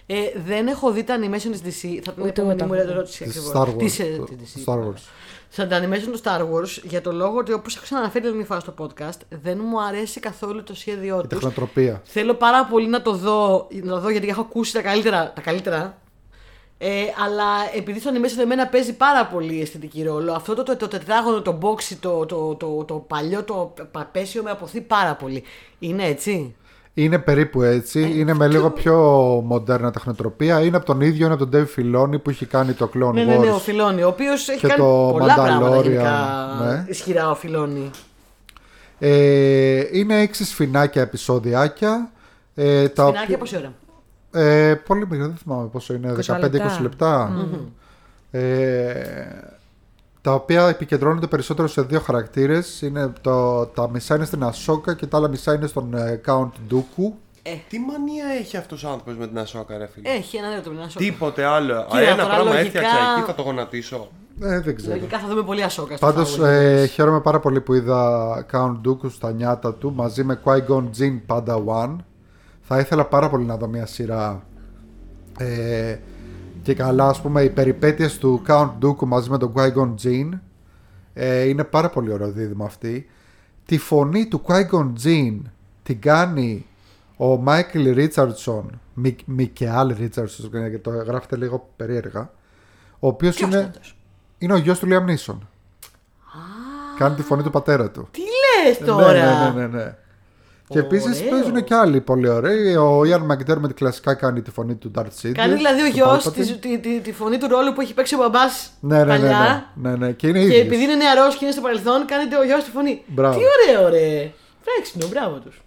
Ε, 0.05 0.15
δεν 0.45 0.67
έχω 0.67 0.91
δει 0.91 1.03
τα 1.03 1.15
animation 1.19 1.49
της 1.51 1.61
DC. 1.61 1.99
Θα 2.03 2.11
την 2.11 2.23
Ούτε 2.23 2.41
επόμενη 2.41 2.61
εγώ 2.61 2.67
μου 2.67 2.75
τα 2.75 2.81
έχω 2.81 2.91
ερώτηση 2.91 3.23
της 3.23 3.37
ακριβώς. 3.37 3.53
Star 3.53 3.73
Wars, 3.73 3.77
Της, 3.77 3.99
ε, 3.99 4.15
το- 4.17 4.23
της 4.23 4.63
DC. 4.65 4.69
Star 4.73 4.77
Wars. 4.79 5.01
Σαν 5.49 5.69
τα 5.69 5.79
animation 5.79 6.09
του 6.11 6.19
Star 6.23 6.39
Wars, 6.41 6.83
για 6.83 7.01
το 7.01 7.11
λόγο 7.13 7.37
ότι 7.37 7.53
όπως 7.53 7.75
έχω 7.75 7.83
ξαναναφέρει 7.83 8.25
άλλη 8.25 8.35
μια 8.35 8.45
φορά 8.45 8.59
στο 8.59 8.73
podcast, 8.77 9.19
δεν 9.41 9.59
μου 9.69 9.81
αρέσει 9.83 10.19
καθόλου 10.19 10.63
το 10.63 10.75
σχέδιό 10.75 11.15
η 11.17 11.19
τους. 11.19 11.27
τεχνοτροπία 11.27 12.01
Θέλω 12.05 12.33
πάρα 12.33 12.65
πολύ 12.65 12.87
να 12.87 13.01
το 13.01 13.13
δω, 13.15 13.67
να 13.83 13.91
το 13.93 13.99
δω 13.99 14.09
γιατί 14.09 14.27
έχω 14.27 14.41
ακούσει 14.41 14.73
τα 14.73 14.81
καλύτερα. 14.81 15.31
Τα 15.35 15.41
καλύτερα 15.41 15.97
ε, 16.77 16.87
αλλά 17.25 17.45
επειδή 17.75 17.99
στο 17.99 18.11
animation 18.13 18.41
εμένα 18.41 18.67
παίζει 18.67 18.93
πάρα 18.93 19.25
πολύ 19.25 19.61
αισθητική 19.61 20.03
ρόλο, 20.03 20.33
αυτό 20.33 20.55
το, 20.55 20.63
το, 20.63 20.75
το 20.75 20.87
τετράγωνο, 20.87 21.41
το 21.41 21.57
boxy, 21.61 21.95
το, 21.99 22.25
το, 22.25 22.55
το, 22.55 22.83
το, 22.87 22.93
παλιό, 22.93 23.43
το 23.43 23.73
παπέσιο 23.91 24.43
με 24.43 24.49
αποθεί 24.51 24.81
πάρα 24.81 25.15
πολύ. 25.15 25.43
Είναι 25.79 26.03
έτσι; 26.05 26.55
Είναι 26.93 27.19
περίπου 27.19 27.61
έτσι. 27.61 28.11
είναι 28.15 28.33
με 28.33 28.47
λίγο 28.47 28.69
πιο 28.71 28.95
μοντέρνα 29.45 29.91
τεχνοτροπία. 29.91 30.59
Είναι 30.61 30.77
από 30.77 30.85
τον 30.85 31.01
ίδιο, 31.01 31.25
είναι 31.25 31.33
από 31.35 31.47
τον 31.47 31.61
Dave 31.75 31.79
Filoni 31.79 32.21
που 32.23 32.29
έχει 32.29 32.45
κάνει 32.45 32.73
το 32.73 32.89
Clone 32.93 33.13
Ναι, 33.13 33.23
Wars. 33.23 33.25
ναι, 33.25 33.37
ναι, 33.37 33.49
ο 33.51 33.57
Φιλόνι, 33.57 34.03
ο 34.03 34.07
οποίος 34.07 34.47
έχει 34.49 34.59
και 34.59 34.67
κάνει 34.67 34.81
το 34.81 35.09
πολλά 35.11 35.33
πράγματα 35.33 35.77
Mandalorian, 35.77 35.83
γενικά 35.83 36.47
ναι. 36.63 36.85
ισχυρά 36.89 37.29
ο 37.29 37.35
Φιλόνι. 37.35 37.89
Ε, 38.99 39.83
είναι 39.91 40.21
έξι 40.21 40.45
σφινάκια 40.45 41.01
επεισοδιάκια. 41.01 42.11
Ε, 42.55 42.87
τα 42.87 43.03
Σπινάκια 43.03 43.21
οποία- 43.23 43.37
πόση 43.37 43.57
ώρα; 43.57 43.73
Ε, 44.35 44.75
πολύ 44.75 45.07
μικρό, 45.09 45.25
δεν 45.27 45.35
θυμάμαι 45.35 45.67
πόσο 45.67 45.93
είναι, 45.93 46.15
20 46.27 46.35
15-20 46.77 46.81
λεπτά. 46.81 47.31
Ε, 48.31 49.03
τα 50.21 50.33
οποία 50.33 50.67
επικεντρώνονται 50.67 51.27
περισσότερο 51.27 51.67
σε 51.67 51.81
δύο 51.81 51.99
χαρακτήρες. 51.99 52.81
Είναι 52.81 53.13
το, 53.21 53.65
τα 53.65 53.89
μισά 53.89 54.15
είναι 54.15 54.25
στην 54.25 54.43
Ασόκα 54.43 54.93
και 54.93 55.05
τα 55.05 55.17
άλλα 55.17 55.27
μισά 55.27 55.53
είναι 55.53 55.67
στον 55.67 55.93
ε, 55.93 56.21
Count 56.25 56.49
Dooku. 56.71 57.11
Τι 57.69 57.79
μανία 57.79 58.25
έχει 58.39 58.57
αυτός 58.57 58.83
ο 58.83 58.89
άνθρωπος 58.89 59.15
με 59.17 59.27
την 59.27 59.39
Ασόκα, 59.39 59.77
ρε 59.77 59.87
φίλε; 59.87 60.09
Έχει 60.09 60.37
ένα 60.37 60.47
νέο 60.49 60.73
να 60.73 60.87
Τίποτε 60.87 61.43
άλλο. 61.45 61.75
Α, 61.75 61.85
Κοίτα, 61.89 61.99
Ένα 62.01 62.15
τώρα 62.15 62.27
πράγμα 62.27 62.43
λογικά- 62.43 62.65
έφτιαξα 62.65 62.97
εκεί, 63.17 63.25
θα 63.25 63.35
το 63.35 63.41
γονατίσω. 63.41 64.07
Ε, 64.41 64.59
δεν 64.59 64.75
ξέρω. 64.75 64.93
Λογικά 64.95 65.19
θα 65.19 65.27
δούμε 65.27 65.43
πολύ 65.43 65.63
ασόκα. 65.63 65.97
στο 65.97 66.05
Πάντως 66.05 66.37
Star 66.39 66.43
Wars. 66.43 66.47
ε, 66.47 66.85
χαίρομαι 66.85 67.19
πάρα 67.21 67.39
πολύ 67.39 67.61
που 67.61 67.73
είδα 67.73 68.45
Count 68.51 68.75
Dooku 68.87 69.11
στα 69.11 69.31
νιάτα 69.31 69.73
του 69.73 69.93
μαζί 69.95 70.23
με 70.23 70.39
Qui-Gon 70.43 70.83
Jinn 70.99 71.19
Padawan. 71.27 71.95
Θα 72.67 72.79
ήθελα 72.79 73.05
πάρα 73.05 73.29
πολύ 73.29 73.45
να 73.45 73.57
δω 73.57 73.67
μια 73.67 73.85
σειρά 73.85 74.43
ε, 75.37 75.97
και 76.61 76.73
καλά 76.73 77.07
ας 77.07 77.21
πούμε 77.21 77.41
οι 77.41 77.49
περιπέτειες 77.49 78.17
του 78.17 78.41
Count 78.47 78.71
Dooku 78.81 79.05
μαζί 79.05 79.29
με 79.29 79.37
τον 79.37 79.53
Qui-Gon 79.55 79.93
Jinn 80.03 80.29
ε, 81.13 81.47
είναι 81.47 81.63
πάρα 81.63 81.89
πολύ 81.89 82.11
ωραίο 82.11 82.31
δίδυμο 82.31 82.65
αυτή. 82.65 83.09
Τη 83.65 83.77
φωνή 83.77 84.27
του 84.27 84.41
Qui-Gon 84.47 84.93
Jinn 85.03 85.39
την 85.83 86.01
κάνει 86.01 86.65
ο 87.17 87.43
Michael 87.45 88.07
Richardson 88.07 88.63
Μικ, 88.93 89.19
Μικεάλ 89.25 89.95
Richardson 89.99 90.49
γιατί 90.51 90.79
το 90.79 90.89
γράφεται 90.89 91.35
λίγο 91.35 91.69
περίεργα 91.75 92.31
ο 92.99 93.07
οποίος 93.07 93.35
Ποιος 93.35 93.49
είναι, 93.49 93.57
είναι 93.57 93.67
αυτός; 93.67 93.97
είναι 94.37 94.53
ο 94.53 94.57
γιος 94.57 94.79
του 94.79 94.87
Liam 94.89 95.05
Neeson. 95.09 95.37
Κάνει 96.97 97.15
τη 97.15 97.21
φωνή 97.21 97.43
του 97.43 97.49
πατέρα 97.49 97.91
του. 97.91 98.07
Τι 98.11 98.21
λες 98.21 98.79
Ναι, 98.79 98.85
τώρα; 98.85 99.11
ναι, 99.11 99.61
ναι, 99.61 99.67
ναι, 99.67 99.77
ναι. 99.77 99.95
Και 100.67 100.79
επίσης 100.79 101.19
Ωραίο. 101.19 101.29
παίζουν 101.29 101.63
και 101.63 101.73
άλλοι 101.73 102.01
πολύ 102.01 102.27
ωραίοι. 102.29 102.75
Ο 102.75 103.01
Ian 103.01 103.31
McDermott 103.31 103.73
κλασικά 103.75 104.13
κάνει 104.13 104.41
τη 104.41 104.51
φωνή 104.51 104.75
του 104.75 104.91
Darth 104.95 105.01
Sidious. 105.21 105.31
Κάνει 105.33 105.53
δηλαδή 105.53 105.81
ο 105.81 105.85
του 105.85 105.91
γιος 105.91 106.27
Palpatine. 106.27 106.33
τη, 106.33 106.57
τη, 106.57 106.79
τη, 106.79 106.99
τη 106.99 107.11
φωνή 107.11 107.37
του 107.37 107.47
ρόλου 107.47 107.73
που 107.73 107.81
έχει 107.81 107.93
παίξει 107.93 108.15
ο 108.15 108.17
μπαμπάς 108.17 108.69
Ναι, 108.79 108.97
ναι, 108.97 109.03
ναι, 109.03 109.09
παλιά. 109.09 109.71
ναι, 109.75 109.89
ναι, 109.89 109.95
ναι. 109.97 110.11
Και 110.11 110.27
είναι 110.27 110.39
Και 110.39 110.45
ίδιος. 110.45 110.59
επειδή 110.65 110.83
είναι 110.83 110.95
νεαρός 110.95 111.35
και 111.35 111.45
είναι 111.45 111.53
στο 111.53 111.61
παρελθόν, 111.63 112.05
κάνετε 112.05 112.37
ο 112.37 112.43
γιος 112.43 112.63
τη 112.63 112.69
φωνή. 112.69 113.03
Μπράβο. 113.07 113.37
Τι 113.39 113.43
ωραίο, 113.75 113.89
ρε. 113.89 114.31
Φρέξινο, 114.61 115.07
μπράβο 115.07 115.37
τους. 115.39 115.61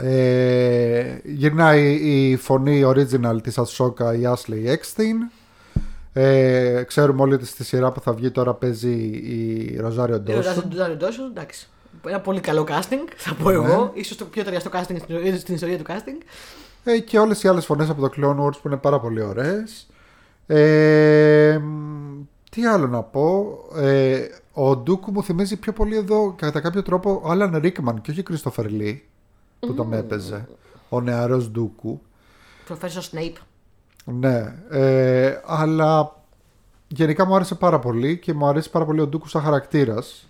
Ε, 0.00 1.18
γυρνάει 1.24 1.92
η 1.92 2.36
φωνή 2.36 2.82
original 2.86 3.42
της 3.42 3.58
Ασόκα 3.58 4.14
η 4.14 4.20
Ashley 4.24 4.68
Eckstein. 4.72 5.30
Ε, 6.12 6.82
ξέρουμε 6.86 7.22
όλοι 7.22 7.34
ότι 7.34 7.46
στη 7.46 7.64
σειρά 7.64 7.92
που 7.92 8.00
θα 8.00 8.12
βγει 8.12 8.30
τώρα 8.30 8.54
παίζει 8.54 8.92
η 9.24 9.76
Ροζάριο 9.80 10.14
Ο 10.14 10.18
Ντόσο. 10.18 10.62
Ντάριο 10.68 10.96
Ντόσο, 10.96 11.24
εντάξει. 11.24 11.68
Ένα 12.06 12.20
πολύ 12.20 12.40
καλό 12.40 12.66
casting, 12.68 13.08
θα 13.16 13.34
πω 13.34 13.50
εγώ. 13.50 13.90
Ίσως 13.94 14.16
το 14.16 14.24
πιο 14.24 14.44
ταιριαστό 14.44 14.70
casting 14.72 14.96
στην, 14.98 15.38
στην 15.38 15.54
ιστορία 15.54 15.78
του 15.78 15.84
casting. 15.88 16.22
Ε, 16.84 16.98
και 16.98 17.18
όλες 17.18 17.42
οι 17.42 17.48
άλλες 17.48 17.64
φωνές 17.64 17.88
από 17.88 18.08
το 18.08 18.10
Clone 18.16 18.44
Wars 18.44 18.56
που 18.62 18.68
είναι 18.68 18.76
πάρα 18.76 19.00
πολύ 19.00 19.22
ωραίες. 19.22 19.86
Ε, 20.46 21.58
μ, 21.62 22.22
τι 22.50 22.66
άλλο 22.66 22.86
να 22.86 23.02
πω; 23.02 23.58
Ε, 23.76 24.26
ο 24.52 24.76
Ντούκου 24.76 25.12
μου 25.12 25.22
θυμίζει 25.22 25.56
πιο 25.56 25.72
πολύ 25.72 25.96
εδώ 25.96 26.34
κατά 26.36 26.60
κάποιο 26.60 26.82
τρόπο 26.82 27.20
ο 27.24 27.30
Άλαν 27.30 27.56
Ρίκμαν 27.56 28.00
και 28.00 28.10
όχι 28.10 28.20
ο 28.20 28.24
Christopher 28.30 28.64
Lee 28.64 28.98
που 29.60 29.74
τον 29.74 29.92
έπαιζε. 29.92 30.48
Ο 30.88 31.00
νεαρός 31.00 31.50
Ντούκου. 31.50 32.00
Professor 32.68 33.10
Snape. 33.12 33.36
Ναι, 34.04 34.54
ε, 34.70 35.40
αλλά 35.44 36.16
γενικά 36.88 37.26
μου 37.26 37.34
άρεσε 37.34 37.54
πάρα 37.54 37.78
πολύ 37.78 38.18
και 38.18 38.32
μου 38.32 38.46
αρέσει 38.46 38.70
πάρα 38.70 38.84
πολύ 38.84 39.00
ο 39.00 39.06
Ντούκου 39.06 39.28
σαν 39.28 39.42
χαρακτήρας 39.42 40.28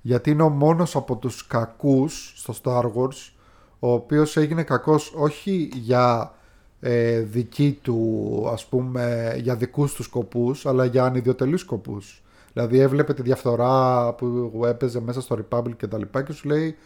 γιατί 0.00 0.30
είναι 0.30 0.42
ο 0.42 0.48
μόνος 0.48 0.96
από 0.96 1.16
τους 1.16 1.46
κακούς 1.46 2.32
στο 2.36 2.54
Star 2.62 2.84
Wars 2.84 3.32
ο 3.78 3.92
οποίος 3.92 4.36
έγινε 4.36 4.62
κακός 4.62 5.12
όχι 5.16 5.70
για 5.74 6.34
ε, 6.80 7.18
δική 7.18 7.78
του 7.82 8.48
ας 8.52 8.66
πούμε 8.66 9.34
για 9.40 9.56
δικούς 9.56 9.94
του 9.94 10.02
σκοπούς 10.02 10.66
αλλά 10.66 10.84
για 10.84 11.04
ανιδιοτελείς 11.04 11.60
σκοπούς. 11.60 12.22
Δηλαδή 12.52 12.78
έβλεπε 12.78 13.14
τη 13.14 13.22
διαφθορά 13.22 14.12
που 14.12 14.62
έπαιζε 14.66 15.00
μέσα 15.00 15.20
στο 15.20 15.38
Republic 15.38 15.76
και 15.76 15.86
τα 15.86 15.98
λοιπά 15.98 16.22
και 16.22 16.32
σου 16.32 16.48
λέει 16.48 16.76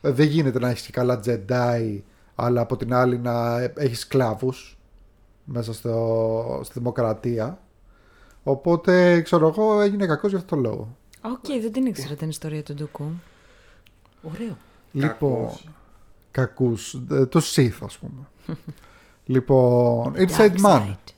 «Ε, 0.00 0.10
δεν 0.10 0.26
γίνεται 0.26 0.58
να 0.58 0.68
έχεις 0.68 0.86
και 0.86 0.92
καλά 0.92 1.20
Jedi 1.26 2.00
αλλά 2.34 2.60
από 2.60 2.76
την 2.76 2.94
άλλη 2.94 3.18
να 3.18 3.60
έχεις 3.60 4.00
σκλάβους 4.00 4.78
μέσα 5.44 5.72
στο, 5.72 6.60
στη 6.64 6.78
δημοκρατία. 6.78 7.58
Οπότε 8.42 9.20
ξέρω 9.20 9.48
εγώ 9.48 9.80
έγινε 9.80 10.06
κακός 10.06 10.30
για 10.30 10.38
αυτό 10.38 10.54
το 10.54 10.60
λόγο 10.60 10.96
Οκ, 11.24 11.46
δεν 11.60 11.72
την 11.72 11.86
ήξερα 11.86 12.14
την 12.14 12.28
ιστορία 12.28 12.62
του 12.62 12.74
Dooku. 12.74 13.10
Ωραίο. 14.22 14.56
Λοιπόν, 14.92 15.50
κακούς, 16.30 17.00
ε, 17.10 17.26
το 17.26 17.40
Sith 17.54 17.78
ας 17.84 17.98
πούμε. 17.98 18.28
λοιπόν, 19.34 20.14
Inside 20.16 20.36
Dark 20.38 20.60
Man. 20.60 20.80
Side. 20.80 21.12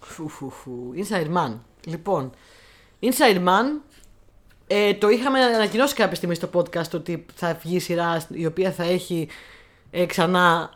Φου, 0.00 0.28
φου, 0.28 0.50
φου. 0.50 0.92
Inside 0.96 1.36
Man. 1.36 1.54
Λοιπόν, 1.86 2.30
Inside 3.00 3.44
Man 3.46 3.80
ε, 4.66 4.94
το 4.94 5.08
είχαμε 5.08 5.40
ανακοινώσει 5.40 5.94
κάποια 5.94 6.16
στιγμή 6.16 6.34
στο 6.34 6.48
podcast 6.52 6.90
ότι 6.94 7.26
θα 7.34 7.58
βγει 7.62 7.78
σειρά 7.78 8.26
η 8.30 8.46
οποία 8.46 8.72
θα 8.72 8.84
έχει 8.84 9.28
ε, 9.90 10.06
ξανά 10.06 10.70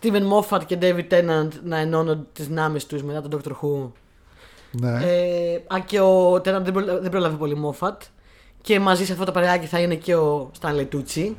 Steven 0.00 0.22
Moffat 0.32 0.60
και 0.66 0.78
David 0.80 1.08
Tennant 1.10 1.48
να 1.64 1.76
ενώνουν 1.76 2.26
τις 2.32 2.46
δυνάμεις 2.46 2.86
τους 2.86 3.02
μετά 3.02 3.28
τον 3.28 3.40
Doctor 3.40 3.52
Who. 3.52 3.90
Ναι. 4.70 4.90
Ε, 4.90 5.60
αν 5.66 5.84
και 5.84 6.00
ο 6.00 6.34
Tennant 6.34 6.42
δεν, 6.62 6.72
προλα- 6.72 6.98
δεν 6.98 7.10
πρόλαβε 7.10 7.36
πολύ 7.36 7.56
Moffat. 7.64 7.96
Και 8.62 8.80
μαζί 8.80 9.04
σε 9.04 9.12
αυτό 9.12 9.24
το 9.24 9.32
παρεάκι 9.32 9.66
θα 9.66 9.80
είναι 9.80 9.94
και 9.94 10.14
ο 10.14 10.50
Stanley 10.60 10.86
Tucci. 10.94 11.32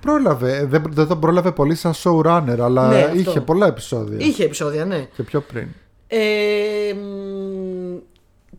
Πρόλαβε, 0.00 0.56
ε, 0.56 0.64
δεν, 0.64 0.82
δεν 0.88 1.06
τον 1.06 1.20
πρόλαβε 1.20 1.52
πολύ 1.52 1.74
σαν 1.74 1.92
showrunner, 2.02 2.58
αλλά 2.60 2.88
Ναι, 2.88 3.00
αυτό. 3.00 3.16
είχε 3.18 3.40
πολλά 3.40 3.66
επεισόδια. 3.66 4.26
Είχε 4.26 4.44
επεισόδια, 4.44 4.84
ναι. 4.84 5.08
Και 5.16 5.22
πιο 5.22 5.40
πριν. 5.40 5.68
Ε, 6.08 6.18
μ, 6.94 7.96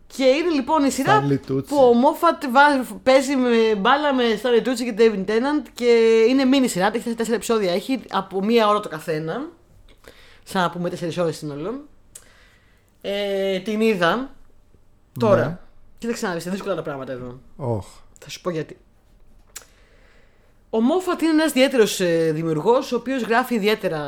και 0.08 0.24
είναι 0.24 0.50
λοιπόν 0.56 0.84
η 0.84 0.90
σειρά 0.92 1.24
Stanley 1.24 1.52
Tucci. 1.52 1.66
που 1.68 1.76
ο 1.78 1.94
Μόφατ 1.94 2.44
παίζει 3.04 3.36
με 3.36 3.76
μπάλα 3.78 4.14
με 4.14 4.24
Stanley 4.42 4.68
Tucci 4.68 4.84
και 4.84 4.96
David 4.98 5.30
Tennant 5.30 5.68
και 5.74 6.24
είναι 6.30 6.46
μίνι 6.46 6.68
σειρά, 6.68 6.92
έχει 6.96 7.14
τέσσερα 7.16 7.36
επεισόδια. 7.36 7.72
Έχει 7.74 8.00
από 8.12 8.44
μία 8.44 8.68
ώρα 8.68 8.80
το 8.80 8.90
καθένα. 8.90 9.48
Σαν 10.44 10.62
να 10.62 10.70
πούμε 10.70 10.90
τέσσερις 10.90 11.18
ώρες 11.18 11.38
σύνολο. 11.38 11.82
Ε, 13.10 13.60
την 13.60 13.82
είδα 13.82 14.36
τώρα. 15.20 15.48
Ναι. 15.48 15.58
Κοίταξε 15.98 16.28
να 16.28 16.34
δεις, 16.34 16.44
είναι 16.44 16.54
δύσκολα 16.54 16.76
τα 16.76 16.82
πράγματα 16.82 17.12
εδώ. 17.12 17.40
Όχ. 17.56 17.86
Θα 18.20 18.30
σου 18.30 18.42
πω 18.42 18.50
γιατί. 18.50 18.78
Ο 20.70 20.82
Μόφατ 20.82 21.22
είναι 21.22 21.32
ένας 21.32 21.50
ιδιαίτερος 21.50 22.00
ε, 22.00 22.32
δημιουργός, 22.32 22.92
ο 22.92 22.96
οποίος 22.96 23.22
γράφει 23.22 23.56
ιδιαίτερα 23.56 24.02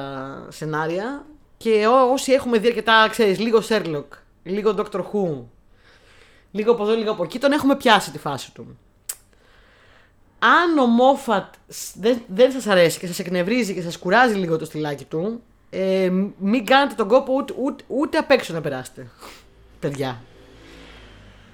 σενάρια 0.49 1.25
και 1.57 1.87
ό, 1.87 2.11
όσοι 2.11 2.31
έχουμε 2.31 2.57
δει 2.57 2.67
αρκετά, 2.67 3.07
ξέρεις, 3.09 3.39
λίγο 3.39 3.61
Sherlock, 3.69 4.05
λίγο 4.43 4.73
Doctor 4.77 4.99
Who, 4.99 5.43
λίγο 6.51 6.71
από 6.71 6.83
εδώ, 6.83 6.93
λίγο 6.95 7.11
από 7.11 7.23
εκεί, 7.23 7.39
τον 7.39 7.51
έχουμε 7.51 7.75
πιάσει 7.75 8.11
τη 8.11 8.17
φάση 8.17 8.53
του. 8.53 8.77
Αν 10.39 10.77
ο 10.77 10.85
Μόφατ 10.85 11.53
σ- 11.67 11.95
δεν, 11.99 12.21
δεν 12.27 12.51
σας 12.51 12.67
αρέσει 12.67 12.99
και 12.99 13.07
σας 13.07 13.19
εκνευρίζει 13.19 13.73
και 13.73 13.81
σας 13.81 13.97
κουράζει 13.97 14.33
λίγο 14.35 14.57
το 14.57 14.65
στυλάκι 14.65 15.05
του, 15.05 15.41
ε, 15.69 16.11
μην 16.37 16.65
κάνετε 16.65 16.95
τον 16.95 17.07
κόπο 17.07 17.33
ούτε, 17.33 17.53
ούτε, 17.57 17.83
ούτε 17.87 18.17
απ' 18.17 18.31
έξω 18.31 18.53
να 18.53 18.61
περάσετε, 18.61 19.07
παιδιά. 19.79 20.21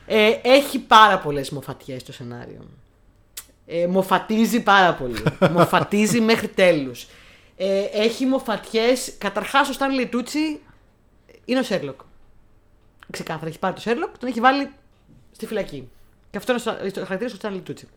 Ε, 0.06 0.40
έχει 0.42 0.80
πάρα 0.80 1.20
πολλές 1.20 1.50
μοφατιές 1.50 2.02
στο 2.02 2.14
σενάριο. 2.14 2.70
Ε, 3.66 3.88
μοφατίζει 3.88 4.64
πάρα 4.64 4.94
πολύ. 4.94 5.24
μοφατίζει 5.58 6.22
μέχρι 6.22 6.48
τέλους. 6.48 7.08
Ε, 7.58 7.84
έχει 7.92 8.26
μοφατιές. 8.26 9.14
Καταρχάς 9.18 9.70
ο 9.70 9.74
Stanley 9.74 10.08
Tucci 10.08 10.62
είναι 11.46 11.60
ο 11.60 11.64
Sherlock. 11.64 12.00
Ξεκάθαρα 13.12 13.48
έχει 13.48 13.60
πάρει 13.60 13.74
το 13.74 13.82
Sherlock, 13.82 14.18
τον 14.18 14.30
έχει 14.30 14.40
βάλει 14.40 14.72
στη 15.32 15.46
φυλακή. 15.46 15.90
Και 16.32 16.38
αυτό 16.38 16.54
είναι 16.54 16.62
ο 16.88 16.92
χαρακτήρας 16.92 17.32
του 17.32 17.38
Stanley 17.38 17.60
Tucci. 17.62 17.88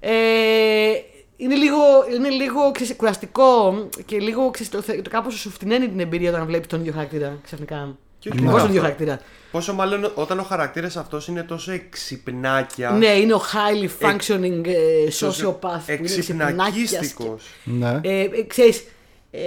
Ε, 0.00 0.92
είναι 1.40 1.54
λίγο, 1.54 1.78
είναι 2.14 2.28
λίγο 2.28 2.70
ξέρεις, 2.70 2.96
κουραστικό 2.96 3.74
και 4.04 4.18
λίγο 4.18 4.50
ξέρεις, 4.50 4.70
το, 4.70 5.02
το 5.02 5.10
κάπως 5.10 5.34
σου 5.34 5.50
φτηνένει 5.50 5.88
την 5.88 6.00
εμπειρία 6.00 6.30
όταν 6.30 6.46
βλέπεις 6.46 6.66
τον 6.66 6.80
ίδιο 6.80 6.92
χαρακτήρα 6.92 7.38
ξαφνικά. 7.42 7.96
Και 8.18 8.28
όχι 8.28 8.38
Πώς 8.38 8.46
μόνο 8.46 8.58
τον 8.62 8.68
ίδιο 8.68 8.80
αυτό. 8.82 8.92
χαρακτήρα. 8.92 9.20
Πόσο 9.50 9.74
μάλλον 9.74 10.12
όταν 10.14 10.38
ο 10.38 10.42
χαρακτήρας 10.42 10.96
αυτός 10.96 11.28
είναι 11.28 11.42
τόσο 11.42 11.72
εξυπνάκια. 11.72 12.90
Ναι, 12.90 13.06
είναι 13.06 13.34
ο 13.34 13.40
highly 13.52 14.06
functioning 14.06 14.66
ε, 14.66 15.04
τόσο 15.18 15.58
sociopath 15.60 15.80
που 15.86 15.92
είναι 15.92 16.18
ξυπνάκιας 16.18 16.68
Εξυπνακίστικος. 16.68 17.46
Ναι. 17.64 18.00
Ε, 18.02 18.20
ε, 18.20 18.42
ξέρεις, 18.46 18.84
ε, 19.30 19.40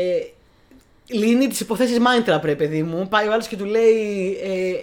λύνει 1.06 1.48
τις 1.48 1.60
υποθέσεις 1.60 2.00
μάιντρα 2.00 2.40
πρέπει 2.40 2.58
παιδί 2.58 2.84
μου. 2.84 3.08
Πάει 3.08 3.28
ο 3.28 3.32
άλλος 3.32 3.48
και 3.48 3.58
του 3.58 3.66
λέει 3.66 4.38
ε, 4.44 4.74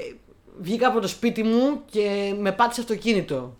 βγήκα 0.61 0.89
από 0.89 1.01
το 1.01 1.09
σπίτι 1.09 1.43
μου 1.43 1.83
και 1.91 2.35
με 2.41 2.53
πάτησε 2.53 2.81
αυτοκίνητο. 2.81 3.57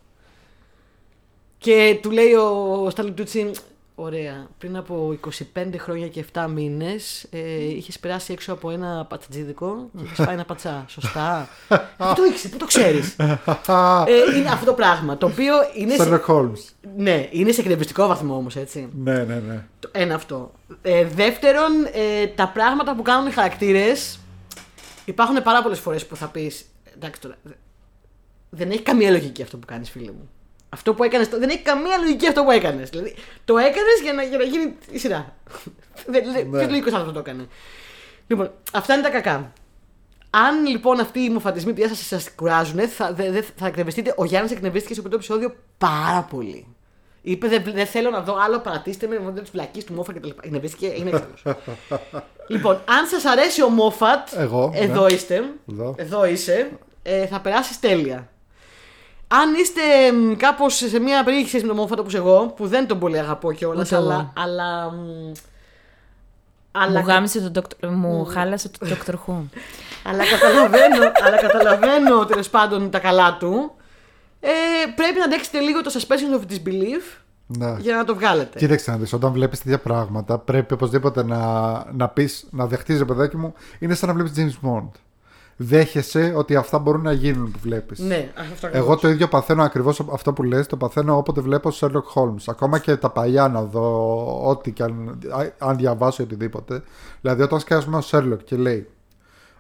Και 1.59 1.99
του 2.03 2.11
λέει 2.11 2.33
ο 2.35 2.87
Στάλι 2.91 3.13
Τούτσι, 3.13 3.51
ωραία, 3.95 4.47
πριν 4.59 4.77
από 4.77 5.17
25 5.55 5.65
χρόνια 5.79 6.09
και 6.09 6.25
7 6.33 6.47
μήνες 6.55 7.27
ε, 7.31 7.65
είχες 7.65 7.99
περάσει 7.99 8.33
έξω 8.33 8.53
από 8.53 8.71
ένα 8.71 9.07
πατσατζίδικο 9.09 9.89
και 9.97 10.05
είχες 10.05 10.25
πάει 10.27 10.35
ένα 10.35 10.45
πατσά, 10.45 10.85
σωστά. 10.89 11.49
πού 11.99 12.13
το 12.17 12.25
ήξερε, 12.29 12.53
πού 12.53 12.59
το 12.59 12.67
ξέρεις; 12.67 13.17
ε, 13.19 14.37
είναι 14.37 14.49
αυτό 14.53 14.65
το 14.65 14.73
πράγμα, 14.75 15.17
το 15.19 15.27
οποίο 15.27 15.55
είναι 15.77 15.95
σε, 15.95 16.05
Sherlock 16.27 16.35
Holmes. 16.35 16.59
ναι, 16.97 17.29
είναι 17.31 17.53
σε 17.53 17.61
εκνευριστικό 17.61 18.07
βαθμό 18.07 18.37
όμως, 18.37 18.57
έτσι. 18.57 18.89
Ναι, 19.03 19.25
ναι, 19.25 19.35
ναι. 19.49 19.65
Το- 19.81 19.89
Ένα 19.93 20.15
αυτό. 20.15 20.53
Ε, 20.83 21.05
δεύτερον, 21.05 21.71
ε, 21.93 22.27
τα 22.27 22.49
πράγματα 22.49 22.95
που 22.95 23.03
κάνουν 23.03 23.27
οι 23.27 23.31
χαρακτήρες. 23.33 24.19
Υπάρχουν 25.05 25.43
πάρα 25.43 25.63
πολλές 25.63 25.79
φορές 25.79 26.07
που 26.07 26.17
θα 26.17 26.27
πεις. 26.27 26.65
Εντάξει 26.95 27.21
τώρα. 27.21 27.37
δε- 27.43 27.53
Δεν 28.51 28.71
έχει 28.71 28.83
καμία 28.83 29.11
λογική 29.11 29.43
αυτό 29.43 29.57
που 29.57 29.67
κάνεις, 29.67 29.91
φίλε 29.91 30.11
μου. 30.11 30.29
Αυτό 30.69 30.95
που 30.95 31.05
έκανες. 31.05 31.29
Δεν 31.29 31.49
έχει 31.49 31.63
καμία 31.63 31.97
λογική 31.99 32.27
αυτό 32.27 32.45
που 32.45 32.51
έκανες. 32.51 32.89
Δηλαδή, 32.91 33.15
το 33.45 33.57
έκανες 33.59 34.01
για 34.03 34.13
να, 34.13 34.23
για 34.23 34.39
να 34.39 34.45
γίνει 34.45 34.75
η 34.91 34.99
σειρά. 34.99 35.35
Δεν- 36.07 36.33
δεν- 36.33 36.49
Ναι. 36.49 36.59
Ποιος 36.59 36.71
λογικός 36.71 36.93
άνθρωπος 36.93 37.15
το 37.15 37.31
έκανε. 37.31 37.47
Λοιπόν, 38.27 38.51
αυτά 38.73 38.95
είναι 38.95 39.03
τα 39.03 39.11
κακά. 39.11 39.53
Αν 40.31 40.67
λοιπόν 40.67 41.01
αυτοί 41.01 41.21
οι 41.21 41.31
μοφατισμοί 41.31 41.73
πια 41.73 41.89
σα 41.89 41.95
σας 41.95 42.31
κουράζουν, 42.35 42.89
θα, 42.89 43.13
δε- 43.13 43.31
δε- 43.31 43.43
θα 43.57 43.67
εκνευριστείτε. 43.67 44.15
Ο 44.17 44.25
Γιάννης 44.25 44.53
εκνευρίστηκε 44.53 44.95
σε 44.95 45.01
πρώτο 45.01 45.17
επεισόδιο 45.17 45.55
πάρα 45.79 46.27
πολύ. 46.31 46.67
Είπε 47.23 47.49
δεν, 47.49 47.63
δεν 47.75 47.87
θέλω 47.87 48.11
να 48.11 48.21
δω 48.21 48.37
άλλο, 48.45 48.59
παρατήστε 48.59 49.07
με 49.07 49.21
με 49.21 49.33
της 49.41 49.51
φυλακή 49.51 49.85
του 49.85 49.93
Μόφατ 49.95 50.17
κτλ. 50.17 50.29
Εκνευρίστηκε, 50.43 50.87
είναι 50.87 51.11
εκτέλο. 51.11 51.57
λοιπόν, 52.53 52.75
αν 52.85 53.07
σας 53.07 53.25
αρέσει 53.25 53.63
ο 53.63 53.69
Μόφατ, 53.69 54.29
Εγώ, 54.37 54.69
ναι. 54.69 54.79
εδώ 54.79 55.07
είστε. 55.09 55.43
Εδώ. 55.71 55.95
Εδώ 55.99 56.25
είσαι. 56.27 56.71
Ε, 57.03 57.27
θα 57.27 57.41
περάσεις 57.41 57.81
τέλεια. 57.81 58.29
Αν 59.29 59.55
είστε 59.55 59.81
κάπως 60.37 60.75
σε 60.75 60.99
μια 60.99 61.25
περίεργη 61.25 61.49
σχέση 61.49 61.63
με 61.63 61.69
τον 61.69 61.77
Μόφατ 61.81 61.99
όπως 61.99 62.15
εγώ, 62.15 62.47
που 62.57 62.67
δεν 62.67 62.87
τον 62.87 62.99
πολύ 62.99 63.19
αγαπώ 63.19 63.53
κιόλα, 63.53 63.81
Ούτε 63.81 63.97
εγώ. 63.97 64.05
αλλά. 64.05 64.33
αλλά 64.37 64.91
μ, 64.91 65.33
αλλά 66.73 67.01
Μου 67.01 67.07
γάμισε 67.07 67.51
το 67.51 67.63
Dr. 67.83 67.89
Μου 67.89 68.25
χάλασε 68.25 68.69
το 68.69 68.79
Dr. 68.87 69.13
Who. 69.15 69.35
αλλά 70.05 70.25
καταλαβαίνω, 70.31 71.13
αλλά 71.25 71.37
καταλαβαίνω 71.37 72.25
τέλος 72.25 72.49
πάντων 72.49 72.91
τα 72.91 72.99
καλά 72.99 73.37
του. 73.37 73.73
Ε, 74.41 74.51
πρέπει 74.97 75.19
να 75.19 75.25
αντέξετε 75.25 75.59
λίγο 75.59 75.83
το 75.83 75.91
suspension 75.95 76.41
of 76.41 76.53
disbelief 76.53 77.19
ναι. 77.47 77.77
για 77.79 77.97
να 77.97 78.05
το 78.05 78.15
βγάλετε. 78.15 78.59
Κοίταξε 78.59 78.91
να 78.91 78.97
δεις, 78.97 79.13
όταν 79.13 79.33
βλέπεις 79.33 79.59
τέτοια 79.63 79.79
πράγματα 79.79 80.39
πρέπει 80.39 80.73
οπωσδήποτε 80.73 81.25
να, 81.25 81.39
να 81.93 82.09
πεις, 82.09 82.47
να 82.51 82.67
δεχτείς 82.67 82.99
ρε 82.99 83.05
παιδάκι 83.05 83.37
μου, 83.37 83.55
είναι 83.79 83.95
σαν 83.95 84.09
να 84.09 84.15
βλέπεις 84.15 84.33
James 84.37 84.69
Bond. 84.69 84.89
Δέχεσαι 85.61 86.33
ότι 86.37 86.57
αυτά 86.57 86.79
μπορούν 86.79 87.03
να 87.03 87.13
γίνουν 87.13 87.51
που 87.51 87.59
βλέπεις. 87.63 87.99
Ναι, 87.99 88.33
αυτό 88.53 88.67
Εγώ 88.67 88.77
ακριβώς. 88.77 89.01
το 89.01 89.09
ίδιο 89.09 89.29
παθαίνω 89.29 89.63
ακριβώς 89.63 90.07
αυτό 90.13 90.33
που 90.33 90.43
λες, 90.43 90.67
το 90.67 90.77
παθαίνω 90.77 91.17
όποτε 91.17 91.41
βλέπω 91.41 91.71
Sherlock 91.75 92.13
Holmes. 92.15 92.43
Ακόμα 92.47 92.79
και 92.79 92.97
τα 92.97 93.11
παλιά 93.11 93.49
να 93.49 93.63
δω 93.63 94.49
ό,τι 94.49 94.73
και 94.73 94.83
αν, 94.83 95.19
αν 95.59 95.77
διαβάσω 95.77 96.23
οτιδήποτε. 96.23 96.83
Δηλαδή 97.21 97.43
όταν 97.43 97.61
σκέφτομαι 97.61 97.97
ο 97.97 98.03
Sherlock 98.11 98.45
και 98.45 98.57
λέει 98.57 98.89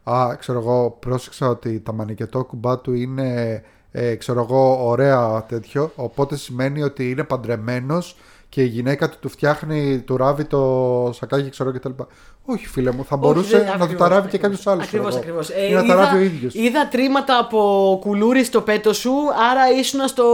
Α, 0.03 0.35
ξέρω 0.39 0.59
εγώ, 0.59 0.97
πρόσεξα 1.01 1.49
ότι 1.49 1.81
τα 1.81 1.93
μανικετό 1.93 2.45
κουμπά 2.45 2.79
του 2.79 2.93
είναι 2.93 3.63
ε, 3.91 4.15
ξέρω 4.15 4.41
εγώ, 4.41 4.89
ωραία 4.89 5.45
τέτοιο. 5.49 5.91
Οπότε 5.95 6.37
σημαίνει 6.37 6.83
ότι 6.83 7.11
είναι 7.11 7.25
παντρεμένος 7.25 8.17
και 8.49 8.63
η 8.63 8.67
γυναίκα 8.67 9.09
του 9.09 9.17
του 9.21 9.29
φτιάχνει, 9.29 10.01
του 10.01 10.17
ράβει 10.17 10.45
το 10.45 11.11
σακάκι, 11.15 11.51
ξέρω 11.51 11.73
κτλ. 11.73 11.91
Όχι, 12.45 12.67
φίλε 12.67 12.91
μου, 12.91 13.05
θα 13.05 13.17
μπορούσε 13.17 13.57
δεν- 13.59 13.67
να 13.67 13.73
του 13.77 13.83
ακριβώς, 13.83 14.09
τα 14.09 14.15
ράβει 14.15 14.29
και 14.29 14.37
ακριβώς. 14.37 14.59
κάποιος 14.65 14.75
άλλος. 14.75 14.87
Ακριβώς, 14.87 15.17
ακριβώς. 15.17 15.49
Ε, 15.51 15.67
Ή 15.71 15.73
να 15.73 15.85
τα 15.87 15.95
ράβει 15.95 16.17
ο 16.17 16.21
ίδιος. 16.21 16.55
είδα 16.55 16.89
τρίματα 16.89 17.39
από 17.39 17.99
κουλούρι 18.01 18.45
στο 18.45 18.61
πέτο 18.61 18.93
σου, 18.93 19.13
άρα 19.51 19.71
ήσουν 19.79 20.09
στο, 20.09 20.25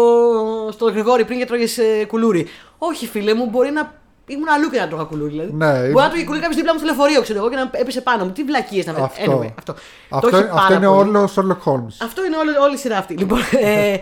στο 0.73 0.85
Γρηγόρι 0.91 1.25
πριν 1.25 1.39
και 1.39 1.45
τρώγες 1.47 1.79
ε, 1.79 2.05
κουλούρι. 2.09 2.47
Όχι, 2.79 3.07
φίλε 3.07 3.35
μου, 3.35 3.47
μπορεί 3.51 3.71
να 3.71 3.93
ήμουν 4.27 4.49
αλλού 4.49 4.71
και 4.71 4.79
να 4.81 4.89
τρώγα 4.89 5.05
κουλούρι. 5.05 5.31
Δηλαδή. 5.31 5.53
Ναι, 5.53 5.73
μπορεί 5.73 5.89
είμαι- 5.91 6.03
να 6.03 6.09
τρώγε 6.09 6.23
κουλούρι 6.25 6.41
κάποιος 6.41 6.57
δίπλα 6.57 6.73
μου 6.73 6.79
στο 6.79 6.87
λεωφορείο, 6.89 7.23
ξέρω 7.23 7.39
εγώ, 7.39 7.49
και 7.51 7.57
να 7.57 7.71
έπεσε 7.73 8.01
πάνω 8.01 8.25
μου. 8.25 8.31
Τι 8.33 8.43
βλακίες 8.45 8.87
να 8.87 8.93
βρει. 8.93 9.03
Αυτό. 9.03 9.41
Anyway, 9.41 9.53
αυτό. 9.59 9.75
Αυτό, 10.09 10.31
Το 10.31 10.37
έχει 10.37 10.45
αυτό 10.47 10.57
πάρα 10.57 10.75
είναι 10.75 10.87
πολύ. 10.87 11.09
όλο 11.09 11.21
ο 11.21 11.29
Sherlock 11.35 11.71
Holmes. 11.73 11.97
Αυτό 12.03 12.25
είναι 12.25 12.37
όλη, 12.37 12.57
όλη 12.57 12.75
η 12.75 12.79
σειρά 12.79 12.97
αυτή. 12.99 13.15
Λοιπόν, 13.15 13.39
ε, 13.61 13.97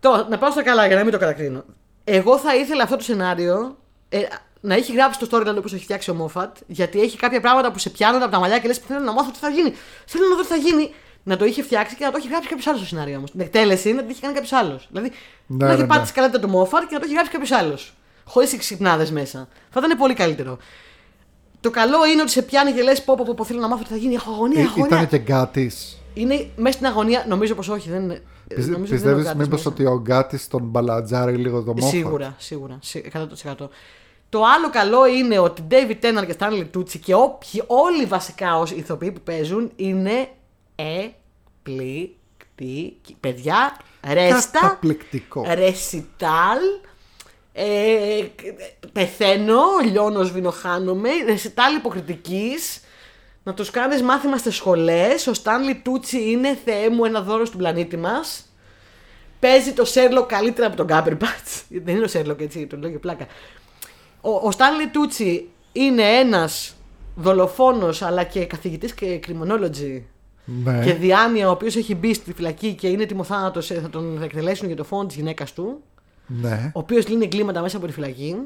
τώρα, 0.00 0.26
να 0.30 0.38
πάω 0.38 0.50
στα 0.50 0.62
καλά 0.62 0.86
για 0.86 0.96
να 0.96 1.02
μην 1.02 1.12
το 1.12 1.18
κατακρίνω. 1.18 1.64
Εγώ 2.04 2.38
θα 2.38 2.56
ήθελα 2.56 2.82
αυτό 2.82 2.96
το 2.96 3.02
σενάριο 3.02 3.76
ε, 4.08 4.18
να 4.60 4.74
έχει 4.74 4.92
γράψει 4.92 5.18
το 5.18 5.28
storyline 5.30 5.56
όπως 5.58 5.72
έχει 5.72 5.82
φτιάξει 5.82 6.10
ο 6.10 6.14
Μόφατ, 6.14 6.56
γιατί 6.66 7.00
έχει 7.00 7.16
κάποια 7.16 7.40
πράγματα 7.40 7.72
που 7.72 7.78
σε 7.78 7.90
πιάνουν 7.90 8.22
από 8.22 8.30
τα 8.30 8.38
μαλλιά 8.38 8.58
και 8.58 8.66
λες: 8.66 8.78
Θέλω 8.78 9.00
να 9.00 9.12
μάθω 9.12 9.30
τι 9.30 9.38
θα 9.38 9.48
γίνει. 9.48 9.74
Θέλω 10.06 10.28
να 10.28 10.36
δω 10.36 10.42
τι 10.42 10.48
θα 10.48 10.56
γίνει. 10.56 10.94
Να 11.22 11.36
το 11.36 11.44
είχε 11.44 11.62
φτιάξει 11.62 11.96
και 11.96 12.04
να 12.04 12.10
το 12.10 12.16
έχει 12.16 12.28
γράψει 12.28 12.48
κάποιος 12.48 12.66
άλλος 12.66 12.80
στο 12.80 12.88
σενάριο 12.88 13.16
όμως. 13.16 13.30
Την 13.30 13.40
εκτέλεση 13.40 13.92
να 13.92 14.00
την 14.00 14.10
είχε 14.10 14.20
κάνει 14.20 14.34
κάποιος 14.34 14.52
άλλος. 14.52 14.86
Δηλαδή 14.90 15.12
Ναι, 15.46 15.66
να 15.66 15.72
έχει 15.72 15.80
ναι, 15.80 15.86
πάρει 15.86 15.98
ναι. 15.98 16.04
τη 16.04 16.10
σκαλέτα 16.10 16.40
του 16.40 16.48
Μόφατ 16.48 16.80
και 16.80 16.94
να 16.94 16.98
το 16.98 17.04
έχει 17.04 17.14
γράψει 17.14 17.32
κάποιος 17.32 17.50
άλλος. 17.50 17.94
Χωρίς 18.24 18.56
ξυπνάδες 18.56 19.10
μέσα. 19.10 19.48
Θα 19.70 19.80
ήταν 19.84 19.98
πολύ 19.98 20.14
καλύτερο. 20.14 20.58
Το 21.60 21.70
καλό 21.70 22.06
είναι 22.06 22.22
ότι 22.22 22.30
σε 22.30 22.42
πιάνει 22.42 22.72
και 22.72 22.82
λες: 22.82 23.02
Πω, 23.04 23.14
πω, 23.16 23.24
πω, 23.26 23.34
πω, 23.34 23.44
θέλω 23.44 23.60
να 23.60 23.68
μάθω 23.68 23.82
τι 23.82 23.88
θα 23.88 23.96
γίνει. 23.96 24.14
Έχω 24.14 24.30
αγωνία, 24.30 24.60
έχω 24.60 24.72
αγωνία. 24.72 24.96
Ήταν 24.96 25.08
και 25.08 25.18
γκάτη. 25.18 25.72
Είναι 26.14 26.48
μέσα 26.56 26.72
στην 26.74 26.86
αγωνία, 26.86 27.24
νομίζω 27.28 27.54
πως 27.54 27.68
όχι. 27.68 27.88
Δεν 27.90 28.02
είναι. 28.02 28.22
νομίζω 28.48 28.56
ότι 28.56 28.62
δεν 28.62 28.74
είναι 28.74 28.76
ο 28.76 28.80
Πιστεύεις 28.90 29.22
Γκάτης 29.24 29.38
μήπως 29.40 29.64
μέσα. 29.64 29.68
ότι 29.68 29.84
ο 29.84 29.98
γκάτης 30.00 30.48
τον 30.48 30.62
μπαλατζάρει 30.62 31.36
λίγο 31.36 31.62
το 31.62 31.72
μόφα. 31.72 31.86
Σίγουρα, 31.88 32.34
σίγουρα. 32.38 32.78
σι- 32.82 33.06
100%. 33.06 33.70
Το 34.28 34.42
άλλο 34.56 34.70
καλό 34.70 35.06
είναι 35.06 35.38
ότι 35.38 35.62
David 35.70 36.04
Tennant 36.04 36.26
και 36.26 36.34
Stanley 36.38 36.64
Tucci 36.76 36.98
και 37.04 37.14
όποιοι, 37.14 37.62
όλοι 37.66 38.04
βασικά 38.04 38.58
όσοι 38.58 38.74
ηθοποιοί 38.74 39.10
που 39.12 39.20
παίζουν 39.20 39.70
είναι 39.76 40.28
εκπληκτικοί. 40.74 43.16
Παιδιά, 43.20 43.76
ρέστα, 44.12 44.60
Καταπληκτικό. 44.60 45.44
ρεσιτάλ, 45.54 46.58
ε, 47.52 48.24
πεθαίνω, 48.92 49.62
λιώνω, 49.90 50.22
σβηνοχάνομαι, 50.22 51.08
ρεσιτάλ 51.26 51.74
υποκριτικής, 51.74 52.80
να 53.42 53.54
τους 53.54 53.70
κάνεις 53.70 54.02
μάθημα 54.02 54.36
στις 54.36 54.54
σχολές, 54.54 55.26
ο 55.26 55.32
Stanley 55.42 55.88
Tucci 55.88 56.12
είναι 56.12 56.58
θεέ 56.64 56.90
μου 56.90 57.04
ένα 57.04 57.22
δώρο 57.22 57.44
στον 57.44 57.58
πλανήτη 57.58 57.96
μας, 57.96 58.44
παίζει 59.40 59.72
το 59.72 59.84
Sherlock 59.94 60.26
καλύτερα 60.28 60.66
από 60.66 60.76
τον 60.76 60.86
Cumberbatch. 60.90 61.62
Δεν 61.84 61.96
είναι 61.96 62.04
ο 62.04 62.08
Sherlock 62.12 62.40
έτσι, 62.40 62.66
το 62.66 62.76
λέω 62.76 62.90
για 62.90 62.98
πλάκα. 62.98 63.26
Ο, 64.20 64.30
ο 64.30 64.48
Stanley 64.56 64.96
Tucci 64.96 65.40
είναι 65.72 66.02
ένας 66.02 66.74
δολοφόνος 67.16 68.02
αλλά 68.02 68.24
και 68.24 68.44
καθηγητής 68.46 68.94
και 68.94 69.20
criminology 69.26 70.02
Ναι. 70.44 70.80
και 70.84 70.92
διάνοια 70.94 71.48
ο 71.48 71.50
οποίος 71.50 71.76
έχει 71.76 71.94
μπει 71.94 72.14
στη 72.14 72.32
φυλακή 72.32 72.74
και 72.74 72.88
είναι 72.88 73.04
τιμοθάνατος, 73.06 73.70
ε, 73.70 73.74
θα 73.80 73.90
τον 73.90 74.22
εκτελέσουν 74.22 74.66
για 74.66 74.76
το 74.76 74.84
φόνο 74.84 75.06
της 75.06 75.16
γυναίκας 75.16 75.52
του, 75.52 75.82
ναι. 76.26 76.70
ο 76.74 76.78
οποίος 76.78 77.08
λύνει 77.08 77.24
εγκλήματα 77.24 77.60
μέσα 77.60 77.76
από 77.76 77.86
τη 77.86 77.92
φυλακή. 77.92 78.36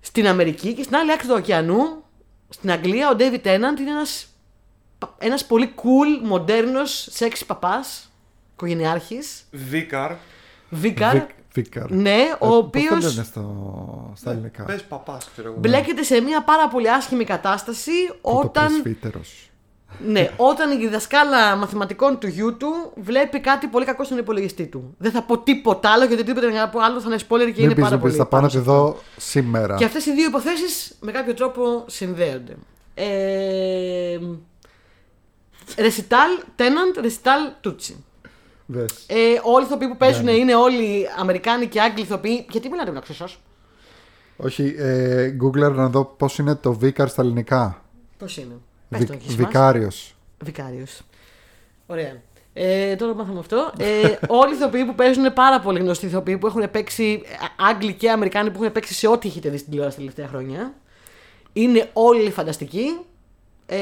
Στην 0.00 0.26
Αμερική 0.26 0.74
και 0.74 0.82
στην 0.82 0.96
άλλη 0.96 1.12
άκρη 1.12 1.26
του 1.26 1.34
ωκεανού, 1.36 2.03
στην 2.48 2.70
Αγγλία, 2.70 3.10
ο 3.10 3.16
David 3.18 3.40
Tennant 3.44 3.80
είναι 3.80 3.90
ένας, 3.90 4.26
πα- 4.98 5.14
ένας 5.18 5.44
πολύ 5.46 5.74
cool, 5.76 6.26
μοντέρνος, 6.26 7.08
σεξι 7.10 7.46
παπάς, 7.46 8.10
οικογενειάρχης, 8.52 9.44
Βίκαρ. 9.50 10.12
βίκαρ, 10.70 11.12
Βικ- 11.14 11.30
Βίκαρ. 11.52 11.90
ναι, 11.90 12.10
Ε, 12.10 12.32
ο 12.32 12.36
πώς 12.38 12.48
το 12.48 12.56
οποίος 12.56 12.90
λένε 13.14 13.24
στο... 13.24 14.12
στα 14.16 14.30
ελληνικά; 14.30 14.64
Πες 14.64 14.82
παπάς, 14.84 15.28
ξέρω 15.32 15.48
εγώ. 15.48 15.58
μπλέκεται 15.60 16.02
σε 16.02 16.20
μια 16.20 16.42
πάρα 16.42 16.68
πολύ 16.68 16.90
άσχημη 16.90 17.24
κατάσταση 17.24 17.90
όταν, 18.20 18.50
Πρωτοπρεσβύτερος. 18.52 19.48
Ναι, 20.06 20.30
όταν 20.36 20.80
η 20.80 20.86
δασκάλα 20.88 21.56
μαθηματικών 21.56 22.18
του 22.18 22.26
γιού 22.26 22.56
του 22.56 22.92
βλέπει 22.96 23.40
κάτι 23.40 23.66
πολύ 23.66 23.84
κακό 23.84 24.04
στον 24.04 24.18
υπολογιστή 24.18 24.66
του. 24.66 24.94
Δεν 24.98 25.10
θα 25.10 25.22
πω 25.22 25.38
τίποτα 25.38 25.90
άλλο 25.90 26.04
γιατί 26.04 26.24
τίποτα 26.24 26.70
άλλο 26.74 27.00
θα 27.00 27.06
είναι 27.08 27.18
spoiler 27.28 27.38
και 27.38 27.60
Μην 27.60 27.64
είναι 27.64 27.74
πεις, 27.74 27.82
πάρα 27.82 27.96
μην 27.96 28.00
πεις, 28.00 28.00
πολύ. 28.00 28.12
θα 28.14 28.26
πάω 28.26 28.40
πάνω 28.40 28.42
να 28.42 28.48
τη 28.48 28.52
σε 28.52 28.58
αυτό. 28.58 28.72
δω 28.72 28.96
σήμερα. 29.16 29.74
Και 29.76 29.84
αυτές 29.84 30.06
οι 30.06 30.12
δύο 30.12 30.24
υποθέσεις 30.24 30.96
με 31.00 31.12
κάποιο 31.12 31.34
τρόπο 31.34 31.84
συνδέονται. 31.86 32.56
Ε, 32.94 34.18
Ρεσιτάλ, 35.78 36.30
Τέναντ, 36.56 36.96
Ρεσιτάλ, 37.00 37.40
Τούτσι. 37.60 38.04
Δες. 38.66 39.04
Ε, 39.06 39.14
όλοι 39.42 39.62
οι 39.64 39.66
ηθοποιοί 39.66 39.88
που 39.88 39.96
παίζουν 39.96 40.24
Ναι. 40.24 40.32
είναι 40.32 40.54
όλοι 40.54 41.06
Αμερικάνοι 41.18 41.66
και 41.66 41.80
Άγγλοι 41.80 42.02
ηθοποιοί. 42.02 42.46
Γιατί 42.50 42.68
μιλάτε 42.68 42.90
με 42.90 43.00
το 43.00 43.26
Όχι, 44.36 44.74
ε, 44.78 45.36
Google 45.42 45.72
να 45.72 45.88
δω 45.88 46.04
πώς 46.04 46.38
είναι 46.38 46.54
το 46.54 46.72
Βίκαρ 46.72 47.08
στα 47.08 47.22
ελληνικά. 47.22 47.82
Πώς 48.18 48.36
είναι; 48.36 48.54
Πες 48.98 49.06
Βι, 49.06 49.06
το, 49.06 49.12
έχεις 49.12 49.28
μάθει. 49.36 49.44
Βικάριος. 49.44 50.14
Βικάριος. 50.44 51.00
Ωραία. 51.86 52.12
Ε, 52.52 52.94
τώρα 52.96 53.14
μάθαμε 53.14 53.38
αυτό. 53.38 53.72
Ε, 53.78 54.16
όλοι 54.28 54.52
οι 54.52 54.56
ηθοποιοί 54.56 54.84
που 54.84 54.94
παίζουν 54.94 55.24
είναι 55.24 55.32
πάρα 55.32 55.60
πολύ 55.60 55.80
γνωστοί 55.80 56.06
ηθοποιοί 56.06 56.38
που 56.38 56.46
έχουν 56.46 56.70
παίξει, 56.70 57.22
ε, 57.24 57.64
Άγγλοι 57.70 57.92
και 57.94 58.10
Αμερικάνοι 58.10 58.50
που 58.50 58.58
έχουν 58.62 58.72
παίξει 58.72 58.94
σε 58.94 59.08
ό,τι 59.08 59.28
έχετε 59.28 59.48
δει 59.48 59.56
στην 59.56 59.68
τηλεόραση 59.70 59.96
τα 59.96 60.02
τελευταία 60.02 60.28
χρόνια. 60.28 60.72
Είναι 61.52 61.90
όλοι 61.92 62.30
φανταστικοί. 62.30 62.98
Ε, 63.66 63.76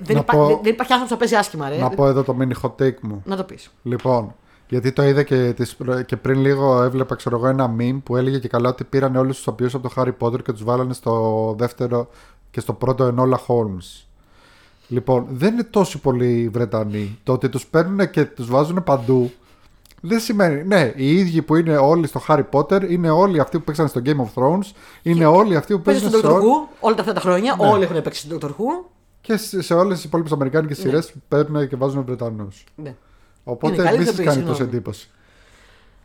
δεν, 0.00 0.14
Να 0.14 0.20
υπά- 0.20 0.36
πω- 0.36 0.46
δεν, 0.46 0.58
δεν 0.62 0.72
υπάρχει 0.72 0.92
άνθρωπος 0.92 1.00
που 1.00 1.08
θα 1.08 1.16
παίζει 1.16 1.34
άσχημα, 1.34 1.68
ρε. 1.68 1.76
Να 1.76 1.88
πω 1.90 2.06
εδώ 2.06 2.22
το 2.22 2.36
mini 2.40 2.52
hot 2.62 2.82
take 2.82 2.98
μου. 3.00 3.22
Να 3.24 3.36
το 3.36 3.44
πεις. 3.44 3.70
Λοιπόν, 3.82 4.34
γιατί 4.68 4.92
το 4.92 5.02
είδα 5.02 5.22
και, 5.22 5.52
τις, 5.52 5.76
προ- 5.76 6.02
και 6.02 6.16
πριν 6.16 6.40
λίγο 6.40 6.82
έβλεπα 6.82 7.14
ξέρω 7.14 7.36
εγώ 7.36 7.46
ένα 7.46 7.74
meme 7.78 8.00
που 8.04 8.16
έλεγε 8.16 8.38
και 8.38 8.48
καλά 8.48 8.68
ότι 8.68 8.84
πήραν 8.84 9.16
όλους 9.16 9.36
τους 9.36 9.46
οποίους 9.46 9.74
από 9.74 9.88
το 9.88 9.94
Harry 9.96 10.12
Potter 10.26 10.42
και 10.42 10.52
τους 10.52 10.64
βάλανε 10.64 10.92
στο 10.94 11.54
δεύτερο 11.58 12.08
και 12.50 12.60
στο 12.60 12.72
πρώτο 12.72 13.14
Enola 13.16 13.36
Holmes. 13.46 14.04
Λοιπόν, 14.88 15.26
δεν 15.30 15.52
είναι 15.52 15.64
τόσοι 15.64 15.98
πολλοί 15.98 16.48
Βρετανοί. 16.52 17.18
Το 17.22 17.32
ότι 17.32 17.48
τους 17.48 17.66
παίρνουν 17.66 18.10
και 18.10 18.24
τους 18.24 18.46
βάζουν 18.46 18.84
παντού 18.84 19.30
δεν 20.06 20.20
σημαίνει. 20.20 20.64
Ναι, 20.64 20.92
οι 20.96 21.16
ίδιοι 21.18 21.42
που 21.42 21.56
είναι 21.56 21.76
όλοι 21.76 22.06
στο 22.06 22.22
Harry 22.28 22.44
Potter 22.50 22.90
είναι 22.90 23.10
όλοι 23.10 23.40
αυτοί 23.40 23.58
που 23.58 23.64
παίξαν 23.64 23.88
στο 23.88 24.00
Game 24.04 24.16
of 24.16 24.28
Thrones, 24.34 24.70
είναι 25.02 25.26
όλοι 25.26 25.56
αυτοί 25.56 25.74
που 25.74 25.80
Παίζει 25.80 26.00
παίζουν 26.00 26.18
στον 26.20 26.30
σε, 26.30 26.36
Dr. 26.36 26.40
ό, 26.40 26.44
Who 26.44 26.68
όλα 26.80 26.96
αυτά 26.98 27.12
τα 27.12 27.20
χρόνια. 27.20 27.56
Ναι. 27.60 27.68
Όλοι 27.68 27.82
έχουν 27.84 28.02
παίξει 28.02 28.20
στον 28.20 28.38
Dr. 28.40 28.48
Who. 28.48 28.90
και 29.20 29.36
σε, 29.36 29.62
σε 29.62 29.74
όλες 29.74 29.96
τις 29.96 30.04
υπόλοιπες 30.04 30.32
Αμερικάνικες 30.32 30.78
Ναι. 30.78 30.84
σειρές 30.84 31.12
παίρνουν 31.28 31.68
και 31.68 31.76
βάζουν 31.76 32.04
Βρετανούς. 32.04 32.64
Ναι. 32.74 32.94
Οπότε 33.44 33.82
καλή 33.82 33.96
μην 33.96 34.06
σας 34.06 34.14
ηθοποιοί, 34.14 34.26
κάνει 34.26 34.40
τόσο 34.40 34.54
συγγνώμη. 34.54 34.76
εντύπωση. 34.76 35.10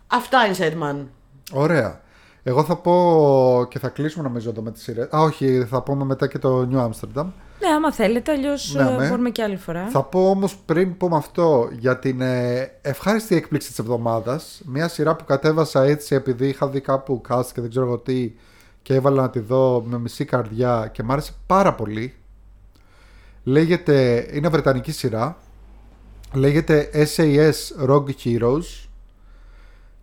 Αυτά 0.07 0.39
Inside 0.51 0.83
Man. 0.83 1.05
Ωραία. 1.51 2.01
Εγώ 2.43 2.63
θα 2.63 2.75
πω 2.77 3.65
και 3.69 3.79
θα 3.79 3.89
κλείσουμε 3.89 4.23
νομίζω 4.23 4.49
εδώ 4.49 4.61
με 4.61 4.71
τις 4.71 4.81
σειρές. 4.81 5.07
Α, 5.15 5.19
όχι, 5.21 5.65
θα 5.69 5.81
πούμε 5.81 6.03
μετά 6.05 6.27
και 6.27 6.37
το 6.39 6.67
New 6.71 6.77
Amsterdam. 6.85 7.25
Ναι, 7.61 7.67
άμα 7.75 7.91
θέλετε, 7.91 8.31
αλλιώς 8.31 8.73
Ναι, 8.73 8.83
με. 8.97 9.07
μπορούμε 9.09 9.29
και 9.29 9.43
άλλη 9.43 9.55
φορά. 9.55 9.87
Θα 9.89 10.03
πω 10.03 10.29
όμως 10.29 10.55
πριν 10.65 10.97
πούμε 10.97 11.15
αυτό 11.15 11.69
για 11.79 11.99
την 11.99 12.21
ε, 12.21 12.71
ευχάριστη 12.81 13.35
έκπληξη 13.35 13.67
της 13.67 13.79
εβδομάδας. 13.79 14.61
Μια 14.65 14.87
σειρά 14.87 15.15
που 15.15 15.23
κατέβασα 15.25 15.83
έτσι 15.83 16.15
επειδή 16.15 16.47
είχα 16.47 16.67
δει 16.67 16.81
κάπου 16.81 17.21
cast 17.29 17.45
και 17.53 17.61
δεν 17.61 17.69
ξέρω 17.69 17.85
εγώ 17.85 17.97
τι 17.97 18.31
και 18.81 18.93
έβαλα 18.93 19.21
να 19.21 19.29
τη 19.29 19.39
δω 19.39 19.83
με 19.87 19.97
μισή 19.99 20.25
καρδιά 20.25 20.89
και 20.93 21.03
μ' 21.03 21.11
άρεσε 21.11 21.31
πάρα 21.45 21.73
πολύ. 21.73 22.13
Λέγεται, 23.43 24.27
είναι 24.33 24.49
βρετανική 24.49 24.91
σειρά. 24.91 25.37
Λέγεται 26.33 26.89
SAS 26.93 27.87
Rogue 27.89 28.09
Heroes 28.23 28.87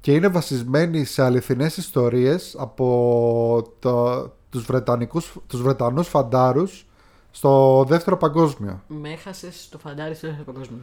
και 0.06 0.12
είναι 0.12 0.28
βασισμένη 0.28 1.04
σε 1.04 1.22
αληθινές 1.22 1.76
ιστορίες 1.76 2.54
από 2.58 3.62
το, 3.78 4.22
τους, 4.50 4.64
Βρετανικούς, 4.64 5.36
τους 5.46 5.62
Βρετανούς 5.62 6.08
φαντάρους 6.08 6.86
στο 7.30 7.84
δεύτερο 7.88 8.16
παγκόσμιο. 8.16 8.82
Με 8.86 9.08
έχασες 9.10 9.68
το 9.70 9.78
φαντάρι 9.78 10.14
στο 10.14 10.26
δεύτερο 10.26 10.52
παγκόσμιο. 10.52 10.78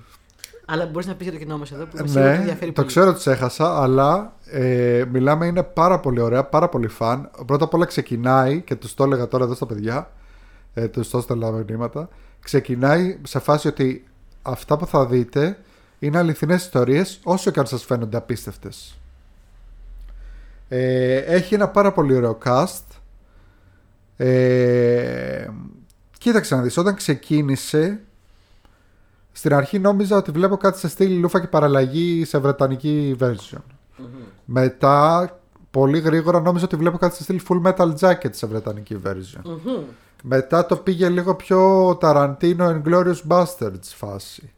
Αλλά 0.65 0.85
μπορείς 0.85 1.07
να 1.07 1.15
πεις 1.15 1.27
για 1.27 1.37
το 1.37 1.43
κοινό 1.43 1.57
μας 1.57 1.71
εδώ 1.71 1.85
που 1.85 1.97
είμαι 1.97 2.07
σίγουρη 2.07 2.25
ότι 2.25 2.35
Ναι, 2.35 2.41
ενδιαφέρει 2.41 2.65
το 2.65 2.73
πολύ. 2.73 2.87
ξέρω 2.87 3.09
ότι 3.09 3.21
σε 3.21 3.31
έχασα, 3.31 3.81
αλλά 3.81 4.33
ε, 4.45 5.03
μιλάμε 5.11 5.45
είναι 5.45 5.63
πάρα 5.63 5.99
πολύ 5.99 6.21
ωραία, 6.21 6.43
πάρα 6.43 6.69
πολύ 6.69 6.87
φαν. 6.87 7.29
Πρώτα 7.45 7.63
απ' 7.63 7.73
όλα 7.73 7.85
ξεκινάει, 7.85 8.61
και 8.61 8.75
τους 8.75 8.93
το 8.93 9.03
έλεγα 9.03 9.27
τώρα 9.27 9.43
εδώ 9.43 9.53
στα 9.53 9.65
παιδιά, 9.65 10.11
ε, 10.73 10.87
τους 10.87 11.09
το 11.09 11.17
έστελνα 11.17 11.51
μηνύματα, 11.51 12.09
ξεκινάει 12.39 13.19
σε 13.23 13.39
φάση 13.39 13.67
ότι 13.67 14.07
αυτά 14.41 14.77
που 14.77 14.85
θα 14.85 15.05
δείτε 15.05 15.57
είναι 15.99 16.17
αληθινές 16.17 16.63
ιστορίες, 16.63 17.19
όσο 17.23 17.51
και 17.51 17.59
αν 17.59 17.65
σας 17.65 17.83
φαίνονται 17.83 18.17
απίστευτες. 18.17 18.97
Ε, 20.75 21.17
έχει 21.17 21.53
ένα 21.53 21.67
πάρα 21.67 21.91
πολύ 21.91 22.15
ωραίο 22.15 22.37
cast. 22.45 22.83
Ε, 24.17 25.47
κοίταξε 26.17 26.55
να 26.55 26.61
δεις, 26.61 26.77
όταν 26.77 26.95
ξεκίνησε 26.95 27.99
στην 29.31 29.53
αρχή 29.53 29.79
νόμιζα 29.79 30.17
ότι 30.17 30.31
βλέπω 30.31 30.57
κάτι 30.57 30.79
σε 30.79 30.87
στυλ 30.87 31.19
λούφα 31.19 31.39
και 31.39 31.47
παραλλαγή 31.47 32.25
σε 32.25 32.37
βρετανική 32.37 33.15
version. 33.19 33.61
Μετά, 34.45 35.29
πολύ 35.71 35.99
γρήγορα 35.99 36.39
νόμιζα 36.39 36.65
ότι 36.65 36.75
βλέπω 36.75 36.97
κάτι 36.97 37.15
σε 37.15 37.23
στυλ 37.23 37.41
full 37.49 37.61
metal 37.61 37.93
jacket 37.99 38.31
σε 38.31 38.47
βρετανική 38.47 39.01
version. 39.05 39.41
Μετά 40.23 40.65
το 40.65 40.75
πήγε 40.75 41.09
λίγο 41.09 41.35
πιο 41.35 41.89
Tarantino 42.01 42.57
and 42.57 42.81
Glorious 42.83 43.21
Bastards 43.27 43.83
φάση. 43.83 44.51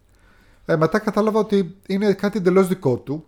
Ε, 0.65 0.75
μετά 0.75 0.99
κατάλαβα 0.99 1.39
ότι 1.39 1.75
είναι 1.87 2.13
κάτι 2.13 2.37
εντελώς 2.37 2.67
δικό 2.67 2.97
του. 2.97 3.25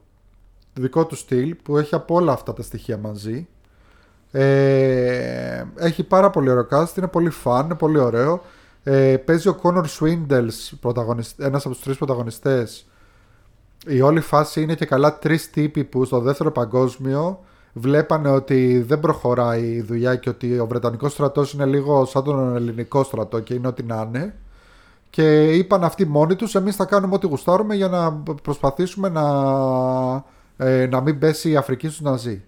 Δικό 0.82 1.06
του 1.06 1.16
στυλ 1.16 1.56
που 1.64 1.78
έχει 1.78 1.96
από 1.96 2.16
όλα 2.16 2.32
αυτά 2.32 2.54
τα 2.54 2.62
στοιχεία 2.62 2.98
μαζί. 2.98 3.48
Ε, 4.32 5.64
έχει 5.76 6.04
πάρα 6.04 6.30
πολύ 6.30 6.50
ωραίο 6.50 6.68
cast, 6.72 6.98
είναι 6.98 7.08
πολύ 7.08 7.32
fun, 7.44 7.62
είναι 7.64 7.76
πολύ 7.76 8.00
ωραίο. 8.00 8.42
Ε, 8.84 9.18
παίζει 9.18 9.48
ο 9.50 9.60
Connor 9.64 9.84
Swindles, 10.00 10.78
πρωταγωνισ- 10.82 11.40
ένας 11.42 11.66
από 11.66 11.74
τους 11.74 11.84
τρεις 11.84 11.98
πρωταγωνιστές. 11.98 12.88
Η 13.88 14.02
όλη 14.02 14.20
φάση 14.20 14.62
είναι 14.62 14.76
και 14.76 14.86
καλά 14.86 15.20
τρεις 15.20 15.50
τύποι 15.50 15.84
που 15.84 16.06
στο 16.06 16.20
δεύτερο 16.20 16.52
παγκόσμιο 16.52 17.40
βλέπανε 17.74 18.30
ότι 18.30 18.82
δεν 18.88 19.00
προχωράει 19.00 19.64
η 19.64 19.82
δουλειά 19.82 20.16
και 20.16 20.30
ότι 20.30 20.60
ο 20.60 20.68
Βρετανικός 20.68 21.12
στρατός 21.12 21.54
είναι 21.54 21.66
λίγο 21.66 22.06
σαν 22.06 22.24
τον 22.24 22.56
ελληνικό 22.56 23.04
στρατό 23.04 23.40
και 23.40 23.54
είναι 23.54 23.68
ό,τι 23.68 23.84
να 23.84 24.06
είναι. 24.08 24.36
Και 25.10 25.54
είπαν 25.56 25.84
αυτοί 25.84 26.06
μόνοι 26.06 26.36
τους, 26.36 26.56
εμείς 26.56 26.76
θα 26.76 26.86
κάνουμε 26.86 27.16
ό,τι 27.16 27.28
γουστάρουμε 27.28 27.76
για 27.76 27.88
να 27.88 28.14
προσπαθήσουμε 28.44 29.10
να, 29.10 29.24
ε, 30.58 30.86
να 30.88 31.02
μην 31.02 31.20
πέσει 31.20 31.50
η 31.50 31.56
Αφρική 31.56 31.88
στους 31.88 32.02
Ναζί. 32.02 32.44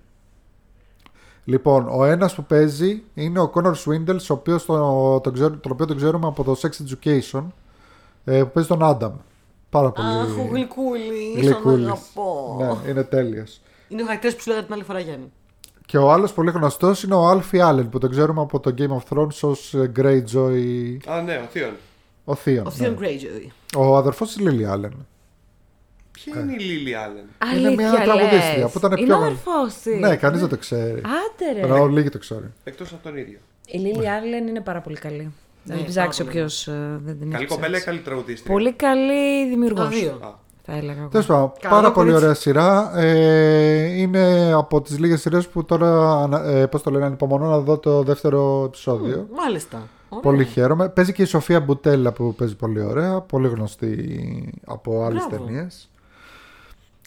Λοιπόν, 1.45 1.87
ο 1.91 2.03
ένας 2.05 2.35
που 2.35 2.43
παίζει 2.43 3.03
είναι 3.13 3.39
ο 3.39 3.51
Connor 3.55 3.73
Swindles, 3.73 4.19
ο 4.29 4.33
οποίος 4.33 4.65
το, 4.65 5.19
τον, 5.19 5.33
ξέρω- 5.33 5.59
τον 5.59 5.71
οποίο 5.71 5.85
τον 5.85 5.95
ξέρουμε 5.97 6.27
από 6.27 6.43
το 6.43 6.55
Sex 6.61 6.69
Education, 6.69 7.43
ε, 8.25 8.43
που 8.43 8.51
παίζει 8.51 8.69
τον 8.69 8.83
Άνταμ. 8.83 9.13
Πάρα 9.69 9.91
πολύ 9.91 10.07
Αχ, 10.07 10.37
ο 10.37 10.47
γλυκούλης. 10.51 11.35
γλυκούλης. 11.35 11.61
Τον 11.63 11.85
αγαπώ. 11.85 12.57
Ναι, 12.83 12.89
είναι 12.91 13.03
τέλειος. 13.03 13.61
Είναι 13.87 14.01
ο 14.01 14.05
χαρακτήρα 14.05 14.33
που 14.35 14.41
σου 14.41 14.49
λέγα 14.49 14.63
την 14.63 14.73
άλλη 14.73 14.83
φορά, 14.83 14.99
Γιάννη. 14.99 15.31
Και 15.85 15.97
ο 15.97 16.11
άλλος 16.11 16.33
πολύ 16.33 16.51
γνωστός 16.51 17.03
είναι 17.03 17.15
ο 17.15 17.29
Alfie 17.31 17.69
Allen, 17.69 17.85
που 17.91 17.97
τον 17.97 18.09
ξέρουμε 18.09 18.41
από 18.41 18.59
το 18.59 18.73
Game 18.77 18.89
of 18.97 19.01
Thrones 19.17 19.39
ως 19.41 19.73
ε, 19.73 19.91
Greyjoy, 19.95 20.97
Α, 21.07 21.21
ναι, 21.21 21.41
ο 21.43 21.47
Θείον. 21.51 21.73
ο 22.25 22.33
Theon. 22.45 22.63
Ο 22.65 22.71
ναι. 22.77 22.87
Theon 22.97 22.99
Greyjoy. 23.03 23.47
Ο 23.77 23.97
αδερφός 23.97 24.33
της 24.33 24.45
Lily 24.47 24.73
Allen. 24.75 24.91
Ποια 26.25 26.41
είναι 26.41 26.53
η 26.53 26.59
Λίλι 26.59 26.95
Άλεν. 26.95 27.25
Είναι 27.57 27.69
μια 27.75 27.87
Αλήθεια 27.89 28.03
τραγουδίστρια 28.03 28.57
λες. 28.57 28.71
που 28.71 28.77
ήταν 28.77 28.91
Είναι 28.91 29.05
πιο- 29.05 29.15
ο 29.15 29.17
αδερφός 29.19 29.73
της. 29.83 29.99
Ναι, 29.99 30.15
κανείς 30.15 30.39
δεν 30.39 30.49
το 30.49 30.57
ξέρει. 30.57 31.01
Άντε 31.01 31.59
ρε. 31.59 31.59
Ενώ 31.59 31.85
λίγοι 31.87 32.09
το 32.09 32.17
ξέρουν. 32.17 32.53
Εκτός 32.63 32.93
από 32.93 33.03
τον 33.03 33.17
ίδιο. 33.17 33.37
Η 33.67 33.77
Λίλι 33.77 34.09
Άρλεν 34.09 34.47
είναι 34.47 34.61
πάρα 34.61 34.81
πολύ 34.81 34.95
καλή. 34.97 35.33
Ναι, 35.63 35.75
Δεν 35.75 35.85
ψάξει 35.85 36.23
πάρα 36.23 36.31
πολύ 36.33 36.43
όποιο 36.45 36.73
δεν 37.05 37.19
την 37.19 37.31
Καλή 37.31 37.43
έχει 37.43 37.53
κοπέλα 37.53 37.67
ή 37.67 37.71
ψάξει. 37.71 37.85
καλή 37.85 37.99
τραγουδίστρια; 37.99 38.53
Πολύ 38.53 38.73
καλή 38.73 39.43
Τα 39.43 39.49
δημιουργό. 39.49 39.87
δύο. 39.87 40.19
Α, 40.23 40.33
Θα 40.65 40.73
έλεγα. 40.77 40.99
εγώ. 40.99 41.07
Τέλος 41.09 41.25
πάντων, 41.25 41.51
Καλό 41.59 41.75
πάρα 41.75 41.91
πολύ 41.91 42.11
κορίτσι. 42.11 42.23
ωραία 42.23 42.33
σειρά. 42.33 42.97
Ε, 42.99 43.83
είναι 43.99 44.51
από 44.53 44.81
τις 44.81 44.99
λίγες 44.99 45.21
σειρές 45.21 45.47
που 45.47 45.65
τώρα, 45.65 46.11
ανα- 46.21 46.43
ε, 46.43 46.65
πώς 46.67 46.81
το 46.83 46.91
λένε, 46.91 47.05
ανυπομονώ 47.05 47.45
να 47.49 47.59
δω 47.59 47.77
το 47.77 48.03
δεύτερο 48.03 48.63
επεισόδιο. 48.65 49.27
Μάλιστα. 49.35 49.77
Ωραία. 50.09 50.23
Πολύ 50.23 50.45
χαίρομαι. 50.45 50.89
Παίζει 50.89 51.13
και 51.13 51.21
η 51.21 51.25
Σοφία 51.25 51.59
Μπουτέλα 51.59 52.11
που 52.11 52.35
παίζει 52.35 52.55
πολύ 52.55 52.81
ωραία. 52.81 53.21
Πολύ 53.21 53.47
γνωστή 53.47 54.53
από 54.65 55.03
άλλες 55.03 55.25
Μπράβο. 55.29 55.45
ταινίες. 55.45 55.88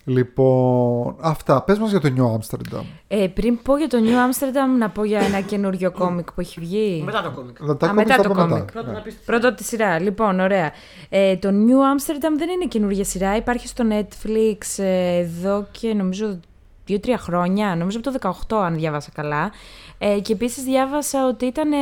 Λοιπόν, 0.04 1.16
αυτά. 1.20 1.62
Πες 1.62 1.78
μας 1.78 1.90
για 1.90 2.00
το 2.00 2.08
New 2.16 2.22
Amsterdam. 2.38 2.82
Ε, 3.08 3.26
πριν 3.34 3.62
πω 3.62 3.76
για 3.76 3.88
το 3.88 3.98
New 4.00 4.08
Amsterdam, 4.30 4.78
να 4.78 4.88
πω 4.90 5.04
για 5.04 5.20
ένα 5.20 5.40
καινούριο 5.40 5.90
κόμικ 5.92 6.32
που 6.32 6.40
έχει 6.40 6.60
βγει. 6.60 7.02
Μετά 7.04 7.22
το 7.22 7.30
κόμικ. 7.30 7.56
Θα 7.66 7.76
τα 7.76 7.86
Α, 7.86 7.88
κόψεις 7.90 8.06
μετά 8.08 8.22
το 8.22 8.28
από 8.30 8.40
μετά. 8.40 8.54
κόμικ. 8.54 8.72
Πρώτα 8.72 8.86
Ναι. 8.86 8.92
να 8.92 9.00
πεις 9.00 9.14
Πρώτο 9.26 9.48
από 9.48 9.56
τη 9.56 9.64
σειρά. 9.64 10.00
Λοιπόν, 10.00 10.40
ωραία. 10.40 10.72
Ε, 11.08 11.36
το 11.36 11.48
New 11.48 11.76
Amsterdam 11.96 12.36
δεν 12.38 12.48
είναι 12.48 12.64
καινούργια 12.68 13.04
σειρά. 13.04 13.36
Υπάρχει 13.36 13.68
στο 13.68 13.84
Netflix 13.90 14.58
ε, 14.82 15.16
εδώ 15.16 15.66
και 15.70 15.94
νομίζω 15.94 16.38
δύο-τρία 16.84 17.18
χρόνια. 17.18 17.76
Νομίζω 17.76 18.00
από 18.04 18.18
το 18.18 18.34
18, 18.48 18.56
αν 18.64 18.74
διάβασα 18.74 19.10
καλά. 19.14 19.50
Ε, 19.98 20.20
και 20.20 20.32
επίσης 20.32 20.62
διάβασα 20.62 21.26
ότι 21.26 21.44
ήταν 21.46 21.72
ε, 21.72 21.76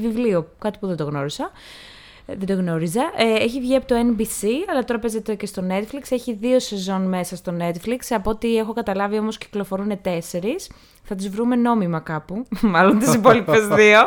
βιβλίο, 0.00 0.46
κάτι 0.58 0.78
που 0.78 0.86
δεν 0.86 0.96
το 0.96 1.04
γνώρισα. 1.04 1.50
Ε, 2.26 2.34
Δεν 2.36 2.46
το 2.46 2.54
γνώριζα. 2.62 3.00
Ε, 3.16 3.42
έχει 3.44 3.60
βγει 3.60 3.76
από 3.76 3.86
το 3.86 3.94
NBC, 3.94 4.46
αλλά 4.70 4.84
τώρα 4.84 5.00
παίζεται 5.00 5.34
και 5.34 5.46
στο 5.46 5.62
Netflix. 5.70 6.02
Έχει 6.08 6.32
δύο 6.32 6.58
σεζόν 6.60 7.08
μέσα 7.08 7.36
στο 7.36 7.52
Netflix. 7.60 7.98
Από 8.10 8.30
ό,τι 8.30 8.56
έχω 8.56 8.72
καταλάβει 8.72 9.18
όμως 9.18 9.38
κυκλοφορούν 9.38 10.00
τέσσερις. 10.02 10.70
Θα 11.08 11.14
τις 11.14 11.28
βρούμε 11.28 11.56
νόμιμα 11.56 12.00
κάπου, 12.00 12.46
μάλλον 12.60 12.98
τις 12.98 13.14
υπόλοιπες 13.14 13.66
δύο. 13.78 14.00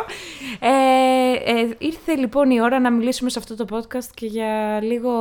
Ε, 0.59 1.51
ε, 1.51 1.75
ήρθε 1.77 2.15
λοιπόν 2.15 2.49
η 2.51 2.61
ώρα 2.61 2.79
να 2.79 2.91
μιλήσουμε 2.91 3.29
σε 3.29 3.39
αυτό 3.39 3.55
το 3.55 3.65
podcast 3.77 4.07
και 4.13 4.25
για 4.25 4.79
λίγο 4.81 5.11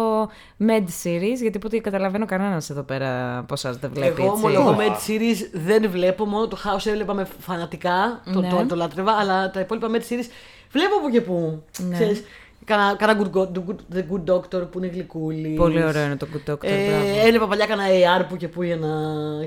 med 0.69 0.85
series, 1.05 1.37
γιατί 1.41 1.57
από 1.57 1.67
ό,τι 1.67 1.81
καταλαβαίνω 1.81 2.27
κανένας 2.27 2.71
εδώ 2.71 2.83
πέρα 2.83 3.39
από 3.39 3.55
εσάς 3.55 3.77
δεν 3.77 3.91
βλέπει 3.95 4.23
Εγώ 4.23 4.33
έτσι. 4.33 4.45
ομολογώ 4.45 4.73
με 4.75 4.85
τη 4.85 5.01
series 5.19 5.49
δεν 5.53 5.91
βλέπω, 5.91 6.25
μόνο 6.25 6.49
το 6.49 6.59
House 6.65 6.87
έβλεπα 6.87 7.15
με 7.15 7.27
φανατικά, 7.41 8.23
το, 8.33 8.41
Ναι. 8.41 8.49
το, 8.49 8.67
το 8.69 8.75
λάτρευα, 8.77 9.13
αλλά 9.13 9.51
τα 9.51 9.61
υπόλοιπα 9.61 9.89
με 9.89 9.99
τη 9.99 10.07
series 10.11 10.27
βλέπω 10.73 10.95
από 10.97 11.11
και 11.11 11.21
που. 11.21 11.63
Ναι. 11.79 11.95
Ξέρεις, 11.95 12.25
κάνα, 12.69 12.97
κάνα 12.99 13.17
good, 13.21 13.37
Go- 13.37 13.49
the 13.57 13.61
good, 13.69 13.97
the 13.97 14.03
good 14.13 14.35
Doctor 14.35 14.69
που 14.71 14.79
είναι 14.79 14.87
γλυκούλης. 14.87 15.57
Πολύ 15.57 15.85
ωραίο 15.85 16.05
είναι 16.05 16.17
το 16.17 16.27
Good 16.33 16.51
Doctor, 16.51 16.59
μπράβο. 16.59 17.09
Ε, 17.23 17.27
έβλεπα 17.27 17.47
παλιά 17.47 17.67
κανένα 17.67 17.89
AR 17.89 18.25
που 18.29 18.37
και 18.37 18.49
που 18.49 18.63
για 18.63 18.77
να 18.77 18.89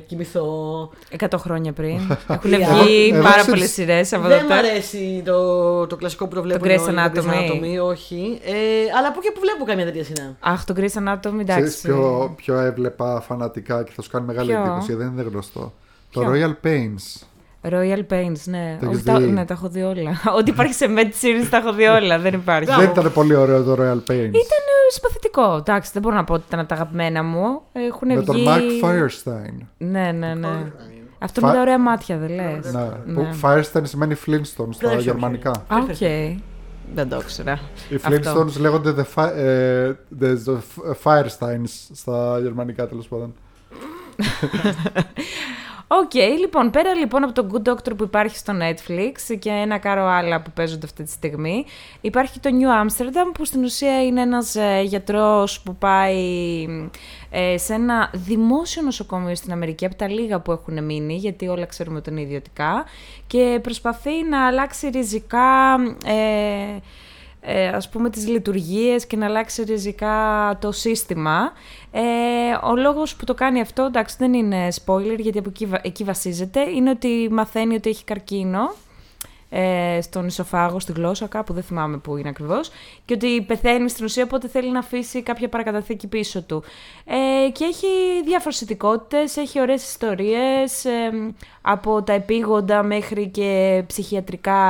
κοιμηθώ. 0.07 0.45
100 1.19 1.27
χρόνια 1.38 1.73
πριν. 1.73 1.99
Έχουν 2.27 2.53
Εγώ- 2.53 2.73
βγει 2.84 3.10
εγώ 3.14 3.23
πάρα 3.23 3.43
σε- 3.43 3.49
πολλές 3.49 3.72
σειρές 3.72 4.14
από 4.14 4.27
Δεν 4.27 4.38
μου 4.41 4.48
τότε. 4.48 4.53
αρέσει 4.68 5.22
το, 5.26 5.88
το 5.88 5.95
κλασικό 5.95 6.27
που 6.27 6.35
το 6.35 6.41
βλέπω. 6.41 6.60
Το 6.60 6.65
Grey's 6.69 6.89
είναι 6.89 7.02
όλοι, 7.02 7.11
το 7.11 7.23
Anatomy. 7.27 7.89
όχι. 7.89 8.39
Ε, 8.43 8.53
αλλά 8.98 9.11
που 9.14 9.19
και 9.22 9.31
που 9.34 9.39
βλέπω 9.39 9.64
καμία 9.65 9.85
τέτοια 9.85 10.03
σειρά. 10.03 10.35
Αχ, 10.39 10.64
το 10.65 10.73
Grey's 10.77 10.81
Anatomy, 10.84 11.18
Ξέρεις 11.18 11.39
εντάξει. 11.39 11.81
ποιο, 11.81 12.34
ποιο 12.35 12.60
έβλεπα 12.60 13.22
φανατικά 13.22 13.84
και 13.84 13.91
θα 13.95 14.02
σου 14.02 14.10
κάνει 14.10 14.26
μεγάλη 14.26 14.52
Ποιο; 14.52 14.61
εντύπωση, 14.61 14.93
δεν 14.93 15.07
είναι 15.07 15.22
γνωστό. 15.22 15.73
Ποιο; 16.10 16.22
Το 16.22 16.31
Royal 16.31 16.65
Pains. 16.68 17.22
Royal 17.63 18.03
Pains, 18.13 18.39
ναι. 18.45 18.77
Το 18.79 18.85
Όχι, 18.85 18.93
έχεις 18.93 19.03
τα, 19.03 19.17
δει; 19.19 19.25
ναι, 19.31 19.45
τα 19.45 19.53
έχω 19.53 19.69
δει 19.69 19.81
όλα. 19.81 20.21
Ό,τι 20.38 20.49
υπάρχει 20.49 20.73
σε 20.73 20.85
Med 20.95 20.99
Series 21.23 21.47
τα 21.49 21.57
έχω 21.57 21.73
δει 21.73 21.83
όλα. 21.88 22.19
δεν 22.19 22.33
υπάρχει. 22.33 22.75
Δεν 22.75 22.89
ήταν 22.89 23.11
πολύ 23.13 23.35
ωραίο 23.35 23.63
το 23.63 23.71
Royal 23.73 23.97
Pains. 24.11 24.27
Ήταν 24.27 24.61
ε, 24.67 24.91
συμπαθητικό. 24.93 25.55
Εντάξει, 25.55 25.89
δεν 25.93 26.01
μπορώ 26.01 26.15
να 26.15 26.23
πω 26.23 26.33
ότι 26.33 26.43
ήταν 26.47 26.59
από 26.59 26.67
τα 26.69 26.75
αγαπημένα 26.75 27.23
μου. 27.23 27.61
Έχουν 27.71 28.07
Με 28.07 28.15
βγει... 28.15 28.25
τον 28.25 28.35
Mark 28.47 28.85
Firestein. 28.85 29.65
Ναι, 29.77 30.11
ναι, 30.11 30.33
ναι. 30.33 30.71
Αυτό 31.19 31.39
Φα- 31.41 31.47
με 31.47 31.53
τα 31.53 31.61
ωραία 31.61 31.79
μάτια, 31.79 32.17
δεν 32.17 32.29
λες. 32.29 32.73
Ναι, 32.73 32.81
Ναι. 33.05 33.13
που 33.13 33.27
Firestein 33.41 33.81
σημαίνει 33.83 34.15
Flintstones 34.25 34.43
στα 34.73 34.88
όχι, 34.88 34.95
όχι. 34.95 35.01
γερμανικά. 35.01 35.49
Α, 35.49 35.77
οκ. 35.89 35.97
Δεν 36.93 37.09
το 37.09 37.17
ήξερα. 37.21 37.59
Οι 37.89 37.95
Αυτό. 37.95 38.09
Flintstones 38.41 38.59
λέγονται 38.59 38.93
the, 38.97 39.03
fi- 39.23 39.31
ε, 39.35 39.91
the, 40.21 40.25
the 40.45 40.57
Firesteins 41.03 41.69
στα 41.93 42.39
γερμανικά 42.41 42.88
τέλος 42.88 43.07
πάντων. 43.07 43.33
Οκ, 45.93 46.13
λοιπόν, 46.39 46.69
πέρα 46.69 46.93
λοιπόν 46.93 47.23
από 47.23 47.34
το 47.34 47.47
Good 47.51 47.69
Doctor 47.69 47.97
που 47.97 48.03
υπάρχει 48.03 48.38
στο 48.38 48.53
Netflix 48.61 49.38
και 49.39 49.49
ένα 49.49 49.77
κάρο 49.77 50.05
άλλα 50.05 50.41
που 50.41 50.51
παίζονται 50.51 50.85
αυτή 50.85 51.03
τη 51.03 51.11
στιγμή, 51.11 51.65
υπάρχει 52.01 52.39
το 52.39 52.49
New 52.53 52.85
Amsterdam 52.85 53.31
που 53.34 53.45
στην 53.45 53.63
ουσία 53.63 54.03
είναι 54.03 54.22
ένας 54.22 54.55
ε, 54.55 54.81
γιατρός 54.81 55.61
που 55.61 55.76
πάει 55.76 56.65
ε, 57.30 57.57
σε 57.57 57.73
ένα 57.73 58.09
δημόσιο 58.13 58.81
νοσοκομείο 58.81 59.35
στην 59.35 59.51
Αμερική, 59.51 59.85
από 59.85 59.95
τα 59.95 60.09
λίγα 60.09 60.39
που 60.39 60.51
έχουν 60.51 60.84
μείνει, 60.84 61.15
γιατί 61.15 61.47
όλα 61.47 61.65
ξέρουμε 61.65 61.97
ότι 61.97 62.09
είναι 62.09 62.22
ιδιωτικά, 62.22 62.85
και 63.27 63.59
προσπαθεί 63.61 64.23
να 64.30 64.47
αλλάξει 64.47 64.89
ριζικά... 64.89 65.76
Ε, 66.05 66.80
ε, 67.41 67.68
ας 67.68 67.89
πούμε 67.89 68.09
τις 68.09 68.27
λειτουργίες 68.27 69.05
και 69.07 69.15
να 69.18 69.26
αλλάξει 69.26 69.63
ριζικά 69.63 70.57
το 70.61 70.72
σύστημα. 70.72 71.51
Ε, 71.91 72.01
ο 72.63 72.76
λόγος 72.76 73.15
που 73.15 73.26
το 73.26 73.34
κάνει 73.34 73.61
αυτό, 73.61 73.84
εντάξει 73.84 74.15
δεν 74.19 74.34
είναι 74.34 74.68
spoiler 74.85 75.18
γιατί 75.19 75.38
από 75.38 75.49
εκεί, 75.49 75.65
βα- 75.65 75.81
εκεί 75.84 76.03
βασίζεται, 76.03 76.69
είναι 76.69 76.89
ότι 76.89 77.27
μαθαίνει 77.31 77.76
ότι 77.76 77.89
έχει 77.89 78.03
καρκίνο 78.03 78.73
ε, 79.53 79.99
στον 80.01 80.27
ισοφάγο, 80.27 80.80
στη 80.80 80.91
γλώσσα, 80.91 81.27
κάπου 81.27 81.53
δεν 81.53 81.63
θυμάμαι 81.63 81.97
που 81.97 82.18
είναι 82.18 82.30
ακριβώς, 82.30 82.69
και 83.05 83.13
ότι 83.13 83.41
πεθαίνει 83.41 83.89
στην 83.89 84.05
ουσία, 84.05 84.23
οπότε 84.23 84.47
θέλει 84.47 84.72
να 84.72 84.80
αφήσει 84.80 85.22
κάποια 85.22 85.49
παρακαταθήκη 85.49 86.07
πίσω 86.07 86.41
του. 86.41 86.63
Ε, 87.05 87.49
και 87.49 87.63
έχει 87.63 87.88
διάφορες 88.26 88.61
ειδικότητες, 88.61 89.38
έχει 89.38 89.61
ωραίες 89.61 89.89
ιστορίες, 89.89 90.85
ε, 90.85 91.34
από 91.61 92.01
τα 92.03 92.13
επίγοντα 92.13 92.84
μέχρι 92.84 93.27
και 93.27 93.84
ψυχιατρικά 93.88 94.61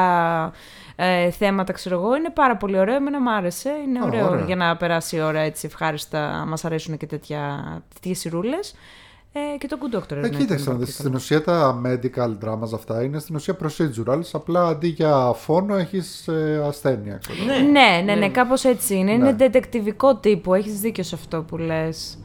ε, 1.03 1.30
θέματα, 1.32 1.73
ξέρω 1.73 1.95
εγώ. 1.95 2.15
Είναι 2.15 2.30
πάρα 2.30 2.57
πολύ 2.57 2.80
ωραίο, 2.80 2.95
εμένα 2.95 3.22
μου 3.22 3.32
άρεσε. 3.32 3.69
Είναι 3.88 3.99
Α, 3.99 4.03
ωραίο 4.06 4.30
ωραία. 4.30 4.45
για 4.45 4.56
να 4.56 4.78
περάσει 4.78 5.15
η 5.15 5.22
ώρα 5.22 5.40
έτσι 5.40 5.65
ευχάριστα. 5.65 6.44
Μας 6.48 6.65
αρέσουν 6.65 6.98
και 6.98 7.06
τέτοια, 7.06 7.64
τέτοιες 7.94 8.19
σειρούλες. 8.19 8.76
Ε, 9.34 9.57
και 9.57 9.68
το 9.68 9.78
Good 9.82 9.95
Doctor. 9.95 10.11
Ε, 10.11 10.14
εννοείται, 10.15 10.38
κοίταξε 10.38 10.64
είναι 10.64 10.73
να 10.73 10.78
πάρα 10.78 10.78
δεις, 10.86 10.95
πολύ 10.95 11.07
στην 11.10 11.15
ουσία 11.15 11.44
τα 11.44 11.82
medical 11.86 12.45
dramas 12.45 12.73
αυτά 12.73 13.03
είναι 13.03 13.19
στην 13.19 13.36
ουσία 13.36 13.57
procedurals, 13.64 14.30
απλά 14.32 14.68
αντί 14.68 14.88
για 14.88 15.32
φόνο 15.36 15.76
έχεις 15.76 16.28
ε, 16.28 16.64
ασθένεια. 16.68 17.18
ξέρω. 17.18 17.44
Ναι. 17.45 17.57
Ναι, 17.57 18.02
ναι, 18.06 18.15
ναι, 18.15 18.30
κάπως 18.30 18.64
έτσι 18.64 18.95
είναι. 18.95 19.15
Ναι. 19.15 19.30
Είναι 19.30 19.36
detectivικό 19.40 20.22
τύπου. 20.22 20.53
Έχεις 20.53 20.80
δίκιο 20.80 21.03
σε 21.03 21.15
αυτό 21.15 21.41
που 21.41 21.57
λες. 21.57 22.18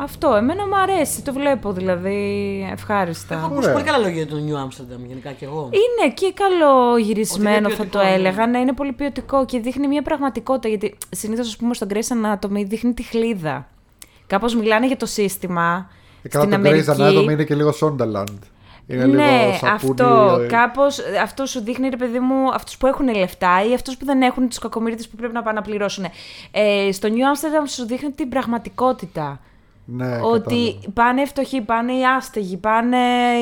Αυτό, 0.00 0.34
εμένα 0.34 0.66
μου 0.66 0.76
αρέσει, 0.76 1.22
το 1.22 1.32
βλέπω 1.32 1.72
δηλαδή 1.72 2.68
ευχάριστα. 2.72 3.34
Έχω 3.34 3.44
ακούσει 3.46 3.60
Ωραία. 3.60 3.72
πολύ 3.72 3.84
καλά 3.84 3.98
λόγια 3.98 4.22
για 4.22 4.26
το 4.26 4.36
New 4.36 4.66
Amsterdam 4.66 5.06
γενικά 5.06 5.30
κι 5.32 5.44
εγώ. 5.44 5.70
Είναι 5.72 6.12
και 6.14 6.32
καλό 6.34 6.96
γυρισμένο, 6.96 7.56
Ότι 7.56 7.64
είναι 7.64 7.74
θα 7.74 7.82
το 7.82 7.88
ποιοτικό, 7.88 8.02
ναι. 8.02 8.14
έλεγα. 8.14 8.46
Ναι, 8.46 8.58
είναι 8.58 8.72
πολύ 8.72 8.92
ποιοτικό 8.92 9.44
και 9.44 9.58
δείχνει 9.60 9.88
μια 9.88 10.02
πραγματικότητα. 10.02 10.68
Γιατί 10.68 10.96
συνήθως, 11.10 11.46
ας 11.48 11.56
πούμε, 11.56 11.74
στον 11.74 11.88
Grey's 11.92 12.34
Anatomy 12.34 12.64
δείχνει 12.66 12.92
τη 12.92 13.02
χλίδα. 13.02 13.66
Κάπως 14.26 14.54
μιλάνε 14.54 14.86
για 14.86 14.96
το 14.96 15.06
σύστημα. 15.06 15.90
Ε, 16.22 16.28
καλά, 16.28 16.44
στην 16.44 16.62
το 16.62 16.68
Grey's 16.70 16.84
Αμερική. 16.88 17.18
Anatomy 17.26 17.32
είναι 17.32 17.44
και 17.44 17.54
λίγο 17.54 17.72
Sonderland. 17.80 18.38
Είναι 18.86 19.06
ναι, 19.06 19.40
λίγο 19.40 19.52
σαπούνι. 19.60 20.00
αυτό. 20.00 20.38
ε, 20.42 20.46
Κάπως, 20.46 20.98
αυτό 21.22 21.46
σου 21.46 21.60
δείχνει, 21.60 21.88
ρε 21.88 21.96
παιδί 21.96 22.18
μου, 22.18 22.52
αυτούς 22.54 22.76
που 22.76 22.86
έχουν 22.86 23.08
λεφτά 23.16 23.64
ή 23.70 23.74
αυτούς 23.74 23.96
που 23.96 24.04
δεν 24.04 24.22
έχουν, 24.22 24.48
τους 24.48 24.58
κακομίριδε 24.58 25.02
που 25.10 25.16
πρέπει 25.16 25.32
να 25.32 25.42
πάνε 25.42 25.58
να 25.58 25.64
πληρώσουν. 25.64 26.04
Ε, 26.50 26.92
στο 26.92 27.08
New 27.08 27.12
Amsterdam 27.12 27.66
σου 27.68 27.86
δείχνει 27.86 28.10
την 28.10 28.28
πραγματικότητα. 28.28 29.40
Ναι, 29.90 30.18
ότι 30.22 30.44
κατάλαβα. 30.44 30.90
πάνε 30.94 31.20
οι 31.20 31.26
φτωχοί, 31.26 31.60
πάνε 31.60 31.92
οι 31.92 32.04
άστεγοι, 32.06 32.56
πάνε 32.56 32.96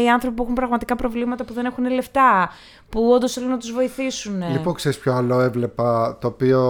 οι 0.04 0.08
άνθρωποι 0.10 0.36
που 0.36 0.42
έχουν 0.42 0.54
πραγματικά 0.54 0.96
προβλήματα 0.96 1.44
που 1.44 1.52
δεν 1.52 1.64
έχουν 1.64 1.90
λεφτά, 1.90 2.50
που 2.88 3.10
όντως 3.10 3.32
θέλουν 3.32 3.50
να 3.50 3.58
τους 3.58 3.72
βοηθήσουν. 3.72 4.50
Λοιπόν, 4.50 4.74
ξέρεις 4.74 4.98
ποιο 4.98 5.12
άλλο 5.12 5.40
έβλεπα, 5.40 6.18
το 6.20 6.26
οποίο 6.26 6.62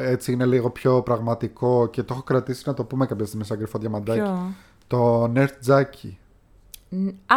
έτσι 0.00 0.32
είναι 0.32 0.44
λίγο 0.46 0.70
πιο 0.70 1.02
πραγματικό 1.02 1.86
και 1.86 2.02
το 2.02 2.12
έχω 2.14 2.22
κρατήσει 2.22 2.62
να 2.66 2.74
το 2.74 2.84
πούμε 2.84 3.06
κάποια 3.06 3.26
στιγμή 3.26 3.44
σαν 3.44 3.56
κρυφό 3.58 3.78
διαμαντάκι. 3.78 4.20
Ποιο; 4.20 4.52
Το 4.86 5.24
Nerd 5.34 5.70
Jackie. 5.72 6.14
Ν- 6.88 7.08
Α, 7.26 7.36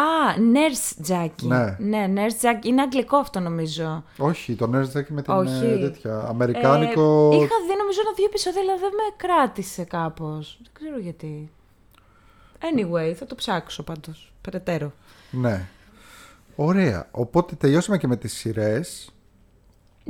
Nurse 0.53 1.11
Jackie. 1.11 1.47
Ναι. 1.47 1.75
ναι, 1.79 2.13
Nurse 2.15 2.45
Jackie. 2.45 2.65
Είναι 2.65 2.81
αγγλικό 2.81 3.17
αυτό 3.17 3.39
νομίζω. 3.39 4.03
Όχι, 4.17 4.55
το 4.55 4.69
Nerd 4.73 4.97
Jackie 4.97 5.07
με 5.09 5.21
την 5.21 5.33
Όχι. 5.33 5.65
ε, 5.65 5.77
τέτοια. 5.77 6.25
Αμερικάνικο. 6.29 7.29
Ε, 7.33 7.35
είχα 7.35 7.55
δει 7.67 7.75
νομίζω 7.77 7.99
ένα-δύο 8.05 8.25
επεισόδια, 8.25 8.61
αλλά 8.61 8.75
δεν 8.79 8.89
με 8.89 9.15
κράτησε 9.17 9.83
κάπως. 9.83 10.59
Δεν 10.61 10.71
ξέρω 10.73 10.99
γιατί. 10.99 11.51
Anyway, 12.71 13.13
θα 13.15 13.25
το 13.25 13.35
ψάξω 13.35 13.83
πάντως. 13.83 14.33
Περαιτέρω. 14.41 14.93
Ναι. 15.31 15.67
Ωραία. 16.55 17.07
Οπότε 17.11 17.55
τελειώσαμε 17.55 17.97
και 17.97 18.07
με 18.07 18.15
τις 18.15 18.33
σειρές. 18.33 19.13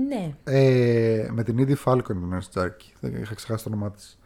Ναι. 0.08 0.34
Ε, 0.44 1.28
με 1.32 1.44
την 1.44 1.58
Edie 1.60 1.84
Falcon 1.86 2.04
την 2.06 2.34
Nurse 2.34 2.62
Jackie. 2.62 2.94
Δεν 3.00 3.22
είχα 3.22 3.34
ξεχάσει 3.36 3.64
το 3.64 3.70
όνομά 3.70 3.92
της. 3.92 4.18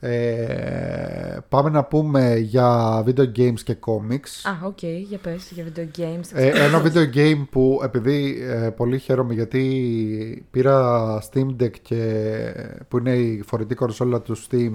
Ε, 0.00 1.38
πάμε 1.48 1.70
να 1.70 1.84
πούμε 1.84 2.36
για 2.36 3.00
video 3.06 3.32
games 3.36 3.60
και 3.64 3.76
comics. 3.86 4.50
Α, 4.50 4.66
οκ, 4.66 4.82
για 4.82 5.18
πες, 5.18 5.50
για 5.50 5.64
video 5.64 5.98
games. 5.98 6.24
Ε, 6.32 6.64
ένα 6.64 6.82
video 6.82 7.14
game 7.14 7.46
που 7.50 7.80
επειδή 7.82 8.38
ε, 8.42 8.70
πολύ 8.70 8.98
χαίρομαι 8.98 9.34
γιατί 9.34 10.46
πήρα 10.50 11.18
Steam 11.22 11.46
Deck 11.60 11.78
και, 11.82 12.52
που 12.88 12.98
είναι 12.98 13.16
η 13.16 13.42
φορητή 13.46 13.74
κονσόλα 13.74 14.20
του 14.20 14.36
Steam 14.38 14.72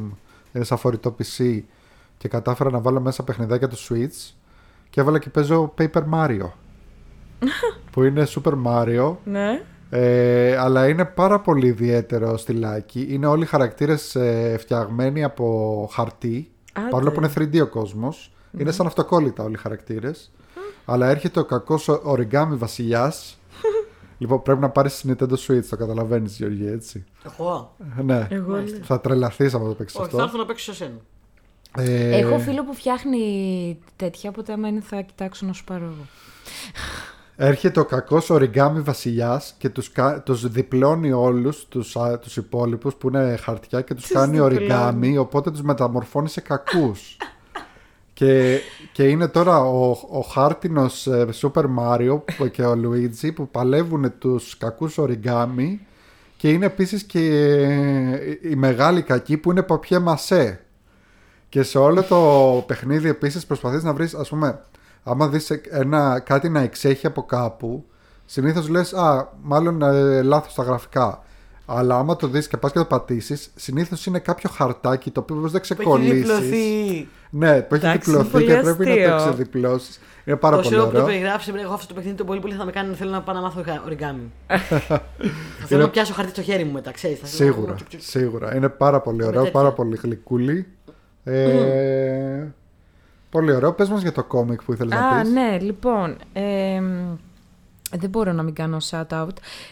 είναι 0.54 0.64
σαν 0.64 0.78
φορητό 0.78 1.16
PC 1.20 1.62
και 2.24 2.30
κατάφερα 2.30 2.70
να 2.70 2.80
βάλω 2.80 3.02
μέσα 3.02 3.24
παιχνιδάκια 3.24 3.68
του 3.68 3.78
Switch 3.78 4.34
και 4.90 5.02
έβαλα 5.02 5.20
και 5.20 5.30
παίζω 5.30 5.74
Paper 5.78 6.04
Mario 6.14 6.50
που 7.92 8.04
είναι 8.04 8.28
Super 8.28 8.54
Mario 8.66 9.16
ναι. 9.24 9.64
ε, 9.90 10.58
αλλά 10.58 10.88
είναι 10.88 11.06
πάρα 11.06 11.40
πολύ 11.40 11.68
ιδιαίτερο 11.68 12.38
στυλάκι. 12.38 13.08
Είναι 13.10 13.26
όλοι 13.26 13.44
οι 13.44 13.46
χαρακτήρες 13.46 14.16
ε, 14.16 14.56
φτιαγμένοι 14.60 15.24
από 15.24 15.90
χαρτί 15.92 16.52
Άντε. 16.74 16.90
παρόλο 16.90 17.12
που 17.12 17.20
είναι 17.20 17.32
3D 17.36 17.62
ο 17.62 17.68
κόσμος. 17.68 18.34
Είναι 18.58 18.72
σαν 18.72 18.86
αυτοκόλλητα 18.86 19.44
όλοι 19.44 19.54
οι 19.54 19.58
χαρακτήρες. 19.58 20.32
Αλλά 20.86 21.10
έρχεται 21.10 21.40
ο 21.40 21.46
κακός 21.46 21.90
origami 21.90 22.56
βασιλιάς. 22.58 23.38
Λοιπόν 24.18 24.42
πρέπει 24.42 24.60
να 24.60 24.70
πάρεις 24.70 25.06
Nintendo 25.08 25.36
Switch 25.48 25.66
το 25.70 25.78
καταλαβαίνεις 25.78 26.38
Γιώργη 26.38 26.68
έτσι. 26.68 27.06
Εγώ; 27.26 27.76
Ε, 28.00 28.02
ναι. 28.02 28.28
Εγώ 28.30 28.64
θα 28.84 29.02
τρελαθείς 29.02 29.54
άμα 29.54 29.68
το 29.68 29.74
παίξεις 29.74 30.00
Όχι, 30.00 30.10
θα 30.10 30.16
αυτό 30.16 30.26
έρθω 30.26 30.38
να 30.38 30.46
παίξω 30.46 30.74
σε 30.74 30.84
σένα. 30.84 31.00
Ε, 31.78 32.18
Έχω 32.18 32.40
φίλο 32.40 32.64
που 32.64 32.74
φτιάχνει 32.74 33.78
τέτοια, 33.96 34.30
οπότε 34.30 34.54
άμα 34.54 34.68
είναι 34.68 34.82
θα 34.82 35.02
κοιτάξω 35.02 35.46
να 35.46 35.54
σου 35.54 35.64
πάρω 35.64 35.86
εγώ. 35.86 36.06
Έρχεται 37.36 37.80
ο 37.80 37.86
κακός 37.86 38.28
origami 38.32 38.82
βασιλιάς 38.84 39.56
και 39.58 39.70
τους, 39.70 39.92
κα- 39.92 40.22
τους 40.22 40.50
διπλώνει 40.50 41.12
όλους 41.12 41.66
τους, 41.68 41.96
α, 41.96 42.20
τους 42.20 42.38
υπόλοιπους 42.38 42.96
που 42.96 43.08
είναι 43.08 43.36
χαρτιά 43.42 43.82
και 43.82 43.94
τους 43.94 44.04
Τους 44.04 44.14
κάνει 44.14 44.40
διπλώνει. 44.50 45.16
origami 45.18 45.22
οπότε 45.22 45.52
τους 45.52 45.62
μεταμορφώνει 45.62 46.30
σε 46.30 46.42
κακούς. 46.42 47.18
και, 48.14 48.60
και 48.92 49.04
είναι 49.04 49.28
τώρα 49.28 49.60
ο, 49.60 49.90
ο 50.12 50.20
χάρτινος 50.32 51.08
ε, 51.08 51.28
Super 51.42 51.64
Mario 51.80 52.22
που- 52.38 52.48
και 52.48 52.64
ο 52.64 52.72
Luigi 52.84 53.34
που 53.36 53.48
παλεύουν 53.50 54.14
τους 54.20 54.58
κακούς 54.58 54.96
origami 55.00 55.78
και 56.38 56.50
είναι 56.50 56.66
επίσης 56.66 57.04
και 57.04 57.20
ε, 57.20 58.50
η 58.50 58.56
μεγάλη 58.56 59.02
κακή 59.02 59.38
που 59.38 59.52
είναι 59.52 59.62
παπιέ 59.64 60.00
μασέ. 60.00 60.63
Και 61.54 61.64
σε 61.64 61.78
όλο 61.78 62.04
το 62.04 62.18
παιχνίδι 62.68 63.10
επίσης 63.10 63.46
προσπαθείς 63.46 63.84
να 63.84 63.94
βρεις 63.94 64.14
ας 64.14 64.30
πούμε 64.30 64.60
άμα 65.04 65.28
δεις 65.28 65.50
ένα, 65.70 66.20
κάτι 66.20 66.50
να 66.50 66.60
εξέχει 66.60 67.06
από 67.06 67.24
κάπου 67.24 67.86
συνήθως 68.26 68.68
λες 68.70 68.94
α 68.94 69.28
μάλλον 69.42 69.82
ε, 69.82 70.22
λάθος 70.22 70.54
τα 70.54 70.64
γραφικά. 70.64 71.24
Αλλά 71.66 71.96
άμα 71.98 72.16
το 72.16 72.28
δεις 72.28 72.48
και 72.48 72.58
πας 72.58 72.72
και 72.72 72.78
το 72.80 72.86
πατήσεις 72.86 73.52
συνήθως 73.56 74.06
είναι 74.06 74.20
κάποιο 74.20 74.50
χαρτάκι 74.50 75.12
το 75.12 75.20
οποίο 75.20 75.36
δεν 75.36 75.44
Που 75.44 75.50
έχει 75.58 75.60
ξεκολλήσεις. 75.62 76.16
διπλωθεί. 76.22 77.08
Ναι, 77.30 77.62
που 77.62 77.76
έχει 77.76 77.86
Εντάξει, 77.86 78.10
διπλωθεί 78.10 78.32
πολύ 78.32 78.46
και 78.46 78.52
πρέπει 78.62 78.86
να 78.86 78.96
το 78.96 79.14
αστείο. 79.16 79.18
ξεδιπλώσεις. 79.34 80.00
Είναι 80.26 80.36
πάρα 80.38 80.56
Το 80.56 80.62
πολύ 80.62 80.74
ξέρω 80.76 80.88
που 80.90 80.94
το 80.96 81.02
ωραίο. 81.02 81.14
περιγράψει, 81.14 81.52
εγώ 81.64 81.74
αυτό 81.74 81.88
το 81.88 81.94
παιχνίδι 81.94 82.18
το 82.18 82.24
πολύ 82.24 82.40
πολύ 82.40 82.54
θα 82.54 82.66
με 82.66 82.72
κάνει 82.72 82.90
να 82.90 82.96
θέλω 82.96 83.12
να 83.12 83.22
πάω 83.22 83.36
να 83.36 83.42
μάθω 83.42 83.64
origami. 83.90 84.28
θα 85.60 85.66
θέλω 85.66 85.82
να 85.82 85.90
πιάσω 85.90 86.14
χαρτί 86.14 86.32
στο 86.32 86.42
χέρι 86.42 86.64
μου 86.64 86.72
μετά, 86.72 86.92
ξέρεις. 86.92 87.20
θα 87.20 87.28
θέλω 87.28 87.48
να- 87.50 87.54
Σίγουρα, 87.56 87.74
τσουκ, 87.74 87.88
τσουκ. 87.88 88.02
σίγουρα. 88.02 88.56
Είναι 88.56 88.70
πάρα 88.70 89.00
πολύ 89.02 89.24
ωραίο, 89.24 89.40
τέτοια. 89.44 89.52
πάρα 89.52 89.72
πολύ 89.72 90.00
γλυκούλη. 90.04 90.68
Ε, 91.24 92.48
Πολύ 93.30 93.52
ωραίο. 93.54 93.74
Πες 93.74 93.90
μας 93.90 94.02
για 94.02 94.12
το 94.12 94.24
κόμικ 94.24 94.64
που 94.64 94.74
ήθελες 94.74 95.00
να 95.00 95.08
Α, 95.08 95.22
πεις. 95.22 95.32
ναι, 95.32 95.58
λοιπόν. 95.62 96.16
εμ, 96.34 97.16
δεν 97.96 98.10
μπορώ 98.10 98.32
να 98.32 98.44
μην 98.44 98.54
κάνω 98.54 98.78
shout-out. 98.90 99.28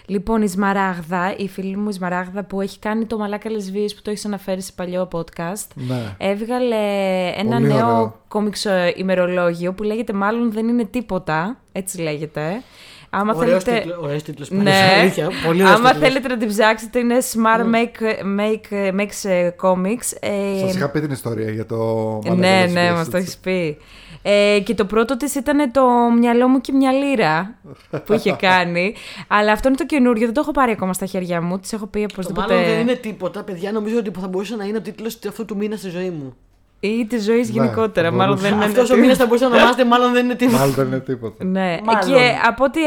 Λοιπόν, 0.06 0.42
η 0.42 0.48
Σμαράγδα, 0.48 1.36
η 1.38 1.48
φίλη 1.48 1.78
μου 1.78 1.90
η 1.90 1.94
Σμαράγδα 1.94 2.44
που 2.44 2.62
έχει 2.62 2.80
κάνει 2.80 3.06
το 3.06 3.18
Μαλάκα 3.18 3.50
Λεσβείες 3.50 3.96
που 3.96 4.02
το 4.02 4.10
έχεις 4.10 4.26
αναφέρει 4.26 4.62
σε 4.62 4.72
παλιό 4.76 5.08
podcast, 5.12 5.68
Ναι. 5.74 6.16
έβγαλε 6.18 6.76
ένα 7.38 7.56
Πολύ 7.56 7.68
νέο 7.68 7.88
ωραίο. 7.88 8.20
κόμιξ 8.28 8.66
ε, 8.66 8.94
ημερολόγιο 8.96 9.74
που 9.74 9.84
λέγεται 9.84 10.14
μάλλον 10.14 10.52
δεν 10.52 10.68
είναι 10.68 10.86
τίποτα, 10.86 11.58
έτσι 11.72 12.02
λέγεται. 12.02 12.62
Άμα 13.14 13.34
Ωραίος 13.36 13.64
θέλετε... 13.64 13.82
τίτλος- 13.82 14.04
ωραίος 14.04 14.24
τίτλος, 14.24 14.50
Ναι. 14.50 14.58
πάντως, 14.64 14.74
αλήθεια, 15.00 15.30
πολύ 15.46 15.62
ωραίος 15.64 15.78
Άμα 15.78 15.90
τίτλος. 15.92 16.08
θέλετε 16.08 16.28
να 16.28 16.38
την 16.38 16.48
ψάξετε, 16.48 17.00
είναι 17.00 17.18
Smart 17.34 17.62
Make, 17.76 18.26
make, 18.40 19.00
Makes 19.00 19.30
ε, 19.30 19.50
Comics. 19.62 20.18
Ε, 20.20 20.60
Σας 20.60 20.76
είχα 20.76 20.90
πει 20.90 21.00
την 21.00 21.12
ιστορία 21.12 21.50
για 21.52 21.66
το 21.66 21.76
ναι, 22.24 22.30
Μαλακές 22.30 22.74
ναι, 22.74 22.82
Βίες, 22.82 22.92
μας 22.94 23.10
το 23.10 23.18
έτσι. 23.18 23.30
έχεις 23.30 23.38
πει. 23.38 23.78
Ε, 24.22 24.60
και 24.64 24.74
το 24.74 24.86
πρώτο 24.86 25.18
της 25.18 25.36
ήταν 25.36 25.72
το 25.72 25.86
μυαλό 26.20 26.48
μου 26.48 26.62
και 26.62 26.72
μια 26.72 26.92
λίρα 26.92 27.56
που 28.06 28.14
είχε 28.14 28.36
κάνει. 28.48 28.96
Αλλά 29.28 29.52
αυτό 29.52 29.68
είναι 29.68 29.78
το 29.78 29.86
καινούριο, 29.86 30.26
δεν 30.26 30.34
το 30.34 30.42
έχω 30.42 30.52
πάρει 30.52 30.72
ακόμα 30.72 30.94
στα 30.94 31.06
χέρια 31.06 31.42
μου. 31.42 31.60
Τη 31.60 31.70
έχω 31.74 31.86
πει 31.88 32.00
Το 32.00 32.08
οπωσδήποτε. 32.12 32.54
μάλλον 32.54 32.70
δεν 32.70 32.80
είναι 32.80 32.94
τίποτα, 32.96 33.44
παιδιά. 33.44 33.72
Νομίζω 33.72 33.98
ότι 33.98 34.12
θα 34.20 34.28
μπορούσε 34.28 34.56
να 34.56 34.66
είναι 34.66 34.78
ο 34.78 34.82
τίτλος 34.82 35.20
αυτού 35.28 35.46
του 35.46 35.56
μήνα 35.56 35.76
στη 35.76 35.90
ζωή 35.90 36.10
μου. 36.10 36.36
Ή 36.84 37.06
της 37.06 37.24
ζωής 37.24 37.50
γενικότερα. 37.50 38.10
θα 38.10 38.16
μάλλον 38.16 38.34
μπορούσε. 38.36 38.50
δεν 38.50 38.56
είναι. 38.58 38.66
Αυτός 38.66 38.90
ο 38.90 38.96
μήνας 38.98 39.18
θα 39.18 39.26
μπορούσε 39.26 39.46
να 39.48 39.50
ονομάζεται, 39.56 39.86
μάλλον 39.86 40.12
δεν 40.14 40.26
είναι 40.26 40.36
τίποτα. 40.36 40.58
Μάλλον 40.58 40.74
δεν 40.76 40.86
είναι 40.88 41.00
τίποτα. 41.00 41.44
Ναι, 41.46 41.80
Μάλλον. 41.84 42.06
και 42.10 42.32
από 42.48 42.64
ό,τι 42.64 42.80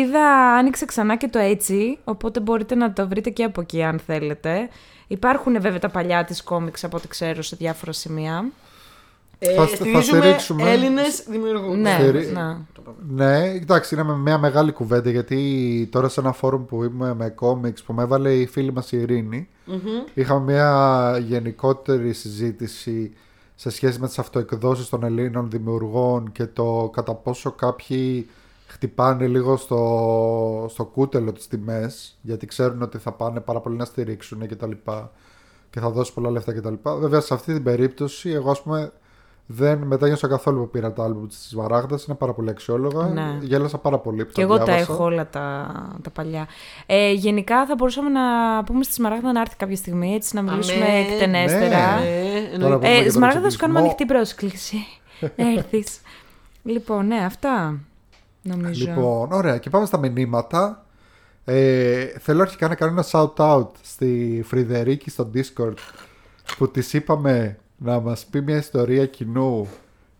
είδα 0.00 0.26
άνοιξε 0.58 0.84
ξανά 0.84 1.16
και 1.16 1.28
το 1.28 1.38
έτσι, 1.38 1.98
οπότε 2.04 2.40
μπορείτε 2.40 2.74
να 2.74 2.92
το 2.92 3.08
βρείτε 3.08 3.30
και 3.30 3.44
από 3.44 3.60
εκεί 3.60 3.82
αν 3.82 4.00
θέλετε. 4.06 4.68
Υπάρχουν 5.06 5.60
βέβαια 5.60 5.78
τα 5.78 5.88
παλιά 5.88 6.24
της 6.24 6.42
κόμιξ 6.42 6.84
από 6.84 6.96
ό,τι 6.96 7.08
ξέρω 7.08 7.42
σε 7.42 7.56
διάφορα 7.56 7.92
σημεία. 7.92 8.44
Ε, 9.38 9.54
Θα- 9.54 9.66
θα 9.66 9.74
στηρίζουμε 9.76 10.02
στηρίξουμε. 10.20 10.70
Έλληνες 10.70 11.24
δημιουργούς. 11.28 11.76
Ναι, 11.78 11.90
Στερεί- 11.98 12.32
ναι. 12.32 12.56
Ναι, 13.08 13.38
εντάξει, 13.48 13.94
είναι 13.94 14.04
μια 14.16 14.38
μεγάλη 14.38 14.72
κουβέντα 14.72 15.10
γιατί 15.10 15.88
τώρα 15.92 16.08
σε 16.08 16.20
ένα 16.20 16.32
φόρουμ 16.32 16.64
που 16.64 16.84
είμαι 16.84 17.14
με 17.14 17.28
κόμιξ 17.28 17.82
που 17.82 17.92
με 17.92 18.02
έβαλε 18.02 18.32
η 18.32 18.46
φίλη 18.46 18.72
μας 18.72 18.92
η 18.92 18.96
ειρηνη 19.00 19.48
είχαμε 20.14 20.52
μια 20.52 21.18
γενικότερη 21.26 22.12
συζήτηση 22.12 23.12
σε 23.62 23.70
σχέση 23.70 24.00
με 24.00 24.06
τις 24.06 24.18
αυτοεκδόσεις 24.18 24.88
των 24.88 25.02
Ελλήνων 25.02 25.50
δημιουργών 25.50 26.32
και 26.32 26.46
το 26.46 26.90
κατά 26.92 27.14
πόσο 27.14 27.52
κάποιοι 27.52 28.28
χτυπάνε 28.66 29.26
λίγο 29.26 29.56
στο, 29.56 30.66
στο 30.68 30.84
κούτελο 30.84 31.32
τις 31.32 31.48
τιμές 31.48 32.18
γιατί 32.22 32.46
ξέρουν 32.46 32.82
ότι 32.82 32.98
θα 32.98 33.12
πάνε 33.12 33.40
πάρα 33.40 33.60
πολύ 33.60 33.76
να 33.76 33.84
στηρίξουν 33.84 34.46
και 34.46 34.56
τα 34.56 34.66
λοιπά 34.66 35.10
και 35.70 35.80
θα 35.80 35.90
δώσει 35.90 36.12
πολλά 36.12 36.30
λεφτά 36.30 36.52
και 36.52 36.60
τα 36.60 36.70
λοιπά. 36.70 36.96
Βέβαια 36.96 37.20
σε 37.20 37.34
αυτή 37.34 37.52
την 37.52 37.62
περίπτωση 37.62 38.30
εγώ 38.30 38.50
ας 38.50 38.62
πούμε 38.62 38.92
δεν 39.46 39.78
μετάνιωσα 39.78 40.28
καθόλου 40.28 40.60
που 40.60 40.70
πήρα 40.70 40.92
το 40.92 41.02
άλμπουμ 41.02 41.26
της 41.26 41.52
Βαράγδας, 41.54 42.04
είναι 42.04 42.16
πάρα 42.16 42.32
πολύ 42.32 42.50
αξιόλογα. 42.50 43.06
Ναι. 43.06 43.38
Γέλασα 43.40 43.78
πάρα 43.78 43.98
πολύ 43.98 44.24
που 44.24 44.32
Και 44.32 44.34
το 44.34 44.40
εγώ 44.40 44.56
τα 44.58 44.64
διάβασα. 44.64 44.92
έχω 44.92 45.04
όλα 45.04 45.28
τα, 45.28 45.66
τα 46.02 46.10
παλιά. 46.10 46.46
Ε, 46.86 47.12
γενικά 47.12 47.66
θα 47.66 47.74
μπορούσαμε 47.74 48.08
να 48.08 48.20
πούμε 48.64 48.82
στη 48.84 48.92
Σμαράγδα 48.92 49.32
να 49.32 49.40
έρθει 49.40 49.56
κάποια 49.56 49.76
στιγμή 49.76 50.14
έτσι 50.14 50.34
να 50.34 50.42
μιλήσουμε 50.42 50.84
Αμέ. 50.84 50.98
εκτενέστερα. 50.98 52.00
Ναι. 52.00 52.06
Ε, 52.06 52.58
Τώρα 52.58 52.74
εννοείται. 52.74 52.76
πούμε 52.76 52.88
για 52.88 52.98
Ε, 53.00 53.02
τον 53.02 53.12
Σμαράγδα, 53.12 53.40
θα 53.42 53.50
σου 53.50 53.58
κάνουμε 53.58 53.78
εξοπλισμό. 53.78 53.78
ανοιχτή 53.78 54.04
πρόσκληση. 54.06 54.76
να 55.36 55.52
έρθεις. 55.58 56.00
λοιπόν, 56.62 57.06
ναι, 57.06 57.16
αυτά. 57.24 57.78
Νομίζω. 58.42 58.84
Λοιπόν, 58.88 59.32
ωραία. 59.32 59.58
Και 59.58 59.70
πάμε 59.70 59.86
στα 59.86 59.98
μηνύματα. 59.98 60.84
Ε, 61.44 62.04
θέλω 62.18 62.42
αρχικά 62.42 62.68
να 62.68 62.74
κάνω 62.74 62.92
ένα 62.92 63.04
shout-out 63.10 63.66
στη 63.82 64.42
Φρυδερίκη 64.46 65.10
στο 65.10 65.30
Discord 65.34 65.74
που 66.58 66.70
της 66.70 66.92
είπαμε 66.92 67.58
να 67.84 68.00
μας 68.00 68.24
πει 68.24 68.40
μια 68.40 68.56
ιστορία 68.56 69.06
κοινού 69.06 69.68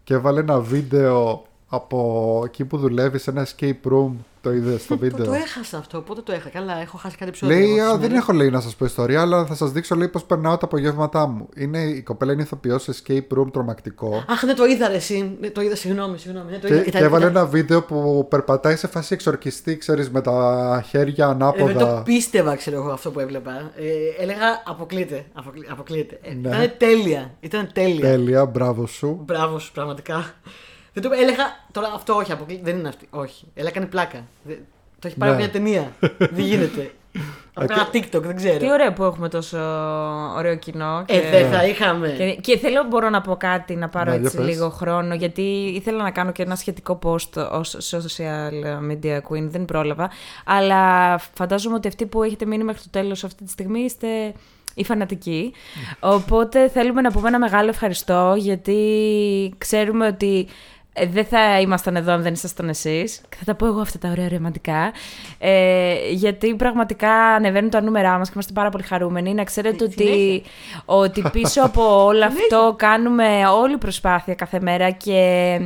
και 0.05 0.15
έβαλε 0.15 0.41
ένα 0.41 0.61
βίντεο 0.61 1.45
από 1.69 2.43
εκεί 2.45 2.65
που 2.65 2.79
δουλεύει 2.79 3.19
σε 3.19 3.31
ένα 3.31 3.47
escape 3.47 3.91
room 3.93 4.11
Το 4.43 4.53
είδες 4.53 4.83
στο 4.83 4.95
Το, 4.95 5.01
βίντεο; 5.01 5.25
το 5.25 5.33
έχασα 5.33 5.79
αυτό, 5.79 6.01
πότε 6.01 6.21
το 6.21 6.33
έχασα; 6.33 6.49
Καλά, 6.49 6.81
έχω 6.81 6.97
χάσει 6.97 7.17
κάτι 7.17 7.29
επεισόδιο. 7.29 7.57
Λέει, 7.57 7.79
εγώ 7.79 7.87
α, 7.89 7.91
δεν 7.91 8.01
σήμερα. 8.01 8.17
έχω 8.17 8.33
λέει 8.33 8.51
να 8.51 8.61
σας 8.61 8.75
πω 8.77 8.85
ιστορία, 8.85 9.21
αλλά 9.21 9.47
θα 9.47 9.55
σας 9.55 9.71
δείξω 9.73 9.95
λέει 9.95 10.09
πώς 10.09 10.25
περνάω 10.25 10.57
τα 10.57 10.65
απογεύματά 10.65 11.27
μου. 11.27 11.49
Είναι, 11.57 11.79
η 11.79 12.03
κοπέλα 12.03 12.33
είναι 12.33 12.43
ηθοποιός 12.43 12.83
σε 12.83 12.93
escape 13.07 13.39
room 13.39 13.47
τρομακτικό. 13.53 14.25
Αχ, 14.29 14.43
ναι, 14.43 14.55
το 14.55 14.65
είδα 14.65 14.89
ρε 14.89 14.95
εσύ. 14.95 15.37
Ναι, 15.41 15.51
το 15.51 15.61
είδα, 15.61 15.77
συγγνώμη, 15.77 16.19
συγγνώμη. 16.19 16.51
Ναι, 16.51 16.59
το 16.59 16.67
Και, 16.67 16.73
είδα. 16.75 16.83
και 16.83 16.89
Ήταν- 16.89 17.03
έβαλε 17.03 17.25
ήταν- 17.25 17.37
ένα 17.37 17.47
βίντεο 17.47 17.83
που 17.83 18.27
περπατάει 18.31 18.77
σε 18.77 18.87
φάση 18.87 19.15
εξορκιστή, 19.15 19.77
ξέρεις, 19.77 20.11
με 20.11 20.21
τα 20.21 20.85
χέρια 20.89 21.25
Ε, 21.25 21.29
δεν 21.29 21.39
το 21.39 21.45
ανάποδα. 21.45 22.03
πίστευα, 22.03 22.57
ξέρω 22.57 22.77
εγώ, 22.77 22.91
αυτό 22.91 23.11
που 23.11 23.21
έβλεπα. 23.21 23.71
Ε, 23.77 24.23
έλεγα 24.23 24.63
αποκλείται. 24.65 25.25
αποκλεί- 25.33 25.71
αποκλείεται. 25.71 26.19
Ε, 26.23 26.33
Ναι. 26.35 26.49
Ήταν 26.49 26.73
τέλεια. 26.79 27.31
Ήταν 27.41 27.71
τέλεια. 27.73 28.01
Τέλεια, 28.01 28.47
μπράβο 28.47 28.87
σου. 28.87 29.21
Μπράβο 29.25 29.59
σου, 29.59 29.73
πραγματικά. 29.73 30.25
Δεν 30.93 31.03
το 31.03 31.11
έλεγα. 31.13 31.45
Τώρα 31.73 31.93
αυτό 31.95 32.15
όχι, 32.15 32.33
αποκλεί, 32.33 32.61
δεν 32.65 32.79
είναι 32.79 32.89
αυτή. 32.89 33.07
Όχι. 33.11 33.47
Έλα 33.55 33.71
κάνει 33.71 33.87
πλάκα. 33.87 34.25
Δεν- 34.43 34.59
το 34.99 35.09
έχει 35.09 35.17
πάρει 35.17 35.31
Ναι. 35.33 35.37
από 35.45 35.45
μια 35.47 35.53
ταινία. 35.53 35.93
δεν 36.19 36.45
γίνεται. 36.45 36.91
Από 37.55 37.73
ένα 37.73 37.89
TikTok, 37.93 38.23
δεν 38.23 38.37
ξέρω. 38.37 38.59
Τι 38.59 38.71
ωραίο 38.71 38.93
που 38.93 39.03
έχουμε 39.05 39.29
τόσο 39.29 39.59
ωραίο 40.37 40.57
κοινό. 40.57 41.05
Ε, 41.07 41.19
και- 41.19 41.29
δεν 41.31 41.51
θα 41.51 41.67
είχαμε. 41.67 42.09
Και, 42.09 42.35
και 42.41 42.59
θέλω 42.59 42.85
μπορώ 42.89 43.11
να 43.11 43.21
πω 43.21 43.37
κάτι, 43.37 43.75
να 43.75 43.89
πάρω 43.89 44.11
Ναι, 44.11 44.17
για 44.17 44.25
έτσι 44.25 44.37
πες. 44.37 44.47
λίγο 44.47 44.69
χρόνο, 44.69 45.15
γιατί 45.15 45.43
ήθελα 45.75 46.03
να 46.03 46.11
κάνω 46.11 46.33
και 46.33 46.43
ένα 46.43 46.57
σχετικό 46.57 46.99
post 47.03 47.47
ως 47.51 47.77
social 47.91 48.91
media 48.91 49.17
queen, 49.29 49.43
δεν 49.49 49.65
πρόλαβα. 49.65 50.11
Αλλά 50.45 51.19
φαντάζομαι 51.35 51.75
ότι 51.75 51.89
αυτοί 51.89 52.07
που 52.07 52.23
έχετε 52.23 52.45
μείνει 52.47 52.65
μέχρι 52.65 52.83
το 52.83 52.89
τέλος 52.91 53.25
αυτή 53.25 53.45
τη 53.45 53.51
στιγμή 53.51 53.81
είστε 53.81 54.07
οι 54.75 54.85
φανατικοί. 54.85 55.53
Οπότε 56.01 56.69
θέλουμε 56.69 57.01
να 57.01 57.11
πούμε 57.13 57.29
ένα 57.29 57.39
μεγάλο 57.39 57.69
ευχαριστώ, 57.69 58.35
γιατί 58.39 59.55
ξέρουμε 59.59 60.07
ότι 60.07 60.47
ε, 60.93 61.07
δεν 61.07 61.25
θα 61.25 61.61
ήμασταν 61.61 61.97
εδώ 61.97 62.13
αν 62.13 62.23
δεν 62.23 62.33
ήσασταν 62.33 62.69
εσείς. 62.69 63.21
Και 63.29 63.37
θα 63.39 63.45
τα 63.45 63.55
πω 63.55 63.67
εγώ 63.67 63.81
αυτά 63.81 63.99
τα 63.99 64.09
ωραία 64.09 64.29
ρομαντικά. 64.29 64.93
Ε, 65.39 66.11
γιατί 66.11 66.55
πραγματικά 66.55 67.13
ανεβαίνουν 67.13 67.71
τα 67.71 67.83
νούμερά 67.83 68.19
μας 68.19 68.27
και 68.27 68.33
είμαστε 68.35 68.53
πάρα 68.53 68.69
πολύ 68.69 68.83
χαρούμενοι. 68.83 69.35
Να 69.35 69.45
ξέρετε 69.45 69.85
ότι, 69.85 70.03
Συνέχεια. 70.03 70.43
ότι 70.85 71.25
πίσω 71.33 71.63
από 71.63 72.05
όλο 72.05 72.25
αυτό 72.25 72.75
κάνουμε 72.79 73.47
όλη 73.47 73.77
προσπάθεια 73.77 74.35
κάθε 74.35 74.61
μέρα 74.61 74.91
και 74.91 75.61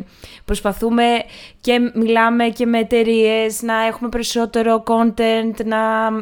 προσπαθούμε 0.44 1.05
και 1.66 1.90
μιλάμε 1.94 2.44
και 2.48 2.66
με 2.66 2.78
εταιρείες 2.78 3.62
να 3.62 3.74
έχουμε 3.86 4.09
περισσότερο 4.09 4.82
content, 4.86 5.64
να 5.64 5.78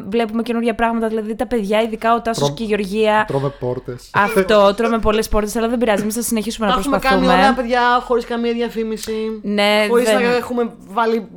βλέπουμε 0.09 0.41
καινούργια 0.41 0.75
πράγματα. 0.75 1.07
Δηλαδή 1.07 1.35
τα 1.35 1.47
παιδιά, 1.47 1.81
ειδικά 1.81 2.13
ο 2.13 2.21
Τάσος 2.21 2.37
Τρώμε- 2.37 2.57
και 2.57 2.63
η 2.63 2.65
Γεωργία. 2.65 3.25
Τρώμε 3.27 3.49
πόρτες. 3.59 4.09
Αυτό, 4.13 4.73
τρώμε 4.75 4.99
πολλές 4.99 5.29
πόρτες, 5.29 5.55
αλλά 5.55 5.67
δεν 5.67 5.77
πειράζει. 5.77 6.01
Εμείς 6.01 6.15
θα 6.15 6.21
συνεχίσουμε 6.21 6.67
Τα 6.67 6.73
να 6.73 6.79
έχουμε 6.79 6.97
προσπαθούμε. 6.97 7.27
κάνει 7.27 7.39
όλα, 7.41 7.53
παιδιά, 7.53 7.81
χωρίς 8.05 8.25
καμία 8.25 8.53
διαφήμιση. 8.53 9.39
Ναι, 9.41 9.85
Χωρίς 9.89 10.05
δεν- 10.09 10.21
να 10.21 10.35
έχουμε 10.35 10.71
βάλει 10.87 11.27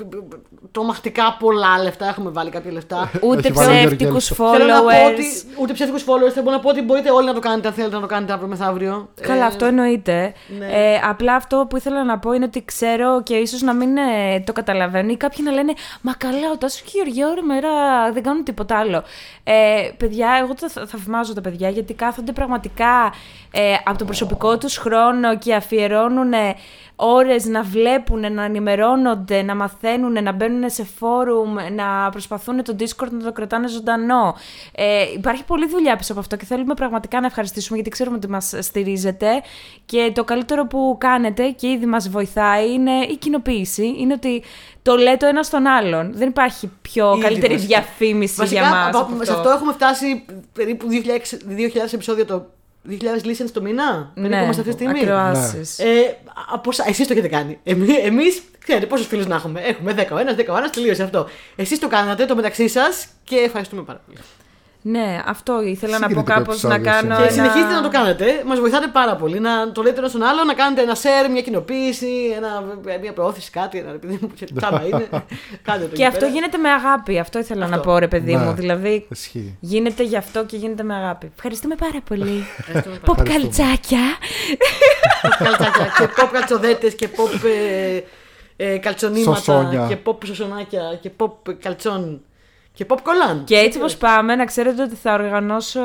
τρομακτικά 0.73 1.36
πολλά 1.39 1.82
λεφτά. 1.82 2.07
Έχουμε 2.07 2.31
βάλει 2.31 2.51
κάποια 2.51 2.73
λεφτά. 2.73 3.11
Ούτε 3.23 3.39
Έχει 3.49 3.53
βάλει 3.53 3.69
ο 3.69 3.73
ψεύτικου 3.73 3.97
Γεωργιάδης. 4.05 4.27
Θέλω 4.36 4.66
να 4.66 4.81
πω 4.81 5.07
ότι 5.07 5.23
followers. 5.23 5.61
ούτε 5.61 5.73
ψεύτικους 5.73 6.03
followers. 6.05 6.32
Θέλω 6.32 6.51
να 6.51 6.61
πω 6.61 6.69
ότι 6.69 6.82
μπορείτε 6.82 7.11
όλοι 7.11 7.27
να 7.27 7.35
το 7.35 7.40
κάνετε 7.40 7.69
αν 7.69 7.74
θέλετε 7.74 7.95
να 7.95 8.01
το 8.01 8.07
κάνετε 8.07 8.32
αύριο 8.32 8.49
μεθαύριο. 8.49 9.09
Καλά, 9.20 9.43
Ε, 9.45 9.47
αυτό 9.47 9.65
εννοείται. 9.65 10.32
ναι. 10.59 10.66
Ε, 10.66 11.01
απλά 11.09 11.35
αυτό 11.35 11.66
που 11.70 11.77
ήθελα 11.77 12.05
να 12.05 12.19
πω 12.19 12.32
είναι 12.32 12.45
ότι 12.45 12.65
ξέρω 12.65 13.23
και 13.23 13.35
ίσως 13.35 13.61
να 13.62 13.74
μην 13.74 13.97
ε, 13.97 14.40
το 14.47 14.53
καταλαβαίνουν 14.53 15.09
ή 15.11 15.16
κάποιοι 15.16 15.39
να 15.45 15.53
λένε 15.53 15.73
Μα 16.01 16.15
καλά, 16.15 16.51
ο 16.53 16.57
Τάσος 16.57 16.81
και 16.81 16.90
η 16.93 16.93
Γεωργία 16.95 17.28
όλη 17.28 17.43
μέρα 17.43 17.69
δεν 18.12 18.23
κάνουν 18.23 18.45
τίποτα 18.45 18.78
άλλο. 18.78 19.03
Ε, 19.45 19.90
παιδιά, 19.97 20.28
εγώ 20.43 20.55
τα 20.55 20.69
θ- 20.69 20.89
θαυμάζω 20.89 21.35
τα 21.35 21.40
παιδιά 21.40 21.69
γιατί 21.69 21.95
κάθονται 21.95 22.32
πραγματικά 22.32 23.12
ε, 23.53 23.74
από 23.85 23.99
τον 23.99 24.07
προσωπικό 24.07 24.59
τους 24.59 24.77
χρόνο 24.77 25.39
και 25.39 25.55
αφιερώνουν 25.55 26.32
ώρες 26.97 27.45
να 27.47 27.62
βλέπουν, 27.62 28.32
να 28.32 28.45
ενημερώνονται, 28.45 29.43
να 29.43 29.55
μαθαίνουν, 29.55 30.23
να 30.23 30.32
μπαίνουν 30.32 30.57
σε 30.66 30.85
φόρουμ, 30.98 31.55
να 31.74 32.09
προσπαθούν 32.10 32.62
το 32.64 32.76
Discord 32.78 33.10
να 33.10 33.22
το 33.24 33.32
κρατάνε 33.32 33.68
ζωντανό. 33.68 34.35
Ε, 34.72 35.02
υπάρχει 35.14 35.44
πολλή 35.44 35.68
δουλειά 35.68 35.97
πίσω 35.97 36.12
από 36.12 36.20
αυτό 36.20 36.36
και 36.36 36.44
θέλουμε 36.44 36.74
πραγματικά 36.74 37.20
να 37.20 37.26
ευχαριστήσουμε 37.26 37.74
γιατί 37.76 37.90
ξέρουμε 37.90 38.16
ότι 38.16 38.28
μας 38.28 38.55
στηρίζετε 38.60 39.43
και 39.86 40.10
το 40.14 40.24
καλύτερο 40.24 40.66
που 40.66 40.97
κάνετε 41.01 41.48
και 41.51 41.68
ήδη 41.68 41.86
μας 41.86 42.09
βοηθάει 42.09 42.72
είναι 42.72 42.93
η 43.10 43.16
κοινοποίηση. 43.16 43.94
Είναι 43.98 44.12
ότι 44.12 44.43
το 44.82 44.97
λέτε 44.97 45.26
ο 45.26 45.28
ένας 45.28 45.47
στον 45.47 45.66
άλλον. 45.66 46.10
Δεν 46.14 46.28
υπάρχει 46.28 46.70
πιο 46.82 47.12
Ήδη 47.12 47.22
καλύτερη 47.22 47.55
βασικά. 47.55 47.80
διαφήμιση 47.80 48.35
Βασικά, 48.36 48.60
για 48.60 48.70
μας. 48.70 48.86
από- 48.89 48.98
από 49.14 49.24
σε 49.24 49.32
αυτό 49.32 49.51
έχουμε 49.51 49.72
φτάσει 49.72 50.24
περίπου 50.52 50.86
2000, 50.89 51.39
2000 51.47 51.93
επεισόδια 51.94 52.24
το 52.26 52.47
2000 52.88 52.92
listens 53.24 53.50
το 53.52 53.62
μήνα. 53.62 54.10
περίπου 54.14 54.34
ναι, 54.34 54.42
είμαστε 54.42 54.60
αυτή 54.60 54.74
τη 54.74 54.82
στιγμή. 54.82 55.00
ακροάσεις. 55.00 55.78
Ε, 55.78 56.16
από 56.52 56.70
εσά, 56.72 56.84
εσείς 56.88 57.06
το 57.06 57.12
έχετε 57.12 57.28
κάνει. 57.28 57.59
Εμεί, 57.62 57.86
εμείς, 58.02 58.42
ξέρετε 58.59 58.86
πόσους 58.86 59.06
φίλους 59.06 59.26
να 59.26 59.34
έχουμε. 59.34 59.60
Έχουμε 59.60 59.92
10 59.92 60.06
ο 60.12 60.18
ένας, 60.18 60.34
10 60.34 60.55
ο 60.55 60.56
ένας, 60.56 60.70
τελείωσε 60.70 61.02
αυτό. 61.02 61.28
Εσείς 61.56 61.78
το 61.78 61.88
κάνατε 61.88 62.24
το 62.24 62.34
μεταξύ 62.34 62.68
σας 62.68 63.06
και 63.24 63.36
ευχαριστούμε 63.36 63.82
πάρα 63.82 64.00
πολύ. 64.06 64.18
Ναι, 64.82 65.22
αυτό 65.26 65.62
ήθελα 65.62 65.98
να 65.98 65.98
πω 65.98 66.09
Συγκινητικό 66.09 66.38
κάπως 66.38 66.62
να 66.62 66.74
επεισόδιο 66.74 66.92
κάνω 66.92 67.00
σήμερα. 67.14 67.26
Και 67.26 67.32
ένα... 67.32 67.32
συνεχίζετε 67.32 67.74
να 67.74 67.82
το 67.82 67.88
κάνετε. 67.88 68.42
Μας 68.46 68.59
βοηθάτε 68.60 68.86
πάρα 68.86 69.16
πολύ 69.16 69.40
να 69.40 69.72
το 69.72 69.82
λέτε 69.82 69.98
ένα 69.98 70.09
στον 70.09 70.22
άλλο, 70.22 70.44
να 70.44 70.55
κάνετε 70.55 70.82
ένα 70.82 70.94
share, 70.94 71.30
μια 71.30 71.40
κοινοποίηση, 71.42 72.06
ένα, 72.36 72.64
μια 73.00 73.12
προώθηση, 73.12 73.50
κάτι. 73.50 73.78
Ένα, 73.78 73.90
επειδή 73.90 74.18
μου 74.20 74.30
τσάμπα 74.56 74.84
είναι. 74.88 75.09
Κάντε 75.62 75.82
το 75.84 75.86
Και 75.88 75.94
εκεί 75.94 76.05
αυτό 76.05 76.18
πέρα. 76.18 76.30
γίνεται 76.32 76.59
με 76.59 76.68
αγάπη. 76.70 77.18
Αυτό 77.18 77.38
ήθελα 77.38 77.66
να 77.66 77.76
Αυτό. 77.76 77.88
πω, 77.90 77.98
ρε 77.98 78.09
παιδί 78.09 78.34
Ναι. 78.34 78.42
μου. 78.44 78.52
Δηλαδή, 78.52 79.06
Ισχύει. 79.10 79.56
γίνεται 79.60 80.02
γι' 80.02 80.16
αυτό 80.16 80.44
και 80.44 80.56
γίνεται 80.56 80.82
με 80.82 80.94
αγάπη. 80.94 81.30
Ευχαριστούμε 81.36 81.74
πάρα 81.74 82.00
πολύ. 82.09 82.44
Ευχαριστούμε 82.59 82.96
πάρα 82.96 83.14
Ποπ 83.14 83.26
Ευχαριστούμε. 83.26 83.64
καλτσάκια. 83.66 84.00
καλτσάκια 85.38 85.86
και 85.98 86.09
pop 86.22 86.28
καλτσοδέτες 86.32 86.94
και 86.94 87.09
pop 87.16 87.40
ε, 88.56 88.72
ε, 88.72 88.78
καλτσονίματα 88.78 89.36
Σοσόνια. 89.36 89.86
και 89.88 89.96
pop 90.05 90.16
σωσονάκια 90.26 90.98
και 91.00 91.10
pop 91.18 91.55
καλτσόν 91.62 92.20
και 92.78 92.86
pop 92.88 92.96
κολάν. 93.02 93.44
Και 93.44 93.56
έτσι 93.56 93.78
όπως 93.78 93.96
πάμε, 93.96 94.34
να 94.36 94.44
ξέρετε 94.44 94.82
ότι 94.82 94.94
θα 94.94 95.12
οργανώσω 95.14 95.80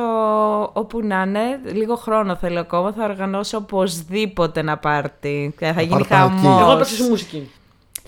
όπου 0.73 0.99
να 1.03 1.21
είναι, 1.21 1.59
λίγο 1.63 1.95
χρόνο 1.95 2.35
θέλω 2.35 2.59
ακόμα, 2.59 2.91
θα 2.91 3.03
οργανώσω 3.03 3.57
οπωσδήποτε 3.57 4.59
ένα 4.59 4.77
πάρτι. 4.77 5.53
Και 5.57 5.65
θα 5.71 5.81
γίνει 5.81 6.05
παρτάκι. 6.07 6.13
χαμός. 6.41 6.61
Εγώ 6.61 6.71
έπαιξα 6.71 6.95
σε 6.95 7.09
μουσική. 7.09 7.51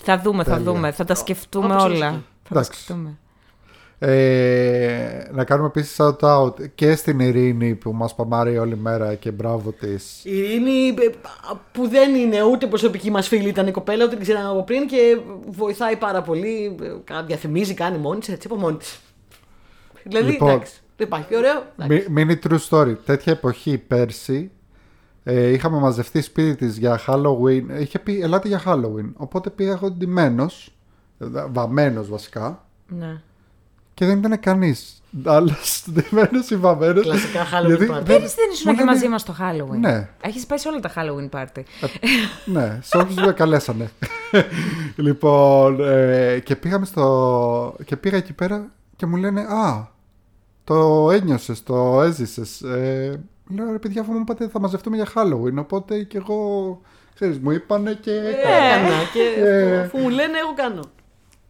Θα 0.02 0.18
δούμε, 0.18 0.44
θα 0.44 0.56
Τέλεια. 0.56 0.72
δούμε. 0.72 0.90
Θα 0.92 1.04
τα 1.04 1.14
σκεφτούμε 1.14 1.66
Όπως 1.66 1.84
όλα. 1.84 1.88
μουσική. 1.94 2.04
Θα 2.42 2.48
τα 2.48 2.48
Εντάξει. 2.50 2.70
σκεφτούμε. 2.82 3.18
Ε, 3.98 5.28
να 5.32 5.44
κάνουμε 5.44 5.68
επίσης 5.68 5.96
shout 6.00 6.18
out 6.20 6.52
και 6.74 6.94
στην 6.96 7.20
Ειρήνη 7.20 7.74
που 7.74 7.92
μας 7.92 8.14
παμάρει 8.14 8.58
όλη 8.58 8.76
μέρα 8.76 9.14
και 9.14 9.30
μπράβο 9.30 9.72
της. 9.72 10.24
Η 10.24 10.36
Ειρήνη 10.38 10.88
ε, 10.88 11.10
που 11.72 11.88
δεν 11.88 12.14
είναι 12.14 12.42
ούτε 12.42 12.66
προσωπική 12.66 13.10
μας 13.10 13.28
φίλη 13.28 13.48
ήταν 13.48 13.66
η 13.66 13.70
κοπέλα, 13.70 14.04
ούτε 14.04 14.14
την 14.14 14.24
ξέραμε 14.24 14.48
από 14.48 14.64
πριν 14.64 14.86
και 14.86 15.18
βοηθάει 15.48 15.96
πάρα 15.96 16.22
πολύ. 16.22 16.76
ε, 16.82 16.86
κα- 17.04 17.22
Διαφημίζει, 17.24 17.74
κάνει 17.74 17.98
μόνης 17.98 18.24
της, 18.24 18.34
έτσι 18.34 18.46
από 18.50 18.60
μόνης 18.60 18.78
της. 18.78 19.00
Δηλαδή, 20.02 20.30
Λοιπόν. 20.30 20.50
εντάξει, 20.50 20.80
δεν 20.96 21.06
υπάρχει 21.06 21.36
ωραίο. 21.36 21.62
εντάξει. 21.78 22.10
Μι- 22.10 22.28
Mini 22.42 22.48
true 22.48 22.58
story. 22.68 22.96
Τέτοια 23.04 23.32
εποχή 23.32 23.78
πέρσι 23.78 24.50
ε, 25.24 25.48
είχαμε 25.48 25.78
μαζευτεί 25.78 26.20
σπίτι 26.20 26.56
της 26.56 26.76
για 26.76 27.00
Halloween. 27.06 27.62
Είχε 27.80 27.98
πει 27.98 28.20
ελάτε 28.20 28.48
για 28.48 28.62
Halloween. 28.66 29.12
Οπότε 29.16 29.50
πήγα 29.50 29.72
εγώ 29.72 29.90
ντυμένος, 29.90 30.74
ε, 31.18 31.26
βαμμένος 31.52 32.08
βασικά. 32.08 32.64
Ναι. 32.88 33.20
Και 33.96 34.06
δεν 34.06 34.18
ήταν 34.18 34.40
κανείς. 34.40 35.00
Άλλος 35.24 35.84
ντυμένος 35.92 36.50
ή 36.50 36.56
βαμμένος. 36.56 37.02
Κλασικά 37.04 37.44
Halloween 37.44 37.66
Γιατί 37.66 37.84
party. 37.84 37.92
δεν- 37.94 38.04
Πέρυσι 38.04 38.34
δεν 38.34 38.50
ήσουν 38.52 38.64
μου 38.66 38.72
και 38.72 38.78
λένε- 38.78 38.92
μαζί 38.94 39.08
μας 39.08 39.20
στο 39.20 39.34
Halloween. 39.40 39.78
Ναι. 39.80 40.08
Έχεις 40.20 40.46
πάει 40.46 40.58
σε 40.58 40.68
όλα 40.68 40.80
τα 40.80 40.92
Halloween 40.96 41.28
party. 41.38 41.62
Ναι, 42.44 42.78
σε 42.82 42.96
όποιους 42.98 43.16
με 43.26 43.32
καλέσανε. 43.32 43.90
λοιπόν, 44.96 45.80
ε, 45.88 46.38
και 46.44 46.56
πήγαμε 46.56 46.86
στο... 46.86 47.76
Και 47.84 47.96
πήγα 47.96 48.16
εκεί 48.16 48.32
πέρα 48.32 48.70
και 48.96 49.06
μου 49.06 49.16
λένε 49.16 49.40
«Α, 49.40 49.88
το 50.64 51.10
ένιωσες, 51.10 51.62
το 51.62 52.00
έζησες». 52.02 52.60
Ε, 52.60 53.20
λέω 53.56 53.72
«Ρε 53.72 53.78
παιδιά, 53.78 54.00
αφού 54.00 54.12
μου 54.12 54.18
είπατε 54.20 54.48
θα 54.48 54.60
μαζευτούμε 54.60 54.96
για 54.96 55.06
Halloween». 55.14 55.54
Οπότε 55.58 56.02
και 56.02 56.16
εγώ, 56.16 56.80
ξέρεις, 57.14 57.38
μου 57.38 57.50
είπανε 57.50 57.92
και... 58.00 58.10
Έκανα 58.10 58.88
και 59.12 59.42
Ε. 59.42 59.78
αφού 59.80 59.98
μου 59.98 60.08
λένε, 60.08 60.38
εγώ 60.38 60.52
κάνω. 60.56 60.80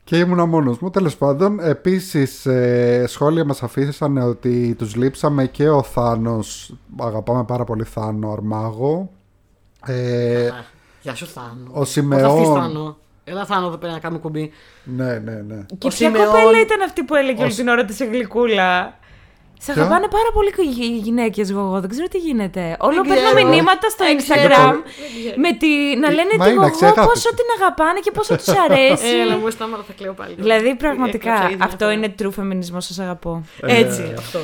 Και 0.06 0.18
ήμουνα 0.18 0.46
μόνος 0.46 0.78
μου, 0.78 0.90
τέλος 0.90 1.16
πάντων. 1.16 1.60
Επίσης, 1.60 2.46
ε, 2.46 3.04
σχόλια 3.08 3.44
μας 3.44 3.62
αφήσαν 3.62 4.16
ότι 4.18 4.74
τους 4.78 4.94
λείψαμε 4.94 5.46
και 5.46 5.68
ο 5.68 5.82
Θάνος. 5.82 6.74
Αγαπάμε 7.00 7.44
πάρα 7.44 7.64
πολύ 7.64 7.84
Θάνο 7.84 8.30
Αρμάγο. 8.32 9.10
Ε, 9.86 10.46
Α, 10.46 10.64
Γεια 11.02 11.14
σου 11.14 11.26
Θάνο. 11.26 11.70
ο 11.72 11.84
Σιμεών- 11.84 12.22
Πώς 12.22 12.30
θα 12.32 12.36
αφήσεις, 12.36 12.54
Θάνο. 12.54 12.96
Έλα 13.24 13.44
Θάνο 13.46 13.66
εδώ 13.66 13.76
πέρα 13.76 13.92
να 13.92 13.98
κάνουμε 13.98 14.20
κουμπί. 14.20 14.52
ναι, 14.84 15.18
ναι, 15.18 15.32
ναι. 15.34 15.56
Και 15.66 15.74
Ο 15.74 15.76
ποια 15.88 15.90
Σιμεών- 15.90 16.26
κοπέλα 16.26 16.60
ήταν 16.60 16.80
αυτή 16.82 17.02
που 17.02 17.14
έλεγε 17.14 17.42
όλη 17.42 17.52
Ο- 17.52 17.54
την 17.54 17.68
ώρα 17.68 17.84
τη 17.84 17.92
σε 17.92 18.04
γλυκούλα; 18.04 18.98
Σε 19.60 19.72
Ποιο; 19.72 19.82
αγαπάνε 19.82 20.08
πάρα 20.16 20.30
πολύ 20.36 20.50
οι 20.92 20.96
γυναίκες, 21.06 21.50
εγώ 21.50 21.80
δεν 21.80 21.90
ξέρω 21.90 22.06
τι 22.08 22.18
γίνεται. 22.18 22.76
Όλο 22.80 22.94
Δεν 23.02 23.06
παίρνω 23.14 23.30
ξέρω. 23.34 23.48
μηνύματα 23.48 23.86
στο 23.94 24.04
Δεν 24.04 24.16
ξέρω. 24.16 24.40
Instagram 24.40 24.74
Δεν 25.02 25.10
ξέρω. 25.18 25.34
με 25.44 25.50
τη, 25.60 25.70
να 26.02 26.08
λένε 26.16 26.32
Μα 26.38 26.44
τη 26.44 26.50
είναι 26.50 26.58
γογό 26.60 26.66
αξιαγάπητη. 26.72 27.06
πόσο 27.06 27.28
την 27.38 27.48
αγαπάνε 27.58 27.98
και 28.04 28.10
πόσο 28.10 28.36
τους 28.36 28.48
αρέσει. 28.64 29.10
Έλα 29.22 29.36
μου, 29.36 29.50
στάματα 29.50 29.82
θα 29.88 29.92
κλαίω 29.98 30.12
πάλι. 30.20 30.34
δηλαδή, 30.38 30.68
Έκλαψα 30.68 30.86
πραγματικά, 30.86 31.34
ήδη 31.44 31.54
μια 31.56 31.64
αυτό 31.68 31.84
φορά. 31.84 31.92
είναι 31.96 32.14
true 32.22 32.30
φεμινισμό, 32.38 32.80
σας 32.80 32.98
αγαπώ. 32.98 33.32
Έτσι, 33.60 34.02
αυτό. 34.18 34.38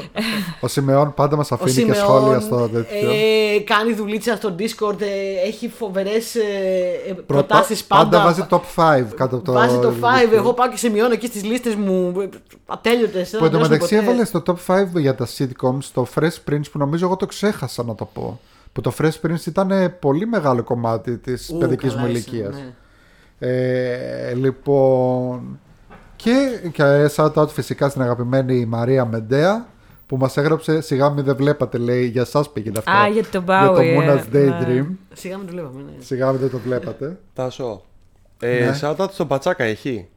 Ο 0.61 0.69
Σιμεών 0.69 1.15
πάντα 1.15 1.37
μας 1.37 1.51
Ο 1.51 1.55
αφήνει 1.55 1.73
και 1.73 1.81
Σιμεών, 1.81 1.97
σχόλια 2.21 2.41
στο 2.41 2.69
τέτοιο. 2.69 3.11
ε, 3.11 3.59
κάνει 3.73 3.93
δουλίτσα 3.93 4.37
στο 4.37 4.55
Discord, 4.59 5.01
ε, 5.01 5.47
έχει 5.49 5.69
φοβερές 5.79 6.35
ε, 6.35 6.43
Πρώτα- 7.13 7.23
προτάσεις 7.27 7.85
πάντα. 7.85 8.03
πάντα 8.05 8.23
βάζει 8.25 8.43
top 8.51 8.61
5 8.77 9.15
κάτω 9.17 9.37
από 9.37 9.45
το. 9.45 9.53
Βάζει 9.53 9.79
το 9.79 9.93
5. 10.01 10.05
review. 10.29 10.37
Εγώ 10.37 10.53
πάω 10.53 10.69
και 10.69 10.77
σημειώνω 10.77 11.13
εκεί 11.13 11.27
στις 11.27 11.45
λίστες 11.45 11.75
μου 11.75 12.15
ε, 12.21 12.29
ατέλειωτες. 12.67 13.31
Που 13.39 13.45
εντωμεταξύ 13.45 13.97
έβαλες 13.97 14.29
στο 14.29 14.43
top 14.47 14.55
5 14.67 15.02
για 15.03 15.15
τα 15.15 15.27
sitcoms 15.39 15.85
το 15.93 16.07
Fresh 16.15 16.51
Prince 16.51 16.71
που 16.73 16.79
νομίζω 16.79 17.07
εγώ 17.07 17.17
το 17.17 17.27
ξέχασα 17.27 17.83
να 17.85 17.95
το 17.95 18.05
πω. 18.05 18.41
Που 18.73 18.81
το 18.81 18.93
Fresh 18.99 19.21
Prince 19.27 19.47
ήταν 19.47 19.97
πολύ 20.01 20.27
μεγάλο 20.27 20.63
κομμάτι 20.63 21.19
της 21.19 21.55
παιδικής 21.59 21.95
μου 21.95 22.07
ηλικίας. 22.07 22.55
ναι. 22.55 22.73
Ε, 23.39 24.35
λοιπόν. 24.35 25.59
Και, 26.17 26.61
και 26.73 27.11
shout 27.17 27.33
out 27.35 27.49
φυσικά 27.49 27.89
στην 27.89 28.03
αγαπημένη 28.03 28.65
Μαρία 28.67 29.05
Μεντέα 29.05 29.67
που 30.07 30.17
μας 30.17 30.37
έγραψε 30.37 30.81
σιγά 30.81 31.11
μην 31.11 31.25
δεν 31.25 31.37
βλέπατε 31.37 31.79
λέει 31.79 32.07
για 32.07 32.25
σας 32.25 32.51
πήγαινε 32.53 32.79
αυτό. 32.79 32.91
Α, 32.91 33.09
για 33.09 33.25
τον 33.27 33.45
Για 33.45 33.67
το 33.67 33.77
Bowie, 33.79 33.99
Moon's 33.99 34.25
ε, 34.33 34.49
Daydream. 34.49 34.87
Σιγά 35.13 35.37
μην 35.39 35.47
το 35.47 35.53
βλέπαμε. 35.53 35.83
Ναι. 35.83 36.03
Σιγά 36.05 36.31
μην 36.31 36.41
δεν 36.41 36.51
το 36.51 36.59
βλέπατε. 36.59 37.19
Τάσο. 37.35 37.83
Ε, 38.41 38.65
Ναι. 38.65 38.79
shout 38.81 38.97
out 38.97 39.11
στον 39.13 39.27
Πατσάκα 39.29 39.65
έχει; 39.65 40.09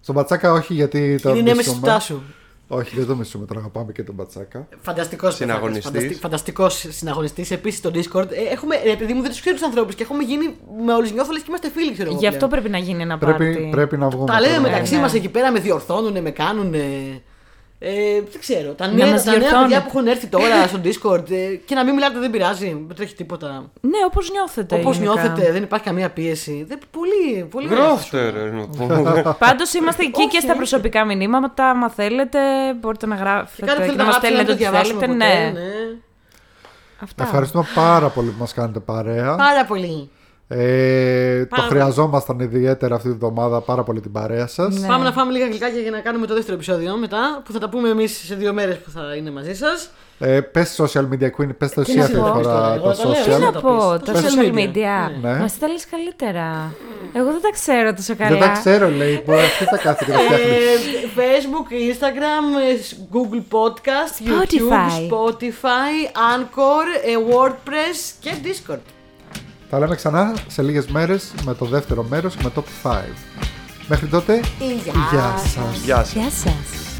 Στον 0.00 0.14
Πατσάκα 0.14 0.52
όχι 0.52 0.74
γιατί 0.74 1.18
το 1.22 1.28
Είναι 1.30 1.38
η 1.38 1.42
νέμεση 1.42 1.68
του 1.68 1.74
μισούμε. 1.74 1.92
Τάσου. 1.92 2.20
Όχι 2.68 2.96
δεν 2.96 3.06
το 3.06 3.16
μισούμε, 3.16 3.46
τον 3.46 3.58
αγαπάμε 3.58 3.92
και 3.92 4.02
τον 4.02 4.16
Πατσάκα. 4.16 4.68
Φανταστικός 4.80 5.34
Συναγωνιστής. 5.34 6.18
Φανταστικός 6.18 6.86
συναγωνιστής. 6.88 7.50
Επίσης 7.50 7.78
στο 7.78 7.90
Discord. 7.94 8.30
Ε, 8.30 8.52
έχουμε, 8.52 8.76
ρε 8.84 8.96
παιδί 8.96 9.12
μου, 9.12 9.20
δεν 9.22 9.30
τους 9.30 9.40
ξέρω 9.40 9.56
τους 9.56 9.64
ανθρώπους 9.64 9.94
και 9.94 10.02
έχουμε 10.02 10.22
γίνει 10.22 10.54
με 10.84 10.92
όλους 10.92 11.12
νιώθω 11.12 11.32
λες 11.32 11.40
και 11.40 11.46
είμαστε 11.48 11.70
φίλοι, 11.70 11.92
ξέρω 11.92 12.08
εγώ. 12.10 12.18
Γι' 12.18 12.26
αυτό 12.26 12.46
πλέον. 12.46 12.50
πρέπει 12.50 12.70
να 12.70 12.78
γίνει 12.78 13.02
ένα 13.02 13.18
Πρέπει, 13.18 13.44
πάρτι. 13.44 13.68
πρέπει 13.70 13.96
να 13.96 14.08
βγούμε. 14.08 14.26
Τα 14.26 14.40
λέμε 14.40 14.56
τώρα. 14.56 14.68
μεταξύ 14.68 14.94
ναι. 14.94 15.00
μας 15.00 15.14
εκεί 15.14 15.28
πέρα, 15.28 15.52
με 15.52 15.60
διορθώνουν, 15.60 16.22
με 16.22 16.30
κάνουν. 16.30 16.74
Ε, 17.86 18.20
δεν 18.30 18.40
ξέρω. 18.40 18.72
Τα 18.72 18.86
Να 18.86 18.92
νέα, 18.92 19.06
μας 19.10 19.24
τα 19.24 19.30
νέα 19.30 19.38
διορθώνουν. 19.40 19.66
παιδιά 19.68 19.82
που 19.82 19.88
έχουν 19.94 20.06
έρθει 20.06 20.26
τώρα 20.26 20.66
στο 20.66 20.80
Discord 20.84 21.30
ε, 21.30 21.54
και 21.66 21.74
να 21.74 21.84
μην 21.84 21.94
μιλάτε 21.94 22.18
δεν 22.18 22.30
πειράζει. 22.30 22.84
Δεν 22.86 22.96
τρέχει 22.96 23.14
τίποτα. 23.14 23.70
Ναι, 23.80 23.98
όπως 24.06 24.30
νιώθετε. 24.30 24.74
Όπως 24.74 24.96
γενικά. 24.96 25.12
νιώθετε, 25.22 25.52
δεν 25.52 25.62
υπάρχει 25.62 25.84
καμία 25.84 26.10
πίεση. 26.10 26.64
Δεν, 26.68 26.78
πολύ, 26.90 27.44
πολύ 27.44 27.66
ωραία. 27.66 27.78
Γράφτε 27.84 28.30
ρε. 28.30 28.50
να 28.50 28.66
πούμε. 28.86 29.34
Πάντως 29.38 29.72
είμαστε 29.74 30.02
εκεί 30.02 30.20
Όχι, 30.20 30.28
και 30.28 30.38
στα 30.38 30.48
όχι. 30.48 30.56
προσωπικά 30.56 31.04
μηνύματα. 31.04 31.70
Άμα 31.70 31.88
θέλετε, 31.90 32.38
μπορείτε 32.80 33.06
να 33.06 33.14
Και 33.16 33.22
γράφετε 33.22 33.66
κάτι 33.66 33.78
και 33.80 33.84
θέλετε 33.86 33.96
να 33.96 34.04
να 34.04 34.04
μα 34.04 34.10
γράψετε, 34.10 34.34
να 34.34 34.42
στέλνετε 34.42 34.44
το 34.46 34.52
ό,τι 34.52 34.62
διαβάσουμε 34.62 35.00
θέλετε. 35.00 35.24
ποτέ, 35.24 35.34
Ναι. 35.50 35.60
ναι. 35.60 35.96
Αυτά. 37.00 37.22
Ευχαριστούμε 37.22 37.64
πάρα 37.74 38.08
πολύ 38.08 38.28
που 38.28 38.36
μας 38.38 38.54
κάνετε 38.54 38.80
παρέα. 38.80 39.34
Πάρα 39.34 39.64
πολύ. 39.64 40.10
Ε, 40.56 41.40
το 41.40 41.56
Πάρα 41.56 41.68
χρειαζόμασταν 41.68 42.38
ιδιαίτερα 42.38 42.94
αυτή 42.94 43.08
τη 43.08 43.14
βδομάδα 43.14 43.60
πάρα 43.60 43.82
πολύ 43.82 44.00
την 44.00 44.12
παρέα 44.12 44.46
σας. 44.46 44.78
Ναι. 44.80 44.86
Πάμε 44.86 45.04
να 45.04 45.12
φάμε 45.12 45.32
λίγα 45.32 45.46
γλυκάκια 45.46 45.80
για 45.80 45.90
να 45.90 45.98
κάνουμε 45.98 46.26
το 46.26 46.34
δεύτερο 46.34 46.54
επεισόδιο 46.56 46.96
μετά, 46.96 47.42
που 47.44 47.52
θα 47.52 47.58
τα 47.58 47.68
πούμε 47.68 47.88
εμείς 47.88 48.22
σε 48.26 48.34
δύο 48.34 48.52
μέρες 48.52 48.76
που 48.78 48.90
θα 48.90 49.14
είναι 49.16 49.30
μαζί 49.30 49.54
σας. 49.54 49.90
Ε, 50.18 50.40
πες 50.40 50.80
social 50.82 51.00
media 51.12 51.30
queen, 51.38 51.56
πες 51.58 51.72
το 51.72 51.82
Τι 51.82 51.90
εσύ 51.90 51.98
να 51.98 52.04
αυτή 52.04 52.14
τη 52.16 52.20
πω, 52.20 52.26
φορά 52.26 52.74
εγώ 52.74 52.88
τα 52.90 52.96
τα 52.96 53.04
λέω, 53.08 53.12
Τι 53.12 53.30
Social. 53.30 53.40
να 53.40 53.48
social. 53.48 53.62
πω, 53.62 53.78
τα 54.04 54.12
τα 54.12 54.12
πεις. 54.12 54.20
social 54.22 54.44
Social 54.44 54.54
media. 54.54 54.58
media. 54.58 55.10
Ναι. 55.22 55.30
Μα 55.38 55.48
τα 55.60 55.68
λες 55.68 55.86
καλύτερα. 55.90 56.74
Εγώ 57.12 57.30
δεν 57.30 57.40
τα 57.40 57.50
ξέρω 57.52 57.94
τόσο 57.94 58.14
καλά. 58.16 58.30
Δεν 58.30 58.40
τα 58.40 58.52
ξέρω 58.52 58.88
λέει, 58.90 59.22
μπορεί 59.26 59.38
αυτή 59.38 59.64
θα 59.64 59.76
κάθεται 59.76 60.04
και 60.04 60.16
τα 60.16 60.18
φτιάχνει. 60.18 60.44
Ε, 60.44 60.56
Facebook, 61.18 61.66
Instagram, 61.90 62.44
ε, 62.68 62.74
Google 63.14 63.42
Podcast, 63.56 64.14
YouTube, 64.28 64.72
Spotify. 64.72 65.12
Spotify, 65.12 65.94
Anchor, 66.34 66.86
ε, 67.10 67.14
WordPress 67.30 67.98
και 68.20 68.30
Discord. 68.44 68.93
Τα 69.74 69.80
λέμε 69.80 69.94
ξανά 69.94 70.34
σε 70.46 70.62
λίγες 70.62 70.86
μέρες 70.86 71.32
με 71.44 71.54
το 71.54 71.64
δεύτερο 71.64 72.02
μέρος 72.02 72.36
με 72.36 72.50
top 72.54 72.88
5. 72.88 73.00
Μέχρι 73.86 74.06
τότε, 74.06 74.40
Γεια 74.58 74.92
γεια 75.10 75.34
σας. 75.38 75.82
Γεια 75.84 75.96
σας. 75.96 76.12
Γεια 76.12 76.30
σας. 76.30 76.93